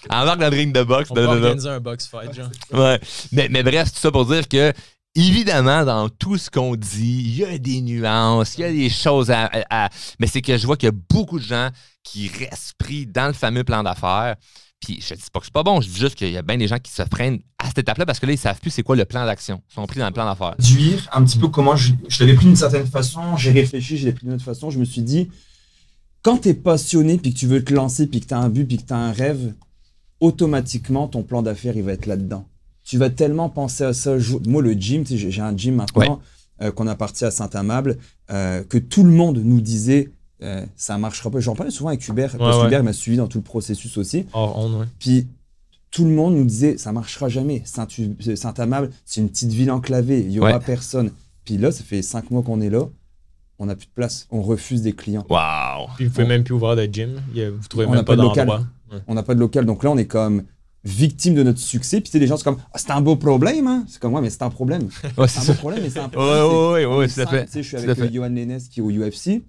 embarque 0.10 0.40
dans 0.40 0.50
le 0.50 0.56
ring 0.56 0.74
de 0.74 0.84
boxe. 0.84 1.10
On 1.12 1.16
non. 1.16 1.28
organiser 1.28 1.70
un 1.70 1.80
box 1.80 2.08
fight, 2.08 2.34
genre. 2.34 2.50
Ouais. 2.74 3.00
Mais, 3.32 3.48
mais 3.50 3.64
bref, 3.64 3.92
tout 3.92 4.00
ça 4.00 4.12
pour 4.12 4.26
dire 4.26 4.48
que, 4.48 4.74
évidemment, 5.16 5.84
dans 5.86 6.10
tout 6.10 6.38
ce 6.38 6.50
qu'on 6.50 6.76
dit, 6.76 7.24
il 7.26 7.38
y 7.38 7.44
a 7.46 7.58
des 7.58 7.82
nuances, 7.82 8.56
il 8.58 8.62
y 8.62 8.64
a 8.64 8.72
des 8.72 8.90
choses 8.90 9.32
à. 9.32 9.46
à- 9.46 9.86
à- 9.86 9.90
mais 10.20 10.28
c'est 10.28 10.42
que 10.42 10.58
je 10.58 10.66
vois 10.66 10.78
qu'il 10.78 10.88
y 10.88 10.92
a 10.92 10.96
beaucoup 11.10 11.40
de 11.40 11.46
gens 11.46 11.70
qui 12.04 12.30
restent 12.30 12.74
pris 12.78 13.06
dans 13.06 13.28
le 13.28 13.34
fameux 13.34 13.64
plan 13.64 13.84
d'affaires. 13.84 14.36
Puis 14.80 15.02
je 15.02 15.16
dis 15.16 15.22
pas 15.34 15.40
que 15.40 15.46
c'est 15.48 15.54
pas 15.54 15.64
bon, 15.64 15.82
je 15.82 15.90
dis 15.90 15.98
juste 15.98 16.14
qu'il 16.14 16.30
y 16.32 16.38
a 16.38 16.44
bien 16.44 16.56
des 16.56 16.68
gens 16.68 16.78
qui 16.78 16.92
se 16.92 17.02
freinent 17.12 17.40
à 17.58 17.66
cette 17.66 17.80
étape-là 17.80 18.06
parce 18.06 18.20
que 18.20 18.28
là, 18.28 18.34
ils 18.34 18.38
savent 18.38 18.60
plus 18.60 18.70
c'est 18.70 18.84
quoi 18.84 18.96
le 18.96 19.06
plan 19.06 19.26
d'action. 19.26 19.60
Ils 19.72 19.74
sont 19.74 19.88
pris 19.88 20.00
dans 20.00 20.06
le 20.06 20.14
plan 20.14 20.26
d'affaires. 20.26 20.56
Traduire 20.56 21.10
un 21.14 21.24
petit 21.26 21.40
peu 21.40 21.48
comment 21.48 21.76
je, 21.76 21.94
je 22.08 22.20
l'avais 22.24 22.36
pris 22.36 22.46
d'une 22.46 22.56
certaine 22.56 22.86
façon, 22.86 23.36
j'ai 23.38 23.52
réfléchi, 23.52 23.98
je 23.98 24.06
l'ai 24.06 24.12
pris 24.14 24.26
d'une 24.28 24.36
autre 24.36 24.44
façon, 24.44 24.70
je 24.70 24.78
me 24.78 24.86
suis 24.86 25.02
dit, 25.02 25.32
quand 26.28 26.40
tu 26.40 26.50
es 26.50 26.54
passionné, 26.54 27.18
puis 27.18 27.34
que 27.34 27.40
tu 27.40 27.48
veux 27.48 27.64
te 27.64 27.74
lancer, 27.74 28.06
puis 28.06 28.20
que 28.20 28.26
tu 28.26 28.34
as 28.34 28.40
un 28.40 28.50
but, 28.50 28.66
puis 28.66 28.76
que 28.76 28.84
tu 28.86 28.92
as 28.92 28.98
un 28.98 29.14
rêve, 29.14 29.54
automatiquement, 30.20 31.08
ton 31.08 31.24
plan 31.24 31.42
d'affaires, 31.42 31.78
il 31.78 31.84
va 31.84 31.94
être 31.94 32.06
là-dedans. 32.06 32.46
Tu 32.84 32.98
vas 32.98 33.10
tellement 33.10 33.48
penser 33.48 33.86
à 33.86 33.94
ça. 33.94 34.18
Moi, 34.46 34.62
le 34.62 34.74
gym, 34.74 35.06
j'ai 35.06 35.42
un 35.42 35.56
gym 35.56 35.76
maintenant 35.76 36.20
euh, 36.62 36.72
qu'on 36.72 36.86
a 36.88 36.96
parti 36.96 37.24
à 37.24 37.32
Saint-Amable, 37.32 37.98
euh, 38.30 38.62
que 38.66 38.78
tout 38.78 39.04
le 39.06 39.12
monde 39.12 39.38
nous 39.42 39.62
disait, 39.62 40.12
euh, 40.44 40.66
ça 40.76 40.98
marchera 40.98 41.32
pas. 41.32 41.40
J'en 41.40 41.56
parlais 41.56 41.72
souvent 41.72 41.92
avec 41.92 42.06
Hubert, 42.06 42.38
parce 42.38 42.58
ouais. 42.58 42.64
qu'Hubert 42.64 42.84
m'a 42.84 42.92
suivi 42.92 43.16
dans 43.16 43.28
tout 43.28 43.38
le 43.38 43.46
processus 43.46 43.98
aussi. 43.98 44.26
Ouais. 44.36 44.86
Puis 45.00 45.28
tout 45.92 46.04
le 46.04 46.12
monde 46.12 46.36
nous 46.36 46.44
disait 46.44 46.78
ça 46.78 46.92
marchera 46.92 47.30
jamais. 47.30 47.62
Saint- 47.64 47.88
Saint-Amable, 48.36 48.92
c'est 49.06 49.22
une 49.22 49.30
petite 49.30 49.54
ville 49.54 49.72
enclavée, 49.72 50.26
il 50.26 50.32
y 50.34 50.42
aura 50.42 50.60
personne. 50.60 51.12
Puis 51.46 51.58
là, 51.58 51.72
ça 51.72 51.86
fait 51.86 52.02
cinq 52.02 52.32
mois 52.32 52.44
qu'on 52.44 52.60
est 52.60 52.70
là, 52.70 52.84
on 53.60 53.66
n'a 53.66 53.76
plus 53.76 53.88
de 53.88 53.92
place, 53.92 54.28
on 54.32 54.42
refuse 54.42 54.82
des 54.82 54.94
clients. 54.94 55.26
Waouh! 55.30 55.88
Puis 55.96 56.06
vous 56.06 56.12
pouvez 56.12 56.28
même 56.28 56.44
plus 56.44 56.54
ouvrir 56.54 56.76
de 56.76 56.84
gym. 56.86 57.22
Vous 57.34 57.68
trouvez 57.68 57.86
On 57.86 57.90
même 57.90 58.00
n'a 58.00 58.04
pas 58.04 58.16
pas 58.16 58.22
de 58.22 58.28
local. 58.28 58.50
Ouais. 58.50 59.00
On 59.08 59.14
n'a 59.16 59.24
pas 59.24 59.36
de 59.36 59.40
local, 59.40 59.66
donc 59.66 59.84
là, 59.84 59.92
on 59.92 59.98
est 59.98 60.06
comme 60.08 60.44
victime 60.84 61.34
de 61.36 61.44
notre 61.44 61.60
succès. 61.60 61.98
Puis 62.00 62.06
tu 62.10 62.12
sais, 62.12 62.20
les 62.20 62.28
gens 62.28 62.38
sont 62.38 62.44
comme 62.46 62.58
Ah, 62.74 62.78
c'est 62.78 62.92
un 62.92 63.02
beau 63.02 63.16
problème, 63.16 63.68
hein 63.68 63.84
C'est 63.88 64.00
comme 64.00 64.14
ouais, 64.14 64.22
mais 64.22 64.30
c'est 64.30 64.44
un 64.44 64.50
problème. 64.50 64.90
Ouais, 65.18 65.28
C'est 65.28 65.42
un 65.50 65.54
beau 65.54 65.60
problème, 65.60 65.84
mais 65.84 65.90
c'est 65.90 66.00
un 66.00 66.10
problème. 66.10 66.34
ouais, 66.46 66.86
ouais, 66.86 66.98
ouais, 66.98 67.08
tout 67.08 67.20
à 67.22 67.26
fait. 67.28 67.46
tu 67.46 67.52
sais, 67.52 67.64
je 67.64 67.78
suis 67.78 67.90
avec 67.90 68.14
Johan 68.14 68.30
Lennes 68.30 68.60
qui 68.72 68.80
est 68.80 68.84
au 68.84 68.90
UFC, 68.92 69.42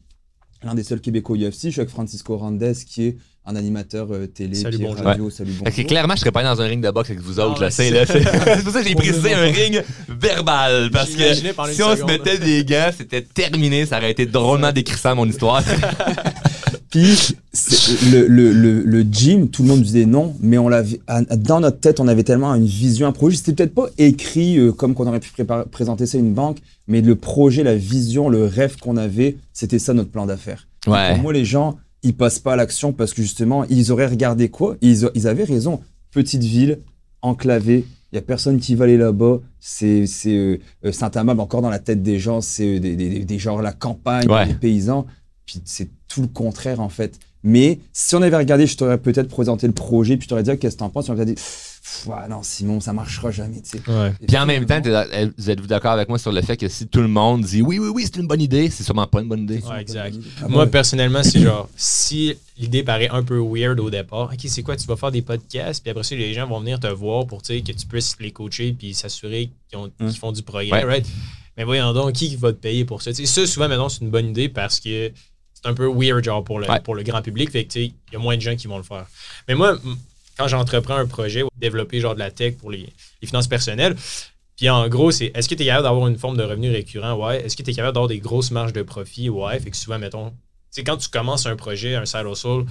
l'un 0.65 0.75
des 0.75 0.83
seuls 0.83 1.01
Québécois 1.01 1.37
au 1.37 1.39
UFC. 1.39 1.65
Je 1.65 1.69
suis 1.71 1.81
avec 1.81 1.91
Francisco 1.91 2.37
Randes 2.37 2.73
qui 2.87 3.05
est 3.05 3.17
un 3.51 3.57
animateur 3.57 4.07
euh, 4.13 4.27
télé, 4.27 4.55
Salut, 4.55 4.77
puis 4.77 4.87
bonjour. 4.87 5.05
radio, 5.05 5.31
salut 5.31 5.53
Fait 5.53 5.65
que 5.65 5.71
bonjour. 5.71 5.87
clairement, 5.87 6.15
je 6.15 6.21
serais 6.21 6.33
pas 6.33 6.41
allé 6.41 6.49
dans 6.55 6.61
un 6.63 6.67
ring 6.67 6.85
de 6.85 6.91
boxe 6.91 7.09
avec 7.11 7.23
vous 7.23 7.41
autres, 7.41 7.57
je 7.59 7.65
mais 7.65 7.71
sais. 7.71 7.89
c'est- 7.89 7.91
là. 7.95 8.07
C'est 8.07 8.23
c'est 8.57 8.63
pour 8.65 8.73
ça 8.73 8.83
que 8.83 8.89
j'ai 8.89 8.95
précisé 8.95 9.33
un 9.35 9.41
ring 9.51 9.83
verbal. 10.09 10.91
Parce 10.93 11.11
que 11.11 11.35
si 11.35 11.83
on 11.83 11.97
se 11.97 12.05
mettait 12.05 12.39
des 12.39 12.65
gants, 12.65 12.91
c'était 12.97 13.23
terminé. 13.23 13.87
Ça 13.87 13.99
aurait 13.99 14.11
été 14.11 14.27
drôlement 14.27 14.71
décrissant, 14.73 15.15
mon 15.17 15.27
histoire. 15.27 15.63
Puis 16.91 17.17
c'est- 17.53 18.11
le, 18.11 18.27
le, 18.27 18.53
le, 18.53 18.83
le 18.83 19.01
gym, 19.03 19.49
tout 19.51 19.63
le 19.63 19.69
monde 19.69 19.83
disait 19.83 20.07
non, 20.07 20.35
mais 20.41 20.57
on 20.59 20.69
l'avait 20.69 21.01
dans 21.37 21.61
notre 21.61 21.81
tête, 21.81 22.01
on 22.01 22.09
avait 22.09 22.23
tellement 22.23 22.55
une 22.55 22.65
vision, 22.67 23.07
un 23.07 23.13
projet. 23.13 23.37
C'était 23.37 23.53
peut-être 23.53 23.75
pas 23.75 23.89
écrit 23.99 24.59
euh, 24.59 24.73
comme 24.73 24.95
qu'on 24.95 25.07
aurait 25.07 25.21
pu 25.21 25.31
préparer- 25.31 25.67
présenter 25.71 26.07
ça 26.07 26.17
à 26.17 26.21
une 26.21 26.33
banque, 26.33 26.59
mais 26.87 27.01
le 27.03 27.15
projet, 27.17 27.63
la 27.63 27.75
vision, 27.75 28.29
le 28.31 28.47
rêve 28.47 28.77
qu'on 28.77 28.97
avait, 28.97 29.37
c'était 29.53 29.79
ça 29.79 29.93
notre 29.93 30.11
plan 30.11 30.25
d'affaires. 30.27 30.67
Ouais. 30.87 31.11
Pour 31.15 31.19
moi, 31.25 31.33
les 31.35 31.45
gens, 31.45 31.79
ils 32.03 32.17
passent 32.17 32.39
pas 32.39 32.53
à 32.53 32.57
l'action 32.57 32.93
parce 32.93 33.13
que 33.13 33.23
justement, 33.23 33.65
ils 33.65 33.91
auraient 33.93 34.07
regardé 34.07 34.49
quoi? 34.49 34.77
Ils, 34.81 35.05
avaient 35.27 35.45
raison. 35.45 35.81
Petite 36.11 36.43
ville, 36.45 36.81
enclavée. 37.23 37.85
Il 38.13 38.17
y 38.17 38.19
a 38.19 38.23
personne 38.23 38.59
qui 38.59 38.75
va 38.75 38.85
aller 38.85 38.97
là-bas. 38.97 39.41
C'est 39.61 40.05
euh, 40.27 40.57
euh, 40.85 40.93
Saint-Amable, 40.93 41.41
encore 41.41 41.61
dans 41.63 41.71
la 41.71 41.79
tête 41.79 42.03
des 42.03 42.19
gens, 42.19 42.41
c'est 42.41 42.77
euh, 42.77 42.81
des, 42.81 42.97
des, 42.97 43.25
des- 43.25 43.39
la 43.63 43.73
campagne, 43.73 44.29
Ouais. 44.31 44.47
des 44.47 44.55
paysans. 44.55 45.07
Puis 45.45 45.61
c'est 45.65 45.89
tout 46.09 46.23
le 46.23 46.29
contraire 46.29 46.81
en 46.81 46.89
fait. 46.89 47.19
Mais 47.49 47.79
si 47.93 48.15
on 48.15 48.23
avait 48.23 48.37
regardé, 48.37 48.67
je 48.67 48.77
t'aurais 48.77 48.99
peut-être 48.99 49.29
présenté 49.29 49.67
le 49.67 49.73
projet, 49.73 50.17
puis 50.17 50.25
je 50.25 50.29
t'aurais 50.29 50.43
dit 50.43 50.57
qu'est-ce 50.59 50.75
que 50.77 50.81
t'en 50.81 50.91
penses, 50.91 51.07
tu 51.07 51.13
m'aurais 51.13 51.25
dit 51.25 51.35
non 52.29 52.43
Simon, 52.43 52.81
ça 52.81 52.93
marchera 52.93 53.31
jamais. 53.31 53.63
tu 53.63 53.79
sais. 53.79 53.91
Ouais. 53.91 54.13
Puis 54.27 54.37
en 54.37 54.45
même 54.45 54.67
temps, 54.67 54.81
vous 55.39 55.51
êtes-vous 55.51 55.67
d'accord 55.67 55.93
avec 55.93 56.09
moi 56.11 56.19
sur 56.19 56.31
le 56.31 56.43
fait 56.43 56.57
que 56.59 56.69
si 56.69 56.87
tout 56.87 57.01
le 57.01 57.09
monde 57.09 57.43
dit 57.43 57.63
oui, 57.63 57.79
oui, 57.79 57.89
oui, 57.89 58.03
c'est 58.05 58.21
une 58.21 58.27
bonne 58.27 58.43
idée, 58.43 58.69
c'est 58.69 58.83
sûrement 58.85 59.07
pas 59.07 59.21
une 59.23 59.29
bonne 59.29 59.45
idée. 59.45 59.61
Ouais, 59.69 59.81
exact. 59.81 60.15
Ah, 60.43 60.49
Moi, 60.49 60.65
ouais. 60.65 60.71
personnellement, 60.71 61.23
c'est 61.23 61.41
genre, 61.41 61.69
si 61.77 62.35
l'idée 62.59 62.83
paraît 62.83 63.09
un 63.09 63.23
peu 63.23 63.39
weird 63.41 63.81
au 63.81 63.89
départ, 63.89 64.31
ok, 64.33 64.39
c'est 64.45 64.63
quoi, 64.63 64.77
tu 64.77 64.87
vas 64.87 64.97
faire 64.97 65.11
des 65.11 65.23
podcasts, 65.23 65.83
puis 65.83 65.91
après 65.91 66.03
ça, 66.05 66.15
les 66.15 66.35
gens 66.35 66.47
vont 66.47 66.61
venir 66.61 66.79
te 66.79 66.87
voir 66.89 67.27
pour 67.27 67.41
que 67.43 67.59
tu 67.59 67.87
puisses 67.89 68.17
les 68.21 68.33
coacher, 68.33 68.75
puis 68.79 68.93
s'assurer 68.93 69.51
qu'ils 69.71 69.81
qu'ils 69.99 70.19
font 70.19 70.33
du 70.33 70.43
progrès, 70.43 70.71
Ouais. 70.71 70.85
right? 70.85 71.07
Mais 71.57 71.65
voyons 71.65 71.93
donc, 71.95 72.13
qui 72.13 72.37
va 72.37 72.53
te 72.53 72.59
payer 72.59 72.85
pour 72.85 73.01
ça? 73.03 73.13
Tu 73.13 73.25
sais, 73.27 73.41
ça, 73.41 73.47
souvent, 73.51 73.67
maintenant, 73.69 73.89
c'est 73.89 74.03
une 74.03 74.11
bonne 74.11 74.29
idée 74.29 74.49
parce 74.51 74.79
que 74.79 75.11
c'est 75.63 75.69
un 75.69 75.75
peu 75.75 75.87
weird, 75.93 76.23
genre, 76.25 76.45
pour 76.45 76.59
le, 76.61 76.69
Ouais. 76.69 76.81
pour 76.81 76.95
le 76.95 77.03
grand 77.03 77.23
public, 77.23 77.51
fait 77.51 77.65
que, 77.65 77.73
tu 77.73 77.81
sais, 77.81 77.87
il 77.87 78.13
y 78.13 78.17
a 78.17 78.19
moins 78.19 78.37
de 78.37 78.43
gens 78.43 78.55
qui 78.57 78.67
vont 78.67 78.77
le 78.79 78.83
faire. 78.85 79.07
Mais 79.49 79.55
moi, 79.55 79.77
quand 80.37 80.47
j'entreprends 80.49 80.97
un 80.97 81.07
projet, 81.07 81.43
développer, 81.57 82.01
genre, 82.01 82.15
de 82.15 82.21
la 82.21 82.31
tech 82.31 82.57
pour 82.59 82.71
les, 82.71 82.89
les 83.23 83.27
finances 83.29 83.49
personnelles, 83.49 83.97
puis 84.57 84.69
en 84.71 84.89
gros, 84.89 85.11
c'est 85.11 85.31
est-ce 85.35 85.49
que 85.49 85.55
tu 85.55 85.63
es 85.63 85.67
capable 85.67 85.85
d'avoir 85.85 86.09
une 86.09 86.19
forme 86.19 86.37
de 86.37 86.43
revenu 86.43 86.71
récurrent? 86.71 87.15
Ouais. 87.15 87.45
Est-ce 87.45 87.57
que 87.57 87.63
tu 87.63 87.71
es 87.71 87.75
capable 87.75 87.95
d'avoir 87.95 88.09
des 88.09 88.19
grosses 88.19 88.51
marges 88.51 88.73
de 88.73 88.83
profit? 88.83 89.29
Ouais. 89.31 89.59
Fait 89.61 89.71
que 89.71 89.77
souvent, 89.77 89.99
mettons, 89.99 90.33
sais, 90.71 90.83
quand 90.85 90.97
tu 90.97 91.09
commences 91.09 91.47
un 91.47 91.57
projet, 91.57 91.95
un 91.95 92.05
side 92.05 92.27
hustle, 92.31 92.65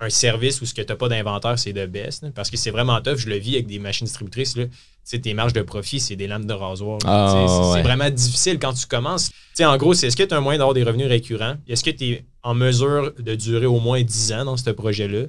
un 0.00 0.10
service 0.10 0.60
où 0.62 0.66
ce 0.66 0.72
que 0.74 0.82
tu 0.82 0.88
n'as 0.88 0.96
pas 0.96 1.08
d'inventaire, 1.08 1.58
c'est 1.58 1.72
de 1.72 1.84
best. 1.86 2.22
là, 2.22 2.30
parce 2.34 2.50
que 2.50 2.56
c'est 2.56 2.70
vraiment 2.70 3.00
tough. 3.00 3.16
Je 3.18 3.28
le 3.28 3.36
vis 3.36 3.54
avec 3.54 3.66
des 3.66 3.78
machines 3.78 4.06
distributrices. 4.06 4.56
Là. 4.56 4.64
Tes 5.04 5.34
marges 5.34 5.52
de 5.52 5.62
profit, 5.62 6.00
c'est 6.00 6.16
des 6.16 6.26
lampes 6.26 6.46
de 6.46 6.52
rasoir. 6.52 6.98
Ah, 7.04 7.28
c'est 7.30 7.52
ouais. 7.52 7.72
c'est 7.74 7.82
vraiment 7.82 8.10
difficile 8.10 8.58
quand 8.58 8.72
tu 8.72 8.86
commences. 8.86 9.30
En 9.60 9.76
gros, 9.76 9.94
c'est 9.94 10.06
est-ce 10.06 10.16
que 10.16 10.22
tu 10.22 10.32
as 10.32 10.38
un 10.38 10.40
moyen 10.40 10.58
d'avoir 10.58 10.74
des 10.74 10.84
revenus 10.84 11.08
récurrents? 11.08 11.56
Est-ce 11.68 11.84
que 11.84 11.90
tu 11.90 12.04
es 12.04 12.24
en 12.42 12.54
mesure 12.54 13.12
de 13.18 13.34
durer 13.34 13.66
au 13.66 13.80
moins 13.80 14.02
10 14.02 14.32
ans 14.32 14.44
dans 14.44 14.56
ce 14.56 14.70
projet-là? 14.70 15.24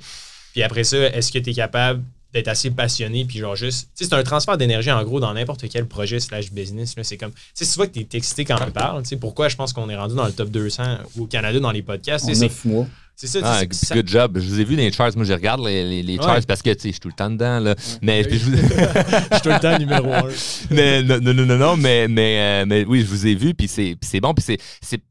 Puis 0.53 0.63
après 0.63 0.83
ça, 0.83 0.97
est-ce 0.97 1.31
que 1.31 1.39
tu 1.39 1.49
es 1.49 1.53
capable 1.53 2.03
d'être 2.33 2.47
assez 2.47 2.71
passionné 2.71 3.25
puis 3.25 3.39
genre 3.39 3.55
juste 3.55 3.89
tu 3.95 4.03
sais 4.03 4.09
c'est 4.09 4.15
un 4.15 4.23
transfert 4.23 4.57
d'énergie 4.57 4.91
en 4.91 5.03
gros 5.03 5.19
dans 5.19 5.33
n'importe 5.33 5.67
quel 5.69 5.85
projet 5.85 6.19
slash 6.19 6.51
business 6.51 6.95
là 6.95 7.03
c'est 7.03 7.17
comme 7.17 7.31
tu 7.31 7.39
sais 7.53 7.65
tu 7.65 7.75
vois 7.75 7.87
que 7.87 7.99
t'es 7.99 8.17
excité 8.17 8.45
quand 8.45 8.57
on 8.65 8.71
parle 8.71 9.03
tu 9.03 9.09
sais 9.09 9.17
pourquoi 9.17 9.49
je 9.49 9.57
pense 9.57 9.73
qu'on 9.73 9.89
est 9.89 9.97
rendu 9.97 10.15
dans 10.15 10.25
le 10.25 10.31
top 10.31 10.49
200 10.49 10.83
au 11.19 11.25
Canada 11.25 11.59
dans 11.59 11.71
les 11.71 11.81
podcasts 11.81 12.23
En 12.23 12.29
tu 12.29 12.35
sais, 12.35 12.39
c'est 12.39 12.45
neuf 12.45 12.65
mois. 12.65 12.87
C'est 13.27 13.39
ça, 13.39 13.39
Ah, 13.43 13.59
sais, 13.59 13.85
ça- 13.85 13.95
good 13.95 14.07
job. 14.07 14.39
Je 14.39 14.47
vous 14.47 14.59
ai 14.59 14.63
vu 14.63 14.75
dans 14.75 14.81
les 14.81 14.91
charts. 14.91 15.11
Moi, 15.15 15.25
je 15.25 15.33
regarde 15.33 15.63
les, 15.65 15.83
les, 15.87 16.03
les 16.03 16.17
charts 16.17 16.35
Ouais. 16.35 16.41
parce 16.47 16.61
que, 16.61 16.69
tu 16.73 16.79
sais, 16.81 16.87
je 16.89 16.93
suis 16.93 16.99
tout 16.99 17.07
le 17.09 17.13
temps 17.13 17.29
dedans, 17.29 17.59
là. 17.59 17.75
Mais, 18.01 18.23
je 18.23 18.29
vous- 18.45 18.57
je 18.57 19.35
suis 19.35 19.41
tout 19.41 19.49
le 19.49 19.59
temps 19.59 19.77
numéro 19.77 20.11
un. 20.13 20.23
mais 20.71 21.03
non, 21.03 21.19
non, 21.21 21.33
non, 21.33 21.57
non, 21.57 21.77
mais, 21.77 22.07
mais, 22.07 22.37
euh, 22.39 22.65
mais 22.67 22.85
oui, 22.85 23.01
je 23.01 23.05
vous 23.05 23.27
ai 23.27 23.35
vu, 23.35 23.53
puis 23.53 23.67
c'est 23.67 24.19
bon, 24.19 24.33
puis 24.33 24.43
c'est-. 24.81 25.01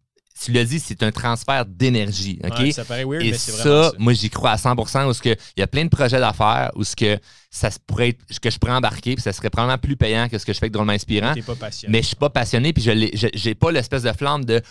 Tu 0.42 0.52
l'as 0.52 0.64
dit, 0.64 0.80
c'est 0.80 1.02
un 1.02 1.12
transfert 1.12 1.66
d'énergie, 1.66 2.38
OK? 2.42 2.58
Ouais, 2.60 2.72
ça 2.72 2.82
paraît 2.86 3.04
weird, 3.04 3.22
Et 3.22 3.32
mais 3.32 3.36
c'est 3.36 3.52
vraiment 3.52 3.82
ça, 3.84 3.90
ça. 3.90 3.96
moi, 3.98 4.14
j'y 4.14 4.30
crois 4.30 4.52
à 4.52 4.56
100 4.56 4.74
où 4.74 5.12
il 5.26 5.36
y 5.58 5.62
a 5.62 5.66
plein 5.66 5.84
de 5.84 5.90
projets 5.90 6.18
d'affaires 6.18 6.70
où 6.76 6.82
ce 6.82 6.96
que 6.96 7.18
ça 7.50 7.70
se 7.70 7.78
pourrait 7.86 8.08
être, 8.08 8.40
que 8.40 8.48
je 8.48 8.58
pourrais 8.58 8.72
embarquer, 8.72 9.16
puis 9.16 9.22
ça 9.22 9.34
serait 9.34 9.50
probablement 9.50 9.76
plus 9.76 9.98
payant 9.98 10.30
que 10.30 10.38
ce 10.38 10.46
que 10.46 10.54
je 10.54 10.58
fais 10.58 10.64
avec 10.64 10.72
Drôlement 10.72 10.92
Inspirant. 10.94 11.34
Pas 11.46 11.54
patient. 11.56 11.90
Mais 11.92 12.00
je 12.00 12.06
suis 12.06 12.16
pas 12.16 12.30
passionné, 12.30 12.72
puis 12.72 12.82
je 12.82 13.28
j'ai 13.34 13.54
pas 13.54 13.70
l'espèce 13.70 14.02
de 14.02 14.12
flamme 14.12 14.46
de 14.46 14.62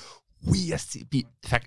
oui, 0.48 0.74
puis 1.08 1.28
fait 1.48 1.62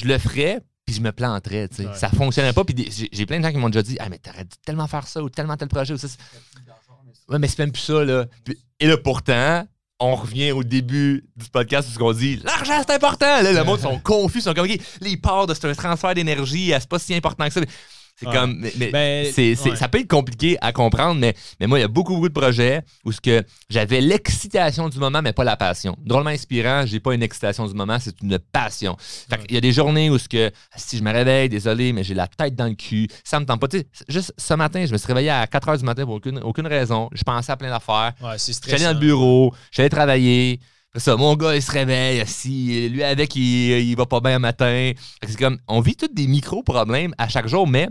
je 0.00 0.06
le 0.06 0.16
ferais, 0.18 0.60
puis 0.90 0.96
je 0.96 1.00
me 1.02 1.12
planterais, 1.12 1.68
tu 1.68 1.76
sais. 1.76 1.86
Ouais. 1.86 1.94
Ça 1.94 2.08
fonctionnait 2.08 2.52
pas, 2.52 2.64
puis 2.64 2.90
j'ai 3.12 3.26
plein 3.26 3.38
de 3.38 3.44
gens 3.44 3.52
qui 3.52 3.58
m'ont 3.58 3.68
déjà 3.68 3.82
dit 3.82 3.96
ah 4.00 4.08
mais 4.08 4.18
t'aurais 4.18 4.42
dû 4.44 4.56
tellement 4.64 4.88
faire 4.88 5.06
ça 5.06 5.22
ou 5.22 5.30
tellement 5.30 5.56
tel 5.56 5.68
projet 5.68 5.94
ou 5.94 5.98
ça. 5.98 6.08
Ouais, 7.28 7.38
mais 7.38 7.46
c'est 7.46 7.58
même 7.60 7.70
plus 7.70 7.80
ça 7.82 8.04
là. 8.04 8.26
Puis- 8.44 8.58
et 8.80 8.86
là 8.86 8.96
pourtant. 8.96 9.66
On 10.02 10.14
revient 10.14 10.52
au 10.52 10.64
début 10.64 11.28
du 11.36 11.50
podcast 11.50 11.90
où 12.00 12.02
on 12.02 12.12
dit 12.14 12.40
l'argent 12.42 12.82
c'est 12.86 12.94
important. 12.94 13.42
Là, 13.42 13.52
le 13.52 13.64
monde 13.64 13.80
sont 13.80 13.98
confus, 13.98 14.38
ils 14.38 14.42
sont 14.42 14.54
comme 14.54 14.64
OK, 14.64 14.80
les 15.02 15.18
parts 15.18 15.46
de 15.46 15.52
c'est 15.52 15.66
un 15.68 15.74
transfert 15.74 16.14
d'énergie, 16.14 16.72
c'est 16.72 16.88
pas 16.88 16.98
si 16.98 17.14
important 17.14 17.46
que 17.46 17.52
ça. 17.52 17.60
C'est 18.20 18.26
comme 18.30 18.58
mais, 18.58 18.72
mais 18.78 18.90
Ben, 18.90 19.32
c'est, 19.32 19.54
c'est- 19.54 19.70
ouais. 19.70 19.76
ça 19.76 19.88
peut 19.88 19.98
être 19.98 20.08
compliqué 20.10 20.58
à 20.60 20.72
comprendre, 20.72 21.18
mais, 21.18 21.34
mais 21.58 21.66
moi, 21.66 21.78
il 21.78 21.82
y 21.82 21.84
a 21.84 21.88
beaucoup, 21.88 22.14
beaucoup 22.14 22.28
de 22.28 22.34
projets 22.38 22.82
où 23.04 23.12
ce 23.12 23.20
que 23.20 23.42
j'avais 23.70 24.00
l'excitation 24.02 24.88
du 24.88 24.98
moment, 24.98 25.22
mais 25.22 25.32
pas 25.32 25.44
la 25.44 25.56
passion. 25.56 25.96
Drôlement 26.04 26.30
inspirant, 26.30 26.84
j'ai 26.86 27.00
pas 27.00 27.14
une 27.14 27.22
excitation 27.22 27.66
du 27.66 27.74
moment, 27.74 27.98
c'est 27.98 28.20
une 28.22 28.38
passion. 28.38 28.96
Fait 28.98 29.36
Ouais. 29.38 29.44
Il 29.48 29.54
y 29.54 29.58
a 29.58 29.60
des 29.62 29.72
journées 29.72 30.10
où 30.10 30.18
ce 30.18 30.28
que 30.28 30.50
si 30.76 30.98
je 30.98 31.02
me 31.02 31.12
réveille, 31.12 31.48
désolé, 31.48 31.92
mais 31.94 32.04
j'ai 32.04 32.14
la 32.14 32.26
tête 32.28 32.54
dans 32.54 32.66
le 32.66 32.74
cul, 32.74 33.08
ça 33.24 33.40
me 33.40 33.46
tente 33.46 33.60
pas. 33.60 33.68
Juste 34.08 34.34
ce 34.36 34.54
matin, 34.54 34.84
je 34.84 34.92
me 34.92 34.98
suis 34.98 35.06
réveillé 35.06 35.30
à 35.30 35.46
4 35.46 35.68
h 35.68 35.78
du 35.78 35.84
matin 35.84 36.04
pour 36.04 36.14
aucune, 36.16 36.38
aucune 36.40 36.66
raison. 36.66 37.08
Je 37.12 37.22
pensais 37.22 37.52
à 37.52 37.56
plein 37.56 37.70
d'affaires. 37.70 38.12
Ouais, 38.22 38.36
allé 38.74 38.84
dans 38.84 38.92
le 38.92 38.98
bureau, 39.00 39.54
allé 39.78 39.88
travailler. 39.88 40.60
Ça, 40.96 41.16
mon 41.16 41.36
gars, 41.36 41.54
il 41.54 41.62
se 41.62 41.70
réveille, 41.70 42.24
si 42.26 42.88
lui 42.88 43.04
avec, 43.04 43.36
il, 43.36 43.42
il 43.78 43.94
va 43.94 44.06
pas 44.06 44.18
bien 44.20 44.34
un 44.36 44.38
matin. 44.40 44.90
C'est 45.24 45.38
comme, 45.38 45.58
on 45.68 45.80
vit 45.80 45.94
tous 45.94 46.08
des 46.12 46.26
micro-problèmes 46.26 47.14
à 47.16 47.28
chaque 47.28 47.46
jour, 47.46 47.66
mais 47.68 47.88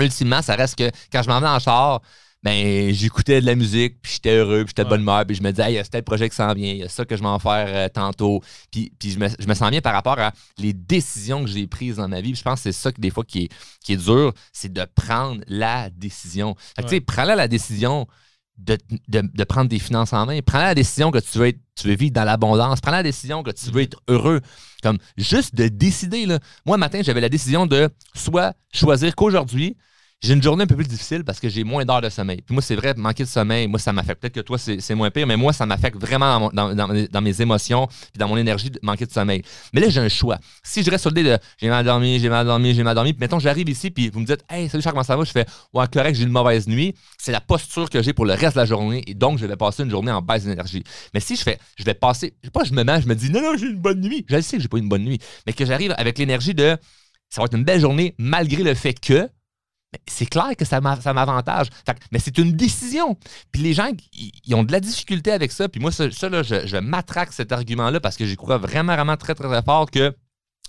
ultimement, 0.00 0.42
ça 0.42 0.54
reste 0.56 0.76
que 0.76 0.90
quand 1.12 1.22
je 1.22 1.28
m'en 1.28 1.38
venais 1.38 1.50
en 1.50 1.58
char, 1.58 2.00
ben, 2.42 2.92
j'écoutais 2.92 3.40
de 3.40 3.46
la 3.46 3.56
musique, 3.56 4.00
puis 4.00 4.12
j'étais 4.12 4.36
heureux, 4.36 4.58
puis 4.64 4.68
j'étais 4.68 4.82
de 4.82 4.86
Ouais. 4.86 4.90
bonne 4.90 5.00
humeur, 5.00 5.24
puis 5.26 5.34
je 5.34 5.42
me 5.42 5.50
disais, 5.50 5.64
hey, 5.64 5.72
il 5.72 5.76
y 5.76 5.78
a 5.78 5.84
tel 5.84 6.04
projet 6.04 6.28
qui 6.28 6.36
s'en 6.36 6.52
vient, 6.54 6.70
il 6.70 6.76
y 6.78 6.82
a 6.84 6.88
ça 6.88 7.04
que 7.04 7.16
je 7.16 7.22
vais 7.22 7.28
en 7.28 7.40
faire 7.40 7.66
euh, 7.68 7.88
tantôt. 7.88 8.40
Puis, 8.70 8.92
puis 9.00 9.10
je, 9.10 9.18
me, 9.18 9.28
je 9.36 9.46
me 9.48 9.54
sens 9.54 9.68
bien 9.70 9.80
par 9.80 9.94
rapport 9.94 10.18
à 10.20 10.32
les 10.58 10.72
décisions 10.72 11.42
que 11.44 11.50
j'ai 11.50 11.66
prises 11.66 11.96
dans 11.96 12.06
ma 12.08 12.20
vie. 12.20 12.30
Puis 12.32 12.38
je 12.38 12.42
pense 12.44 12.60
que 12.60 12.70
c'est 12.70 12.78
ça 12.78 12.92
que 12.92 13.00
des 13.00 13.10
fois 13.10 13.24
qui 13.24 13.44
est, 13.44 13.48
qui 13.82 13.94
est 13.94 13.96
dur, 13.96 14.32
c'est 14.52 14.72
de 14.72 14.84
prendre 14.94 15.42
la 15.48 15.90
décision. 15.90 16.54
Fait 16.76 16.82
que, 16.82 16.88
tu 16.88 16.94
sais, 16.96 17.00
prends-la 17.00 17.34
la 17.34 17.48
décision 17.48 18.06
de, 18.58 19.44
prendre 19.44 19.70
tes 19.70 19.78
finances 19.78 20.12
en 20.12 20.26
main. 20.26 20.40
Prends 20.44 20.58
la 20.58 20.74
décision 20.74 21.10
que 21.10 21.18
tu 21.18 21.38
veux, 21.38 21.52
tu 21.52 21.88
veux 21.88 21.94
vivre 21.94 22.12
dans 22.12 22.24
l'abondance. 22.24 22.80
Prends 22.80 22.92
la 22.92 23.02
décision 23.02 23.42
que 23.42 23.50
tu 23.50 23.70
veux 23.70 23.82
être 23.82 24.00
heureux. 24.08 24.40
Comme 24.82 24.98
juste 25.16 25.54
de 25.54 25.68
décider. 25.68 26.26
Là. 26.26 26.38
Moi, 26.64 26.76
matin, 26.76 27.00
j'avais 27.02 27.20
la 27.20 27.28
décision 27.28 27.66
de 27.66 27.88
soit 28.14 28.54
choisir 28.72 29.14
qu'aujourd'hui, 29.14 29.76
j'ai 30.22 30.32
une 30.32 30.42
journée 30.42 30.64
un 30.64 30.66
peu 30.66 30.74
plus 30.76 30.86
difficile 30.86 31.24
parce 31.24 31.38
que 31.38 31.48
j'ai 31.48 31.62
moins 31.62 31.84
d'heures 31.84 32.00
de 32.00 32.08
sommeil. 32.08 32.40
Puis 32.40 32.54
moi, 32.54 32.62
c'est 32.62 32.74
vrai, 32.74 32.94
manquer 32.96 33.24
de 33.24 33.28
sommeil, 33.28 33.68
moi, 33.68 33.78
ça 33.78 33.92
m'affecte. 33.92 34.20
Peut-être 34.20 34.34
que 34.34 34.40
toi, 34.40 34.56
c'est 34.58 34.94
moins 34.94 35.10
pire, 35.10 35.26
mais 35.26 35.36
moi, 35.36 35.52
ça 35.52 35.66
m'affecte 35.66 35.96
vraiment 35.98 36.50
dans, 36.52 37.22
mes- 37.22 37.40
émotions 37.40 37.86
puis 37.86 38.18
dans 38.18 38.26
mon 38.26 38.36
énergie 38.38 38.70
de 38.70 38.78
manquer 38.82 39.04
de 39.04 39.12
sommeil. 39.12 39.42
Mais 39.74 39.80
là, 39.80 39.90
j'ai 39.90 40.00
un 40.00 40.08
choix. 40.08 40.38
Si 40.64 40.82
je 40.82 40.90
reste 40.90 41.02
sur 41.02 41.10
le 41.10 41.16
dé 41.16 41.22
de 41.22 41.38
j'ai 41.58 41.68
mal 41.68 41.84
dormi, 41.84 42.18
j'ai 42.18 42.30
mal 42.30 42.46
dormi, 42.46 42.74
j'ai 42.74 42.82
mal 42.82 42.94
dormi, 42.94 43.12
puis 43.12 43.20
mettons, 43.20 43.38
j'arrive 43.38 43.68
ici, 43.68 43.90
puis 43.90 44.08
vous 44.08 44.20
me 44.20 44.24
dites, 44.26 44.42
hey, 44.48 44.68
salut 44.70 44.82
Charles, 44.82 44.94
comment 44.94 45.04
ça 45.04 45.16
va? 45.16 45.24
Je 45.24 45.32
fais, 45.32 45.44
ouais, 45.74 45.86
correct, 45.92 46.16
j'ai 46.16 46.24
une 46.24 46.30
mauvaise 46.30 46.66
nuit. 46.66 46.94
C'est 47.18 47.32
la 47.32 47.42
posture 47.42 47.90
que 47.90 48.02
j'ai 48.02 48.14
pour 48.14 48.24
le 48.24 48.32
reste 48.32 48.54
de 48.54 48.60
la 48.60 48.66
journée 48.66 49.04
et 49.06 49.14
donc, 49.14 49.38
je 49.38 49.44
vais 49.44 49.56
passer 49.56 49.82
une 49.82 49.90
journée 49.90 50.12
en 50.12 50.22
baisse 50.22 50.44
d'énergie. 50.44 50.82
Mais 51.12 51.20
si 51.20 51.36
je 51.36 51.42
fais, 51.42 51.58
je 51.76 51.84
vais 51.84 51.94
passer, 51.94 52.34
je 52.42 52.46
sais 52.46 52.50
pas, 52.50 52.64
je 52.64 52.72
me 52.72 52.82
mets, 52.84 53.02
je 53.02 53.06
me 53.06 53.14
dis, 53.14 53.30
non, 53.30 53.42
non, 53.42 53.56
j'ai 53.58 53.66
une 53.66 53.80
bonne 53.80 54.00
nuit. 54.00 54.24
Je 54.28 54.40
sais 54.40 54.56
que 54.56 54.62
j'ai 54.62 54.68
pas 54.68 54.78
une 54.78 54.88
bonne 54.88 55.04
nuit, 55.04 55.18
mais 55.46 55.52
que 55.52 55.66
j'arrive 55.66 55.94
avec 55.98 56.18
l'énergie 56.18 56.54
de, 56.54 56.76
ça 57.28 57.42
va 57.42 57.44
être 57.46 57.56
une 57.56 57.64
belle 57.64 57.80
journée 57.80 58.14
malgré 58.18 58.62
le 58.62 58.74
fait 58.74 58.94
que, 58.98 59.28
c'est 60.08 60.26
clair 60.26 60.56
que 60.56 60.64
ça 60.64 60.80
m'a- 60.80 61.00
ça 61.00 61.12
m'avantage. 61.12 61.68
Mais 62.12 62.18
c'est 62.18 62.36
une 62.38 62.52
décision. 62.52 63.16
Puis 63.52 63.62
les 63.62 63.72
gens, 63.72 63.88
ils 64.12 64.54
ont 64.54 64.64
de 64.64 64.72
la 64.72 64.80
difficulté 64.80 65.32
avec 65.32 65.52
ça. 65.52 65.68
Puis 65.68 65.80
moi, 65.80 65.92
ça, 65.92 66.10
ça, 66.10 66.28
là, 66.28 66.42
je, 66.42 66.66
je 66.66 66.76
matraque 66.76 67.32
cet 67.32 67.52
argument-là 67.52 68.00
parce 68.00 68.16
que 68.16 68.26
j'y 68.26 68.36
crois 68.36 68.58
vraiment, 68.58 68.94
vraiment 68.94 69.16
très, 69.16 69.34
très, 69.34 69.48
très 69.48 69.62
fort 69.62 69.90
que 69.90 70.14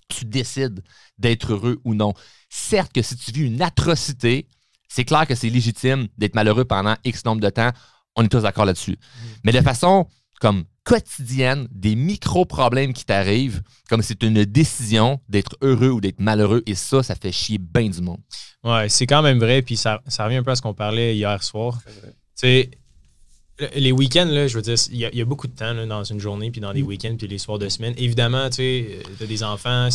tu 0.07 0.25
décides 0.25 0.81
d'être 1.17 1.51
heureux 1.51 1.79
ou 1.83 1.93
non. 1.93 2.13
Certes 2.49 2.93
que 2.93 3.01
si 3.01 3.17
tu 3.17 3.31
vis 3.31 3.41
une 3.45 3.61
atrocité, 3.61 4.47
c'est 4.87 5.03
clair 5.03 5.27
que 5.27 5.35
c'est 5.35 5.49
légitime 5.49 6.07
d'être 6.17 6.35
malheureux 6.35 6.63
pendant 6.65 6.95
X 7.03 7.25
nombre 7.25 7.41
de 7.41 7.49
temps. 7.49 7.71
On 8.15 8.23
est 8.23 8.29
tous 8.29 8.41
d'accord 8.41 8.65
là-dessus. 8.65 8.97
Mais 9.43 9.51
de 9.51 9.61
façon 9.61 10.07
comme 10.39 10.63
quotidienne, 10.83 11.67
des 11.71 11.95
micro-problèmes 11.95 12.93
qui 12.93 13.03
t'arrivent, 13.05 13.61
comme 13.89 14.01
c'est 14.01 14.23
une 14.23 14.45
décision 14.45 15.19
d'être 15.27 15.57
heureux 15.61 15.89
ou 15.89 15.99
d'être 16.01 16.19
malheureux, 16.21 16.63
et 16.65 16.75
ça, 16.75 17.03
ça 17.03 17.15
fait 17.15 17.31
chier 17.31 17.57
bien 17.57 17.89
du 17.89 18.01
monde. 18.01 18.21
Ouais, 18.63 18.87
c'est 18.87 19.05
quand 19.05 19.21
même 19.21 19.39
vrai. 19.39 19.61
Puis 19.61 19.75
ça, 19.75 20.01
ça 20.07 20.23
revient 20.25 20.37
un 20.37 20.43
peu 20.43 20.51
à 20.51 20.55
ce 20.55 20.61
qu'on 20.61 20.73
parlait 20.73 21.15
hier 21.15 21.43
soir. 21.43 21.79
Tu 21.85 21.91
sais, 22.35 22.71
le- 23.59 23.69
les 23.75 23.91
week-ends, 23.91 24.25
là, 24.29 24.47
je 24.47 24.55
veux 24.55 24.61
dire, 24.61 24.75
il 24.91 24.97
y, 24.97 25.05
a- 25.05 25.09
il 25.11 25.17
y 25.17 25.21
a 25.21 25.25
beaucoup 25.25 25.47
de 25.47 25.55
temps 25.55 25.73
là, 25.73 25.85
dans 25.85 26.03
une 26.03 26.19
journée, 26.19 26.51
puis 26.51 26.61
dans 26.61 26.73
des 26.73 26.83
week-ends, 26.83 27.15
puis 27.17 27.27
les 27.27 27.37
soirs 27.39 27.59
de 27.59 27.67
semaine. 27.67 27.93
Évidemment, 27.97 28.49
tu 28.49 28.55
sais, 28.57 28.99
tu 29.17 29.23
as 29.23 29.27
des 29.27 29.43
enfants. 29.43 29.89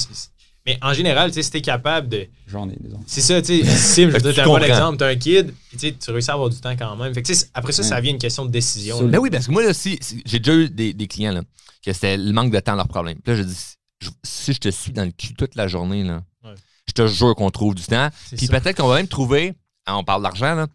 Mais 0.66 0.78
en 0.80 0.92
général, 0.92 1.30
tu 1.30 1.34
sais, 1.34 1.42
si 1.42 1.50
t'es 1.50 1.60
capable 1.60 2.08
de. 2.08 2.28
J'en 2.46 2.68
ai 2.68 2.74
enfants. 2.92 3.02
C'est 3.06 3.20
ça, 3.20 3.42
tu 3.42 3.64
sais. 3.64 3.64
Sim, 3.64 4.10
je 4.10 4.16
que 4.16 4.22
dire, 4.22 4.30
tu 4.30 4.36
t'as 4.36 4.42
un 4.42 4.46
bon 4.46 4.52
comprends. 4.54 4.66
exemple, 4.66 4.96
t'as 4.98 5.08
un 5.08 5.16
kid, 5.16 5.52
puis 5.68 5.76
tu 5.76 5.78
sais, 5.78 5.92
tu 5.92 6.10
réussis 6.12 6.30
à 6.30 6.34
avoir 6.34 6.50
du 6.50 6.60
temps 6.60 6.76
quand 6.76 6.94
même. 6.96 7.12
Fait 7.14 7.22
que, 7.22 7.26
tu 7.26 7.34
sais, 7.34 7.46
après 7.54 7.72
ça, 7.72 7.82
ça 7.82 8.00
vient 8.00 8.12
une 8.12 8.18
question 8.18 8.44
de 8.44 8.50
décision. 8.50 9.02
Mais 9.08 9.18
oui, 9.18 9.28
parce 9.30 9.46
que 9.46 9.50
moi, 9.50 9.64
là, 9.64 9.74
si, 9.74 9.98
si- 10.00 10.22
j'ai 10.24 10.38
déjà 10.38 10.56
eu 10.56 10.68
des, 10.70 10.92
des 10.92 11.06
clients 11.08 11.32
là, 11.32 11.42
que 11.84 11.92
c'était 11.92 12.16
le 12.16 12.32
manque 12.32 12.52
de 12.52 12.60
temps 12.60 12.76
leur 12.76 12.86
problème. 12.86 13.18
Puis 13.24 13.32
là, 13.34 13.38
je 13.38 13.42
dis, 13.44 13.58
je- 14.00 14.10
si 14.22 14.52
je 14.52 14.58
te 14.58 14.68
suis 14.70 14.92
dans 14.92 15.04
le 15.04 15.10
cul 15.10 15.34
toute 15.34 15.56
la 15.56 15.66
journée, 15.66 16.04
là, 16.04 16.22
Ouais. 16.44 16.54
je 16.86 16.92
te 16.92 17.06
jure 17.08 17.34
qu'on 17.34 17.50
trouve 17.50 17.74
du 17.74 17.82
temps. 17.82 18.08
Puis 18.36 18.46
peut-être 18.46 18.76
qu'on 18.76 18.86
va 18.88 18.96
même 18.96 19.08
trouver, 19.08 19.54
hein, 19.86 19.94
on 19.96 20.04
parle 20.04 20.22
d'argent, 20.22 20.54
là, 20.54 20.68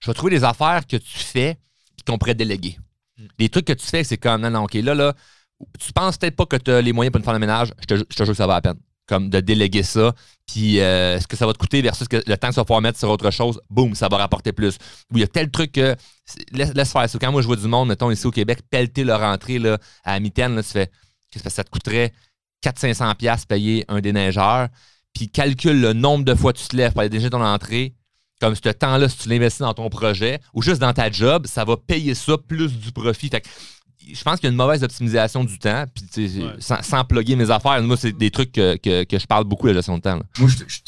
je 0.00 0.10
vais 0.10 0.14
trouver 0.14 0.30
des 0.38 0.44
affaires 0.44 0.86
que 0.86 0.96
tu 0.96 1.18
fais 1.18 1.58
puis 1.96 2.04
qu'on 2.06 2.16
pourrait 2.16 2.34
déléguer. 2.34 2.78
Mm. 3.18 3.24
Des 3.38 3.48
trucs 3.50 3.66
que 3.66 3.72
tu 3.74 3.86
fais, 3.86 4.04
c'est 4.04 4.16
comme, 4.16 4.40
non, 4.40 4.48
non, 4.50 4.64
OK, 4.64 4.72
là, 4.74 4.94
là, 4.94 5.12
tu 5.78 5.92
penses 5.92 6.16
peut-être 6.16 6.36
pas 6.36 6.46
que 6.46 6.56
tu 6.56 6.70
as 6.70 6.80
les 6.80 6.92
moyens 6.94 7.12
pour 7.12 7.18
une 7.18 7.24
faire 7.24 7.32
le 7.34 7.38
ménage, 7.38 7.72
je 7.80 7.84
te, 7.86 7.94
je 7.96 8.02
te 8.04 8.24
jure 8.24 8.32
que 8.32 8.38
ça 8.38 8.46
va 8.46 8.56
à 8.56 8.60
peine. 8.62 8.78
Comme 9.06 9.28
de 9.28 9.40
déléguer 9.40 9.82
ça, 9.82 10.14
puis 10.46 10.80
euh, 10.80 11.20
ce 11.20 11.26
que 11.26 11.36
ça 11.36 11.46
va 11.46 11.52
te 11.52 11.58
coûter 11.58 11.82
versus 11.82 12.08
que 12.08 12.22
le 12.26 12.36
temps 12.36 12.48
que 12.48 12.54
tu 12.54 12.60
vas 12.60 12.64
pouvoir 12.64 12.80
mettre 12.80 12.98
sur 12.98 13.10
autre 13.10 13.30
chose, 13.30 13.60
boum, 13.68 13.94
ça 13.94 14.08
va 14.08 14.16
rapporter 14.16 14.52
plus. 14.52 14.78
Ou 15.12 15.18
il 15.18 15.20
y 15.20 15.24
a 15.24 15.26
tel 15.26 15.50
truc 15.50 15.72
que. 15.72 15.94
Laisse, 16.52 16.72
laisse 16.72 16.90
faire 16.90 17.08
ça. 17.08 17.18
Quand 17.18 17.30
moi 17.30 17.42
je 17.42 17.46
vois 17.46 17.56
du 17.56 17.68
monde, 17.68 17.88
mettons 17.88 18.10
ici 18.10 18.26
au 18.26 18.30
Québec, 18.30 18.60
pelleter 18.70 19.04
leur 19.04 19.22
entrée 19.22 19.58
là, 19.58 19.78
à 20.04 20.18
mitaine, 20.20 20.56
tu 20.62 20.70
fais. 20.70 20.90
Que 21.30 21.50
ça 21.50 21.64
te 21.64 21.70
coûterait? 21.70 22.12
400-500$ 22.64 23.46
payer 23.46 23.84
un 23.88 24.00
déneigeur, 24.00 24.68
puis 25.12 25.28
calcule 25.28 25.80
le 25.80 25.92
nombre 25.92 26.24
de 26.24 26.34
fois 26.34 26.52
que 26.52 26.58
tu 26.58 26.68
te 26.68 26.76
lèves 26.76 26.92
pour 26.92 27.00
aller 27.00 27.10
déneiger 27.10 27.30
ton 27.30 27.44
entrée. 27.44 27.94
Comme 28.40 28.54
ce 28.54 28.68
temps-là, 28.68 29.08
si 29.08 29.18
tu 29.18 29.28
l'investis 29.28 29.60
dans 29.60 29.74
ton 29.74 29.88
projet 29.88 30.40
ou 30.54 30.62
juste 30.62 30.80
dans 30.80 30.92
ta 30.92 31.10
job, 31.10 31.46
ça 31.46 31.64
va 31.64 31.76
payer 31.76 32.14
ça 32.14 32.36
plus 32.36 32.72
du 32.78 32.90
profit. 32.90 33.28
Fait 33.28 33.40
que 33.40 33.48
je 34.12 34.22
pense 34.22 34.40
qu'il 34.40 34.44
y 34.44 34.48
a 34.48 34.50
une 34.50 34.56
mauvaise 34.56 34.82
optimisation 34.82 35.44
du 35.44 35.58
temps. 35.58 35.84
Puis, 35.94 36.04
tu 36.12 36.28
sais, 36.28 36.42
Ouais. 36.42 36.50
sans, 36.58 36.82
sans 36.82 37.04
plugger 37.04 37.36
mes 37.36 37.50
affaires, 37.50 37.82
moi, 37.82 37.96
c'est 37.96 38.12
des 38.12 38.30
trucs 38.30 38.52
que, 38.52 38.76
que- 38.76 39.04
que 39.04 39.18
je 39.18 39.26
parle 39.26 39.44
beaucoup, 39.44 39.66
la 39.66 39.72
gestion 39.74 39.96
de 39.96 40.02
temps. 40.02 40.16
là. 40.16 40.22
Moi, 40.38 40.48
je 40.48 40.84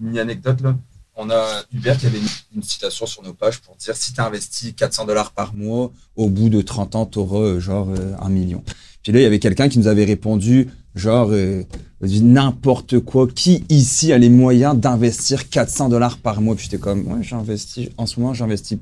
une 0.00 0.18
anecdote 0.18 0.60
là. 0.60 0.76
On 1.20 1.28
a 1.30 1.62
Hubert 1.72 1.98
qui 1.98 2.06
avait 2.06 2.18
une, 2.18 2.28
une 2.54 2.62
citation 2.62 3.04
sur 3.04 3.22
nos 3.24 3.34
pages 3.34 3.58
pour 3.58 3.74
dire 3.74 3.96
si 3.96 4.12
tu 4.12 4.20
investis 4.20 4.72
400 4.76 5.04
dollars 5.04 5.32
par 5.32 5.52
mois, 5.54 5.90
Au 6.14 6.28
bout 6.28 6.48
de 6.48 6.60
30 6.62 6.94
ans, 6.94 7.06
t'auras 7.06 7.38
euh, 7.40 7.60
genre 7.60 7.88
euh, 7.90 8.14
un 8.20 8.28
million. 8.28 8.62
Puis 9.02 9.10
là, 9.12 9.18
il 9.18 9.22
y 9.22 9.26
avait 9.26 9.40
quelqu'un 9.40 9.68
qui 9.68 9.80
nous 9.80 9.88
avait 9.88 10.04
répondu, 10.04 10.68
genre, 10.94 11.30
euh, 11.32 11.64
n'importe 12.00 13.00
quoi. 13.00 13.26
Qui 13.28 13.64
ici 13.68 14.12
a 14.12 14.18
les 14.18 14.28
moyens 14.28 14.76
d'investir 14.76 15.48
400 15.48 15.88
dollars 15.88 16.18
par 16.18 16.40
mois? 16.40 16.54
Puis 16.54 16.64
j'étais 16.64 16.78
comme, 16.78 17.06
ouais, 17.10 17.22
j'investis, 17.22 17.88
en 17.96 18.06
ce 18.06 18.20
moment, 18.20 18.34
j'investis 18.34 18.78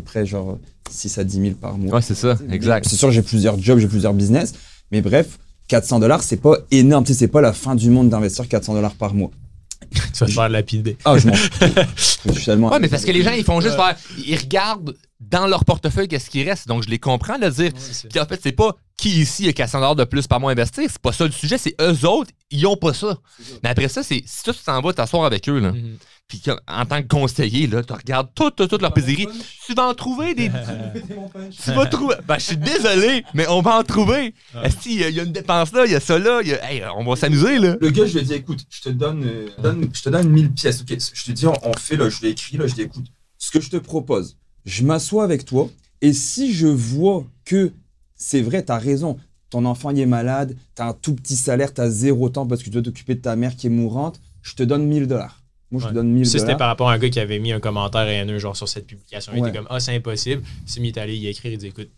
peu 0.00 0.04
près 0.04 0.26
genre 0.26 0.58
6 0.90 1.18
à 1.18 1.24
10 1.24 1.40
000 1.40 1.54
par 1.54 1.76
mois. 1.78 1.96
Ouais, 1.96 2.02
c'est 2.02 2.14
ça, 2.14 2.36
exact. 2.50 2.86
C'est 2.88 2.96
sûr, 2.96 3.10
j'ai 3.10 3.22
plusieurs 3.22 3.60
jobs, 3.60 3.78
j'ai 3.78 3.88
plusieurs 3.88 4.14
business. 4.14 4.54
Mais 4.90 5.00
bref, 5.00 5.38
400 5.68 6.00
dollars, 6.00 6.22
c'est 6.22 6.36
pas 6.38 6.56
énorme. 6.70 7.04
Tu 7.04 7.12
sais, 7.12 7.18
c'est 7.20 7.28
pas 7.28 7.40
la 7.40 7.52
fin 7.52 7.74
du 7.74 7.90
monde 7.90 8.08
d'investir 8.08 8.48
400 8.48 8.74
dollars 8.74 8.94
par 8.94 9.14
mois. 9.14 9.30
Tu 9.90 10.18
vas 10.20 10.26
te 10.26 10.32
faire 10.32 10.48
lapider. 10.48 10.96
Ah, 11.04 11.16
je 11.16 11.28
m'en 11.28 11.34
fous. 11.34 11.50
Je 12.26 12.32
suis 12.32 12.44
tellement- 12.44 12.70
Ouais, 12.70 12.78
mais 12.80 12.88
parce 12.88 13.04
que 13.04 13.10
les 13.12 13.22
gens, 13.22 13.32
ils 13.32 13.44
font 13.44 13.60
juste 13.60 13.76
faire. 13.76 13.96
Ils 14.26 14.36
regardent 14.36 14.94
dans 15.20 15.46
leur 15.46 15.64
portefeuille, 15.64 16.06
qu'est-ce 16.08 16.28
qui 16.30 16.42
reste. 16.44 16.68
Donc, 16.68 16.82
je 16.82 16.88
les 16.88 16.98
comprends 16.98 17.38
de 17.38 17.48
dire. 17.48 17.72
Ouais, 18.14 18.20
en 18.20 18.26
fait, 18.26 18.40
c'est 18.42 18.52
pas 18.52 18.76
qui 18.96 19.20
ici 19.20 19.48
a 19.48 19.52
400 19.52 19.78
dollars 19.78 19.96
de 19.96 20.04
plus 20.04 20.26
par 20.26 20.38
mois 20.40 20.50
à 20.50 20.52
investir. 20.52 20.84
C'est 20.88 20.98
pas 21.00 21.12
ça 21.12 21.24
le 21.24 21.30
sujet. 21.32 21.56
C'est 21.56 21.74
eux 21.80 22.06
autres, 22.06 22.30
ils 22.50 22.66
ont 22.66 22.76
pas 22.76 22.92
ça. 22.92 23.18
Mais 23.62 23.70
après 23.70 23.88
ça, 23.88 24.02
c'est 24.02 24.22
si 24.26 24.42
toi, 24.44 24.52
tu 24.52 24.60
t'en 24.62 24.80
vas 24.82 24.92
t'asseoir 24.92 25.24
avec 25.24 25.48
eux, 25.48 25.58
là, 25.58 25.72
Mhm. 25.72 25.96
Puis 26.30 26.40
en 26.68 26.86
tant 26.86 27.02
que 27.02 27.08
conseiller, 27.08 27.66
là, 27.66 27.82
tu 27.82 27.92
regardes 27.92 28.28
toute, 28.34 28.54
toute, 28.54 28.70
toute 28.70 28.80
leur 28.82 28.94
tu 28.94 29.74
vas 29.74 29.88
en 29.88 29.94
trouver 29.94 30.34
des. 30.34 30.48
tu 31.64 31.70
vas 31.72 31.86
trouver. 31.86 32.14
Ben, 32.26 32.38
je 32.38 32.44
suis 32.44 32.56
désolé, 32.56 33.24
mais 33.34 33.46
on 33.48 33.60
va 33.62 33.78
en 33.78 33.82
trouver. 33.82 34.32
Ouais. 34.54 34.64
Est-ce 34.66 34.76
qu'il 34.76 35.00
y 35.00 35.04
a- 35.04 35.08
il 35.08 35.16
y 35.16 35.20
a 35.20 35.24
une 35.24 35.32
dépense 35.32 35.72
là, 35.72 35.84
il 35.86 35.92
y 35.92 35.94
a 35.96 36.00
ça 36.00 36.18
là, 36.20 36.40
il 36.42 36.48
y 36.48 36.54
a- 36.54 36.72
hey, 36.72 36.82
on 36.96 37.04
va 37.04 37.16
s'amuser, 37.16 37.58
là. 37.58 37.76
Le 37.80 37.90
gars, 37.90 38.06
je 38.06 38.12
lui 38.12 38.20
ai 38.20 38.22
dit, 38.22 38.34
écoute, 38.34 38.60
je 38.70 38.80
te 38.80 38.88
donne, 38.90 39.24
euh, 39.24 39.48
donne- 39.60 39.90
je 39.92 40.02
te 40.02 40.08
donne 40.08 40.28
1000 40.28 40.52
pièces. 40.52 40.80
Ok, 40.82 40.96
je 41.12 41.24
te 41.24 41.32
dis, 41.32 41.46
on, 41.46 41.54
on 41.64 41.72
fait, 41.74 41.96
là, 41.96 42.08
je 42.08 42.22
l'ai 42.22 42.30
écrit, 42.30 42.56
là, 42.56 42.66
je 42.68 42.74
dis, 42.74 42.82
écoute, 42.82 43.06
Ce 43.38 43.50
que 43.50 43.60
je 43.60 43.70
te 43.70 43.76
propose, 43.78 44.36
je 44.64 44.84
m'assois 44.84 45.24
avec 45.24 45.44
toi 45.44 45.68
et 46.02 46.12
si 46.12 46.52
je 46.54 46.66
vois 46.68 47.26
que 47.44 47.72
c'est 48.14 48.42
vrai, 48.42 48.64
tu 48.64 48.70
as 48.70 48.78
raison, 48.78 49.18
ton 49.48 49.64
enfant 49.64 49.90
il 49.90 49.98
est 50.00 50.06
malade, 50.06 50.56
tu 50.76 50.82
as 50.82 50.86
un 50.88 50.92
tout 50.92 51.14
petit 51.14 51.36
salaire, 51.36 51.72
tu 51.74 51.80
as 51.80 51.88
zéro 51.90 52.28
temps 52.28 52.46
parce 52.46 52.60
que 52.60 52.64
tu 52.66 52.70
dois 52.70 52.82
t'occuper 52.82 53.14
de 53.14 53.20
ta 53.20 53.34
mère 53.36 53.56
qui 53.56 53.66
est 53.66 53.70
mourante, 53.70 54.20
je 54.42 54.54
te 54.54 54.62
donne 54.62 54.86
1000 54.86 55.06
dollars. 55.06 55.39
Moi, 55.70 55.80
je 55.80 55.86
Ouais. 55.86 55.90
te 55.92 55.94
donne 55.94 56.10
1000 56.10 56.26
Ça, 56.26 56.38
c'était 56.38 56.56
par 56.56 56.68
rapport 56.68 56.88
à 56.90 56.94
un 56.94 56.98
gars 56.98 57.08
qui 57.10 57.20
avait 57.20 57.38
mis 57.38 57.52
un 57.52 57.60
commentaire 57.60 58.08
haineux 58.08 58.38
genre 58.38 58.56
sur 58.56 58.68
cette 58.68 58.86
publication. 58.86 59.32
Il 59.34 59.40
Ouais. 59.42 59.48
était 59.48 59.58
comme 59.58 59.68
Ah, 59.70 59.78
c'est 59.80 59.94
impossible. 59.94 60.42
C'est 60.66 60.80
mis 60.80 60.92
à 60.98 61.02
aller 61.02 61.16
y 61.16 61.28
écrire. 61.28 61.52
Il 61.52 61.58
dit 61.58 61.68
Écoute, 61.68 61.90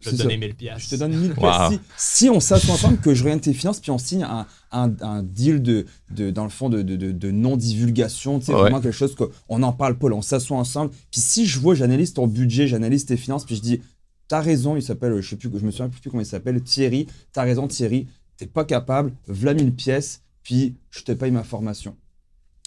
je 0.00 0.08
vais 0.08 0.16
te 0.16 0.22
donner 0.22 0.38
1000 0.38 0.54
piastres. 0.54 0.84
Je 0.88 0.94
te 0.96 1.00
donne 1.00 1.14
1000 1.14 1.32
Wow. 1.32 1.36
pièces. 1.68 1.80
Si, 1.98 2.22
si 2.24 2.30
on 2.30 2.40
s'assoit 2.40 2.72
ensemble, 2.74 2.96
que 2.98 3.12
je 3.14 3.22
regarde 3.22 3.42
tes 3.42 3.52
finances, 3.52 3.78
puis 3.80 3.90
on 3.90 3.98
signe 3.98 4.22
un, 4.22 4.46
un, 4.72 4.90
un 5.02 5.22
deal 5.22 5.62
de, 5.62 5.84
de, 6.10 6.30
dans 6.30 6.44
le 6.44 6.48
fond 6.50 6.70
de, 6.70 6.80
de, 6.80 6.96
de, 6.96 7.12
de 7.12 7.30
non-divulgation, 7.30 8.38
tu 8.38 8.46
sais, 8.46 8.54
Ouais. 8.54 8.60
vraiment 8.60 8.80
quelque 8.80 8.92
chose 8.96 9.14
qu'on 9.14 9.58
n'en 9.58 9.72
parle 9.74 9.98
pas, 9.98 10.08
là, 10.08 10.14
on 10.16 10.22
s'assoit 10.22 10.56
ensemble. 10.56 10.90
Puis 11.10 11.20
si 11.20 11.44
je 11.46 11.58
vois, 11.60 11.74
j'analyse 11.74 12.14
ton 12.14 12.26
budget, 12.26 12.66
j'analyse 12.68 13.04
tes 13.04 13.18
finances, 13.18 13.44
puis 13.44 13.56
je 13.56 13.60
dis, 13.60 13.80
t'as 14.28 14.40
raison, 14.40 14.76
il 14.76 14.82
s'appelle, 14.82 15.20
je 15.20 15.28
sais 15.28 15.36
plus, 15.36 15.50
je 15.58 15.64
me 15.66 15.70
souviens 15.70 15.90
plus 15.90 16.00
comment 16.08 16.22
il 16.22 16.26
s'appelle, 16.26 16.62
Thierry, 16.62 17.06
t'as 17.34 17.42
raison 17.42 17.68
Thierry, 17.68 18.06
t'es 18.38 18.46
pas 18.46 18.64
capable, 18.64 19.12
v'là 19.28 19.52
1000 19.52 19.74
pièces, 19.74 20.22
puis 20.42 20.76
je 20.90 21.02
te 21.02 21.12
paye 21.12 21.30
ma 21.30 21.42
formation. 21.42 21.94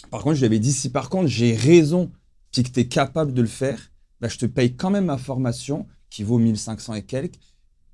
Par 0.09 0.21
contre, 0.21 0.35
je 0.35 0.39
lui 0.39 0.45
avais 0.45 0.59
dit, 0.59 0.71
si 0.71 0.89
par 0.89 1.09
contre 1.09 1.27
j'ai 1.27 1.55
raison, 1.55 2.11
puis 2.51 2.63
que 2.63 2.69
t'es 2.69 2.87
capable 2.87 3.33
de 3.33 3.41
le 3.41 3.47
faire, 3.47 3.91
bah, 4.21 4.27
je 4.27 4.37
te 4.37 4.45
paye 4.45 4.75
quand 4.75 4.89
même 4.89 5.05
ma 5.05 5.17
formation, 5.17 5.87
qui 6.09 6.23
vaut 6.23 6.37
1500 6.37 6.93
et 6.95 7.01
quelques, 7.03 7.39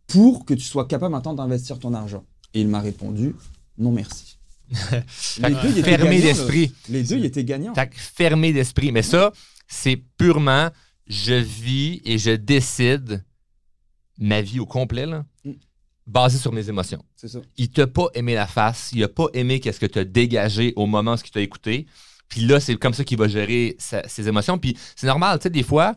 pour 0.07 0.45
que 0.45 0.53
tu 0.53 0.63
sois 0.63 0.85
capable 0.85 1.13
maintenant 1.13 1.33
d'investir 1.33 1.79
ton 1.79 1.93
argent. 1.93 2.25
Et 2.53 2.61
il 2.61 2.67
m'a 2.67 2.81
répondu, 2.81 3.35
non 3.77 3.91
merci. 3.91 4.37
les 5.41 5.49
deux, 5.49 5.83
Fermé 5.83 6.17
gagnants, 6.17 6.21
d'esprit. 6.21 6.67
là. 6.67 6.73
Les 6.89 7.03
deux, 7.03 7.17
ils 7.17 7.25
étaient 7.25 7.43
gagnants. 7.43 7.73
Fermé 7.93 8.53
d'esprit. 8.53 8.91
Mais 8.91 9.01
ça, 9.01 9.31
c'est 9.67 9.97
purement 10.17 10.69
je 11.09 11.33
vis 11.33 12.01
et 12.05 12.17
je 12.17 12.31
décide 12.31 13.23
ma 14.19 14.41
vie 14.41 14.59
au 14.59 14.65
complet, 14.65 15.05
là. 15.05 15.25
Basé 16.09 16.37
sur 16.37 16.51
mes 16.51 16.67
émotions. 16.69 17.03
C'est 17.15 17.27
ça. 17.27 17.39
Il 17.57 17.69
t'a 17.69 17.87
pas 17.87 18.07
aimé 18.13 18.33
la 18.33 18.47
face, 18.47 18.89
il 18.93 19.03
a 19.03 19.07
pas 19.07 19.27
aimé 19.33 19.59
qu'est-ce 19.59 19.79
que 19.79 19.85
tu 19.85 19.99
as 19.99 20.03
dégagé 20.03 20.73
au 20.75 20.85
moment 20.85 21.13
où 21.13 21.17
il 21.23 21.31
t'a 21.31 21.41
écouté. 21.41 21.85
Puis 22.27 22.41
là, 22.41 22.59
c'est 22.59 22.75
comme 22.75 22.93
ça 22.93 23.03
qu'il 23.03 23.17
va 23.17 23.27
gérer 23.27 23.75
sa- 23.79 24.07
ses 24.07 24.27
émotions. 24.27 24.57
Puis 24.57 24.77
c'est 24.95 25.07
normal, 25.07 25.39
tu 25.39 25.43
sais, 25.43 25.49
des 25.49 25.63
fois, 25.63 25.95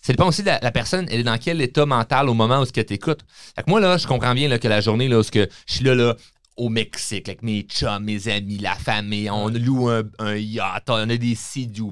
ça 0.00 0.12
dépend 0.12 0.26
aussi 0.28 0.42
de 0.42 0.48
la, 0.48 0.58
la 0.60 0.72
personne, 0.72 1.06
elle 1.10 1.20
est 1.20 1.24
dans 1.24 1.38
quel 1.38 1.60
état 1.60 1.86
mental 1.86 2.28
au 2.28 2.34
moment 2.34 2.60
où 2.60 2.64
ce 2.64 2.72
que 2.72 2.80
t'écoutes. 2.80 3.20
Fait 3.54 3.62
que 3.62 3.70
moi, 3.70 3.80
là, 3.80 3.96
je 3.96 4.06
comprends 4.06 4.34
bien 4.34 4.48
là, 4.48 4.58
que 4.58 4.68
la 4.68 4.80
journée, 4.80 5.08
là, 5.08 5.18
où 5.20 5.22
ce 5.22 5.30
que 5.30 5.48
je 5.66 5.74
suis 5.74 5.84
là, 5.84 5.94
là, 5.94 6.16
au 6.56 6.68
Mexique, 6.68 7.28
avec 7.28 7.42
mes 7.42 7.62
chums, 7.62 8.04
mes 8.04 8.28
amis, 8.28 8.58
la 8.58 8.74
famille, 8.74 9.30
on 9.30 9.48
loue 9.48 9.88
un, 9.88 10.02
un 10.18 10.36
yacht, 10.36 10.90
on 10.90 10.94
a 11.08 11.16
des 11.16 11.36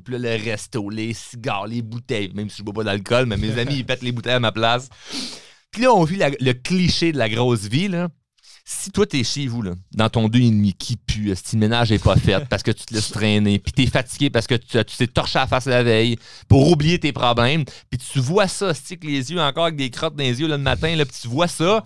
là, 0.09 0.19
le 0.19 0.45
resto, 0.45 0.91
les 0.91 1.15
cigares, 1.15 1.67
les 1.67 1.83
bouteilles, 1.83 2.31
même 2.35 2.51
si 2.51 2.59
je 2.59 2.63
bois 2.65 2.75
pas 2.75 2.85
d'alcool, 2.85 3.27
mais 3.27 3.37
mes 3.37 3.59
amis, 3.59 3.77
ils 3.77 3.87
pètent 3.87 4.03
les 4.03 4.13
bouteilles 4.13 4.35
à 4.35 4.41
ma 4.41 4.53
place. 4.53 4.89
Puis 5.71 5.83
là, 5.83 5.93
on 5.95 6.05
vit 6.05 6.17
la- 6.17 6.31
le 6.31 6.53
cliché 6.53 7.13
de 7.13 7.19
la 7.19 7.29
grosse 7.29 7.63
vie, 7.67 7.89
là. 7.89 8.09
Si 8.65 8.91
toi, 8.91 9.05
t'es 9.07 9.25
chez 9.25 9.47
vous, 9.49 9.63
là, 9.63 9.73
dans 9.93 10.09
ton 10.09 10.29
deux 10.29 10.41
et 10.41 10.51
demi 10.51 10.75
qui 10.75 10.97
pue, 10.97 11.33
si 11.35 11.57
le 11.57 11.61
ménage 11.61 11.91
est 11.91 12.03
pas 12.03 12.15
fait 12.17 12.47
parce 12.49 12.63
que 12.63 12.71
tu 12.71 12.85
te 12.85 12.95
laisses 12.95 13.11
traîner, 13.11 13.59
puis 13.59 13.73
t'es 13.73 13.87
fatigué 13.87 14.31
parce 14.31 14.47
que 14.47 14.55
tu 14.55 14.79
tu 14.85 14.97
t'es 14.97 15.07
torché 15.09 15.39
à 15.39 15.43
la 15.43 15.47
face 15.49 15.67
la 15.67 15.83
veille 15.83 16.17
pour 16.47 16.71
oublier 16.71 16.99
tes 17.01 17.13
problèmes, 17.13 17.65
puis 17.65 17.99
tu 17.99 18.21
vois 18.21 18.47
ça, 18.47 18.73
stick 18.75 19.03
les 19.03 19.33
yeux 19.33 19.41
encore 19.41 19.65
avec 19.65 19.77
des 19.77 19.91
crottes 19.91 20.15
dans 20.15 20.23
les 20.23 20.41
yeux 20.41 20.47
là, 20.47 20.57
le 20.57 20.63
matin, 20.63 20.95
là, 20.95 21.05
puis 21.05 21.17
tu 21.21 21.27
vois 21.27 21.49
ça, 21.49 21.83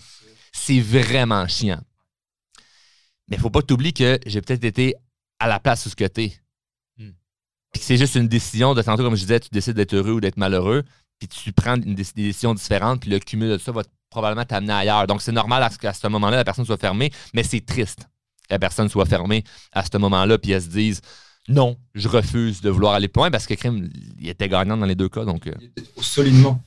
c'est 0.52 0.80
vraiment 0.80 1.46
chiant. 1.48 1.80
Mais 3.28 3.38
faut 3.38 3.50
pas 3.50 3.60
que 3.60 3.66
t'oublies 3.66 3.94
que 3.94 4.18
j'ai 4.26 4.42
peut-être 4.42 4.64
été 4.64 4.94
à 5.38 5.48
la 5.48 5.58
place 5.60 5.86
où 5.86 5.88
ce 5.90 5.96
que 5.96 6.04
t'es. 6.04 6.34
Hmm. 6.98 7.12
Puis 7.72 7.82
c'est 7.82 7.96
juste 7.96 8.16
une 8.16 8.28
décision 8.28 8.74
de 8.74 8.82
tantôt, 8.82 9.02
comme 9.04 9.16
je 9.16 9.22
disais, 9.22 9.40
tu 9.40 9.48
décides 9.52 9.74
d'être 9.76 9.94
heureux 9.94 10.12
ou 10.12 10.20
d'être 10.20 10.36
malheureux, 10.36 10.82
puis 11.18 11.28
tu 11.28 11.52
prends 11.52 11.76
une 11.76 11.94
déc- 11.94 12.14
des 12.14 12.24
décisions 12.24 12.54
différentes, 12.54 13.00
puis 13.00 13.10
le 13.10 13.18
cumul 13.18 13.50
de 13.50 13.58
ça 13.58 13.72
va 13.72 13.82
probablement 14.10 14.44
t'amener 14.44 14.72
ailleurs. 14.72 15.06
Donc 15.06 15.22
c'est 15.22 15.32
normal 15.32 15.62
à 15.62 15.70
ce 15.70 15.78
qu'à 15.78 15.92
ce 15.92 16.06
moment-là, 16.08 16.36
la 16.36 16.44
personne 16.44 16.64
soit 16.64 16.76
fermée, 16.76 17.10
mais 17.34 17.42
c'est 17.42 17.64
triste 17.64 18.00
que 18.48 18.52
la 18.54 18.58
personne 18.58 18.88
soit 18.88 19.06
fermée 19.06 19.42
à 19.72 19.82
ce 19.84 19.96
moment-là, 19.98 20.38
puis 20.38 20.52
elle 20.52 20.62
se 20.62 20.68
dise 20.68 21.00
non, 21.48 21.76
je 21.94 22.08
refuse 22.08 22.60
de 22.62 22.70
vouloir 22.70 22.94
aller 22.94 23.08
plus 23.08 23.20
loin 23.20 23.30
parce 23.30 23.46
que 23.46 23.52
crime, 23.54 23.90
il 24.18 24.28
était 24.28 24.48
gagnant 24.48 24.76
dans 24.78 24.86
les 24.86 24.94
deux 24.94 25.08
cas. 25.10 25.24
Donc, 25.26 25.46
euh, 25.46 25.52
solidement. 26.00 26.58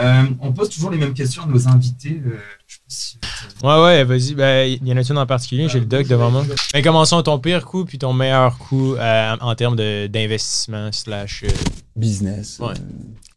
Euh, 0.00 0.24
on 0.40 0.52
pose 0.52 0.68
toujours 0.70 0.90
les 0.90 0.98
mêmes 0.98 1.14
questions 1.14 1.44
à 1.44 1.46
nos 1.46 1.68
invités. 1.68 2.20
euh, 2.26 2.36
je 2.66 2.76
sais 2.88 3.18
pas 3.20 3.28
si- 3.28 3.64
Ouais, 3.64 3.80
ouais, 3.84 4.02
vas-y. 4.02 4.34
Ben, 4.34 4.76
il 4.82 4.88
y 4.88 4.92
en 4.92 4.96
a 4.96 5.02
une 5.08 5.18
en 5.18 5.24
particulier? 5.26 5.68
J'ai 5.68 5.78
le 5.78 5.86
doc 5.86 6.08
devant 6.08 6.32
moi. 6.32 6.44
Mais 6.74 6.82
commençons 6.82 7.22
ton 7.22 7.38
pire 7.38 7.64
coup 7.64 7.84
puis 7.84 7.96
ton 7.98 8.12
meilleur 8.12 8.58
coup 8.58 8.94
euh, 8.96 9.36
en 9.40 9.54
termes 9.54 9.76
de- 9.76 10.08
d'investissement 10.08 10.90
slash. 10.90 11.44
euh, 11.44 11.48
Business. 11.94 12.58
Ouais. 12.58 12.74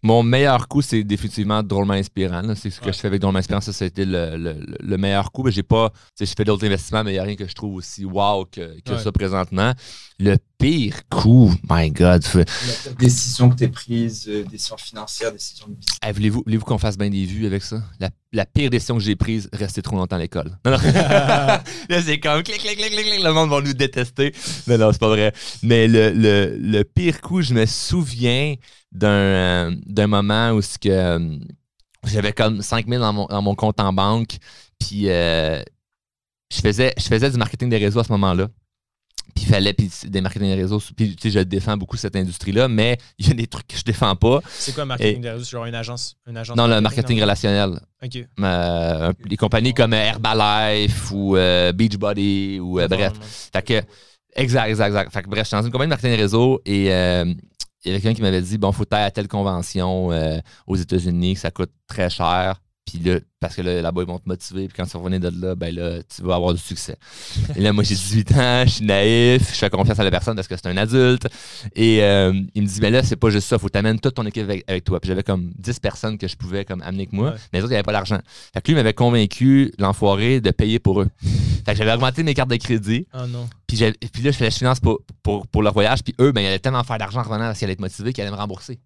Mon 0.07 0.23
meilleur 0.23 0.67
coup, 0.69 0.81
c'est 0.81 1.03
définitivement 1.03 1.61
drôlement 1.61 1.93
inspirant. 1.93 2.41
C'est 2.55 2.69
ce 2.69 2.79
que 2.79 2.85
Ouais. 2.85 2.93
je 2.93 2.97
fais 2.99 3.07
avec 3.07 3.19
drôlement 3.19 3.39
inspirant. 3.39 3.59
Ça, 3.61 3.73
c'était 3.73 4.05
le, 4.05 4.37
le- 4.37 4.53
le- 4.53 4.77
le 4.91 4.97
meilleur 4.97 5.31
coup. 5.33 5.43
Mais 5.43 5.51
j'ai 5.51 5.63
pas. 5.63 5.91
Je 6.19 6.23
fais 6.25 6.45
d'autres 6.45 6.65
investissements, 6.65 7.03
mais 7.03 7.11
il 7.11 7.15
n'y 7.15 7.19
a 7.19 7.23
rien 7.23 7.35
que 7.35 7.45
je 7.47 7.53
trouve 7.53 7.75
aussi 7.75 8.05
wow 8.05 8.45
que, 8.45 8.79
que 8.85 8.93
Ouais. 8.93 8.99
ça 9.03 9.11
présentement. 9.11 9.73
Le 10.19 10.37
pire 10.57 11.01
coup, 11.09 11.53
my 11.69 11.91
God. 11.91 12.23
La 12.35 12.93
décision 12.97 13.49
que 13.49 13.55
tu 13.55 13.65
as 13.65 13.69
prise, 13.69 14.25
euh, 14.29 14.43
décision 14.45 14.77
financière, 14.77 15.31
décision 15.33 15.67
de 15.67 15.73
business. 15.75 15.97
Hey, 16.01 16.13
voulez-vous 16.13 16.41
voulez 16.45 16.57
qu'on 16.57 16.77
fasse 16.79 16.97
bien 16.97 17.09
des 17.09 17.25
vues 17.25 17.45
avec 17.45 17.61
ça? 17.61 17.83
La, 17.99 18.09
la 18.31 18.45
pire 18.45 18.69
décision 18.71 18.95
que 18.97 19.03
j'ai 19.03 19.15
prise, 19.15 19.49
rester 19.53 19.81
trop 19.81 19.95
longtemps 19.97 20.15
à 20.15 20.19
l'école. 20.19 20.57
Non, 20.65 20.71
non. 20.71 20.77
là, 20.83 21.61
c'est 22.03 22.19
comme 22.19 22.41
clic, 22.43 22.59
clic, 22.59 22.77
clic, 22.77 22.91
clic, 22.91 23.05
clic, 23.05 23.23
le 23.23 23.31
monde 23.33 23.49
va 23.49 23.61
nous 23.61 23.73
détester. 23.73 24.33
Non, 24.67 24.77
non, 24.77 24.91
c'est 24.91 24.99
pas 24.99 25.09
vrai. 25.09 25.33
Mais 25.63 25.87
le, 25.87 26.11
le, 26.11 26.57
le 26.57 26.83
pire 26.83 27.19
coup, 27.21 27.41
je 27.41 27.53
me 27.53 27.65
souviens 27.67 28.55
d'un 28.91 29.07
euh, 29.09 29.75
d'un 29.85 30.07
moment 30.07 30.51
où 30.51 30.61
ce 30.61 30.77
que, 30.77 30.89
euh, 30.89 31.37
j'avais 32.05 32.33
comme 32.33 32.61
5000 32.61 32.99
dans 32.99 33.13
mon, 33.13 33.25
dans 33.25 33.41
mon 33.41 33.55
compte 33.55 33.79
en 33.79 33.91
banque, 33.93 34.37
puis 34.79 35.09
euh, 35.09 35.61
je, 36.53 36.61
faisais, 36.61 36.93
je 36.97 37.03
faisais 37.03 37.29
du 37.29 37.37
marketing 37.37 37.69
des 37.69 37.77
réseaux 37.77 37.99
à 37.99 38.03
ce 38.03 38.11
moment-là. 38.13 38.47
Puis 39.35 39.45
il 39.45 39.51
fallait, 39.51 39.73
puis 39.73 39.91
des 40.05 40.21
marketing 40.21 40.47
des 40.47 40.55
réseaux, 40.55 40.81
puis 40.95 41.15
tu 41.15 41.29
sais, 41.29 41.39
je 41.39 41.43
défends 41.43 41.75
beaucoup 41.77 41.97
cette 41.97 42.15
industrie-là, 42.15 42.67
mais 42.69 42.97
il 43.19 43.27
y 43.27 43.31
a 43.31 43.33
des 43.33 43.45
trucs 43.45 43.67
que 43.67 43.77
je 43.77 43.83
défends 43.83 44.15
pas. 44.15 44.39
C'est 44.49 44.73
quoi 44.73 44.85
marketing 44.85 45.17
Et- 45.17 45.19
des 45.19 45.29
réseaux? 45.31 45.43
C'est 45.43 45.51
genre 45.51 45.65
une 45.65 45.75
agence, 45.75 46.15
une 46.25 46.37
agence 46.37 46.55
Non, 46.55 46.65
le 46.65 46.79
marketing 46.81 47.17
non? 47.17 47.23
relationnel. 47.23 47.79
Ok. 48.03 48.25
Euh, 48.39 49.13
les 49.25 49.37
compagnies 49.37 49.73
comme 49.73 49.93
Herbalife 49.93 51.11
ou 51.11 51.35
euh, 51.35 51.71
Beachbody 51.73 52.59
ou 52.59 52.75
bref. 52.87 53.13
Fait 53.53 53.61
que, 53.61 53.81
exact, 54.35 54.69
exact, 54.69 54.87
exact. 54.87 55.11
Fait 55.13 55.21
que, 55.23 55.27
bref, 55.29 55.43
je 55.43 55.47
suis 55.49 55.57
dans 55.57 55.63
une 55.63 55.71
compagnie 55.71 55.89
de 55.89 55.95
marketing 55.95 56.15
réseau 56.17 56.61
et 56.65 56.91
euh, 56.91 57.25
il 57.83 57.89
y 57.89 57.91
avait 57.91 58.01
quelqu'un 58.01 58.15
qui 58.15 58.21
m'avait 58.21 58.41
dit 58.41 58.57
bon, 58.57 58.71
faut 58.71 58.85
aller 58.91 59.03
à 59.03 59.11
telle 59.11 59.27
convention 59.27 60.11
euh, 60.11 60.39
aux 60.65 60.75
États-Unis, 60.75 61.35
que 61.35 61.39
ça 61.39 61.51
coûte 61.51 61.71
très 61.87 62.09
cher. 62.09 62.61
Puis 62.87 62.99
là, 62.99 63.19
parce 63.41 63.53
que 63.55 63.61
là, 63.61 63.81
là-bas, 63.81 64.01
ils 64.03 64.07
vont 64.07 64.17
te 64.17 64.27
motiver. 64.29 64.67
Puis 64.69 64.75
quand 64.77 64.85
tu 64.85 64.95
revenais 64.95 65.19
de 65.19 65.29
là, 65.41 65.55
ben 65.55 65.75
là, 65.75 65.99
tu 66.03 66.21
vas 66.23 66.35
avoir 66.35 66.53
du 66.53 66.59
succès. 66.61 66.95
Et 67.55 67.59
là, 67.59 67.73
moi, 67.73 67.83
j'ai 67.83 67.95
18 67.95 68.31
ans, 68.31 68.63
je 68.65 68.69
suis 68.71 68.85
naïf, 68.85 69.49
je 69.53 69.57
fais 69.57 69.69
confiance 69.69 69.99
à 69.99 70.03
la 70.05 70.09
personne 70.09 70.35
parce 70.35 70.47
que 70.47 70.55
c'est 70.55 70.67
un 70.67 70.77
adulte. 70.77 71.27
Et 71.75 72.01
euh, 72.01 72.31
il 72.55 72.61
me 72.63 72.67
dit, 72.67 72.79
mais 72.81 72.89
là, 72.89 73.03
c'est 73.03 73.17
pas 73.17 73.29
juste 73.29 73.47
ça, 73.49 73.59
faut 73.59 73.67
t'amener 73.69 73.99
toute 73.99 74.15
ton 74.15 74.25
équipe 74.25 74.43
avec, 74.43 74.63
avec 74.67 74.85
toi. 74.85 74.99
Puis 75.01 75.09
j'avais 75.09 75.23
comme 75.23 75.51
10 75.57 75.79
personnes 75.79 76.17
que 76.17 76.27
je 76.29 76.35
pouvais 76.37 76.63
comme 76.65 76.81
amener 76.81 77.01
avec 77.03 77.13
moi, 77.13 77.31
Ouais. 77.31 77.35
mais 77.51 77.59
les 77.59 77.63
autres, 77.65 77.71
ils 77.71 77.75
n'avaient 77.75 77.83
pas 77.83 77.91
l'argent. 77.91 78.19
Fait 78.53 78.61
que 78.61 78.67
lui 78.71 78.75
m'avait 78.75 78.93
convaincu, 78.93 79.73
l'enfoiré, 79.79 80.39
de 80.39 80.51
payer 80.51 80.79
pour 80.79 81.01
eux. 81.01 81.07
Fait 81.65 81.73
que 81.73 81.77
j'avais 81.77 81.91
augmenté 81.91 82.23
mes 82.23 82.33
cartes 82.33 82.49
de 82.49 82.55
crédit. 82.55 83.05
Oh 83.13 83.27
non. 83.27 83.49
Puis 83.67 83.75
là, 83.77 83.91
je 84.01 84.31
faisais 84.31 84.45
la 84.45 84.51
finance 84.51 84.79
pour, 84.79 85.01
pour, 85.21 85.45
pour 85.47 85.61
leur 85.61 85.73
voyage. 85.73 86.01
Puis 86.01 86.15
eux, 86.21 86.31
ben, 86.31 86.39
ils 86.39 86.47
allaient 86.47 86.59
tellement 86.59 86.83
faire 86.85 86.97
d'argent 86.97 87.19
en 87.19 87.23
revenant 87.23 87.47
parce 87.47 87.59
qu'ils 87.59 87.65
allaient 87.65 87.73
être 87.73 87.81
motivés 87.81 88.13
qu'ils 88.13 88.21
allaient 88.23 88.31
me 88.31 88.37
rembourser. 88.37 88.79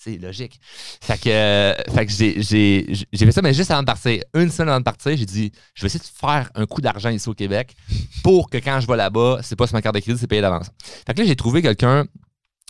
C'est 0.00 0.16
logique. 0.16 0.60
Fait 1.02 1.18
que, 1.20 1.28
euh, 1.28 1.74
fait 1.92 2.06
que 2.06 2.12
j'ai, 2.12 2.40
j'ai, 2.40 2.86
j'ai 3.12 3.26
fait 3.26 3.32
ça, 3.32 3.42
mais 3.42 3.52
juste 3.52 3.72
avant 3.72 3.80
de 3.82 3.86
partir. 3.86 4.22
Une 4.32 4.48
semaine 4.48 4.68
avant 4.68 4.78
de 4.78 4.84
partir, 4.84 5.16
j'ai 5.16 5.26
dit 5.26 5.50
je 5.74 5.82
vais 5.82 5.86
essayer 5.86 5.98
de 5.98 6.04
faire 6.04 6.50
un 6.54 6.66
coup 6.66 6.80
d'argent 6.80 7.10
ici 7.10 7.28
au 7.28 7.34
Québec 7.34 7.74
pour 8.22 8.48
que 8.48 8.58
quand 8.58 8.78
je 8.80 8.86
vais 8.86 8.96
là-bas, 8.96 9.40
c'est 9.42 9.56
pas 9.56 9.66
sur 9.66 9.74
ma 9.74 9.82
carte 9.82 9.96
de 9.96 10.00
crédit, 10.00 10.16
c'est 10.16 10.28
payé 10.28 10.40
d'avance. 10.40 10.70
Fait 11.04 11.14
que 11.14 11.20
là, 11.20 11.26
j'ai 11.26 11.34
trouvé 11.34 11.62
quelqu'un, 11.62 12.06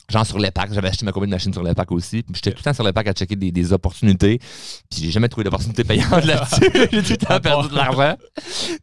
genre 0.09 0.25
sur 0.25 0.39
l'EPAC. 0.39 0.73
J'avais 0.73 0.89
acheté 0.89 1.05
ma 1.05 1.13
combien 1.13 1.27
de 1.27 1.33
machines 1.33 1.53
sur 1.53 1.63
l'EPAC 1.63 1.93
aussi. 1.93 2.23
Puis 2.23 2.37
j'étais 2.37 2.53
tout 2.53 2.61
le 2.61 2.65
temps 2.65 2.73
sur 2.73 2.83
l'EPAC 2.83 3.09
à 3.09 3.13
checker 3.13 3.37
des, 3.37 3.53
des 3.53 3.73
opportunités. 3.75 4.39
Puis 4.91 5.03
j'ai 5.03 5.11
jamais 5.11 5.29
trouvé 5.29 5.45
d'opportunité 5.45 5.85
payante 5.85 6.11
là-dessus. 6.25 6.71
j'ai 6.93 7.03
tout 7.03 7.11
le 7.11 7.17
temps 7.19 7.41
perdu 7.41 7.69
de 7.69 7.75
l'argent. 7.75 8.17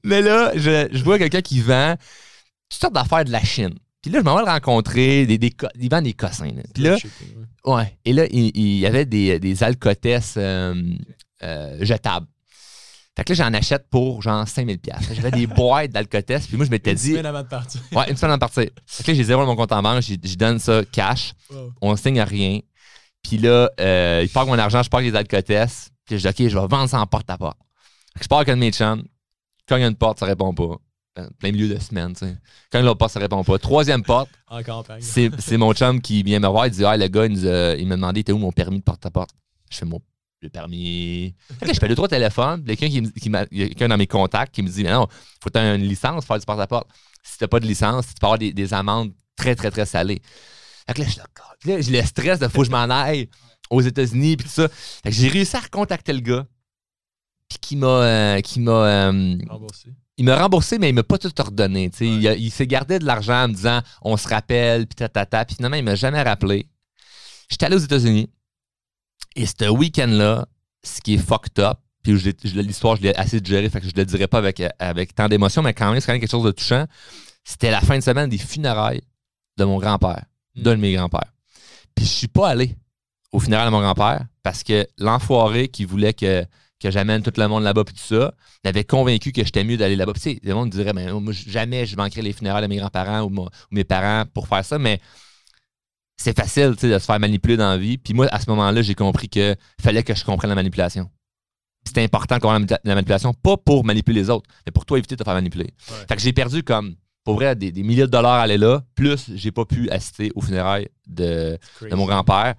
Mais 0.03 0.21
là, 0.21 0.51
je, 0.55 0.87
je 0.91 1.03
vois 1.03 1.17
quelqu'un 1.17 1.41
qui 1.41 1.61
vend 1.61 1.95
toutes 2.69 2.79
sortes 2.79 2.93
d'affaires 2.93 3.25
de 3.25 3.31
la 3.31 3.43
Chine. 3.43 3.73
Puis 4.05 4.13
là, 4.13 4.19
je 4.19 4.23
m'en 4.23 4.35
vais 4.35 4.43
le 4.45 4.51
rencontrer, 4.51 5.25
des, 5.25 5.39
des, 5.39 5.51
il 5.79 5.89
vend 5.89 6.01
des 6.03 6.13
cossins. 6.13 6.45
là. 6.55 6.61
Puis 6.73 6.83
là, 6.83 6.97
ouais. 7.65 7.97
Et 8.05 8.13
là, 8.13 8.25
il, 8.29 8.51
il 8.55 8.77
y 8.77 8.85
avait 8.85 9.05
des, 9.05 9.39
des 9.39 9.63
alcotesses 9.63 10.35
euh, 10.37 10.75
euh, 11.41 11.77
jetables. 11.83 12.27
Fait 13.17 13.23
que 13.23 13.33
là, 13.33 13.45
j'en 13.45 13.53
achète 13.53 13.89
pour 13.89 14.21
genre 14.21 14.47
5000 14.47 14.77
pièces. 14.77 15.11
J'avais 15.13 15.31
des 15.31 15.47
boîtes 15.47 15.89
d'alcotesses. 15.91 16.45
Puis 16.47 16.55
moi, 16.57 16.65
je 16.65 16.71
m'étais 16.71 16.91
Une 16.91 16.97
dit, 16.97 17.11
semaine 17.11 17.25
avant 17.25 17.41
de 17.41 17.47
partir. 17.47 17.81
ouais, 17.93 18.09
une 18.11 18.15
semaine 18.17 18.35
en 18.35 18.37
partir. 18.37 18.65
Fait 18.85 19.03
que 19.03 19.11
là, 19.11 19.17
j'ai 19.17 19.23
zéro 19.23 19.41
dans 19.41 19.47
mon 19.47 19.55
compte 19.55 19.71
en 19.71 19.81
banque. 19.81 20.03
Je 20.03 20.35
donne 20.35 20.59
ça 20.59 20.83
cash. 20.91 21.33
Wow. 21.49 21.71
On 21.81 21.95
signe 21.95 22.19
à 22.19 22.25
rien. 22.25 22.59
Puis 23.23 23.39
là, 23.39 23.71
euh, 23.79 24.19
il 24.21 24.29
part 24.29 24.45
mon 24.45 24.59
argent, 24.59 24.83
je 24.83 24.89
pars 24.89 24.99
avec 24.99 25.11
les 25.11 25.17
alcotesses. 25.17 25.89
Puis 26.05 26.19
je 26.19 26.27
dis, 26.29 26.43
OK, 26.43 26.49
je 26.49 26.59
vais 26.59 26.67
vendre 26.67 26.87
ça 26.89 26.99
en 26.99 27.07
porte-à-porte. 27.07 27.57
Fait 28.13 28.19
que 28.19 28.23
je 28.25 28.27
pars 28.29 28.37
avec 28.39 28.49
un 28.49 28.55
de 28.55 28.59
mes 28.59 28.71
chums. 28.71 29.03
Quand 29.67 29.77
il 29.77 29.81
y 29.81 29.83
a 29.83 29.87
une 29.87 29.95
porte, 29.95 30.19
ça 30.19 30.25
répond 30.27 30.53
pas. 30.53 30.75
Euh, 31.17 31.29
Plein 31.39 31.51
milieu 31.53 31.73
de 31.73 31.79
semaine, 31.79 32.13
tu 32.13 32.25
sais. 32.25 32.35
Quand 32.71 32.81
l'autre 32.81 32.97
porte, 32.97 33.11
ça 33.13 33.19
répond 33.21 33.41
pas. 33.43 33.57
Troisième 33.57 34.03
porte, 34.03 34.29
En 34.49 34.61
campagne. 34.63 35.01
c'est 35.01 35.29
c'est 35.39 35.55
mon 35.57 35.73
chum 35.73 36.01
qui 36.01 36.23
vient 36.23 36.39
me 36.39 36.47
voir. 36.47 36.67
Il 36.67 36.71
dit, 36.71 36.83
ah, 36.83 36.97
le 36.97 37.07
gars, 37.07 37.25
il, 37.25 37.31
nous 37.33 37.47
a- 37.47 37.75
il 37.75 37.87
m'a 37.87 37.95
demandé, 37.95 38.23
t'es 38.23 38.33
où 38.33 38.37
mon 38.37 38.51
permis 38.51 38.79
de 38.79 38.83
porte-à-porte? 38.83 39.29
Je 39.71 39.77
fais 39.77 39.85
mon 39.85 40.01
le 40.41 40.49
permis. 40.49 41.33
Fait 41.47 41.55
que 41.61 41.65
là, 41.67 41.73
je 41.73 41.79
fais 41.79 41.87
deux, 41.87 41.95
trois 41.95 42.09
téléphones. 42.09 42.63
Puis 42.63 42.75
Quelqu'un 42.75 42.93
qui, 42.93 43.01
me- 43.01 43.09
qui 43.11 43.29
m'a- 43.29 43.45
il 43.51 43.59
y 43.59 43.63
a 43.63 43.67
quelqu'un 43.67 43.87
dans 43.87 43.97
mes 43.97 44.05
contacts 44.07 44.53
qui 44.53 44.61
me 44.61 44.67
dit, 44.69 44.83
mais 44.83 44.91
non, 44.91 45.07
faut 45.41 45.49
que 45.49 45.57
tu 45.57 45.59
une 45.81 45.87
licence 45.87 46.25
pour 46.25 46.35
faire 46.35 46.39
du 46.39 46.45
porte-à-porte. 46.45 46.87
Si 47.23 47.37
t'as 47.37 47.47
pas 47.47 47.59
de 47.61 47.65
licence, 47.65 48.07
tu 48.07 48.13
peux 48.19 48.25
avoir 48.27 48.37
des, 48.37 48.51
des 48.53 48.73
amendes 48.73 49.13
très, 49.37 49.55
très, 49.55 49.71
très 49.71 49.85
salées. 49.85 50.21
Fait 50.85 50.93
que 50.93 50.99
là, 50.99 51.05
je 51.07 51.11
suis 51.13 51.19
là, 51.19 51.25
God. 51.35 51.57
Puis 51.61 51.69
là, 51.71 51.81
j'ai 51.81 51.91
le 51.99 52.05
stress 52.05 52.37
de 52.39 52.47
faut 52.49 52.59
que 52.59 52.65
je 52.67 52.71
m'en 52.71 52.89
aille 52.89 53.29
aux 53.71 53.81
États-Unis 53.81 54.35
puis 54.37 54.45
tout 54.47 54.53
ça. 54.53 54.67
Fait 54.67 55.09
que 55.09 55.15
j'ai 55.15 55.29
réussi 55.29 55.55
à 55.55 55.61
recontacter 55.61 56.13
le 56.13 56.19
gars. 56.19 56.45
Puis 57.49 57.59
qui 57.59 57.75
m'a 57.75 57.87
euh, 57.87 58.41
qui 58.41 58.59
m'a 58.59 58.71
euh, 58.71 59.37
Remboursé. 59.49 59.93
il 60.17 60.25
m'a 60.25 60.41
remboursé 60.41 60.79
mais 60.79 60.89
il 60.89 60.93
m'a 60.93 61.03
pas 61.03 61.17
tout 61.17 61.31
ordonné. 61.39 61.91
Il, 61.99 62.23
il 62.23 62.51
s'est 62.51 62.67
gardé 62.67 62.99
de 62.99 63.05
l'argent 63.05 63.43
en 63.43 63.47
me 63.49 63.53
disant 63.53 63.81
on 64.01 64.17
se 64.17 64.27
rappelle 64.27 64.87
puis 64.87 64.95
tatata 64.95 65.45
puis 65.45 65.55
finalement 65.55 65.77
il 65.77 65.83
m'a 65.83 65.95
jamais 65.95 66.21
rappelé. 66.21 66.67
J'étais 67.49 67.65
allé 67.65 67.75
aux 67.75 67.79
États-Unis 67.79 68.29
et 69.35 69.45
ce 69.45 69.69
week-end-là, 69.69 70.47
ce 70.83 71.01
qui 71.01 71.15
est 71.15 71.17
fucked 71.17 71.59
up, 71.59 71.77
puis 72.01 72.13
l'histoire, 72.53 72.95
je 72.95 73.01
l'ai 73.01 73.15
assez 73.15 73.41
digéré, 73.41 73.69
fait 73.69 73.81
que 73.81 73.87
je 73.87 73.95
le 73.95 74.05
dirai 74.05 74.27
pas 74.27 74.37
avec, 74.37 74.61
avec 74.79 75.13
tant 75.13 75.27
d'émotion, 75.27 75.61
mais 75.61 75.73
quand 75.73 75.91
même, 75.91 75.99
c'est 75.99 76.05
quand 76.05 76.13
même 76.13 76.21
quelque 76.21 76.31
chose 76.31 76.43
de 76.43 76.51
touchant. 76.51 76.85
C'était 77.43 77.71
la 77.71 77.81
fin 77.81 77.97
de 77.97 78.03
semaine 78.03 78.29
des 78.29 78.37
funérailles 78.37 79.01
de 79.57 79.63
mon 79.65 79.79
grand-père, 79.79 80.23
d'un 80.55 80.75
de 80.75 80.81
mes 80.81 80.93
grands-pères. 80.93 81.33
Puis 81.95 82.05
je 82.05 82.11
suis 82.11 82.27
pas 82.27 82.49
allé 82.49 82.77
au 83.31 83.39
funérailles 83.39 83.65
de 83.65 83.71
mon 83.71 83.81
grand-père 83.81 84.25
parce 84.43 84.63
que 84.63 84.87
l'enfoiré 84.97 85.67
qui 85.67 85.83
voulait 85.83 86.13
que, 86.13 86.45
que 86.85 86.91
j'amène 86.91 87.23
tout 87.23 87.33
le 87.35 87.47
monde 87.47 87.63
là-bas 87.63 87.83
puis 87.83 87.95
tout 87.95 88.15
ça, 88.15 88.33
m'avait 88.63 88.83
convaincu 88.83 89.31
que 89.31 89.43
j'étais 89.43 89.63
mieux 89.63 89.75
d'aller 89.75 89.95
là-bas. 89.95 90.13
Puis, 90.13 90.21
tu 90.21 90.29
sais, 90.33 90.39
le 90.43 90.53
monde 90.53 90.69
dirait, 90.69 90.93
mais 90.93 91.11
moi, 91.11 91.33
jamais 91.33 91.87
je 91.87 91.95
manquerai 91.95 92.21
les 92.21 92.31
funérailles 92.31 92.61
de 92.61 92.67
mes 92.67 92.77
grands-parents 92.77 93.23
ou, 93.23 93.47
mes 93.71 93.83
parents 93.83 94.25
pour 94.31 94.47
faire 94.47 94.63
ça, 94.63 94.77
mais 94.77 94.99
c'est 96.15 96.37
facile 96.37 96.73
tu 96.75 96.81
sais, 96.81 96.93
de 96.93 96.99
se 96.99 97.05
faire 97.05 97.19
manipuler 97.19 97.57
dans 97.57 97.69
la 97.69 97.77
vie. 97.77 97.97
Puis 97.97 98.13
moi, 98.13 98.27
à 98.31 98.39
ce 98.39 98.49
moment-là, 98.51 98.83
j'ai 98.83 98.93
compris 98.93 99.29
que 99.29 99.55
fallait 99.81 100.03
que 100.03 100.13
je 100.13 100.23
comprenne 100.23 100.49
la 100.49 100.55
manipulation. 100.55 101.09
C'était 101.85 102.03
important 102.03 102.35
de 102.35 102.41
comprendre 102.41 102.67
la, 102.69 102.79
la 102.83 102.95
manipulation, 102.95 103.33
pas 103.33 103.57
pour 103.57 103.83
manipuler 103.83 104.21
les 104.21 104.29
autres, 104.29 104.47
mais 104.65 104.71
pour 104.71 104.85
toi 104.85 104.97
éviter 104.99 105.15
de 105.15 105.23
te 105.23 105.23
faire 105.23 105.33
manipuler. 105.33 105.73
Ouais. 105.89 106.05
Fait 106.07 106.15
que 106.15 106.21
j'ai 106.21 106.33
perdu 106.33 106.63
comme, 106.63 106.95
pour 107.23 107.35
vrai, 107.35 107.55
des, 107.55 107.71
des 107.71 107.83
milliers 107.83 108.03
de 108.03 108.11
dollars 108.11 108.33
à 108.33 108.41
aller 108.43 108.57
là, 108.57 108.83
plus 108.93 109.31
j'ai 109.33 109.51
pas 109.51 109.65
pu 109.65 109.89
assister 109.89 110.31
aux 110.35 110.41
funérailles 110.41 110.87
de, 111.07 111.57
de 111.81 111.95
mon 111.95 112.05
grand-père. 112.05 112.53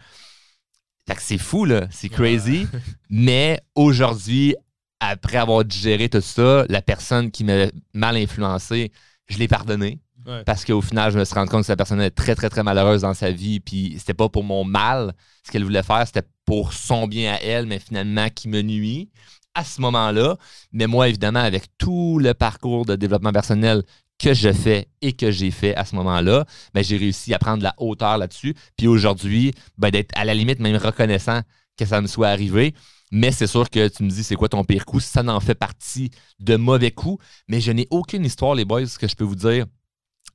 Fait 1.09 1.15
que 1.15 1.23
c'est 1.23 1.39
fou, 1.39 1.65
là. 1.65 1.87
C'est 1.91 2.09
crazy. 2.09 2.67
Mais 3.09 3.61
aujourd'hui, 3.75 4.57
après 5.01 5.37
avoir 5.37 5.65
digéré 5.65 6.09
tout 6.09 6.21
ça, 6.21 6.65
la 6.69 6.83
personne 6.83 7.31
qui 7.31 7.45
m'a 7.45 7.67
mal 7.95 8.17
influencé, 8.17 8.93
je 9.29 9.39
l'ai 9.39 9.49
pardonné. 9.49 10.01
Ouais. 10.27 10.43
Parce 10.45 10.65
qu'au 10.65 10.81
final, 10.81 11.13
je 11.13 11.19
me 11.19 11.25
suis 11.25 11.35
rendu 11.35 11.51
compte 11.51 11.61
que 11.61 11.67
cette 11.67 11.77
personne 11.77 12.01
est 12.01 12.11
très, 12.11 12.35
très, 12.35 12.49
très 12.49 12.65
malheureuse 12.65 13.03
dans 13.03 13.15
sa 13.15 13.31
vie. 13.31 13.61
Puis 13.61 13.95
c'était 13.99 14.15
pas 14.15 14.29
pour 14.29 14.43
mon 14.43 14.65
mal 14.65 15.13
ce 15.45 15.53
qu'elle 15.53 15.63
voulait 15.63 15.85
faire, 15.85 16.05
c'était 16.07 16.27
pour 16.45 16.73
son 16.73 17.07
bien 17.07 17.35
à 17.35 17.37
elle, 17.37 17.67
mais 17.67 17.79
finalement 17.79 18.29
qui 18.29 18.49
me 18.49 18.63
nuit 18.63 19.09
à 19.55 19.65
ce 19.65 19.81
moment-là. 19.81 20.37
Mais 20.73 20.87
moi, 20.89 21.09
évidemment, 21.09 21.41
avec 21.41 21.65
tout 21.79 22.19
le 22.19 22.35
parcours 22.35 22.85
de 22.85 22.97
développement 22.97 23.33
personnel 23.33 23.85
que 24.19 24.35
je 24.35 24.53
fais 24.53 24.89
et 25.03 25.12
que 25.12 25.31
j'ai 25.31 25.51
fait 25.51 25.75
à 25.77 25.85
ce 25.85 25.95
moment-là, 25.97 26.47
ben, 26.75 26.83
j'ai 26.83 26.97
réussi 26.97 27.35
à 27.35 27.39
prendre 27.39 27.59
de 27.59 27.64
la 27.64 27.75
hauteur 27.79 28.19
là-dessus. 28.19 28.55
Puis 28.77 28.87
aujourd'hui, 28.87 29.53
ben, 29.79 29.91
d'être 29.91 30.11
à 30.14 30.25
la 30.25 30.35
limite 30.35 30.61
même 30.61 30.77
reconnaissant 30.77 31.41
que 31.77 31.85
ça 31.85 32.01
me 32.01 32.07
soit 32.07 32.29
arrivé. 32.29 32.75
Mais 33.12 33.31
c'est 33.31 33.47
sûr 33.47 33.71
que 33.71 33.89
tu 33.89 34.03
me 34.03 34.11
dis, 34.11 34.25
c'est 34.25 34.35
quoi 34.35 34.49
ton 34.49 34.64
pire 34.64 34.85
coup? 34.85 35.01
Ça 35.01 35.23
n'en 35.23 35.41
fait 35.41 35.55
partie 35.55 36.11
de 36.41 36.57
mauvais 36.57 36.91
coups. 36.91 37.23
Mais 37.49 37.61
je 37.61 37.71
n'ai 37.71 37.87
aucune 37.91 38.25
histoire, 38.25 38.55
les 38.55 38.64
boys, 38.64 38.87
ce 38.87 38.99
que 38.99 39.07
je 39.07 39.14
peux 39.14 39.25
vous 39.25 39.37
dire. 39.37 39.67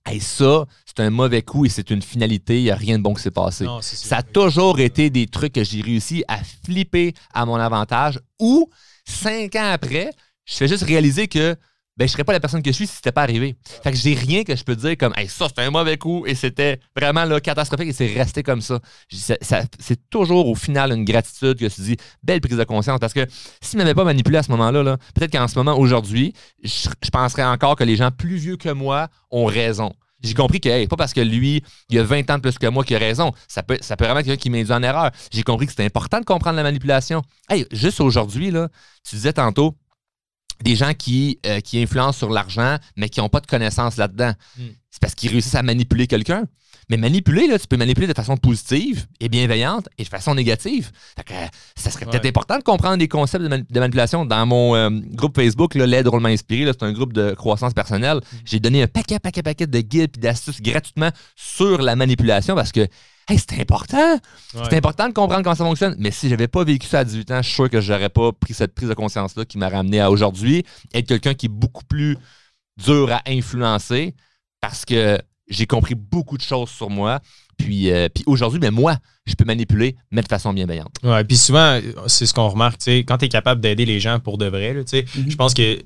Hey, 0.06 0.20
ça, 0.20 0.66
c'est 0.86 1.00
un 1.02 1.10
mauvais 1.10 1.42
coup 1.42 1.66
et 1.66 1.70
c'est 1.70 1.90
une 1.90 2.02
finalité. 2.02 2.60
Il 2.60 2.64
n'y 2.64 2.72
a 2.72 2.76
rien 2.76 2.98
de 2.98 3.04
bon 3.04 3.14
qui 3.14 3.22
s'est 3.22 3.30
passé. 3.30 3.66
Non, 3.66 3.82
Ça 3.82 4.18
a 4.18 4.24
toujours 4.24 4.80
été 4.80 5.10
des 5.10 5.28
trucs 5.28 5.54
que 5.54 5.64
j'ai 5.64 5.82
réussi 5.82 6.24
à 6.28 6.40
flipper 6.44 7.14
à 7.34 7.46
mon 7.46 7.56
avantage 7.56 8.20
ou 8.40 8.70
cinq 9.06 9.56
ans 9.56 9.72
après, 9.72 10.12
je 10.46 10.56
fais 10.56 10.68
juste 10.68 10.84
réaliser 10.84 11.28
que 11.28 11.56
ben, 12.02 12.08
je 12.08 12.14
serais 12.14 12.24
pas 12.24 12.34
la 12.34 12.40
personne 12.40 12.64
que 12.64 12.72
je 12.72 12.76
suis 12.76 12.88
si 12.88 12.96
c'était 12.96 13.12
pas 13.12 13.22
arrivé. 13.22 13.56
Fait 13.84 13.92
que 13.92 13.98
j'ai 13.98 14.16
rien 14.16 14.44
que 14.44 14.56
je 14.56 14.64
peux 14.64 14.76
dire 14.76 14.98
comme 14.98 15.14
hey, 15.18 15.28
ça, 15.28 15.48
c'était 15.50 15.62
un 15.62 15.70
mauvais 15.70 16.00
coup 16.00 16.26
et 16.26 16.34
c'était 16.34 16.80
vraiment 16.96 17.28
catastrophique 17.40 17.90
et 17.90 17.94
c'est 17.94 18.08
resté 18.08 18.42
comme 18.42 18.60
ça. 18.60 18.80
C'est 19.08 20.10
toujours 20.10 20.48
au 20.48 20.56
final 20.56 20.94
une 20.94 21.06
gratitude 21.06 21.60
que 21.60 21.68
tu 21.68 21.82
dis, 21.82 21.98
belle 22.24 22.42
prise 22.42 22.58
de 22.58 22.64
conscience 22.64 23.00
parce 23.00 23.14
que 23.14 23.28
s'il 23.62 23.78
m'avait 23.78 23.94
pas 23.94 24.04
manipulé 24.04 24.40
à 24.40 24.44
ce 24.44 24.50
moment-là, 24.50 24.82
là, 24.82 24.98
peut-être 25.14 25.32
qu'en 25.32 25.48
ce 25.48 25.56
moment, 25.60 25.78
aujourd'hui, 25.78 26.34
je, 26.64 26.90
penserais 27.12 27.44
encore 27.44 27.76
que 27.76 27.84
les 27.84 27.98
gens 27.98 28.10
plus 28.10 28.38
vieux 28.38 28.58
que 28.58 28.70
moi 28.70 29.08
ont 29.30 29.46
raison. 29.46 29.94
J'ai 30.24 30.34
compris 30.34 30.60
que, 30.60 30.70
hey, 30.70 30.88
pas 30.88 30.96
parce 30.96 31.14
que 31.14 31.22
lui, 31.22 31.62
il 31.90 32.00
a 32.00 32.04
20 32.04 32.32
ans 32.32 32.38
de 32.38 32.42
plus 32.42 32.58
que 32.58 32.66
moi 32.66 32.84
qu'il 32.84 32.96
a 32.96 33.00
raison. 33.00 33.32
Ça 33.48 33.62
peut, 33.62 33.78
ça 33.82 33.96
peut 33.96 34.06
vraiment 34.06 34.22
être 34.22 34.26
quelqu'un 34.26 34.42
qui 34.42 34.50
m'induit 34.50 34.74
en 34.74 34.82
erreur. 34.82 35.12
J'ai 35.32 35.44
compris 35.44 35.68
que 35.68 35.72
c'était 35.72 35.86
important 35.86 36.20
de 36.20 36.26
comprendre 36.26 36.56
la 36.56 36.64
manipulation. 36.64 37.22
Hey, 37.48 37.68
juste 37.72 38.02
aujourd'hui, 38.02 38.50
là, 38.50 38.70
tu 39.08 39.16
disais 39.16 39.34
tantôt, 39.34 39.76
des 40.64 40.76
gens 40.76 40.94
qui, 40.94 41.40
euh, 41.46 41.60
qui 41.60 41.82
influencent 41.82 42.18
sur 42.18 42.30
l'argent, 42.30 42.78
mais 42.96 43.10
qui 43.10 43.20
n'ont 43.20 43.30
pas 43.30 43.40
de 43.40 43.48
connaissances 43.48 43.98
là-dedans. 43.98 44.34
Mm. 44.58 44.62
C'est 44.92 45.00
parce 45.02 45.16
qu'ils 45.16 45.32
réussissent 45.32 45.56
à 45.56 45.64
manipuler 45.64 46.06
quelqu'un. 46.06 46.44
Mais 46.90 46.98
manipuler, 46.98 47.48
là, 47.48 47.58
tu 47.58 47.68
peux 47.68 47.78
manipuler 47.78 48.08
de 48.08 48.14
façon 48.14 48.36
positive 48.36 49.06
et 49.22 49.30
bienveillante 49.30 49.88
et 49.98 50.04
de 50.04 50.10
façon 50.10 50.36
négative. 50.36 50.92
Fait 51.16 51.24
que, 51.24 51.34
euh, 51.34 51.48
ça 51.78 51.90
serait 51.90 52.06
peut-être 52.06 52.24
Ouais. 52.24 52.30
important 52.30 52.58
de 52.58 52.64
comprendre 52.64 52.98
des 52.98 53.08
concepts 53.08 53.44
de, 53.44 53.48
mani- 53.48 53.66
de 53.70 53.80
manipulation. 53.80 54.26
Dans 54.26 54.46
mon 54.46 54.76
euh, 54.76 54.90
groupe 55.14 55.38
Facebook, 55.38 55.76
l'aide 55.76 56.06
drôlement 56.06 56.28
inspiré, 56.28 56.66
là, 56.66 56.74
c'est 56.78 56.86
un 56.86 56.92
groupe 56.92 57.14
de 57.14 57.34
croissance 57.34 57.74
personnelle. 57.74 58.20
J'ai 58.44 58.60
donné 58.60 58.84
un 58.84 58.88
paquet, 58.88 59.20
paquet, 59.20 59.42
paquet 59.44 59.68
de 59.68 59.80
guides 59.80 60.18
et 60.18 60.20
d'astuces 60.20 60.62
gratuitement 60.62 61.12
sur 61.38 61.82
la 61.82 61.96
manipulation 61.96 62.56
parce 62.56 62.74
que 62.74 62.82
hey, 63.30 63.38
c'est 63.40 63.62
important. 63.62 64.16
Ouais. 64.56 64.62
C'est 64.70 64.76
important 64.76 65.08
de 65.08 65.14
comprendre 65.14 65.44
comment 65.44 65.56
ça 65.56 65.64
fonctionne. 65.64 65.96
Mais 66.00 66.12
si 66.12 66.28
j'avais 66.28 66.50
pas 66.50 66.66
vécu 66.66 66.88
ça 66.88 67.00
à 67.00 67.04
18 67.06 67.32
ans, 67.32 67.42
je 67.42 67.48
suis 67.48 67.56
sûr 67.56 67.70
que 67.70 67.80
j'aurais 67.80 68.10
pas 68.10 68.34
pris 68.34 68.54
cette 68.54 68.74
prise 68.76 68.90
de 68.90 68.94
conscience-là 68.96 69.46
qui 69.46 69.58
m'a 69.58 69.70
ramené 69.70 70.02
à 70.02 70.12
aujourd'hui 70.12 70.66
être 70.94 71.08
quelqu'un 71.08 71.36
qui 71.36 71.46
est 71.46 71.50
beaucoup 71.50 71.86
plus 71.86 72.18
dur 72.84 73.10
à 73.14 73.22
influencer 73.28 74.14
parce 74.62 74.86
que 74.86 75.20
j'ai 75.50 75.66
compris 75.68 75.96
beaucoup 75.96 76.38
de 76.38 76.44
choses 76.44 76.70
sur 76.70 76.90
moi. 76.90 77.20
Puis, 77.58 77.92
euh, 77.92 78.08
puis 78.14 78.24
aujourd'hui, 78.26 78.60
mais 78.60 78.72
moi, 78.72 78.98
je 79.26 79.36
peux 79.36 79.44
manipuler, 79.46 79.96
mais 80.12 80.22
de 80.22 80.28
façon 80.28 80.54
bienveillante. 80.54 80.96
Ouais, 81.04 81.24
puis 81.24 81.38
souvent, 81.38 81.80
c'est 82.08 82.26
ce 82.26 82.34
qu'on 82.34 82.48
remarque, 82.48 82.78
tu 82.80 82.86
sais, 82.86 82.98
quand 83.00 83.18
tu 83.18 83.26
es 83.26 83.30
capable 83.30 83.62
d'aider 83.62 83.86
les 83.86 84.00
gens 84.00 84.20
pour 84.20 84.38
de 84.38 84.46
vrai, 84.46 84.74
tu 84.76 84.84
sais, 84.88 85.06
Mhm. 85.16 85.30
je 85.30 85.36
pense 85.36 85.54
que 85.54 85.76
tu 85.76 85.82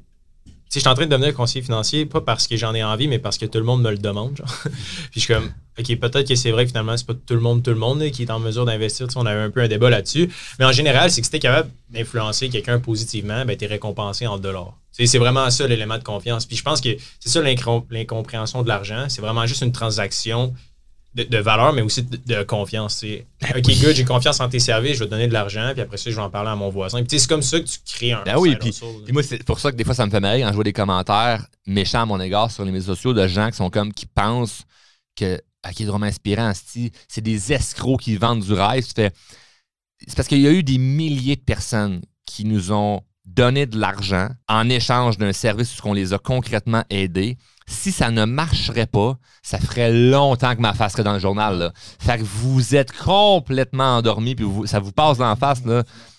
sais, 0.70 0.76
je 0.76 0.80
suis 0.80 0.88
en 0.90 0.94
train 0.94 1.06
de 1.06 1.12
devenir 1.12 1.34
conseiller 1.34 1.64
financier, 1.64 2.06
pas 2.06 2.22
parce 2.22 2.48
que 2.48 2.56
j'en 2.58 2.74
ai 2.74 2.84
envie, 2.84 3.08
mais 3.08 3.20
parce 3.20 3.38
que 3.38 3.46
tout 3.46 3.58
le 3.58 3.64
monde 3.66 3.82
me 3.82 3.92
le 3.92 3.98
demande. 3.98 4.38
Genre. 4.38 4.48
Puis 5.12 5.16
je 5.16 5.20
suis 5.22 5.34
comme, 5.34 5.52
OK, 5.78 5.96
peut-être 6.00 6.28
que 6.28 6.36
c'est 6.36 6.52
vrai 6.52 6.64
que 6.64 6.70
finalement, 6.70 6.96
c'est 6.96 7.06
pas 7.06 7.14
tout 7.14 7.34
le 7.34 7.42
monde, 7.42 7.62
tout 7.64 7.72
le 7.72 7.78
monde 7.78 8.00
là, 8.00 8.10
qui 8.10 8.24
est 8.24 8.32
en 8.32 8.40
mesure 8.40 8.66
d'investir. 8.66 9.08
Tu 9.08 9.14
sais, 9.14 9.20
on 9.20 9.26
avait 9.26 9.42
un 9.42 9.50
peu 9.50 9.62
un 9.62 9.68
débat 9.68 9.90
là-dessus. 9.90 10.30
Mais 10.60 10.66
en 10.66 10.72
général, 10.72 11.12
c'est 11.12 11.22
que 11.22 11.26
si 11.26 11.32
tu 11.32 11.38
es 11.38 11.40
capable 11.40 11.70
d'influencer 11.90 12.50
quelqu'un 12.50 12.80
positivement, 12.80 13.46
ben, 13.46 13.58
tu 13.58 13.66
es 13.66 13.68
récompensé 13.68 14.26
en 14.28 14.38
dollars. 14.38 14.74
C'est 14.92 15.18
vraiment 15.18 15.50
ça 15.50 15.68
l'élément 15.68 15.98
de 15.98 16.04
confiance. 16.04 16.46
Puis 16.46 16.56
je 16.56 16.64
pense 16.64 16.80
que 16.80 16.90
c'est 17.20 17.30
ça 17.30 17.42
l'incompréhension 17.42 18.64
de 18.64 18.68
l'argent. 18.70 19.08
C'est 19.10 19.22
vraiment 19.22 19.46
juste 19.46 19.62
une 19.62 19.74
transaction 19.74 20.54
de, 21.16 21.24
de 21.24 21.38
valeur, 21.38 21.74
mais 21.74 21.82
aussi 21.82 22.04
de, 22.04 22.18
de 22.18 22.44
confiance. 22.44 22.98
sais. 22.98 23.26
OK, 23.56 23.64
good, 23.64 23.96
j'ai 23.96 24.04
confiance 24.04 24.40
en 24.42 24.50
tes 24.50 24.60
services, 24.60 24.96
je 24.96 25.00
vais 25.00 25.06
te 25.06 25.12
donner 25.12 25.28
de 25.28 25.34
l'argent, 25.34 25.72
puis 25.74 25.82
après 25.82 25.98
ça, 25.98 26.12
je 26.12 26.16
vais 26.16 26.22
en 26.22 26.30
parler 26.30 26.50
à 26.50 26.56
mon 26.56 26.70
voisin. 26.70 27.04
Puis 27.04 27.20
c'est 27.20 27.30
comme 27.30 27.42
ça 27.42 27.60
que 27.60 27.66
tu 27.66 27.80
crées 27.86 28.12
un. 28.12 28.24
Ben 28.24 28.38
oui, 28.38 28.56
puis-. 28.58 28.72
Puis 29.04 29.14
moi, 29.14 29.24
c'est 29.24 29.44
pour 29.44 29.60
ça 29.60 29.72
que 29.72 29.78
des 29.78 29.84
fois, 29.84 29.94
ça 29.94 30.06
me 30.06 30.12
fait 30.12 30.20
marrer 30.20 30.42
quand 30.42 30.50
je 30.50 30.56
vois 30.56 30.64
des 30.64 30.74
commentaires 30.74 31.46
méchants 31.66 32.02
à 32.02 32.06
mon 32.06 32.20
égard 32.20 32.52
sur 32.52 32.66
les 32.66 32.72
médias 32.72 32.88
sociaux 32.88 33.14
de 33.14 33.28
gens 33.28 33.50
qui 33.50 33.56
sont 33.56 33.70
comme, 33.70 33.94
qui 33.94 34.06
pensent 34.06 34.64
que, 35.16 35.42
qui 35.74 35.84
est 35.84 35.86
vraiment 35.86 36.06
inspirant, 36.06 36.52
c'est 37.08 37.22
des 37.22 37.54
escrocs 37.54 38.02
qui 38.02 38.16
vendent 38.18 38.44
du 38.44 38.54
rêve. 38.54 38.86
C'est 38.96 39.12
parce 40.16 40.28
qu'il 40.28 40.42
y 40.42 40.48
a 40.48 40.52
eu 40.52 40.64
des 40.64 40.78
milliers 40.78 41.36
de 41.36 41.42
personnes 41.42 42.02
qui 42.26 42.46
nous 42.46 42.72
ont 42.72 43.02
donné 43.26 43.66
de 43.66 43.80
l'argent 43.80 44.30
en 44.48 44.70
échange 44.70 45.18
d'un 45.18 45.34
service 45.34 45.82
où 45.82 45.88
on 45.88 45.94
les 45.94 46.14
a 46.14 46.18
concrètement 46.18 46.84
aidés. 46.90 47.38
Si 47.68 47.92
ça 47.92 48.12
ne 48.12 48.26
marcherait 48.26 48.86
pas, 48.86 49.18
ça 49.42 49.58
ferait 49.58 49.92
longtemps 49.92 50.56
que 50.56 50.62
ma 50.62 50.74
face 50.74 50.92
serait 50.92 51.04
dans 51.04 51.14
le 51.14 51.20
journal. 51.20 51.74
Fait 52.00 52.20
que 52.20 52.24
vous 52.24 52.76
êtes 52.76 52.92
complètement 52.92 53.98
endormi, 53.98 54.36
puis 54.36 54.46
ça 54.66 54.80
vous 54.80 54.92
passe 54.92 55.18
dans 55.18 55.30
la 55.30 55.36
face. 55.36 55.64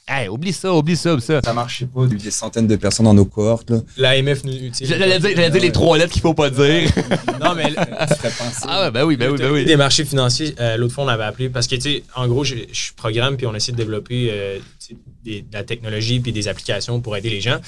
Hey, 0.09 0.29
oublie 0.29 0.53
ça, 0.53 0.73
oublie 0.73 0.97
ça, 0.97 1.13
oublie 1.15 1.23
ça. 1.25 1.41
Ça 1.45 1.53
marchait 1.53 1.87
pas. 1.87 2.03
Il 2.05 2.11
y 2.11 2.13
a 2.13 2.15
eu 2.15 2.19
des 2.19 2.31
centaines 2.31 2.69
de 2.69 2.77
personnes 2.77 3.07
dans 3.07 3.15
nos 3.15 3.25
cohortes. 3.25 3.71
Là. 3.71 3.79
L'AMF 3.97 4.45
nous. 4.45 4.53
sais, 4.73 4.85
J'allais 4.87 5.19
dire, 5.19 5.31
j'allais 5.35 5.51
dire 5.51 5.61
les 5.63 5.73
trois 5.73 5.99
lettres 5.99 6.13
qu'il 6.13 6.23
faut 6.23 6.33
pas 6.35 6.49
dire. 6.49 6.89
Non, 7.43 7.55
mais 7.57 7.65
Tu 7.71 7.75
ferais 7.75 8.31
penser. 8.31 8.63
Ah, 8.69 8.91
ben 8.93 9.05
oui, 9.05 9.17
ben 9.17 9.31
oui, 9.33 9.39
ben 9.39 9.51
oui. 9.51 9.65
Des 9.65 9.75
marchés 9.77 10.05
financiers, 10.05 10.55
euh, 10.61 10.77
l'autre 10.77 10.95
fois, 10.95 11.05
on 11.05 11.09
avait 11.09 11.25
appelé 11.25 11.49
parce 11.49 11.67
que, 11.67 11.75
tu 11.75 11.81
sais, 11.83 12.03
en 12.15 12.29
gros, 12.29 12.45
je, 12.45 12.55
je 12.73 12.93
programme 12.95 13.37
puis 13.37 13.47
on 13.47 13.55
essaie 13.55 13.73
de 13.73 13.77
développer 13.77 14.29
euh, 14.31 14.59
des- 15.25 15.43
de 15.43 15.53
la 15.53 15.65
technologie 15.65 16.21
puis 16.21 16.33
des 16.33 16.47
applications 16.47 17.01
pour 17.01 17.17
aider 17.17 17.29
les 17.31 17.41
gens. 17.41 17.59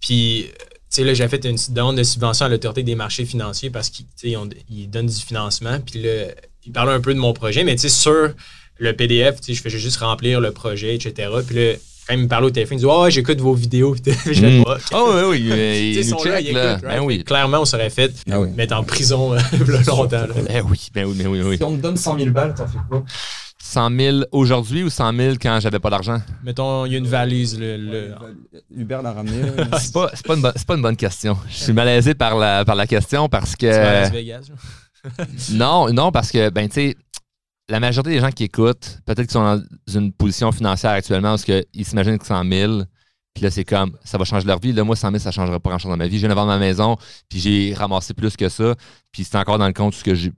Puis, 0.00 0.46
tu 0.48 0.54
sais, 0.90 1.04
là, 1.04 1.14
j'ai 1.14 1.26
fait 1.28 1.44
une 1.44 1.56
demande 1.70 1.96
de 1.98 2.04
subvention 2.04 2.46
à 2.46 2.48
l'autorité 2.48 2.84
des 2.84 2.94
marchés 2.94 3.24
financiers 3.26 3.70
parce 3.70 3.90
qu'ils 3.90 4.06
tu 4.06 4.12
sais, 4.16 4.28
ils 4.30 4.36
ont- 4.36 4.48
ils 4.70 4.88
donnent 4.88 5.06
du 5.06 5.20
financement. 5.20 5.78
Puis 5.84 6.00
là, 6.00 6.26
ils 6.64 6.70
parlaient 6.72 6.92
un 6.94 7.00
peu 7.00 7.12
de 7.12 7.18
mon 7.18 7.32
projet, 7.32 7.64
mais 7.64 7.74
tu 7.74 7.82
sais, 7.82 7.88
sur 7.88 8.32
le 8.78 8.92
PDF, 8.92 9.40
tu 9.40 9.46
sais, 9.46 9.54
je 9.54 9.62
faisais 9.62 9.78
juste 9.78 9.96
remplir 9.98 10.40
le 10.40 10.52
projet, 10.52 10.94
etc. 10.94 11.28
Puis 11.46 11.56
là, 11.56 11.72
quand 12.06 12.14
ils 12.14 12.20
me 12.22 12.28
parlaient 12.28 12.46
au 12.46 12.50
téléphone, 12.50 12.78
ils 12.78 12.80
disaient, 12.80 12.92
oh, 12.94 13.10
j'écoute 13.10 13.40
vos 13.40 13.52
vidéos. 13.54 13.94
Puis 14.02 14.12
je 14.26 14.40
fais, 14.40 14.58
Mm. 14.60 14.64
Ah. 14.66 14.76
Oh, 14.94 15.12
oui, 15.14 15.26
oui, 15.30 15.42
Tu 15.42 15.50
sais, 15.50 15.80
il 15.88 15.92
ils 15.98 16.10
nous 16.10 16.18
sont 16.18 16.24
là, 16.24 16.40
ils 16.40 16.48
écoutent, 16.48 16.82
Ben 16.82 17.00
oui. 17.02 17.24
Clairement, 17.24 17.60
on 17.60 17.64
serait 17.64 17.90
fait 17.90 18.12
Ah 18.30 18.40
oui. 18.40 18.48
mettre 18.56 18.74
en 18.76 18.84
prison 18.84 19.34
euh, 19.34 19.38
longtemps. 19.86 20.10
là. 20.10 20.26
Ben 20.48 20.62
oui, 20.70 20.88
ben 20.94 21.04
oui, 21.06 21.14
ben 21.18 21.26
oui, 21.26 21.40
oui. 21.44 21.56
Si 21.58 21.64
on 21.64 21.76
te 21.76 21.82
donne 21.82 21.96
100 21.96 22.18
000 22.18 22.30
balles, 22.30 22.54
t'en 22.54 22.66
fais 22.66 22.78
quoi? 22.88 23.04
100 23.60 23.90
000 23.98 24.18
aujourd'hui 24.32 24.82
ou 24.84 24.88
100 24.88 25.14
000 25.14 25.34
quand 25.42 25.58
j'avais 25.60 25.78
pas 25.80 25.90
d'argent? 25.90 26.22
Mettons, 26.42 26.86
il 26.86 26.92
y 26.92 26.94
a 26.94 26.98
une 26.98 27.06
valise. 27.06 27.58
Le, 27.60 27.76
le- 27.76 28.14
Hubert 28.74 29.02
l'a 29.02 29.12
ramené. 29.12 29.42
C'est 29.78 29.92
pas, 29.92 30.10
c'est 30.14 30.26
pas, 30.26 30.34
une 30.36 30.40
bonne- 30.40 30.52
c'est 30.56 30.66
pas 30.66 30.74
une 30.76 30.82
bonne 30.82 30.96
question. 30.96 31.36
Je 31.50 31.54
suis 31.64 31.72
malaisé 31.74 32.14
par 32.14 32.38
la, 32.38 32.64
par 32.64 32.76
la 32.76 32.86
question 32.86 33.28
parce 33.28 33.54
Tu 33.58 33.66
vas 33.66 33.74
à 33.76 33.92
Las 34.00 34.08
que. 34.10 34.14
Vegas. 34.16 34.48
Non, 35.52 35.92
non, 35.92 36.10
parce 36.12 36.30
que, 36.30 36.50
ben, 36.50 36.68
tu 36.68 36.74
sais, 36.74 36.96
la 37.68 37.80
majorité 37.80 38.10
des 38.10 38.20
gens 38.20 38.30
qui 38.30 38.44
écoutent, 38.44 39.00
peut-être 39.04 39.22
qu'ils 39.22 39.30
sont 39.32 39.42
dans 39.42 39.62
une 39.92 40.12
position 40.12 40.52
financière 40.52 40.92
actuellement 40.92 41.30
parce 41.30 41.44
qu'ils 41.44 41.64
s'imaginent 41.84 42.18
que 42.18 42.26
100 42.26 42.44
000, 42.50 42.82
puis 43.34 43.44
là, 43.44 43.50
c'est 43.50 43.64
comme, 43.64 43.96
ça 44.04 44.18
va 44.18 44.24
changer 44.24 44.46
leur 44.46 44.58
vie. 44.58 44.72
Là, 44.72 44.84
moi, 44.84 44.96
100 44.96 45.10
000, 45.10 45.18
ça 45.20 45.28
ne 45.28 45.32
changera 45.32 45.60
pas 45.60 45.70
grand-chose 45.70 45.90
dans 45.90 45.96
ma 45.96 46.08
vie. 46.08 46.18
Je 46.18 46.26
viens 46.26 46.34
de 46.34 46.40
ma 46.40 46.58
maison, 46.58 46.96
puis 47.28 47.38
j'ai 47.38 47.74
ramassé 47.74 48.14
plus 48.14 48.36
que 48.36 48.48
ça, 48.48 48.74
puis 49.12 49.24
c'est 49.24 49.36
encore 49.36 49.58
dans 49.58 49.66
le 49.66 49.72
compte 49.72 50.00
que 50.02 50.14
j'ai. 50.14 50.32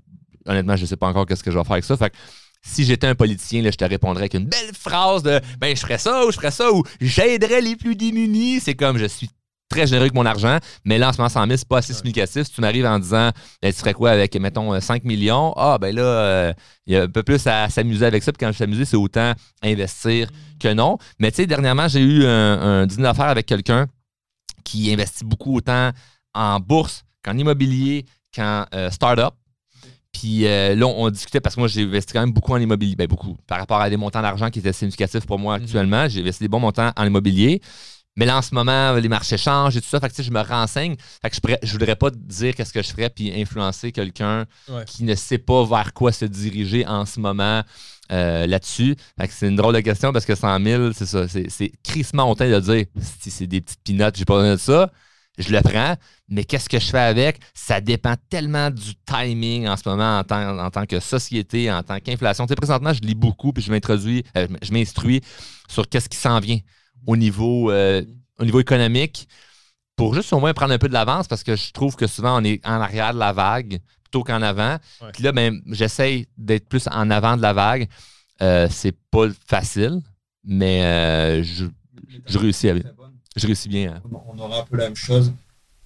Honnêtement, 0.47 0.77
je 0.77 0.83
ne 0.83 0.87
sais 0.87 0.97
pas 0.97 1.07
encore 1.07 1.27
qu'est-ce 1.27 1.45
que 1.45 1.51
je 1.51 1.57
vais 1.57 1.65
faire 1.65 1.73
avec 1.73 1.85
ça. 1.85 1.97
Fait 1.97 2.11
que 2.11 2.17
si 2.63 2.85
j'étais 2.85 3.07
un 3.07 3.15
politicien, 3.15 3.63
là, 3.63 3.71
je 3.71 3.77
te 3.77 3.85
répondrais 3.85 4.23
avec 4.23 4.35
une 4.35 4.47
belle 4.47 4.75
phrase 4.75 5.23
de 5.23 5.41
ben, 5.59 5.75
je 5.75 5.81
ferais 5.81 5.99
ça 5.99 6.27
ou 6.27 6.31
je 6.31 6.37
ferais 6.37 6.51
ça 6.51 6.73
ou 6.73 6.83
j'aiderais 7.01 7.61
les 7.61 7.77
plus 7.77 7.97
démunis. 7.97 8.61
C'est 8.61 8.75
comme 8.75 8.99
je 8.99 9.07
suis 9.07 9.31
très 9.71 9.87
généreux 9.87 10.03
avec 10.03 10.15
mon 10.15 10.27
argent, 10.27 10.59
mais 10.85 10.99
là, 10.99 11.09
en 11.09 11.13
ce 11.13 11.19
moment, 11.19 11.31
100 11.31 11.47
000, 11.47 11.57
c'est 11.57 11.69
pas 11.69 11.79
assez 11.79 11.95
significatif. 11.95 12.43
Si 12.43 12.53
tu 12.53 12.61
m'arrives 12.61 12.85
en 12.85 12.99
disant, 12.99 13.31
tu 13.63 13.73
ferais 13.73 13.95
quoi 13.95 14.11
avec, 14.11 14.35
mettons, 14.39 14.75
euh, 14.75 14.81
5 14.81 15.05
millions? 15.05 15.55
Ah, 15.57 15.79
ben 15.81 15.95
là, 15.95 16.03
euh, 16.03 16.53
il 16.87 16.93
y 16.93 16.97
a 16.97 17.05
un 17.05 17.09
peu 17.09 17.23
plus 17.23 17.47
à 17.47 17.69
s'amuser 17.71 18.05
avec 18.05 18.23
ça. 18.23 18.33
Puis 18.33 18.45
quand 18.45 18.53
je 18.53 18.59
s'amuser, 18.59 18.85
c'est 18.85 18.97
autant 18.97 19.33
investir 19.63 20.29
que 20.59 20.73
non. 20.75 20.99
Mais 21.19 21.31
tu 21.31 21.37
sais, 21.37 21.47
dernièrement, 21.47 21.89
j'ai 21.89 22.03
eu 22.03 22.27
un, 22.27 22.83
un 22.83 22.87
dîner 22.87 23.05
d'affaires 23.05 23.29
avec 23.29 23.47
quelqu'un 23.47 23.87
qui 24.65 24.93
investit 24.93 25.25
beaucoup 25.25 25.57
autant 25.57 25.91
en 26.35 26.61
bourse 26.61 27.05
qu'en 27.25 27.37
immobilier, 27.39 28.05
qu'en 28.35 28.65
euh, 28.75 28.91
start-up. 28.91 29.35
Puis 30.13 30.47
euh, 30.47 30.75
là, 30.75 30.87
on, 30.87 31.05
on 31.05 31.11
discutait 31.11 31.41
parce 31.41 31.55
que 31.55 31.61
moi, 31.61 31.69
j'ai 31.69 31.83
investi 31.83 32.13
quand 32.13 32.21
même 32.21 32.33
beaucoup 32.33 32.53
en 32.53 32.59
immobilier. 32.59 32.97
Ben, 32.97 33.07
beaucoup. 33.07 33.37
Par 33.47 33.59
rapport 33.59 33.81
à 33.81 33.89
des 33.89 33.97
montants 33.97 34.21
d'argent 34.23 34.51
qui 34.51 34.59
étaient 34.59 34.73
significatifs 34.73 35.25
pour 35.25 35.39
moi 35.39 35.57
Mhm. 35.59 35.65
actuellement, 35.65 36.09
j'ai 36.09 36.21
investi 36.21 36.43
des 36.45 36.49
bons 36.49 36.59
montants 36.61 36.91
en 36.97 37.05
immobilier. 37.07 37.61
Mais 38.17 38.27
là, 38.27 38.37
en 38.39 38.43
ce 38.43 38.55
moment, 38.55 38.93
les 38.95 39.09
marchés 39.09 39.39
changent 39.39 39.77
et 39.77 39.81
tout 39.81 39.89
ça. 39.89 40.01
Fait 40.01 40.11
que, 40.15 40.23
je 40.23 40.31
me 40.31 40.41
renseigne. 40.41 40.97
Fait 41.23 41.31
que 41.31 41.37
je, 41.37 41.41
pourrais- 41.41 41.59
je 41.63 41.73
voudrais 41.73 41.97
pas 41.97 42.11
dire 42.11 42.55
qu'est-ce 42.55 42.73
que 42.73 42.83
je 42.83 42.89
ferais 42.89 43.09
puis 43.09 43.33
influencer 43.41 43.93
quelqu'un 43.93 44.47
Ouais. 44.69 44.85
qui 44.85 45.05
ne 45.05 45.15
sait 45.15 45.39
pas 45.39 45.65
vers 45.65 45.93
quoi 45.95 46.13
se 46.13 46.25
diriger 46.25 46.87
en 46.87 47.07
ce 47.07 47.21
moment 47.21 47.63
euh, 48.13 48.47
là-dessus. 48.47 48.97
Fait 49.19 49.29
que 49.29 49.33
c'est 49.35 49.47
une 49.49 49.55
drôle 49.57 49.75
de 49.75 49.81
question 49.81 50.13
parce 50.13 50.27
que 50.27 50.35
100 50.35 50.63
000, 50.65 50.93
c'est 50.93 51.07
ça. 51.07 51.29
C'est, 51.29 51.49
c'est 51.49 51.71
crissement 51.85 52.35
de 52.35 52.61
dire 52.61 52.85
si 53.23 53.31
c'est 53.31 53.47
des 53.47 53.61
petites 53.61 53.83
pinottes, 53.85 54.17
j'ai 54.17 54.25
pas 54.25 54.35
besoin 54.37 54.55
de 54.55 54.61
ça. 54.61 54.91
Je 55.39 55.53
le 55.53 55.61
prends, 55.63 55.95
mais 56.29 56.45
qu'est-ce 56.45 56.69
que 56.69 56.79
je 56.81 56.87
fais 56.91 56.99
avec? 56.99 57.39
Ça 57.55 57.81
dépend 57.81 58.15
tellement 58.29 58.69
du 58.71 58.95
timing 59.07 59.69
en 59.69 59.77
ce 59.77 59.89
moment 59.89 60.19
en 60.19 60.25
tant, 60.25 60.59
en 60.59 60.71
tant 60.71 60.85
que 60.85 60.99
société, 61.01 61.71
en 61.73 61.83
tant 61.85 61.99
qu'inflation. 62.01 62.45
Tu 62.47 62.51
sais, 62.51 62.57
présentement, 62.57 62.93
je 62.93 63.01
lis 63.01 63.15
beaucoup 63.15 63.53
puis 63.53 63.63
je 63.63 63.71
m'introduis, 63.71 64.25
euh, 64.37 64.49
je 64.61 64.73
m'instruis 64.73 65.23
sur 65.69 65.89
qu'est-ce 65.89 66.09
qui 66.09 66.19
s'en 66.19 66.41
vient 66.41 66.59
au 67.07 67.17
niveau, 67.17 67.71
euh, 67.71 68.03
au 68.39 68.45
niveau 68.45 68.61
économique 68.61 69.29
pour 69.97 70.15
juste 70.15 70.33
au 70.33 70.41
moins 70.41 70.53
prendre 70.55 70.73
un 70.73 70.79
peu 70.79 70.89
de 70.89 70.93
l'avance 70.95 71.29
parce 71.29 71.43
que 71.43 71.57
je 71.57 71.73
trouve 71.73 71.95
que 71.97 72.07
souvent 72.07 72.41
on 72.41 72.45
est 72.45 72.65
en 72.67 72.81
arrière 72.81 73.13
de 73.15 73.19
la 73.19 73.33
vague 73.33 73.81
plutôt 74.03 74.25
qu'en 74.25 74.43
avant. 74.43 74.79
Ouais. 75.03 75.09
Puis 75.13 75.23
là, 75.23 75.33
ben, 75.33 75.61
j'essaye 75.67 76.27
d'être 76.39 76.69
plus 76.69 76.89
en 76.91 77.11
avant 77.11 77.37
de 77.37 77.43
la 77.43 77.53
vague. 77.53 77.89
Euh, 78.43 78.67
c'est 78.71 78.97
pas 79.11 79.27
facile, 79.47 80.01
mais 80.45 80.83
euh, 80.85 81.43
je, 81.43 81.67
je 82.27 82.39
réussis 82.39 82.69
je 83.37 83.47
réussis 83.47 83.69
bien. 83.69 83.95
hein. 83.95 84.03
On 84.27 84.39
aura 84.39 84.61
un 84.61 84.65
peu 84.65 84.77
la 84.77 84.85
même 84.85 84.97
chose. 84.97 85.33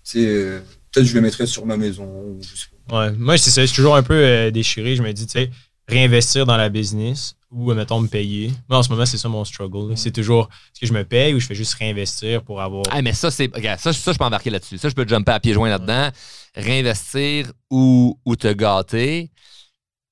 C'est 0.02 0.24
euh, 0.26 0.60
peut-être 0.92 1.06
je 1.06 1.14
le 1.14 1.20
mettrai 1.20 1.46
sur 1.46 1.66
ma 1.66 1.76
maison. 1.76 2.04
ou 2.04 2.38
je 2.40 2.56
sais 2.56 2.66
pas. 2.88 3.00
Ouais, 3.06 3.12
moi, 3.12 3.36
c'est 3.36 3.50
ça. 3.50 3.60
Je 3.62 3.66
suis 3.66 3.76
toujours 3.76 3.96
un 3.96 4.02
peu 4.02 4.14
euh, 4.14 4.50
déchiré. 4.50 4.96
Je 4.96 5.02
me 5.02 5.12
dis, 5.12 5.26
tu 5.26 5.32
sais, 5.32 5.50
réinvestir 5.88 6.46
dans 6.46 6.56
la 6.56 6.68
business 6.68 7.34
ou, 7.54 7.70
euh, 7.70 7.74
mettons, 7.74 8.00
me 8.00 8.08
payer. 8.08 8.52
Moi, 8.68 8.78
en 8.78 8.82
ce 8.82 8.90
moment, 8.90 9.06
c'est 9.06 9.18
ça 9.18 9.28
mon 9.28 9.44
struggle. 9.44 9.96
C'est 9.96 10.10
toujours, 10.10 10.48
est-ce 10.72 10.80
que 10.80 10.86
je 10.86 10.92
me 10.92 11.04
paye 11.04 11.34
ou 11.34 11.40
je 11.40 11.46
fais 11.46 11.54
juste 11.54 11.74
réinvestir 11.74 12.42
pour 12.42 12.60
avoir. 12.60 12.84
Ah, 12.90 13.00
mais 13.00 13.12
ça, 13.12 13.30
c'est. 13.30 13.50
regarde, 13.54 13.80
ça, 13.80 13.92
ça, 13.92 14.12
je 14.12 14.18
peux 14.18 14.24
embarquer 14.24 14.50
là-dessus. 14.50 14.78
Ça, 14.78 14.88
je 14.88 14.94
peux 14.94 15.06
jumper 15.06 15.32
à 15.32 15.40
pieds 15.40 15.54
joints 15.54 15.70
là-dedans. 15.70 16.10
Réinvestir 16.54 17.52
ou, 17.70 18.18
ou 18.24 18.36
te 18.36 18.52
gâter. 18.52 19.30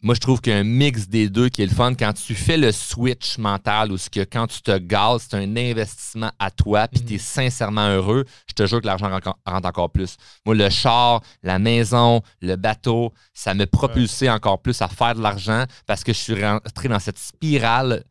Moi, 0.05 0.17
je 0.17 0.21
trouve 0.21 0.41
qu'il 0.41 0.53
y 0.53 0.57
a 0.57 0.59
un 0.59 0.65
mix 0.65 1.07
des 1.09 1.29
deux 1.29 1.49
qui 1.49 1.63
est 1.63 1.67
le 1.67 1.73
fun. 1.75 1.95
Quand 1.95 2.13
tu 2.13 2.35
fais 2.35 2.57
le 2.57 2.73
switch 2.73 3.39
mental 3.39 3.93
ou 3.93 3.97
ce 3.97 4.11
que 4.11 4.21
quand 4.25 4.49
tu 4.49 4.61
te 4.61 4.77
gâtes, 4.77 5.23
c'est 5.31 5.37
un 5.37 5.57
investissement 5.57 6.33
à 6.41 6.51
toi, 6.51 6.89
puis 6.89 7.01
Mhm. 7.03 7.07
tu 7.07 7.15
es 7.15 7.19
sincèrement 7.19 7.87
heureux, 7.89 8.25
je 8.49 8.53
te 8.55 8.67
jure 8.67 8.81
que 8.81 8.87
l'argent 8.87 9.09
rentre 9.11 9.37
encore 9.69 9.91
plus. 9.91 10.17
Moi, 10.45 10.57
le 10.57 10.69
char, 10.71 11.23
la 11.45 11.61
maison, 11.61 12.21
le 12.41 12.57
bateau, 12.57 13.13
ça 13.33 13.55
me 13.55 13.65
propulsé 13.65 14.29
encore 14.29 14.61
plus 14.61 14.83
à 14.83 14.89
faire 14.89 15.15
de 15.15 15.23
l'argent 15.23 15.65
parce 15.87 16.03
que 16.03 16.13
je 16.13 16.19
suis 16.19 16.45
rentré 16.45 16.89
dans 16.89 16.99
cette 16.99 17.19
spirale 17.19 18.03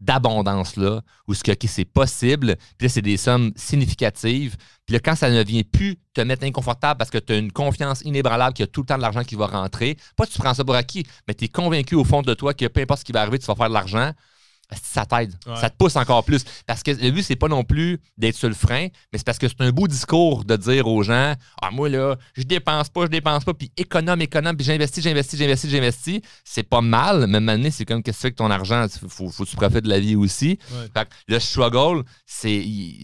d'abondance-là, 0.00 1.00
où 1.26 1.34
ce 1.34 1.42
que 1.42 1.52
c'est 1.66 1.84
possible, 1.84 2.56
puis 2.78 2.86
là, 2.86 2.88
c'est 2.88 3.02
des 3.02 3.16
sommes 3.16 3.52
significatives. 3.56 4.56
Puis 4.84 4.94
là, 4.94 5.00
quand 5.00 5.16
ça 5.16 5.30
ne 5.30 5.42
vient 5.42 5.62
plus 5.62 5.96
te 6.14 6.20
mettre 6.20 6.44
inconfortable 6.44 6.98
parce 6.98 7.10
que 7.10 7.18
tu 7.18 7.32
as 7.32 7.36
une 7.36 7.52
confiance 7.52 8.02
inébranlable 8.02 8.54
qu'il 8.54 8.62
y 8.62 8.68
a 8.68 8.70
tout 8.70 8.82
le 8.82 8.86
temps 8.86 8.96
de 8.96 9.02
l'argent 9.02 9.24
qui 9.24 9.34
va 9.34 9.46
rentrer, 9.46 9.96
pas 10.16 10.26
que 10.26 10.32
tu 10.32 10.38
prends 10.38 10.54
ça 10.54 10.64
pour 10.64 10.74
acquis, 10.74 11.06
mais 11.26 11.34
tu 11.34 11.46
es 11.46 11.48
convaincu 11.48 11.94
au 11.94 12.04
fond 12.04 12.22
de 12.22 12.34
toi 12.34 12.54
que 12.54 12.66
peu 12.66 12.80
importe 12.80 13.00
ce 13.00 13.04
qui 13.04 13.12
va 13.12 13.22
arriver, 13.22 13.38
tu 13.38 13.46
vas 13.46 13.54
faire 13.54 13.68
de 13.68 13.74
l'argent. 13.74 14.12
Ça 14.82 15.06
t'aide. 15.06 15.32
Ouais. 15.46 15.56
Ça 15.60 15.70
te 15.70 15.76
pousse 15.76 15.94
encore 15.96 16.24
plus. 16.24 16.44
Parce 16.66 16.82
que 16.82 16.90
le 16.90 17.10
but, 17.12 17.22
c'est 17.22 17.36
pas 17.36 17.46
non 17.48 17.62
plus 17.62 18.00
d'être 18.18 18.34
sur 18.34 18.48
le 18.48 18.54
frein, 18.54 18.88
mais 19.12 19.18
c'est 19.18 19.24
parce 19.24 19.38
que 19.38 19.46
c'est 19.46 19.60
un 19.60 19.70
beau 19.70 19.86
discours 19.86 20.44
de 20.44 20.56
dire 20.56 20.88
aux 20.88 21.02
gens 21.04 21.34
Ah, 21.62 21.70
moi, 21.70 21.88
là, 21.88 22.16
je 22.34 22.42
dépense 22.42 22.88
pas, 22.88 23.02
je 23.02 23.10
dépense 23.10 23.44
pas, 23.44 23.54
puis 23.54 23.70
économe, 23.76 24.22
économe, 24.22 24.56
puis 24.56 24.66
j'investis, 24.66 25.04
j'investis, 25.04 25.38
j'investis, 25.38 25.70
j'investis. 25.70 26.20
C'est 26.44 26.64
pas 26.64 26.80
mal, 26.80 27.26
mais 27.28 27.38
maintenant, 27.40 27.68
c'est 27.70 27.84
comme 27.84 28.02
qu'est-ce 28.02 28.16
que 28.16 28.18
tu 28.18 28.22
fais 28.22 28.26
avec 28.26 28.36
ton 28.36 28.50
argent? 28.50 28.86
Faut, 29.08 29.28
faut 29.30 29.44
que 29.44 29.50
tu 29.50 29.56
profites 29.56 29.84
de 29.84 29.88
la 29.88 30.00
vie 30.00 30.16
aussi? 30.16 30.58
Ouais. 30.72 30.88
Fait 30.92 31.04
que 31.04 31.14
le 31.28 31.38
struggle, 31.38 32.02
c'est, 32.26 32.60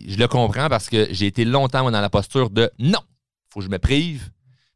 je 0.08 0.16
le 0.18 0.26
comprends 0.26 0.68
parce 0.68 0.88
que 0.88 1.08
j'ai 1.12 1.26
été 1.26 1.44
longtemps 1.44 1.88
dans 1.88 2.00
la 2.00 2.10
posture 2.10 2.50
de 2.50 2.70
non, 2.80 2.98
faut 3.52 3.60
que 3.60 3.66
je 3.66 3.70
me 3.70 3.78
prive, 3.78 4.30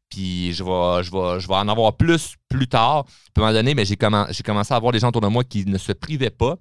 puis 0.09 0.53
je 0.53 0.63
vais, 0.63 1.03
je 1.03 1.11
vais, 1.11 1.39
je 1.41 1.47
vais 1.47 1.55
en 1.55 1.67
avoir 1.67 1.97
plus 1.97 2.35
plus 2.47 2.67
tard. 2.67 3.03
Puis 3.03 3.13
à 3.35 3.39
un 3.39 3.41
moment 3.41 3.53
donné, 3.53 3.75
mais 3.75 3.83
j'ai, 3.83 3.95
commen- 3.95 4.27
j'ai 4.31 4.41
commencé 4.43 4.73
à 4.73 4.77
avoir 4.77 4.93
des 4.93 4.99
gens 4.99 5.09
autour 5.09 5.21
de 5.21 5.27
moi 5.27 5.43
qui 5.43 5.65
ne 5.65 5.77
se 5.77 5.91
privaient 5.91 6.29
pas, 6.29 6.55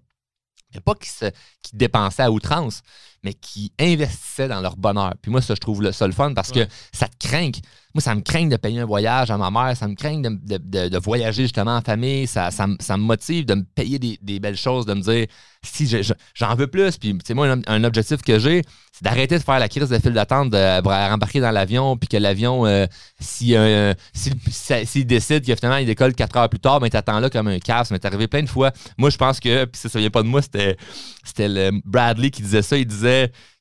mais 0.75 0.81
pas 0.81 0.95
qui, 0.95 1.09
se, 1.09 1.27
qui 1.63 1.77
dépensaient 1.77 2.23
à 2.23 2.31
outrance, 2.31 2.83
mais 3.23 3.35
qui 3.35 3.73
investissaient 3.81 4.49
dans 4.49 4.61
leur 4.61 4.77
bonheur. 4.77 5.15
Puis 5.21 5.31
moi, 5.31 5.41
ça, 5.43 5.55
je 5.55 5.61
trouve 5.61 5.83
le, 5.83 5.93
ça 5.93 6.07
le 6.07 6.13
fun 6.13 6.33
parce 6.35 6.51
Ouais. 6.51 6.67
que 6.67 6.73
ça 6.93 7.09
te 7.09 7.27
craint. 7.27 7.51
Moi, 7.95 8.03
ça 8.03 8.15
me 8.15 8.21
craint 8.21 8.47
de 8.47 8.57
payer 8.57 8.81
un 8.81 8.85
voyage 8.85 9.31
à 9.31 9.39
ma 9.39 9.51
mère, 9.51 9.75
ça 9.77 9.89
me 9.89 9.95
craint 9.95 10.19
de, 10.21 10.29
de- 10.29 10.59
de- 10.63 10.89
de 10.91 10.99
voyager 10.99 11.45
justement 11.45 11.77
en 11.77 11.81
famille, 11.81 12.27
ça, 12.27 12.51
ça, 12.51 12.67
me- 12.67 12.77
ça 12.79 12.97
me 12.99 13.03
motive 13.03 13.47
de 13.47 13.55
me 13.55 13.63
payer 13.63 13.99
des, 13.99 14.19
des 14.21 14.39
belles 14.39 14.57
choses, 14.57 14.85
de 14.85 14.93
me 14.95 15.01
dire 15.01 15.27
si 15.63 15.87
je- 15.87 16.03
je- 16.03 16.13
j'en 16.35 16.55
veux 16.55 16.67
plus. 16.67 16.99
Puis, 16.99 17.13
tu 17.15 17.21
sais, 17.25 17.33
moi, 17.35 17.49
un, 17.49 17.61
un 17.67 17.85
objectif 17.85 18.21
que 18.23 18.39
j'ai, 18.39 18.63
c'est 18.93 19.03
d'arrêter 19.03 19.39
de 19.39 19.43
faire 19.43 19.59
la 19.59 19.69
crise 19.69 19.89
de 19.89 19.99
file 19.99 20.13
d'attente 20.13 20.51
de, 20.51 20.81
pour 20.83 20.93
rembarquer 20.93 21.41
dans 21.41 21.51
l'avion, 21.51 21.97
puis 21.97 22.07
que 22.09 22.19
l'avion, 22.19 22.67
euh, 22.67 22.87
si, 23.19 23.57
euh, 23.57 23.95
s'il 24.13 24.35
si, 24.51 24.87
s'il 24.87 25.07
décide 25.07 25.45
que 25.47 25.55
finalement 25.55 25.79
il 25.79 25.87
décolle 25.87 26.15
quatre 26.15 26.37
heures 26.37 26.49
plus 26.51 26.61
tard, 26.61 26.81
ben 26.81 26.89
t'attends 26.91 27.19
là 27.21 27.31
comme 27.31 27.49
un 27.49 27.59
cave. 27.59 27.87
Ça 27.87 27.95
m'est 27.95 28.05
arrivé 28.05 28.29
plein 28.29 28.43
de 28.43 28.49
fois. 28.49 28.73
Moi, 28.99 29.09
je 29.11 29.17
pense 29.17 29.41
que, 29.41 29.65
puis 29.65 29.81
ça, 29.81 29.89
ça 29.89 29.99
vient 29.99 30.11
pas 30.11 30.23
de 30.23 30.29
moi, 30.29 30.43
c'était, 30.43 30.77
c'était 31.25 31.49
le 31.49 31.71
Bradley 31.87 32.31
qui 32.31 32.43
disait 32.43 32.63
ça. 32.63 32.77
Il 32.77 32.87
disait 32.87 33.06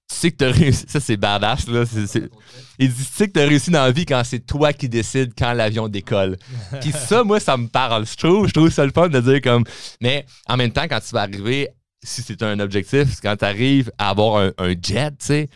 Tu 0.07 0.15
sais 0.15 0.31
que 0.31 0.37
t'as 0.37 0.51
réussi. 0.51 0.85
Ça, 0.87 0.99
c'est 0.99 1.17
badass, 1.17 1.67
là. 1.67 1.83
Il 2.77 2.93
dit, 2.93 3.05
tu 3.05 3.11
sais 3.11 3.27
que 3.27 3.33
t'as 3.33 3.47
réussi 3.47 3.71
dans 3.71 3.83
la 3.83 3.91
vie 3.91 4.05
quand 4.05 4.21
c'est 4.23 4.45
toi 4.45 4.71
qui 4.71 4.87
décides 4.87 5.33
quand 5.35 5.53
l'avion 5.53 5.87
décolle. 5.87 6.37
Puis 6.81 6.91
ça, 6.91 7.23
moi, 7.23 7.39
ça 7.39 7.57
me 7.57 7.67
parle. 7.67 8.05
Je 8.05 8.15
trouve, 8.15 8.47
je 8.47 8.53
trouve 8.53 8.69
ça 8.69 8.85
le 8.85 8.91
fun 8.91 9.09
de 9.09 9.19
dire 9.19 9.41
comme. 9.41 9.63
Mais 10.01 10.25
en 10.47 10.57
même 10.57 10.71
temps, 10.71 10.87
quand 10.87 10.99
tu 10.99 11.11
vas 11.13 11.21
arriver, 11.21 11.69
si 12.03 12.21
c'est 12.21 12.43
un 12.43 12.59
objectif, 12.59 13.19
quand 13.21 13.35
tu 13.35 13.45
arrives 13.45 13.91
à 13.97 14.09
avoir 14.09 14.37
un, 14.37 14.51
un 14.59 14.69
jet, 14.79 15.09
tu 15.11 15.25
sais, 15.25 15.49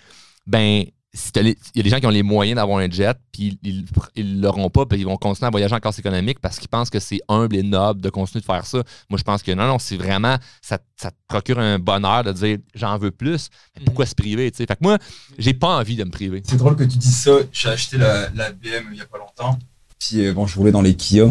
ben, 0.47 0.85
il 1.13 1.55
y 1.75 1.79
a 1.79 1.83
des 1.83 1.89
gens 1.89 1.99
qui 1.99 2.05
ont 2.05 2.11
les 2.11 2.23
moyens 2.23 2.57
d'avoir 2.57 2.77
un 2.79 2.89
jet, 2.89 3.17
puis 3.31 3.57
ils 3.63 3.85
ne 4.17 4.41
l'auront 4.41 4.69
pas, 4.69 4.85
puis 4.85 4.99
ils 4.99 5.05
vont 5.05 5.17
continuer 5.17 5.47
à 5.47 5.49
voyager 5.49 5.73
en 5.73 5.79
classe 5.79 5.97
économique 5.97 6.39
parce 6.39 6.59
qu'ils 6.59 6.69
pensent 6.69 6.91
que 6.91 6.99
c'est 6.99 7.19
humble 7.27 7.55
et 7.55 7.63
noble 7.63 7.99
de 8.01 8.09
continuer 8.09 8.41
de 8.41 8.45
faire 8.45 8.65
ça. 8.65 8.83
Moi, 9.09 9.17
je 9.17 9.23
pense 9.23 9.41
que 9.41 9.51
non, 9.51 9.65
non, 9.67 9.79
c'est 9.79 9.97
vraiment, 9.97 10.37
ça, 10.61 10.77
ça 10.97 11.09
te 11.09 11.17
procure 11.27 11.57
un 11.57 11.79
bonheur 11.79 12.23
de 12.23 12.31
dire 12.31 12.57
j'en 12.75 12.97
veux 12.99 13.11
plus. 13.11 13.49
Mais 13.77 13.85
pourquoi 13.85 14.05
se 14.05 14.13
priver, 14.13 14.51
tu 14.51 14.57
sais? 14.57 14.65
Fait 14.67 14.75
que 14.75 14.83
moi, 14.83 14.99
j'ai 15.39 15.53
pas 15.53 15.79
envie 15.79 15.95
de 15.95 16.03
me 16.03 16.11
priver. 16.11 16.43
C'est 16.45 16.57
drôle 16.57 16.75
que 16.75 16.83
tu 16.83 16.97
dises 16.97 17.17
ça. 17.17 17.31
J'ai 17.51 17.69
acheté 17.69 17.97
la, 17.97 18.29
la 18.35 18.51
BM 18.51 18.89
il 18.91 18.97
y 18.97 19.01
a 19.01 19.05
pas 19.05 19.17
longtemps. 19.17 19.57
Puis 19.97 20.25
euh, 20.25 20.33
bon, 20.33 20.45
je 20.45 20.57
roulais 20.57 20.71
dans 20.71 20.81
les 20.81 20.93
Kia. 20.95 21.25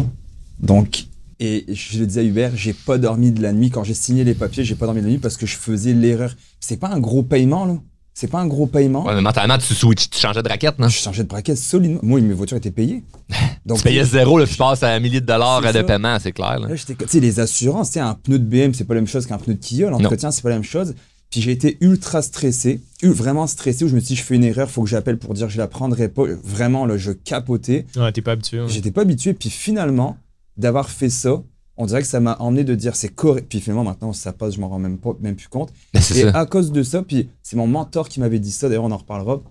Donc, 0.59 1.05
et 1.39 1.65
je 1.69 1.99
le 1.99 2.05
disais 2.05 2.19
à 2.19 2.23
Hubert, 2.23 2.51
j'ai 2.57 2.73
pas 2.73 2.97
dormi 2.97 3.31
de 3.31 3.41
la 3.41 3.53
nuit. 3.53 3.69
Quand 3.69 3.85
j'ai 3.85 3.93
signé 3.93 4.25
les 4.25 4.33
papiers, 4.33 4.65
j'ai 4.65 4.75
pas 4.75 4.87
dormi 4.87 4.99
de 4.99 5.05
la 5.05 5.13
nuit 5.13 5.19
parce 5.19 5.37
que 5.37 5.45
je 5.45 5.55
faisais 5.55 5.93
l'erreur. 5.93 6.35
C'est 6.59 6.77
pas 6.77 6.89
un 6.89 6.99
gros 6.99 7.23
paiement, 7.23 7.65
là? 7.65 7.77
C'est 8.19 8.27
pas 8.27 8.41
un 8.41 8.47
gros 8.47 8.67
paiement. 8.67 9.05
Ouais, 9.05 9.15
mais 9.15 9.21
mentalement, 9.21 9.57
tu 9.57 9.73
switches, 9.73 10.09
tu 10.09 10.19
changeais 10.19 10.43
de 10.43 10.49
raquette, 10.49 10.77
non? 10.77 10.89
Je 10.89 10.97
changeais 10.97 11.23
de 11.23 11.29
braquette 11.29 11.57
solidement. 11.57 12.01
Moi, 12.03 12.19
mes 12.19 12.33
voitures 12.33 12.57
étaient 12.57 12.69
payées. 12.69 13.05
Donc, 13.65 13.77
tu 13.77 13.85
payais 13.85 14.03
zéro, 14.03 14.37
là, 14.37 14.43
puis 14.43 14.55
tu 14.55 14.57
passes 14.57 14.83
à 14.83 14.89
un 14.89 14.99
millier 14.99 15.21
de 15.21 15.25
dollars 15.25 15.61
de 15.61 15.71
ça. 15.71 15.83
paiement, 15.85 16.17
c'est 16.19 16.33
clair. 16.33 16.59
là. 16.59 16.67
Tu 16.75 16.95
sais, 17.07 17.19
les 17.21 17.39
assurances, 17.39 17.95
un 17.95 18.15
pneu 18.15 18.37
de 18.37 18.43
BM, 18.43 18.73
c'est 18.73 18.83
pas 18.83 18.93
la 18.93 18.99
même 18.99 19.07
chose 19.07 19.25
qu'un 19.25 19.37
pneu 19.37 19.53
de 19.53 19.59
Kia. 19.59 19.89
L'entretien, 19.89 20.31
c'est 20.31 20.41
pas 20.41 20.49
la 20.49 20.55
même 20.55 20.65
chose. 20.65 20.95
Puis 21.29 21.41
j'ai 21.41 21.51
été 21.51 21.77
ultra 21.79 22.21
stressé, 22.21 22.81
vraiment 23.01 23.47
stressé, 23.47 23.85
où 23.85 23.87
je 23.87 23.95
me 23.95 24.01
suis 24.01 24.15
dit, 24.15 24.15
je 24.17 24.23
fais 24.25 24.35
une 24.35 24.43
erreur, 24.43 24.69
faut 24.69 24.83
que 24.83 24.89
j'appelle 24.89 25.17
pour 25.17 25.33
dire, 25.33 25.49
je 25.49 25.57
la 25.57 25.67
prendrai 25.67 26.09
pas. 26.09 26.23
Vraiment, 26.43 26.85
là, 26.85 26.97
je 26.97 27.13
capotais. 27.13 27.85
Ouais, 27.95 28.11
t'es 28.11 28.21
pas 28.21 28.33
habitué. 28.33 28.59
ouais. 28.59 28.67
J'étais 28.67 28.91
pas 28.91 29.03
habitué. 29.03 29.33
Puis 29.33 29.49
finalement, 29.49 30.17
d'avoir 30.57 30.89
fait 30.89 31.09
ça, 31.09 31.41
on 31.81 31.85
dirait 31.85 32.01
que 32.01 32.07
ça 32.07 32.19
m'a 32.19 32.35
emmené 32.39 32.63
de 32.63 32.75
dire, 32.75 32.95
c'est 32.95 33.09
correct. 33.09 33.47
Puis 33.49 33.61
finalement, 33.61 33.83
maintenant, 33.85 34.11
ça 34.13 34.33
passe, 34.33 34.53
je 34.55 34.59
m'en 34.61 34.67
rends 34.67 34.79
même, 34.79 34.97
pas, 34.97 35.15
même 35.21 35.35
plus 35.35 35.47
compte. 35.47 35.71
Et 35.95 35.99
ça. 36.01 36.29
à 36.37 36.45
cause 36.45 36.71
de 36.71 36.83
ça, 36.83 37.01
puis 37.01 37.29
c'est 37.41 37.55
mon 37.55 37.67
mentor 37.67 38.09
qui 38.09 38.19
m'avait 38.19 38.39
dit 38.39 38.51
ça, 38.51 38.67
d'ailleurs 38.67 38.83
on 38.83 38.91
en 38.91 38.97
reparlera, 38.97 39.41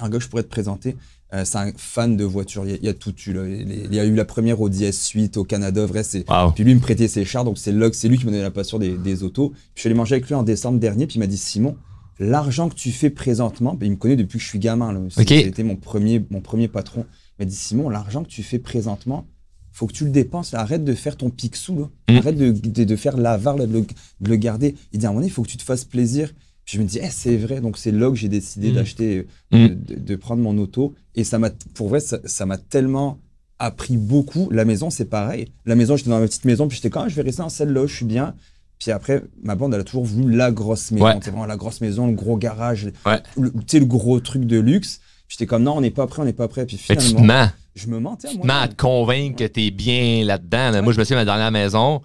un 0.00 0.08
gars 0.08 0.18
que 0.18 0.24
je 0.24 0.28
pourrais 0.28 0.42
te 0.42 0.48
présenter, 0.48 0.96
euh, 1.34 1.44
c'est 1.46 1.56
un 1.56 1.72
fan 1.76 2.16
de 2.16 2.24
voitures, 2.24 2.66
il 2.66 2.84
y, 2.84 2.88
a- 2.88 2.92
tout 2.94 3.14
eu. 3.26 3.32
Là. 3.32 3.46
Il 3.48 3.94
y 3.94 3.98
a 3.98 4.04
eu 4.04 4.14
la 4.14 4.26
première 4.26 4.60
Audi 4.60 4.84
S8 4.84 5.38
au 5.38 5.44
Canada, 5.44 5.86
vrai, 5.86 6.02
c'est... 6.02 6.28
Wow. 6.30 6.50
Puis 6.52 6.62
lui 6.62 6.72
il 6.72 6.76
me 6.76 6.80
prêtait 6.80 7.08
ses 7.08 7.24
chars, 7.24 7.44
donc 7.44 7.56
c'est 7.56 7.72
c'est 7.94 8.08
lui 8.08 8.18
qui 8.18 8.26
m'a 8.26 8.32
donné 8.32 8.42
la 8.42 8.50
passion 8.50 8.78
des, 8.78 8.96
des 8.98 9.22
autos. 9.22 9.48
Puis 9.50 9.60
je 9.76 9.80
suis 9.80 9.88
allé 9.88 9.96
manger 9.96 10.16
avec 10.16 10.28
lui 10.28 10.34
en 10.34 10.42
décembre 10.42 10.78
dernier, 10.78 11.06
puis 11.06 11.16
il 11.16 11.20
m'a 11.20 11.26
dit 11.26 11.38
Simon, 11.38 11.74
l'argent 12.18 12.68
que 12.68 12.74
tu 12.74 12.90
fais 12.92 13.08
présentement, 13.10 13.78
il 13.80 13.92
me 13.92 13.96
connaît 13.96 14.16
depuis 14.16 14.36
que 14.38 14.44
je 14.44 14.48
suis 14.48 14.58
gamin, 14.58 14.92
là. 14.92 15.00
C'est- 15.08 15.22
Ok. 15.22 15.28
c'était 15.28 15.62
mon 15.64 15.76
premier, 15.76 16.22
mon 16.30 16.42
premier 16.42 16.68
patron. 16.68 17.06
Il 17.38 17.44
m'a 17.46 17.50
dit 17.50 17.56
Simon, 17.56 17.88
l'argent 17.88 18.22
que 18.24 18.28
tu 18.28 18.42
fais 18.42 18.58
présentement, 18.58 19.26
faut 19.72 19.86
que 19.86 19.92
tu 19.92 20.04
le 20.04 20.10
dépenses, 20.10 20.52
là. 20.52 20.60
arrête 20.60 20.84
de 20.84 20.94
faire 20.94 21.16
ton 21.16 21.30
là. 21.30 21.88
Mm. 22.10 22.16
arrête 22.18 22.36
de, 22.36 22.50
de, 22.52 22.84
de 22.84 22.96
faire 22.96 23.16
l'avare, 23.16 23.56
de, 23.56 23.64
le, 23.64 23.80
de 23.80 24.28
le 24.28 24.36
garder. 24.36 24.74
Il 24.92 24.98
dit 24.98 25.06
à 25.06 25.08
un 25.08 25.12
moment 25.12 25.20
donné, 25.20 25.28
il 25.28 25.32
faut 25.34 25.42
que 25.42 25.48
tu 25.48 25.56
te 25.56 25.62
fasses 25.62 25.84
plaisir. 25.84 26.32
Puis 26.64 26.76
je 26.76 26.82
me 26.82 26.86
dis, 26.86 26.98
eh, 27.02 27.08
c'est 27.10 27.36
vrai, 27.36 27.60
donc 27.60 27.76
c'est 27.78 27.90
là 27.90 28.08
que 28.10 28.16
j'ai 28.16 28.28
décidé 28.28 28.70
Mm. 28.70 28.74
d'acheter, 28.74 29.26
Mm. 29.50 29.56
euh, 29.56 29.68
de, 29.68 29.94
de 29.96 30.16
prendre 30.16 30.42
mon 30.42 30.56
auto. 30.58 30.94
Et 31.14 31.24
ça 31.24 31.38
m'a, 31.38 31.50
pour 31.74 31.88
vrai, 31.88 32.00
ça 32.00 32.46
m'a 32.46 32.58
tellement 32.58 33.18
appris 33.58 33.96
beaucoup. 33.96 34.48
La 34.50 34.64
maison, 34.64 34.90
c'est 34.90 35.04
pareil. 35.06 35.46
La 35.66 35.74
maison, 35.74 35.96
j'étais 35.96 36.10
dans 36.10 36.20
ma 36.20 36.26
petite 36.26 36.44
maison, 36.44 36.68
puis 36.68 36.76
j'étais 36.76 36.90
quand 36.90 37.08
je 37.08 37.14
vais 37.14 37.22
rester 37.22 37.42
dans 37.42 37.48
celle-là, 37.48 37.86
je 37.86 37.94
suis 37.94 38.04
bien. 38.04 38.34
Puis 38.78 38.90
après, 38.90 39.22
ma 39.42 39.54
bande, 39.54 39.72
elle 39.74 39.80
a 39.80 39.84
toujours 39.84 40.04
voulu 40.04 40.34
la 40.36 40.50
grosse 40.50 40.90
maison. 40.90 41.04
Ouais. 41.06 41.14
C'est 41.22 41.30
vraiment 41.30 41.46
la 41.46 41.56
grosse 41.56 41.80
maison, 41.80 42.08
le 42.08 42.14
gros 42.14 42.36
garage, 42.36 42.90
Ouais. 43.06 43.20
le- 43.36 43.52
le 43.78 43.84
gros 43.86 44.18
truc 44.20 44.44
de 44.44 44.58
luxe. 44.58 45.00
J'étais 45.28 45.46
comme, 45.46 45.62
non, 45.62 45.76
on 45.76 45.80
n'est 45.80 45.90
pas 45.90 46.06
prêt, 46.06 46.22
on 46.22 46.24
n'est 46.26 46.32
pas 46.32 46.48
prêt. 46.48 46.66
Puis 46.66 46.76
que 46.76 46.82
tu 46.82 46.94
te 46.96 47.00
finalement, 47.02 47.26
mens. 47.44 47.50
je 47.74 47.86
me 47.86 47.98
mentais 47.98 48.28
à 48.28 48.30
Tu 48.30 48.36
te 48.38 48.46
moi. 48.46 48.54
mens 48.54 48.62
à 48.62 48.68
te 48.68 48.74
convaincre 48.76 49.36
que 49.38 49.44
t'es 49.44 49.70
bien 49.70 50.24
là-dedans. 50.24 50.70
là. 50.70 50.82
Moi, 50.82 50.92
je 50.92 50.98
me 50.98 51.04
souviens, 51.04 51.16
ma 51.18 51.24
dernière 51.24 51.50
maison, 51.50 52.02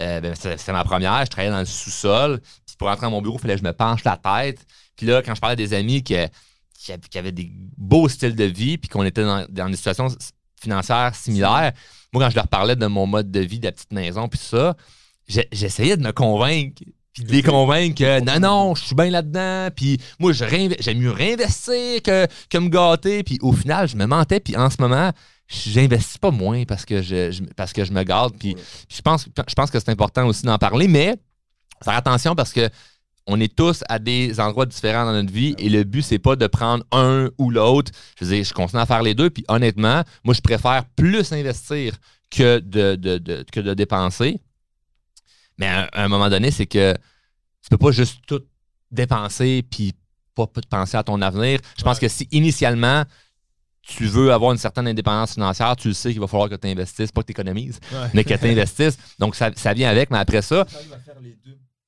euh, 0.00 0.20
ben, 0.20 0.34
c'était 0.34 0.72
ma 0.72 0.84
première. 0.84 1.24
Je 1.24 1.30
travaillais 1.30 1.50
dans 1.52 1.58
le 1.58 1.64
sous-sol. 1.66 2.40
Puis 2.66 2.76
pour 2.78 2.86
rentrer 2.88 3.06
dans 3.06 3.10
mon 3.10 3.20
bureau, 3.22 3.36
il 3.36 3.40
fallait 3.40 3.54
que 3.54 3.60
je 3.60 3.64
me 3.64 3.72
penche 3.72 4.04
la 4.04 4.16
tête. 4.16 4.64
Puis 4.96 5.06
là, 5.06 5.22
quand 5.22 5.34
je 5.34 5.40
parlais 5.40 5.54
à 5.54 5.56
des 5.56 5.74
amis 5.74 6.02
qui, 6.04 6.14
qui, 6.78 6.92
avaient- 6.92 7.00
qui 7.10 7.18
avaient 7.18 7.32
des 7.32 7.50
beaux 7.76 8.08
styles 8.08 8.36
de 8.36 8.44
vie, 8.44 8.78
puis 8.78 8.88
qu'on 8.88 9.02
était 9.02 9.24
dans, 9.24 9.44
dans 9.48 9.68
des 9.68 9.76
situations 9.76 10.08
financières 10.60 11.14
similaires, 11.16 11.72
moi, 12.12 12.24
quand 12.24 12.30
je 12.30 12.36
leur 12.36 12.48
parlais 12.48 12.76
de 12.76 12.86
mon 12.86 13.06
mode 13.06 13.30
de 13.30 13.40
vie, 13.40 13.58
de 13.58 13.66
la 13.66 13.72
petite 13.72 13.92
maison, 13.92 14.28
puis 14.28 14.38
ça, 14.38 14.76
j'essayais 15.52 15.96
de 15.96 16.02
me 16.02 16.12
convaincre. 16.12 16.82
Puis 17.18 17.24
de 17.24 17.32
les 17.32 17.42
convaincre 17.42 17.96
que 17.98 18.20
non, 18.20 18.40
non, 18.40 18.74
je 18.74 18.84
suis 18.84 18.94
bien 18.94 19.10
là-dedans. 19.10 19.68
Puis 19.74 19.98
moi, 20.18 20.32
j'aime 20.32 20.98
mieux 20.98 21.10
réinvestir 21.10 22.02
que, 22.02 22.26
que 22.50 22.58
me 22.58 22.68
gâter. 22.68 23.22
Puis 23.22 23.38
au 23.42 23.52
final, 23.52 23.88
je 23.88 23.96
me 23.96 24.06
mentais. 24.06 24.40
Puis 24.40 24.56
en 24.56 24.70
ce 24.70 24.76
moment, 24.80 25.10
j'investis 25.48 26.18
pas 26.18 26.30
moins 26.30 26.64
parce 26.64 26.84
que 26.84 27.02
je, 27.02 27.30
je- 27.30 27.42
parce 27.56 27.72
que 27.72 27.84
je 27.84 27.92
me 27.92 28.02
garde. 28.02 28.34
Puis 28.38 28.54
je 28.88 29.00
pense, 29.02 29.26
je 29.26 29.54
pense 29.54 29.70
que 29.70 29.78
c'est 29.78 29.90
important 29.90 30.26
aussi 30.26 30.44
d'en 30.44 30.58
parler, 30.58 30.88
mais 30.88 31.16
faire 31.84 31.94
attention 31.94 32.34
parce 32.34 32.52
que 32.52 32.68
on 33.30 33.38
est 33.40 33.54
tous 33.54 33.82
à 33.90 33.98
des 33.98 34.40
endroits 34.40 34.64
différents 34.64 35.04
dans 35.04 35.12
notre 35.12 35.30
vie 35.32 35.54
et 35.58 35.68
le 35.68 35.84
but, 35.84 36.00
c'est 36.02 36.18
pas 36.18 36.34
de 36.34 36.46
prendre 36.46 36.82
un 36.92 37.28
ou 37.36 37.50
l'autre. 37.50 37.92
Je 38.18 38.24
veux 38.24 38.34
dire, 38.34 38.42
je 38.44 38.54
continue 38.54 38.80
à 38.80 38.86
faire 38.86 39.02
les 39.02 39.14
deux. 39.14 39.28
Puis 39.28 39.44
honnêtement, 39.48 40.02
moi, 40.24 40.32
je 40.34 40.40
préfère 40.40 40.84
plus 40.96 41.30
investir 41.32 41.92
que 42.30 42.58
de, 42.60 42.94
de- 42.96 43.18
de- 43.18 43.44
que 43.52 43.60
de 43.60 43.74
dépenser. 43.74 44.38
Mais 45.58 45.66
à, 45.66 45.82
à 45.92 46.04
un 46.04 46.08
moment 46.08 46.28
donné, 46.30 46.50
c'est 46.50 46.66
que 46.66 46.94
tu 47.62 47.68
peux 47.70 47.78
pas 47.78 47.90
juste 47.90 48.18
tout 48.26 48.40
dépenser 48.90 49.62
puis 49.68 49.92
pas, 50.34 50.46
pas 50.46 50.60
penser 50.68 50.96
à 50.96 51.02
ton 51.02 51.20
avenir. 51.20 51.58
Je 51.76 51.82
pense 51.82 51.98
que 51.98 52.08
si 52.08 52.28
initialement, 52.30 53.04
tu 53.82 54.04
veux 54.06 54.32
avoir 54.32 54.52
une 54.52 54.58
certaine 54.58 54.86
indépendance 54.86 55.32
financière, 55.34 55.74
tu 55.76 55.88
le 55.88 55.94
sais 55.94 56.10
qu'il 56.12 56.20
va 56.20 56.26
falloir 56.26 56.48
que 56.48 56.54
tu 56.56 56.68
investisses, 56.68 57.10
pas 57.10 57.22
que 57.22 57.26
tu 57.26 57.32
économises, 57.32 57.80
Ouais. 57.92 58.08
mais 58.14 58.22
que 58.24 58.34
tu 58.34 58.46
investisses. 58.46 58.98
Donc, 59.18 59.34
ça, 59.34 59.50
ça 59.56 59.72
vient 59.72 59.88
avec, 59.88 60.10
mais 60.10 60.18
après 60.18 60.42
ça, 60.42 60.66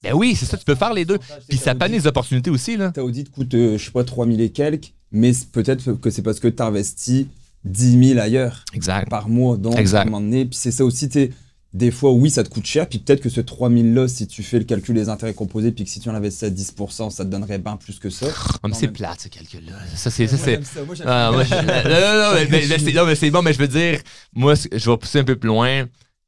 ben 0.02 0.14
oui, 0.14 0.34
c'est 0.34 0.47
ça, 0.47 0.56
tu 0.56 0.64
peux 0.64 0.74
faire 0.74 0.94
les 0.94 1.05
deux. 1.05 1.18
Puis 1.48 1.59
ça 1.59 1.74
panne 1.74 1.92
les 1.92 2.06
opportunités 2.06 2.51
aussi, 2.51 2.76
là. 2.76 2.90
Ta 2.90 3.05
audit 3.05 3.30
coûte, 3.30 3.52
euh, 3.55 3.76
je 3.76 3.84
sais 3.84 3.90
pas, 3.90 4.02
3000 4.02 4.40
et 4.40 4.51
quelques, 4.51 4.92
mais 5.12 5.32
peut-être 5.52 5.92
que 5.94 6.09
c'est 6.10 6.22
parce 6.22 6.40
que 6.40 6.48
tu 6.48 6.62
investis 6.62 7.26
10 7.64 8.09
000 8.14 8.18
ailleurs 8.20 8.64
Exact. 8.72 9.10
par 9.10 9.28
mois. 9.28 9.59
Donc, 9.59 9.76
Exact. 9.78 9.98
à 9.98 10.02
un 10.02 10.05
moment 10.06 10.20
donné, 10.22 10.47
puis 10.47 10.56
c'est 10.59 10.72
ça 10.72 10.84
aussi, 10.86 11.09
t'es- 11.10 11.30
des 11.72 11.90
fois, 11.92 12.10
oui, 12.10 12.30
ça 12.30 12.42
te 12.42 12.48
coûte 12.48 12.66
cher, 12.66 12.88
puis 12.88 12.98
peut-être 12.98 13.20
que 13.20 13.28
ce 13.28 13.40
3000 13.40 13.94
là, 13.94 14.09
si 14.09 14.26
tu 14.26 14.42
fais 14.42 14.59
le 14.59 14.64
calcul 14.64 14.94
des 14.94 15.09
intérêts 15.09 15.34
composés, 15.34 15.70
puis 15.70 15.84
que 15.84 15.90
si 15.90 16.01
tu 16.01 16.09
en 16.10 16.14
investis 16.14 16.42
à 16.42 16.51
10%, 16.51 17.10
ça 17.10 17.24
te 17.24 17.30
donnerait 17.30 17.59
bien 17.59 17.76
plus 17.76 17.98
que 18.01 18.10
ça. 18.10 18.26
Ah, 18.62 18.68
mais 18.68 18.74
c'est 18.74 18.86
même- 18.86 18.92
plate, 18.94 19.20
ce 19.20 19.28
calcul-là. 19.28 19.72
Ça, 19.94 20.10
c'est. 20.10 20.26
ça, 20.26 20.36
c'est- 20.36 20.56
Moi, 20.84 20.97
ça, 20.97 21.05
Ah, 21.06 21.26
ça. 21.26 21.32
moi, 21.32 21.44
je- 21.44 21.55
non, 21.55 21.62
non, 21.62 22.34
non, 22.34 22.48
mais, 22.51 22.62
c'est, 22.78 22.92
non, 22.92 23.06
mais 23.06 23.14
c'est 23.14 23.30
bon, 23.30 23.42
mais 23.42 23.52
je 23.52 23.59
veux 23.59 23.68
dire, 23.68 24.01
moi, 24.34 24.55
je 24.72 24.90
vais 24.90 24.97
pousser 24.97 25.20
un 25.20 25.24
peu 25.24 25.36
plus 25.36 25.47
loin 25.48 25.86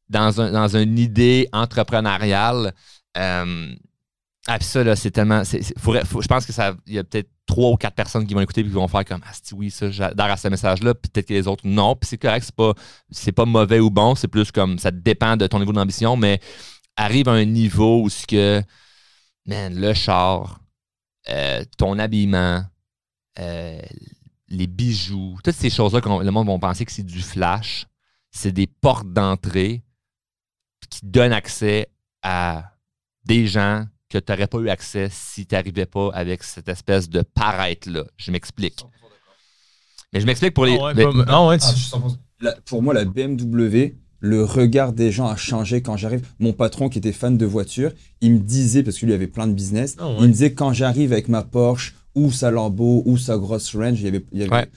dans, 0.09 0.41
un, 0.41 0.53
dans 0.53 0.77
une 0.77 0.99
idée 0.99 1.49
entrepreneuriale. 1.53 2.73
Euh, 3.19 3.75
ah, 4.49 4.59
puis 4.59 4.67
ça, 4.67 4.83
là, 4.83 4.97
c'est 4.97 5.13
tellement. 5.13 5.45
je 5.45 6.27
pense 6.27 6.47
que 6.47 6.53
ça. 6.53 6.75
Il 6.87 6.95
y 6.95 6.99
a 6.99 7.05
peut-être 7.05 7.31
trois 7.47 7.71
ou 7.71 7.77
quatre 7.77 7.95
personnes 7.95 8.27
qui 8.27 8.35
vont 8.35 8.41
écouter 8.41 8.63
et 8.63 8.65
qui 8.65 8.71
vont 8.71 8.89
faire 8.89 9.05
comme 9.05 9.21
Ah, 9.25 9.33
oui, 9.53 9.71
ça, 9.71 9.89
j'adhère 9.91 10.33
à 10.33 10.37
ce 10.37 10.49
message-là. 10.49 10.95
Puis 10.95 11.11
peut-être 11.11 11.29
que 11.29 11.35
les 11.35 11.47
autres, 11.47 11.63
non. 11.65 11.95
Puis 11.95 12.09
c'est 12.09 12.19
correct, 12.19 12.45
c'est 12.45 12.55
pas, 12.55 12.73
c'est 13.11 13.33
pas 13.33 13.45
mauvais 13.45 13.79
ou 13.79 13.89
bon. 13.91 14.17
C'est 14.17 14.27
plus 14.27 14.51
comme 14.51 14.79
ça 14.79 14.91
dépend 14.91 15.37
de 15.37 15.47
ton 15.47 15.61
niveau 15.61 15.73
d'ambition, 15.73 16.17
mais 16.17 16.41
arrive 16.97 17.29
à 17.29 17.33
un 17.33 17.45
niveau 17.45 18.03
où 18.03 18.09
ce 18.09 18.27
que. 18.27 18.63
Man, 19.47 19.75
le 19.75 19.93
char, 19.93 20.61
euh, 21.29 21.65
ton 21.77 21.99
habillement, 21.99 22.65
euh, 23.39 23.83
les 24.49 24.67
bijoux, 24.69 25.37
toutes 25.43 25.55
ces 25.55 25.71
choses-là 25.71 26.01
que 26.01 26.09
le 26.09 26.31
monde 26.31 26.47
va 26.47 26.59
penser 26.59 26.85
que 26.85 26.93
c'est 26.93 27.03
du 27.03 27.23
flash, 27.23 27.87
c'est 28.31 28.53
des 28.53 28.69
portes 28.69 29.13
d'entrée 29.13 29.83
qui 30.91 31.01
donnent 31.05 31.33
accès 31.33 31.89
à 32.23 32.73
des 33.25 33.47
gens 33.49 33.85
que 34.13 34.19
tu 34.19 34.31
n'aurais 34.33 34.47
pas 34.47 34.59
eu 34.59 34.69
accès 34.69 35.09
si 35.11 35.47
tu 35.47 35.55
n'arrivais 35.55 35.87
pas 35.87 36.11
avec 36.13 36.43
cette 36.43 36.69
espèce 36.69 37.09
de 37.09 37.23
paraître-là. 37.23 38.05
Je 38.19 38.31
m'explique. 38.31 38.85
Mais 40.13 40.21
je 40.21 40.27
m'explique 40.27 40.55
pour 40.55 40.67
les. 40.67 40.77
Ah 40.79 40.93
ouais, 40.93 41.25
ah 41.27 41.47
ouais, 41.47 41.59
tu- 41.59 41.65
Ah, 41.67 41.73
je 41.75 41.81
suis 41.81 41.89
100%. 41.91 42.17
La- 42.41 42.57
pour 42.67 42.83
moi, 42.83 42.93
la 42.93 43.05
BMW, 43.05 43.95
le 44.21 44.45
regard 44.45 44.93
des 44.93 45.11
gens 45.11 45.27
a 45.29 45.37
changé 45.37 45.81
quand 45.83 45.97
j'arrive. 45.97 46.27
Mon 46.39 46.53
patron, 46.53 46.89
qui 46.89 46.99
était 46.99 47.13
fan 47.13 47.39
de 47.39 47.47
voitures, 47.47 47.93
il 48.21 48.33
me 48.35 48.39
disait, 48.39 48.83
parce 48.83 48.99
qu'il 48.99 49.09
lui 49.09 49.15
avait 49.15 49.27
plein 49.27 49.47
de 49.47 49.53
business, 49.55 49.97
Ah 49.99 50.09
ouais. 50.09 50.15
il 50.21 50.23
me 50.29 50.33
disait 50.33 50.53
quand 50.53 50.73
j'arrive 50.73 51.13
avec 51.13 51.29
ma 51.29 51.43
Porsche 51.43 51.95
ou 52.15 52.31
sa 52.31 52.51
Lambo 52.51 53.03
ou 53.07 53.17
sa 53.17 53.39
grosse 53.39 53.75
Range, 53.75 53.99
il 53.99 54.05
y 54.05 54.09
avait, 54.09 54.25
il 54.33 54.41
y 54.41 54.43
avait 54.43 54.53
Ouais. 54.53 54.69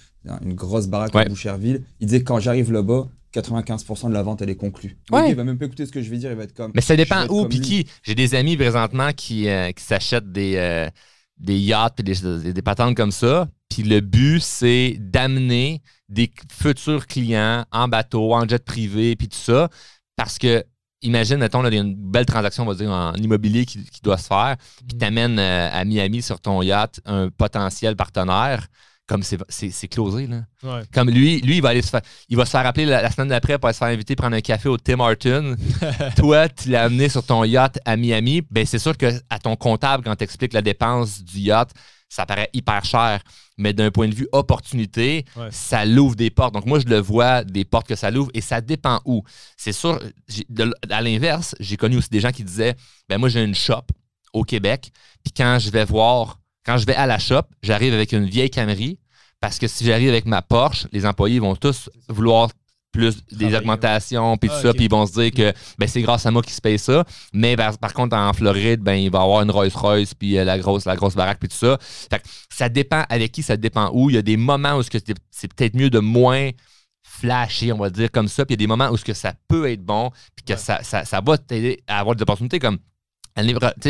une 0.44 0.54
grosse 0.54 0.88
baraque 0.88 1.14
Ouais. 1.14 1.26
à 1.26 1.30
Boucherville, 1.30 1.84
il 2.00 2.08
disait 2.08 2.24
quand 2.24 2.40
j'arrive 2.40 2.72
là-bas, 2.72 3.08
95% 3.42 4.10
de 4.10 4.14
la 4.14 4.24
vente, 4.24 4.42
elle 4.42 4.50
est 4.50 4.56
conclue. 4.56 4.98
Le 5.10 5.16
Ouais. 5.16 5.22
gars, 5.24 5.30
il 5.30 5.36
va 5.36 5.44
même 5.44 5.58
pas 5.58 5.66
écouter 5.66 5.86
ce 5.86 5.92
que 5.92 6.02
je 6.02 6.10
vais 6.10 6.18
dire, 6.18 6.32
il 6.32 6.38
va 6.38 6.44
être 6.44 6.54
comme. 6.54 6.72
Mais 6.74 6.82
ça 6.82 6.96
dépend 6.96 7.26
où 7.30 7.48
puis 7.48 7.60
qui. 7.62 7.88
J'ai 8.04 8.16
des 8.16 8.36
amis 8.36 8.56
présentement 8.58 9.12
qui, 9.14 9.48
euh, 9.50 9.72
qui 9.72 9.84
s'achètent 9.84 10.32
des, 10.32 10.56
euh, 10.58 10.90
des 11.38 11.58
yachts 11.58 12.00
et 12.00 12.04
des, 12.04 12.16
des, 12.16 12.54
des 12.54 12.62
patentes 12.62 12.96
comme 12.96 13.12
ça. 13.12 13.48
Puis 13.70 13.84
le 13.84 14.00
but, 14.00 14.42
c'est 14.42 14.96
d'amener 15.00 15.82
des 16.08 16.32
futurs 16.52 17.08
clients 17.08 17.66
en 17.72 17.88
bateau, 17.88 18.34
en 18.34 18.48
jet 18.48 18.64
privé, 18.64 19.16
puis 19.16 19.28
tout 19.28 19.38
ça. 19.38 19.70
Parce 20.16 20.38
que, 20.38 20.64
imagine, 21.02 21.38
mettons, 21.38 21.62
là, 21.62 21.70
il 21.70 21.76
y 21.76 21.78
a 21.78 21.82
une 21.82 21.96
belle 21.96 22.26
transaction, 22.26 22.64
on 22.64 22.68
va 22.68 22.76
dire, 22.76 22.90
en 22.92 23.14
immobilier 23.16 23.66
qui, 23.66 23.84
qui 23.84 24.02
doit 24.02 24.18
se 24.18 24.28
faire. 24.28 24.56
Puis 24.88 24.98
tu 24.98 25.06
amènes 25.06 25.40
à 25.40 25.84
Miami 25.84 26.22
sur 26.22 26.40
ton 26.40 26.62
yacht 26.62 27.02
un 27.06 27.30
potentiel 27.30 27.96
partenaire. 27.96 28.68
Comme 29.08 29.22
c'est- 29.22 29.38
c'est 29.50 29.70
c'est 29.70 29.88
closé, 29.88 30.26
là. 30.26 30.42
ouais. 30.64 30.82
Comme 30.92 31.12
lui, 31.12 31.40
lui, 31.42 31.58
il 31.58 31.62
va 31.62 31.70
aller 31.70 31.84
se 31.84 31.90
faire, 31.90 32.02
il 32.28 32.36
va 32.38 32.46
se 32.46 32.50
faire 32.52 32.66
appeler 32.66 32.86
la, 32.86 33.04
la 33.04 33.12
semaine 33.12 33.28
d'après 33.30 33.60
pour 33.60 33.68
aller 33.68 33.74
se 33.74 33.78
faire 33.80 33.90
inviter 33.90 34.16
prendre 34.16 34.36
un 34.36 34.42
café 34.42 34.68
au 34.68 34.78
Tim 34.78 35.00
Horton. 35.00 35.56
Toi, 36.18 36.50
tu 36.50 36.70
l'as 36.70 36.84
amené 36.86 37.08
sur 37.10 37.24
ton 37.24 37.44
yacht 37.44 37.78
à 37.86 37.98
Miami. 37.98 38.42
Ben, 38.50 38.66
c'est 38.66 38.80
sûr 38.80 38.98
que 38.98 39.06
à 39.30 39.38
ton 39.38 39.56
comptable, 39.56 40.04
quand 40.04 40.16
tu 40.16 40.24
expliques 40.24 40.54
la 40.54 40.64
dépense 40.64 41.22
du 41.24 41.40
yacht, 41.40 41.70
ça 42.10 42.26
paraît 42.26 42.50
hyper 42.54 42.84
cher. 42.84 43.22
Mais 43.58 43.74
d'un 43.74 43.90
point 43.92 44.08
de 44.10 44.16
vue 44.16 44.28
opportunité, 44.34 45.24
Ouais. 45.38 45.48
ça 45.52 45.86
l'ouvre 45.86 46.16
des 46.16 46.30
portes. 46.30 46.54
Donc, 46.54 46.66
moi, 46.66 46.80
je 46.80 46.86
le 46.88 47.00
vois, 47.00 47.44
des 47.44 47.64
portes 47.64 47.88
que 47.88 47.96
ça 47.96 48.12
l'ouvre, 48.12 48.30
et 48.34 48.42
ça 48.42 48.60
dépend 48.60 49.00
où. 49.06 49.24
C'est 49.56 49.72
sûr, 49.72 50.02
j'ai- 50.28 50.46
de 50.50 50.64
l- 50.64 50.74
à 50.90 51.02
l'inverse, 51.02 51.56
j'ai 51.60 51.78
connu 51.78 51.98
aussi 51.98 52.10
des 52.10 52.20
gens 52.20 52.32
qui 52.32 52.44
disaient 52.44 52.76
ben 53.08 53.18
moi, 53.18 53.30
j'ai 53.30 53.44
une 53.44 53.56
shop 53.56 53.84
au 54.34 54.44
Québec, 54.44 54.90
puis 55.24 55.32
quand 55.32 55.58
je 55.60 55.70
vais 55.70 55.86
voir, 55.86 56.40
quand 56.66 56.78
je 56.78 56.86
vais 56.86 56.96
à 56.96 57.06
la 57.06 57.20
shop, 57.20 57.44
j'arrive 57.62 57.94
avec 57.94 58.12
une 58.12 58.26
vieille 58.26 58.50
Camry, 58.50 59.00
parce 59.40 59.60
que 59.60 59.68
si 59.68 59.86
j'arrive 59.86 60.10
avec 60.10 60.26
ma 60.26 60.42
Porsche, 60.42 60.88
les 60.92 61.06
employés 61.06 61.40
vont 61.40 61.56
tous 61.56 61.90
vouloir 62.10 62.50
plus 62.92 63.18
des 63.30 63.54
augmentations, 63.54 64.38
puis 64.38 64.48
tout 64.48 64.56
Ah, 64.58 64.62
ça, 64.62 64.74
puis 64.74 64.86
ils 64.86 64.90
vont 64.90 65.06
se 65.06 65.12
dire 65.20 65.30
que 65.32 65.54
ben, 65.78 65.86
c'est 65.86 66.02
grâce 66.02 66.26
à 66.26 66.32
moi 66.32 66.42
qu'ils 66.42 66.54
se 66.54 66.62
payent 66.62 66.80
ça. 66.80 67.04
Mais 67.34 67.58
par, 67.58 67.78
par 67.78 67.94
contre, 67.94 68.16
en 68.16 68.32
Floride, 68.32 68.80
ben, 68.80 68.94
il 68.94 69.12
va 69.12 69.20
y 69.20 69.22
avoir 69.22 69.42
une 69.42 69.52
Rolls-Royce, 69.52 70.14
puis 70.14 70.38
euh, 70.38 70.46
la 70.46 70.58
grosse, 70.58 70.86
la 70.86 70.96
grosse 70.96 71.14
baraque, 71.14 71.40
puis 71.40 71.50
tout 71.50 71.58
ça. 71.58 71.78
Fait 71.82 72.20
que 72.20 72.28
ça 72.50 72.70
dépend 72.70 73.04
avec 73.10 73.34
qui, 73.34 73.44
ça 73.44 73.58
dépend 73.58 73.92
où. 73.94 74.10
Il 74.10 74.16
y 74.16 74.18
a 74.18 74.22
des 74.22 74.38
moments 74.38 74.78
où 74.78 74.82
ce 74.84 74.90
que 74.90 74.98
c'est 75.06 75.14
c'est 75.30 75.54
peut-être 75.54 75.76
mieux 75.76 75.90
de 75.90 76.00
moins 76.00 76.52
flasher, 77.04 77.74
on 77.74 77.78
va 77.78 77.90
dire 77.90 78.10
comme 78.12 78.30
ça. 78.30 78.46
Puis 78.46 78.56
il 78.56 78.62
y 78.62 78.64
a 78.64 78.66
des 78.66 78.68
moments 78.68 78.90
où 78.90 78.98
ce 78.98 79.04
que 79.06 79.14
ça 79.14 79.34
peut 79.50 79.70
être 79.70 79.84
bon, 79.84 80.12
puis 80.36 80.46
que 80.46 80.54
Ouais. 80.54 80.58
ça, 80.60 80.82
ça, 80.84 81.04
ça 81.04 81.20
va 81.20 81.38
t'aider 81.38 81.84
à 81.88 82.00
avoir 82.00 82.16
des 82.16 82.22
opportunités 82.24 82.60
comme. 82.60 82.78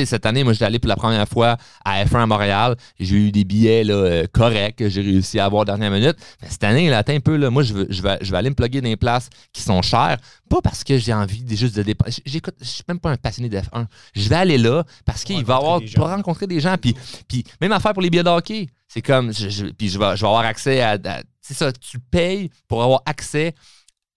Cette 0.06 0.26
année, 0.26 0.44
moi, 0.44 0.54
j'étais 0.54 0.66
allé 0.66 0.80
pour 0.80 0.88
la 0.90 0.96
première 0.96 1.28
fois 1.28 1.58
à 1.84 2.04
F1 2.04 2.24
à 2.24 2.26
Montréal. 2.26 2.76
J'ai 3.00 3.16
eu 3.16 3.32
des 3.32 3.44
billets 3.44 3.84
là, 3.84 3.94
euh, 3.94 4.26
corrects 4.32 4.78
que 4.78 4.90
j'ai 4.90 5.02
réussi 5.02 5.40
à 5.40 5.46
avoir 5.46 5.66
dernière 5.66 5.92
minute. 5.92 6.16
Mais 6.42 6.50
cette 6.50 6.64
année, 6.64 6.90
là, 6.90 7.04
un 7.08 7.20
peu, 7.20 7.36
là, 7.36 7.50
moi, 7.50 7.62
je, 7.64 7.74
veux- 7.74 7.88
je, 7.90 8.02
vais, 8.02 8.18
je 8.22 8.32
vais 8.32 8.38
aller 8.38 8.50
me 8.50 8.56
plugger 8.56 8.82
dans 8.82 8.90
des 8.90 8.98
places 8.98 9.30
qui 9.54 9.62
sont 9.62 9.82
chères. 9.82 10.18
Pas 10.50 10.62
parce 10.64 10.84
que 10.84 10.98
j'ai 10.98 11.14
envie 11.14 11.44
de 11.44 11.56
juste 11.56 11.76
de 11.76 11.84
dépenser. 11.84 12.22
J'écoute, 12.26 12.56
je 12.60 12.66
suis 12.66 12.84
même 12.88 13.00
pas 13.00 13.12
un 13.12 13.18
passionné 13.18 13.50
de 13.50 13.58
F1. 13.58 13.86
Je 14.16 14.30
vais 14.30 14.36
aller 14.36 14.58
là 14.58 14.84
parce 15.06 15.24
qu'il 15.24 15.44
va 15.46 15.56
avoir 15.58 15.74
rencontrer 15.74 15.86
des 15.86 15.92
gens. 15.92 15.96
pour 16.02 16.10
rencontrer 16.10 16.48
des 16.48 16.60
gens. 16.60 16.76
Puis, 16.82 16.96
puis 17.28 17.44
même 17.62 17.72
affaire 17.72 17.94
pour 17.94 18.02
les 18.02 18.10
billets 18.10 18.24
de 18.24 18.30
hockey. 18.30 18.68
C'est 18.88 19.02
comme, 19.02 19.34
je, 19.34 19.50
je- 19.50 19.66
puis 19.66 19.90
je 19.90 20.00
vais, 20.00 20.16
je 20.16 20.22
vais 20.22 20.28
avoir 20.28 20.46
accès 20.46 20.82
à, 20.82 20.92
à- 20.94 21.22
c'est 21.42 21.54
ça, 21.56 21.72
tu 21.72 22.00
payes 22.00 22.50
pour 22.68 22.82
avoir 22.84 23.02
accès 23.06 23.54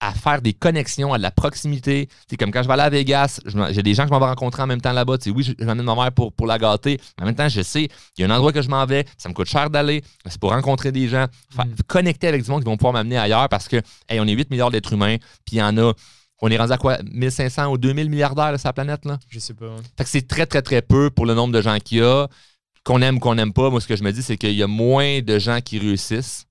à 0.01 0.13
faire 0.13 0.41
des 0.41 0.53
connexions, 0.53 1.13
à 1.13 1.17
de 1.17 1.23
la 1.23 1.31
proximité. 1.31 2.07
C'est 2.29 2.37
comme 2.37 2.51
quand 2.51 2.63
je 2.63 2.67
vais 2.67 2.73
aller 2.73 2.83
à 2.83 2.89
Vegas, 2.89 3.41
j'ai 3.71 3.83
des 3.83 3.93
gens 3.93 4.03
que 4.03 4.09
je 4.09 4.13
m'en 4.13 4.19
vais 4.19 4.25
rencontrer 4.27 4.63
en 4.63 4.67
même 4.67 4.79
temps 4.79 4.93
là-bas. 4.93 5.17
Oui, 5.27 5.43
je, 5.43 5.51
je 5.59 5.65
m'amène 5.65 5.85
ma 5.85 5.95
mère 5.95 6.11
pour, 6.13 6.31
pour 6.31 6.47
la 6.47 6.57
gâter, 6.57 6.97
mais 7.17 7.23
en 7.23 7.25
même 7.25 7.35
temps, 7.35 7.49
je 7.49 7.61
sais, 7.61 7.89
il 8.17 8.21
y 8.21 8.23
a 8.23 8.27
un 8.27 8.35
endroit 8.35 8.53
que 8.53 8.61
je 8.61 8.69
m'en 8.69 8.85
vais, 8.85 9.05
ça 9.17 9.27
me 9.27 9.33
coûte 9.33 9.47
cher 9.49 9.69
d'aller, 9.69 10.01
c'est 10.25 10.39
pour 10.39 10.51
rencontrer 10.51 10.91
des 10.91 11.07
gens, 11.09 11.25
faire- 11.53 11.65
Mm. 11.65 11.75
connecter 11.87 12.27
avec 12.27 12.43
du 12.43 12.49
monde 12.49 12.61
qui 12.63 12.69
vont 12.69 12.77
pouvoir 12.77 12.93
m'amener 12.93 13.17
ailleurs 13.17 13.49
parce 13.49 13.67
que, 13.67 13.77
hey, 14.07 14.19
on 14.21 14.25
est 14.25 14.31
8 14.33 14.49
milliards 14.51 14.71
d'êtres 14.71 14.93
humains, 14.93 15.17
puis 15.45 15.55
il 15.55 15.57
y 15.57 15.61
en 15.63 15.77
a, 15.77 15.93
on 16.41 16.49
est 16.49 16.57
rendu 16.57 16.71
à 16.71 16.77
quoi, 16.77 16.97
1500 17.11 17.67
ou 17.69 17.77
2000 17.77 18.09
milliardaires, 18.09 18.57
sur 18.57 18.69
la 18.69 18.73
planète, 18.73 19.03
là? 19.03 19.19
Je 19.27 19.39
sais 19.39 19.53
pas. 19.53 19.65
hein. 19.65 19.81
Fait 19.97 20.05
que 20.05 20.09
c'est 20.09 20.25
très, 20.27 20.45
très, 20.45 20.61
très 20.61 20.81
peu 20.81 21.09
pour 21.09 21.25
le 21.25 21.33
nombre 21.33 21.53
de 21.53 21.61
gens 21.61 21.77
qu'il 21.83 21.97
y 21.97 22.01
a. 22.01 22.27
Qu'on 22.85 23.01
aime 23.01 23.17
ou 23.17 23.19
qu'on 23.19 23.35
n'aime 23.35 23.51
pas, 23.51 23.69
moi, 23.69 23.81
ce 23.81 23.87
que 23.87 23.97
je 23.97 24.03
me 24.03 24.11
dis, 24.13 24.23
c'est 24.23 24.37
qu'il 24.37 24.53
y 24.53 24.63
a 24.63 24.67
moins 24.67 25.19
de 25.21 25.37
gens 25.37 25.59
qui 25.59 25.77
réussissent. 25.79 26.45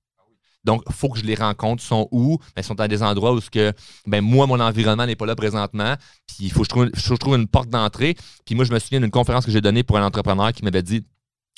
Donc, 0.63 0.83
il 0.87 0.93
faut 0.93 1.09
que 1.09 1.19
je 1.19 1.23
les 1.23 1.35
rencontre. 1.35 1.81
Ils 1.83 1.87
sont 1.87 2.07
où? 2.11 2.37
Ben, 2.55 2.61
ils 2.61 2.63
sont 2.63 2.79
à 2.79 2.87
des 2.87 3.01
endroits 3.01 3.31
où 3.33 3.41
ce 3.41 3.49
que, 3.49 3.73
ben, 4.05 4.21
moi, 4.21 4.45
mon 4.45 4.59
environnement 4.59 5.05
n'est 5.05 5.15
pas 5.15 5.25
là 5.25 5.35
présentement. 5.35 5.95
Puis 6.27 6.37
il 6.41 6.51
faut 6.51 6.59
que 6.61 6.65
je 6.65 6.69
trouve, 6.69 6.85
faut 6.85 6.91
que 6.91 6.99
je 6.99 7.13
trouve 7.15 7.35
une 7.35 7.47
porte 7.47 7.69
d'entrée. 7.69 8.15
Puis 8.45 8.55
moi, 8.55 8.65
je 8.65 8.73
me 8.73 8.79
souviens 8.79 8.99
d'une 8.99 9.11
conférence 9.11 9.45
que 9.45 9.51
j'ai 9.51 9.61
donnée 9.61 9.83
pour 9.83 9.97
un 9.97 10.05
entrepreneur 10.05 10.51
qui 10.51 10.63
m'avait 10.63 10.83
dit 10.83 11.05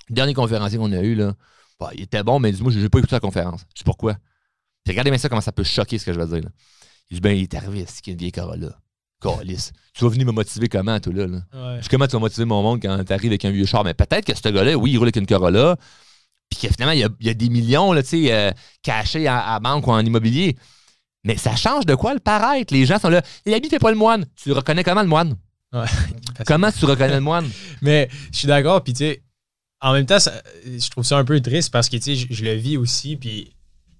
le 0.10 0.16
dernier 0.16 0.34
conférencier 0.34 0.78
qu'on 0.78 0.92
a 0.92 1.02
eu, 1.02 1.16
là, 1.16 1.34
bah, 1.80 1.90
il 1.96 2.02
était 2.02 2.24
bon, 2.24 2.40
mais 2.40 2.52
dis-moi, 2.52 2.72
je 2.72 2.80
n'ai 2.80 2.90
pas 2.90 3.00
écouté 3.00 3.16
la 3.16 3.20
conférence. 3.20 3.62
Je 3.74 3.80
sais 3.80 3.86
pourquoi? 3.86 4.14
Puis 4.84 4.94
regardez 4.94 5.10
bien 5.12 5.18
ça, 5.18 5.30
comment 5.30 5.42
ça 5.42 5.52
peut 5.52 5.64
choquer 5.64 5.98
ce 5.98 6.06
que 6.06 6.14
je 6.14 6.20
vais 6.20 6.28
dire. 6.28 6.44
là. 6.44 6.50
Il 7.10 7.16
dit 7.16 7.22
ben, 7.22 7.36
il 7.36 7.44
est 7.44 7.54
arrivé, 7.54 7.86
c'est 7.88 8.02
qu'il 8.02 8.12
y 8.12 8.14
a 8.14 8.16
une 8.16 8.20
vieille 8.20 8.32
Corolla. 8.32 8.78
Calice. 9.22 9.72
Tu 9.94 10.04
vas 10.04 10.10
venir 10.10 10.26
me 10.26 10.32
motiver 10.32 10.68
comment, 10.68 11.00
toi, 11.00 11.14
là? 11.14 11.28
là? 11.28 11.38
Ouais. 11.54 11.80
Puis 11.80 11.90
comment 11.90 12.08
tu 12.08 12.14
vas 12.14 12.20
motiver 12.20 12.46
mon 12.46 12.62
monde 12.64 12.82
quand 12.82 13.04
tu 13.04 13.14
arrives 13.14 13.32
avec 13.32 13.46
un 13.46 13.52
vieux 13.52 13.66
char? 13.66 13.84
Mais 13.84 13.94
peut-être 13.94 14.26
que 14.26 14.36
ce 14.36 14.50
gars-là, 14.50 14.76
oui, 14.76 14.92
il 14.92 14.98
roule 14.98 15.06
avec 15.06 15.18
une 15.18 15.28
Corolla, 15.28 15.76
puis 16.52 16.68
que 16.68 16.74
finalement, 16.74 16.92
il 16.94 17.00
y 17.00 17.04
a, 17.04 17.10
il 17.20 17.26
y 17.26 17.30
a 17.30 17.34
des 17.34 17.50
millions 17.50 17.92
là, 17.94 18.04
tu 18.04 18.10
sais, 18.10 18.32
euh, 18.34 18.52
cachés 18.84 19.28
à, 19.28 19.56
à 19.56 19.60
banque 19.60 19.88
ou 19.88 19.92
en 19.92 20.06
immobilier. 20.06 20.56
Mais 21.24 21.38
ça 21.38 21.56
change 21.56 21.86
de 21.86 21.96
quoi 21.96 22.14
le 22.14 22.20
paraître? 22.20 22.74
Les 22.74 22.86
gens 22.86 23.00
sont 23.00 23.10
là. 23.10 23.22
L'habit 23.46 23.70
fait 23.70 23.80
pas 23.80 23.92
le 23.92 23.98
moine. 23.98 24.26
Tu 24.36 24.50
le 24.50 24.56
reconnais 24.56 24.84
comment 24.84 25.02
le 25.02 25.08
moine? 25.08 25.36
Ouais. 25.74 25.86
Comment 26.46 26.70
tu 26.72 26.84
reconnais 26.86 27.16
le 27.16 27.22
moine? 27.22 27.50
Mais 27.82 28.10
je 28.34 28.40
suis 28.40 28.48
d'accord, 28.48 28.84
puis 28.84 28.92
tu 28.94 29.00
sais, 29.06 29.22
en 29.80 29.94
même 29.94 30.06
temps, 30.06 30.20
ça- 30.20 30.42
je 30.66 30.90
trouve 30.90 31.06
ça 31.06 31.18
un 31.18 31.24
peu 31.24 31.40
triste 31.40 31.72
parce 31.72 31.88
que 31.90 31.96
tu 31.98 32.04
sais, 32.04 32.16
je, 32.16 32.28
je 32.30 32.44
le 32.44 32.54
vis 32.56 32.76
aussi, 32.78 33.16
puis 33.16 33.54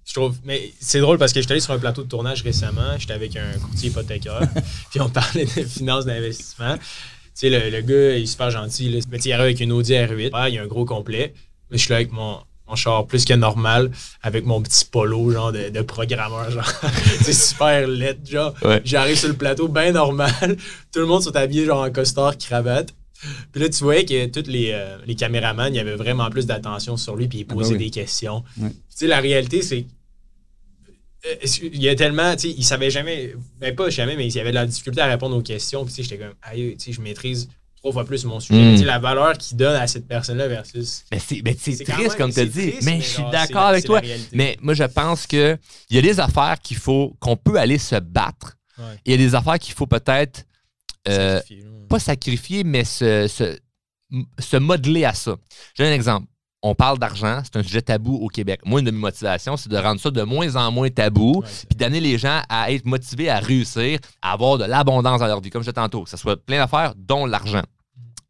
je 0.04 0.12
trouve. 0.12 0.36
Mais 0.44 0.72
c'est 0.80 1.00
drôle 1.00 1.16
parce 1.16 1.32
que 1.32 1.40
j'étais 1.40 1.52
allé 1.52 1.60
sur 1.60 1.72
un 1.72 1.78
plateau 1.78 2.02
de 2.02 2.08
tournage 2.08 2.42
récemment, 2.42 2.98
j'étais 2.98 3.14
avec 3.14 3.36
un 3.36 3.52
courtier 3.58 3.88
hypothécaire, 3.88 4.42
puis 4.90 5.00
on 5.00 5.08
parlait 5.08 5.44
de 5.46 5.62
finances 5.64 6.04
d'investissement. 6.04 6.76
Tu 6.76 6.82
sais, 7.34 7.48
le, 7.50 7.70
le 7.70 7.80
gars, 7.80 8.16
il 8.18 8.24
est 8.24 8.26
super 8.26 8.50
gentil, 8.50 8.90
là. 8.90 8.98
Mais 9.10 9.16
tu 9.16 9.22
sais, 9.24 9.28
il 9.30 9.32
arrive 9.32 9.44
avec 9.44 9.60
une 9.60 9.72
Audi 9.72 9.92
R8, 9.92 10.32
Ouais, 10.34 10.50
il 10.52 10.54
y 10.56 10.58
a 10.58 10.62
un 10.62 10.66
gros 10.66 10.84
complet. 10.84 11.32
Mais 11.72 11.78
je 11.78 11.82
suis 11.82 11.90
là 11.90 11.96
avec 11.96 12.12
mon, 12.12 12.38
mon 12.68 12.76
char 12.76 13.06
plus 13.06 13.24
que 13.24 13.34
normal, 13.34 13.90
avec 14.22 14.44
mon 14.44 14.62
petit 14.62 14.84
polo, 14.84 15.30
genre 15.32 15.50
de, 15.52 15.70
de 15.70 15.80
programmeur, 15.82 16.50
genre. 16.50 16.70
c'est 17.22 17.32
super 17.32 17.88
laid, 17.88 18.18
genre. 18.24 18.54
Ouais. 18.62 18.80
J'arrive 18.84 19.16
sur 19.18 19.28
le 19.28 19.34
plateau, 19.34 19.66
bien 19.68 19.90
normal. 19.92 20.30
Tout 20.92 21.00
le 21.00 21.06
monde 21.06 21.22
sont 21.22 21.34
habillés, 21.34 21.64
genre 21.64 21.82
en 21.82 21.90
costard, 21.90 22.38
cravate. 22.38 22.94
Puis 23.52 23.62
là, 23.62 23.68
tu 23.68 23.84
voyais 23.84 24.04
que 24.04 24.26
tous 24.26 24.50
les, 24.50 24.70
euh, 24.72 24.98
les 25.06 25.14
caméramans, 25.14 25.68
il 25.72 25.76
y 25.76 25.78
avait 25.80 25.94
vraiment 25.94 26.28
plus 26.28 26.44
d'attention 26.46 26.96
sur 26.96 27.14
lui, 27.16 27.28
puis 27.28 27.38
ils 27.38 27.46
Ah 27.48 27.54
bah 27.54 27.54
posaient 27.54 27.72
oui. 27.74 27.84
des 27.84 27.90
questions. 27.90 28.42
Ouais. 28.60 28.70
Tu 28.70 28.76
sais, 28.90 29.06
la 29.06 29.20
réalité, 29.20 29.62
c'est. 29.62 29.86
euh, 31.26 31.34
Il 31.72 31.80
y 31.80 31.88
a 31.88 31.94
tellement, 31.94 32.32
tu 32.34 32.48
sais, 32.48 32.54
il 32.58 32.64
savait 32.64 32.90
jamais, 32.90 33.34
ben 33.60 33.74
pas 33.76 33.90
jamais, 33.90 34.16
mais 34.16 34.26
il 34.26 34.34
y 34.34 34.40
avait 34.40 34.50
de 34.50 34.56
la 34.56 34.66
difficulté 34.66 35.00
à 35.00 35.06
répondre 35.06 35.36
aux 35.36 35.42
questions. 35.42 35.84
Puis 35.84 35.94
tu 35.94 36.02
sais, 36.02 36.08
j'étais 36.08 36.18
comme, 36.24 36.34
aïe, 36.42 36.76
tu 36.76 36.86
sais, 36.86 36.92
je 36.92 37.00
maîtrise 37.00 37.48
trois 37.82 37.92
fois 37.92 38.04
plus 38.04 38.24
mon 38.24 38.38
sujet. 38.40 38.76
Mm. 38.76 38.84
La 38.84 38.98
valeur 38.98 39.36
qu'il 39.36 39.56
donne 39.56 39.76
à 39.76 39.86
cette 39.86 40.06
personne-là 40.06 40.48
versus. 40.48 41.04
Mais 41.10 41.18
c'est 41.18 41.42
mais 41.44 41.56
c'est 41.58 41.84
quand 41.84 41.94
triste, 41.94 42.16
comme 42.16 42.32
tu 42.32 42.40
as 42.40 42.44
dit. 42.46 42.74
mais 42.82 43.00
je 43.00 43.06
suis 43.06 43.22
d'accord 43.30 43.66
avec 43.66 43.84
toi. 43.84 44.00
Mais 44.32 44.56
moi, 44.60 44.74
je 44.74 44.84
pense 44.84 45.26
qu'il 45.26 45.58
y 45.90 45.98
a 45.98 46.02
des 46.02 46.20
affaires 46.20 46.58
qu'il 46.62 46.76
faut, 46.76 47.16
qu'on 47.20 47.36
peut 47.36 47.56
aller 47.58 47.78
se 47.78 47.96
battre. 47.96 48.56
Ouais. 48.78 48.84
Il 49.04 49.10
y 49.12 49.14
a 49.14 49.18
des 49.18 49.34
affaires 49.34 49.58
qu'il 49.58 49.74
faut 49.74 49.86
peut-être 49.86 50.44
euh, 51.08 51.40
Sacrifier, 51.40 51.66
pas 51.88 51.98
sacrifier, 51.98 52.64
mais 52.64 52.84
se, 52.84 53.26
se, 53.26 53.58
se 54.38 54.56
modeler 54.56 55.04
à 55.04 55.14
ça. 55.14 55.36
J'ai 55.74 55.84
un 55.84 55.92
exemple. 55.92 56.26
On 56.64 56.74
parle 56.76 56.98
d'argent, 56.98 57.40
c'est 57.42 57.58
un 57.58 57.62
sujet 57.62 57.82
tabou 57.82 58.14
au 58.16 58.28
Québec. 58.28 58.60
Moi, 58.64 58.80
une 58.80 58.86
de 58.86 58.92
mes 58.92 58.98
motivations, 58.98 59.56
c'est 59.56 59.68
de 59.68 59.76
rendre 59.76 60.00
ça 60.00 60.10
de 60.10 60.22
moins 60.22 60.54
en 60.54 60.70
moins 60.70 60.90
tabou, 60.90 61.40
Ouais, 61.42 61.48
puis 61.68 61.76
d'amener 61.76 62.00
les 62.00 62.18
gens 62.18 62.40
à 62.48 62.70
être 62.70 62.84
motivés 62.84 63.30
à 63.30 63.40
réussir, 63.40 63.98
à 64.20 64.32
avoir 64.32 64.58
de 64.58 64.64
l'abondance 64.64 65.20
dans 65.20 65.26
leur 65.26 65.40
vie, 65.40 65.50
comme 65.50 65.62
je 65.62 65.70
disais 65.70 65.72
tantôt, 65.74 66.04
que 66.04 66.10
ce 66.10 66.16
soit 66.16 66.36
plein 66.36 66.58
d'affaires, 66.58 66.94
dont 66.96 67.26
l'argent. 67.26 67.62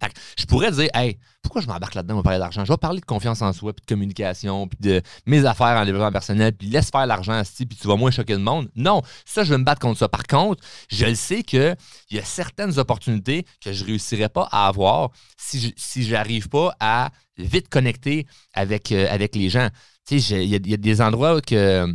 Fait 0.03 0.09
que 0.09 0.15
je 0.39 0.47
pourrais 0.47 0.73
dire, 0.73 0.89
hey, 0.95 1.19
pourquoi 1.43 1.61
je 1.61 1.67
m'embarque 1.67 1.95
là-dedans, 1.95 2.15
on 2.15 2.17
va 2.19 2.23
parler 2.25 2.39
d'argent? 2.39 2.65
Je 2.65 2.73
vais 2.73 2.77
parler 2.77 3.01
de 3.01 3.05
confiance 3.05 3.41
en 3.43 3.53
soi, 3.53 3.73
puis 3.73 3.83
de 3.83 3.87
communication, 3.87 4.67
puis 4.67 4.79
de 4.81 5.03
mes 5.27 5.45
affaires 5.45 5.81
en 5.81 5.85
développement 5.85 6.11
personnel, 6.11 6.55
puis 6.55 6.69
laisse 6.69 6.91
faire 6.91 7.07
l'argent, 7.07 7.35
asti, 7.35 7.67
puis 7.67 7.79
tu 7.79 7.87
vas 7.87 7.97
moins 7.97 8.11
choquer 8.11 8.33
le 8.33 8.41
monde. 8.41 8.69
Non, 8.75 9.03
ça, 9.25 9.45
je 9.45 9.51
vais 9.51 9.59
me 9.59 9.65
battre 9.65 9.81
contre 9.81 9.99
ça. 9.99 10.09
Par 10.09 10.25
contre, 10.25 10.65
je 10.91 11.05
le 11.05 11.15
sais 11.15 11.43
qu'il 11.43 11.77
y 12.11 12.19
a 12.19 12.25
certaines 12.25 12.79
opportunités 12.79 13.45
que 13.63 13.73
je 13.73 13.83
ne 13.83 13.89
réussirais 13.91 14.29
pas 14.29 14.49
à 14.51 14.67
avoir 14.67 15.11
si 15.37 15.61
je 15.61 15.69
si 15.77 16.03
j'arrive 16.03 16.49
pas 16.49 16.75
à 16.81 17.11
vite 17.39 17.69
connecter 17.69 18.27
avec, 18.55 18.93
euh, 18.93 19.07
avec 19.11 19.35
les 19.35 19.49
gens. 19.51 19.69
Tu 20.07 20.21
sais, 20.21 20.45
il 20.45 20.51
y, 20.51 20.55
a- 20.55 20.59
il 20.59 20.71
y 20.71 20.75
a 20.75 20.77
des 20.77 21.01
endroits 21.01 21.41
que, 21.41 21.87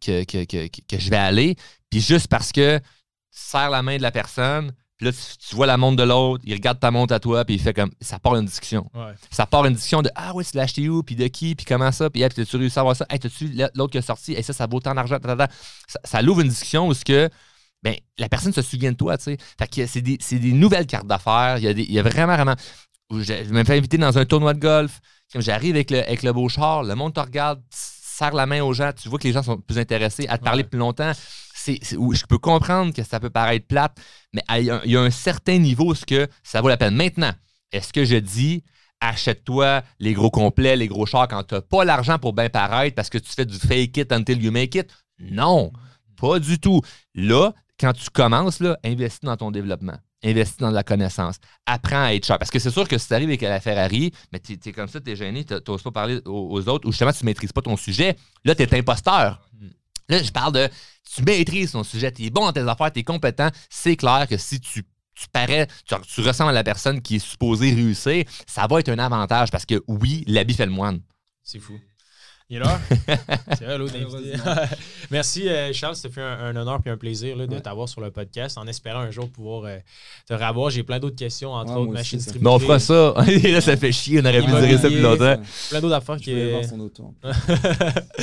que, 0.00 0.24
que, 0.24 0.44
que, 0.44 0.66
que 0.68 0.98
je 0.98 1.10
vais 1.10 1.16
aller, 1.16 1.56
puis 1.90 2.00
juste 2.00 2.28
parce 2.28 2.52
que 2.52 2.78
tu 2.78 2.82
serres 3.30 3.70
la 3.70 3.82
main 3.82 3.96
de 3.96 4.02
la 4.02 4.10
personne, 4.10 4.72
puis 4.96 5.06
là, 5.06 5.12
tu, 5.12 5.18
tu 5.48 5.56
vois 5.56 5.66
la 5.66 5.76
montre 5.76 5.96
de 5.96 6.02
l'autre, 6.04 6.42
il 6.46 6.52
regarde 6.54 6.78
ta 6.78 6.90
montre 6.90 7.12
à 7.14 7.20
toi, 7.20 7.44
puis 7.44 7.54
il 7.54 7.60
fait 7.60 7.74
comme. 7.74 7.90
Ça 8.00 8.18
part 8.18 8.36
une 8.36 8.44
discussion. 8.46 8.88
Ouais. 8.94 9.12
Ça 9.30 9.46
part 9.46 9.64
une 9.66 9.74
discussion 9.74 10.00
de 10.02 10.10
Ah 10.14 10.32
oui, 10.34 10.44
tu 10.44 10.56
l'as 10.56 10.62
acheté 10.64 10.88
où, 10.88 11.02
puis 11.02 11.16
de 11.16 11.26
qui, 11.28 11.54
puis 11.54 11.64
comment 11.66 11.90
ça, 11.92 12.08
puis 12.10 12.22
hey, 12.22 12.28
t'as-tu 12.28 12.56
réussi 12.56 12.78
à 12.78 12.82
avoir 12.82 12.94
ça, 12.96 13.06
hey, 13.10 13.18
t'as-tu 13.18 13.50
l'autre 13.74 13.90
qui 13.92 13.98
a 13.98 14.02
sorti, 14.02 14.32
et 14.32 14.42
ça, 14.42 14.52
ça 14.52 14.66
vaut 14.66 14.80
tant 14.80 14.94
d'argent, 14.94 15.18
ça, 15.86 15.98
ça 16.04 16.22
l'ouvre 16.22 16.40
une 16.42 16.48
discussion 16.48 16.86
où 16.88 16.94
ce 16.94 17.04
que. 17.04 17.28
Ben, 17.82 17.96
la 18.16 18.28
personne 18.28 18.52
se 18.52 18.62
souvient 18.62 18.92
de 18.92 18.96
toi, 18.96 19.18
tu 19.18 19.24
sais. 19.24 19.36
Fait 19.58 19.66
que 19.66 19.86
c'est 19.88 20.00
des, 20.00 20.52
nouvelles 20.52 20.86
cartes 20.86 21.08
d'affaires. 21.08 21.58
Il 21.58 21.64
y, 21.64 21.66
a 21.66 21.74
des- 21.74 21.82
il 21.82 21.92
y 21.92 21.98
a 21.98 22.02
vraiment, 22.04 22.36
vraiment. 22.36 22.54
Je 23.20 23.52
me 23.52 23.64
fais 23.64 23.76
inviter 23.76 23.98
dans 23.98 24.16
un 24.18 24.24
tournoi 24.24 24.54
de 24.54 24.60
golf. 24.60 25.00
J'arrive 25.34 25.74
avec 25.74 25.90
le, 25.90 25.98
avec 26.00 26.22
le 26.22 26.32
beau 26.32 26.48
char, 26.48 26.82
le 26.82 26.94
monde 26.94 27.14
te 27.14 27.20
regarde, 27.20 27.62
serre 27.70 28.34
la 28.34 28.46
main 28.46 28.62
aux 28.62 28.72
gens, 28.74 28.90
tu 28.92 29.08
vois 29.08 29.18
que 29.18 29.26
les 29.26 29.32
gens 29.32 29.42
sont 29.42 29.56
plus 29.56 29.78
intéressés 29.78 30.26
à 30.28 30.36
te 30.38 30.44
parler 30.44 30.62
Ouais. 30.62 30.68
plus 30.68 30.78
longtemps. 30.78 31.12
Je 31.66 32.26
peux 32.26 32.38
comprendre 32.38 32.92
que 32.92 33.02
ça 33.02 33.18
peut 33.20 33.30
paraître 33.30 33.66
plate, 33.66 33.96
mais 34.32 34.42
il 34.58 34.64
y 34.64 34.70
a 34.70 34.76
un- 34.76 34.80
il 34.84 34.90
y 34.90 34.96
a 34.96 35.00
un 35.00 35.10
certain 35.10 35.58
niveau 35.58 35.92
où 35.92 35.94
ce 35.94 36.04
que 36.04 36.28
ça 36.42 36.60
vaut 36.60 36.68
la 36.68 36.76
peine. 36.76 36.94
Maintenant, 36.94 37.32
est-ce 37.70 37.92
que 37.92 38.04
je 38.04 38.16
dis 38.16 38.62
achète-toi 39.00 39.82
les 39.98 40.12
gros 40.12 40.30
complets, 40.30 40.76
les 40.76 40.86
gros 40.88 41.06
chars 41.06 41.28
quand 41.28 41.42
tu 41.44 41.54
n'as 41.54 41.60
pas 41.60 41.84
l'argent 41.84 42.18
pour 42.18 42.32
bien 42.34 42.48
paraître 42.48 42.94
parce 42.94 43.10
que 43.10 43.18
tu 43.18 43.32
fais 43.32 43.46
du 43.46 43.58
fake 43.58 43.96
it 43.96 44.12
until 44.12 44.42
you 44.42 44.52
make 44.52 44.74
it? 44.74 44.88
Non, 45.18 45.72
pas 46.20 46.38
du 46.38 46.58
tout. 46.58 46.80
Là, 47.14 47.52
quand 47.80 47.92
tu 47.94 48.10
commences, 48.10 48.60
là, 48.60 48.78
investis 48.84 49.26
dans 49.26 49.36
ton 49.36 49.50
développement. 49.50 49.98
Investis 50.24 50.58
dans 50.58 50.70
de 50.70 50.74
la 50.74 50.84
connaissance. 50.84 51.36
Apprends 51.66 52.04
à 52.04 52.14
être 52.14 52.24
cher. 52.24 52.38
Parce 52.38 52.50
que 52.50 52.58
c'est 52.58 52.70
sûr 52.70 52.86
que 52.86 52.96
si 52.98 53.08
tu 53.08 53.14
arrives 53.14 53.28
avec 53.28 53.40
la 53.40 53.60
Ferrari, 53.60 54.12
mais 54.32 54.38
tu 54.38 54.52
es, 54.52 54.72
comme 54.72 54.88
ça, 54.88 55.00
tu 55.00 55.10
es 55.10 55.16
gêné, 55.16 55.44
tu 55.44 55.54
n'oses 55.66 55.82
pas 55.82 55.90
parler 55.90 56.20
aux, 56.24 56.68
autres, 56.68 56.88
ou 56.88 56.92
justement 56.92 57.12
tu 57.12 57.24
ne 57.24 57.26
maîtrises 57.26 57.52
pas 57.52 57.62
ton 57.62 57.76
sujet, 57.76 58.16
là, 58.44 58.54
tu 58.54 58.62
es 58.62 58.78
imposteur. 58.78 59.48
Là, 60.08 60.22
je 60.22 60.30
parle 60.30 60.52
de 60.52 60.68
tu 61.14 61.22
maîtrises 61.22 61.72
ton 61.72 61.84
sujet, 61.84 62.12
tu 62.12 62.24
es 62.24 62.30
bon 62.30 62.44
dans 62.44 62.52
tes 62.52 62.60
affaires, 62.60 62.92
tu 62.92 63.00
es 63.00 63.04
compétent. 63.04 63.48
C'est 63.68 63.96
clair 63.96 64.26
que 64.28 64.36
si 64.36 64.60
tu, 64.60 64.84
tu 65.14 65.28
parais, 65.32 65.66
tu, 65.86 65.94
tu 66.06 66.20
ressembles 66.20 66.50
à 66.50 66.54
la 66.54 66.64
personne 66.64 67.02
qui 67.02 67.16
est 67.16 67.18
supposée 67.18 67.74
réussir, 67.74 68.24
ça 68.46 68.66
va 68.66 68.80
être 68.80 68.88
un 68.88 68.98
avantage 68.98 69.50
parce 69.50 69.66
que 69.66 69.82
oui, 69.86 70.24
l'habit 70.26 70.54
fait 70.54 70.66
le 70.66 70.72
moine. 70.72 71.00
C'est 71.42 71.58
fou. 71.58 71.78
Il 72.50 72.56
est 72.56 72.60
là. 72.60 72.78
C'est 73.58 73.64
vrai, 73.64 73.78
l'autre. 73.78 73.94
Merci, 75.10 75.48
euh, 75.48 75.72
Charles. 75.72 75.96
Ça 75.96 76.08
fait 76.10 76.20
un, 76.20 76.38
un 76.46 76.56
honneur 76.56 76.80
et 76.84 76.90
un 76.90 76.96
plaisir 76.96 77.36
là, 77.36 77.46
de 77.46 77.54
Ouais. 77.54 77.60
t'avoir 77.60 77.88
sur 77.88 78.00
le 78.00 78.10
podcast 78.10 78.58
en 78.58 78.66
espérant 78.66 79.00
un 79.00 79.10
jour 79.10 79.28
pouvoir 79.30 79.64
euh, 79.64 79.78
te 80.28 80.34
revoir. 80.34 80.70
J'ai 80.70 80.82
plein 80.82 80.98
d'autres 80.98 81.16
questions, 81.16 81.52
entre 81.52 81.72
Ouais, 81.72 81.78
autres 81.80 81.92
machines 81.92 82.20
ça. 82.20 82.32
Mais 82.40 82.48
on 82.50 82.58
fera 82.58 82.78
ça. 82.78 83.14
là, 83.44 83.60
ça 83.60 83.76
fait 83.76 83.92
chier, 83.92 84.20
on 84.22 84.24
aurait 84.26 84.42
pu 84.42 84.50
dire 84.68 84.78
ça 84.80 84.88
plus 84.88 85.00
longtemps. 85.00 85.36
Plein 85.70 85.80
d'autres 85.80 85.94
affaires 85.94 86.16
qui. 86.16 86.34
son 86.68 86.80
auto. 86.80 87.14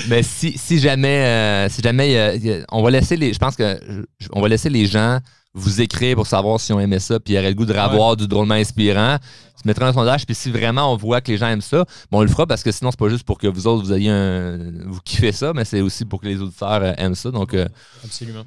Mais 0.08 0.24
si, 0.24 0.58
si 0.58 0.80
jamais, 0.80 1.26
euh, 1.26 1.70
si 1.70 1.82
jamais 1.82 2.18
euh, 2.18 2.64
on 2.72 2.84
va 2.84 2.92
laisser 2.92 3.16
les, 3.18 3.34
je 3.34 3.40
pense 3.40 3.56
que 3.56 3.80
je- 4.20 4.28
on 4.34 4.42
va 4.42 4.48
laisser 4.48 4.70
les 4.70 4.86
gens 4.86 5.20
vous 5.54 5.82
écrire 5.82 6.16
pour 6.16 6.28
savoir 6.28 6.60
si 6.60 6.72
on 6.74 6.80
aimait 6.80 7.00
ça, 7.00 7.20
puis 7.20 7.34
il 7.34 7.38
y 7.38 7.40
aurait 7.40 7.50
le 7.50 7.56
goût 7.56 7.66
de 7.66 7.74
revoir 7.74 8.16
du 8.16 8.28
drôlement 8.28 8.56
inspirant. 8.56 9.18
Se 9.56 9.68
mettre 9.68 9.84
un 9.84 9.92
sondage, 9.92 10.26
puis 10.26 10.36
si 10.36 10.52
vraiment 10.52 10.94
on 10.94 10.96
voit 10.96 11.20
que 11.20 11.32
les 11.32 11.38
gens 11.38 11.48
aiment 11.48 11.60
ça, 11.60 11.86
bon, 12.12 12.20
on 12.20 12.22
le 12.22 12.30
fera 12.30 12.48
parce 12.48 12.64
que 12.64 12.72
sinon 12.72 12.92
c'est 12.92 13.00
pas 13.00 13.10
juste 13.10 13.26
pour 13.26 13.38
que 13.38 13.48
vous 13.48 13.68
autres 13.68 13.84
vous 13.84 13.92
ayez 13.92 14.10
un, 14.10 14.58
vous 14.86 15.02
kiffez 15.02 15.34
ça, 15.34 15.52
mais 15.54 15.66
c'est 15.66 15.82
aussi 15.82 16.06
pour 16.06 16.22
que 16.22 16.28
les 16.28 16.40
auditeurs 16.40 16.82
euh, 16.82 16.94
aiment 16.98 17.16
ça. 17.16 17.30
Donc, 17.30 17.54
euh, 17.54 17.68
Absolument. 18.04 18.46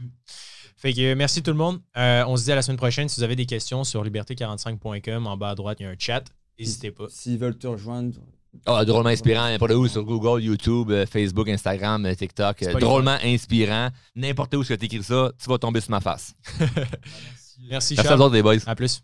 Fait 0.78 0.94
que 0.94 1.14
merci 1.14 1.42
tout 1.42 1.50
le 1.50 1.58
monde. 1.58 1.80
Euh, 1.96 2.24
on 2.26 2.36
se 2.36 2.44
dit 2.44 2.52
à 2.52 2.54
la 2.54 2.62
semaine 2.62 2.78
prochaine. 2.78 3.08
Si 3.08 3.20
vous 3.20 3.24
avez 3.24 3.36
des 3.36 3.46
questions 3.46 3.84
sur 3.84 4.02
liberté45.com, 4.04 5.26
en 5.26 5.36
bas 5.36 5.50
à 5.50 5.54
droite, 5.54 5.78
il 5.80 5.84
y 5.84 5.86
a 5.86 5.90
un 5.90 5.96
chat. 5.98 6.24
N'hésitez 6.58 6.90
pas. 6.90 7.04
S'ils 7.08 7.38
veulent 7.38 7.58
te 7.58 7.66
rejoindre, 7.66 8.18
ah, 8.66 8.84
drôlement 8.84 9.10
inspirant, 9.10 9.48
n'importe 9.48 9.72
où, 9.72 9.88
sur 9.88 10.04
Google, 10.04 10.42
YouTube, 10.42 10.90
euh, 10.90 11.06
Facebook, 11.06 11.48
Instagram, 11.48 12.04
euh, 12.04 12.14
TikTok, 12.14 12.62
euh, 12.62 12.74
drôlement 12.74 13.16
inspirant, 13.24 13.88
n'importe 14.14 14.54
où 14.54 14.62
ce 14.62 14.74
que 14.74 14.78
tu 14.78 14.86
écris 14.86 15.02
ça, 15.02 15.32
tu 15.42 15.48
vas 15.48 15.58
tomber 15.58 15.80
sur 15.80 15.90
ma 15.90 16.00
face. 16.00 16.34
Merci, 16.60 17.94
Merci 17.94 18.00
à 18.00 18.02
Charles. 18.02 18.16
vous 18.18 18.24
autres, 18.24 18.34
les 18.34 18.42
boys. 18.42 18.56
À 18.66 18.74
plus. 18.74 19.02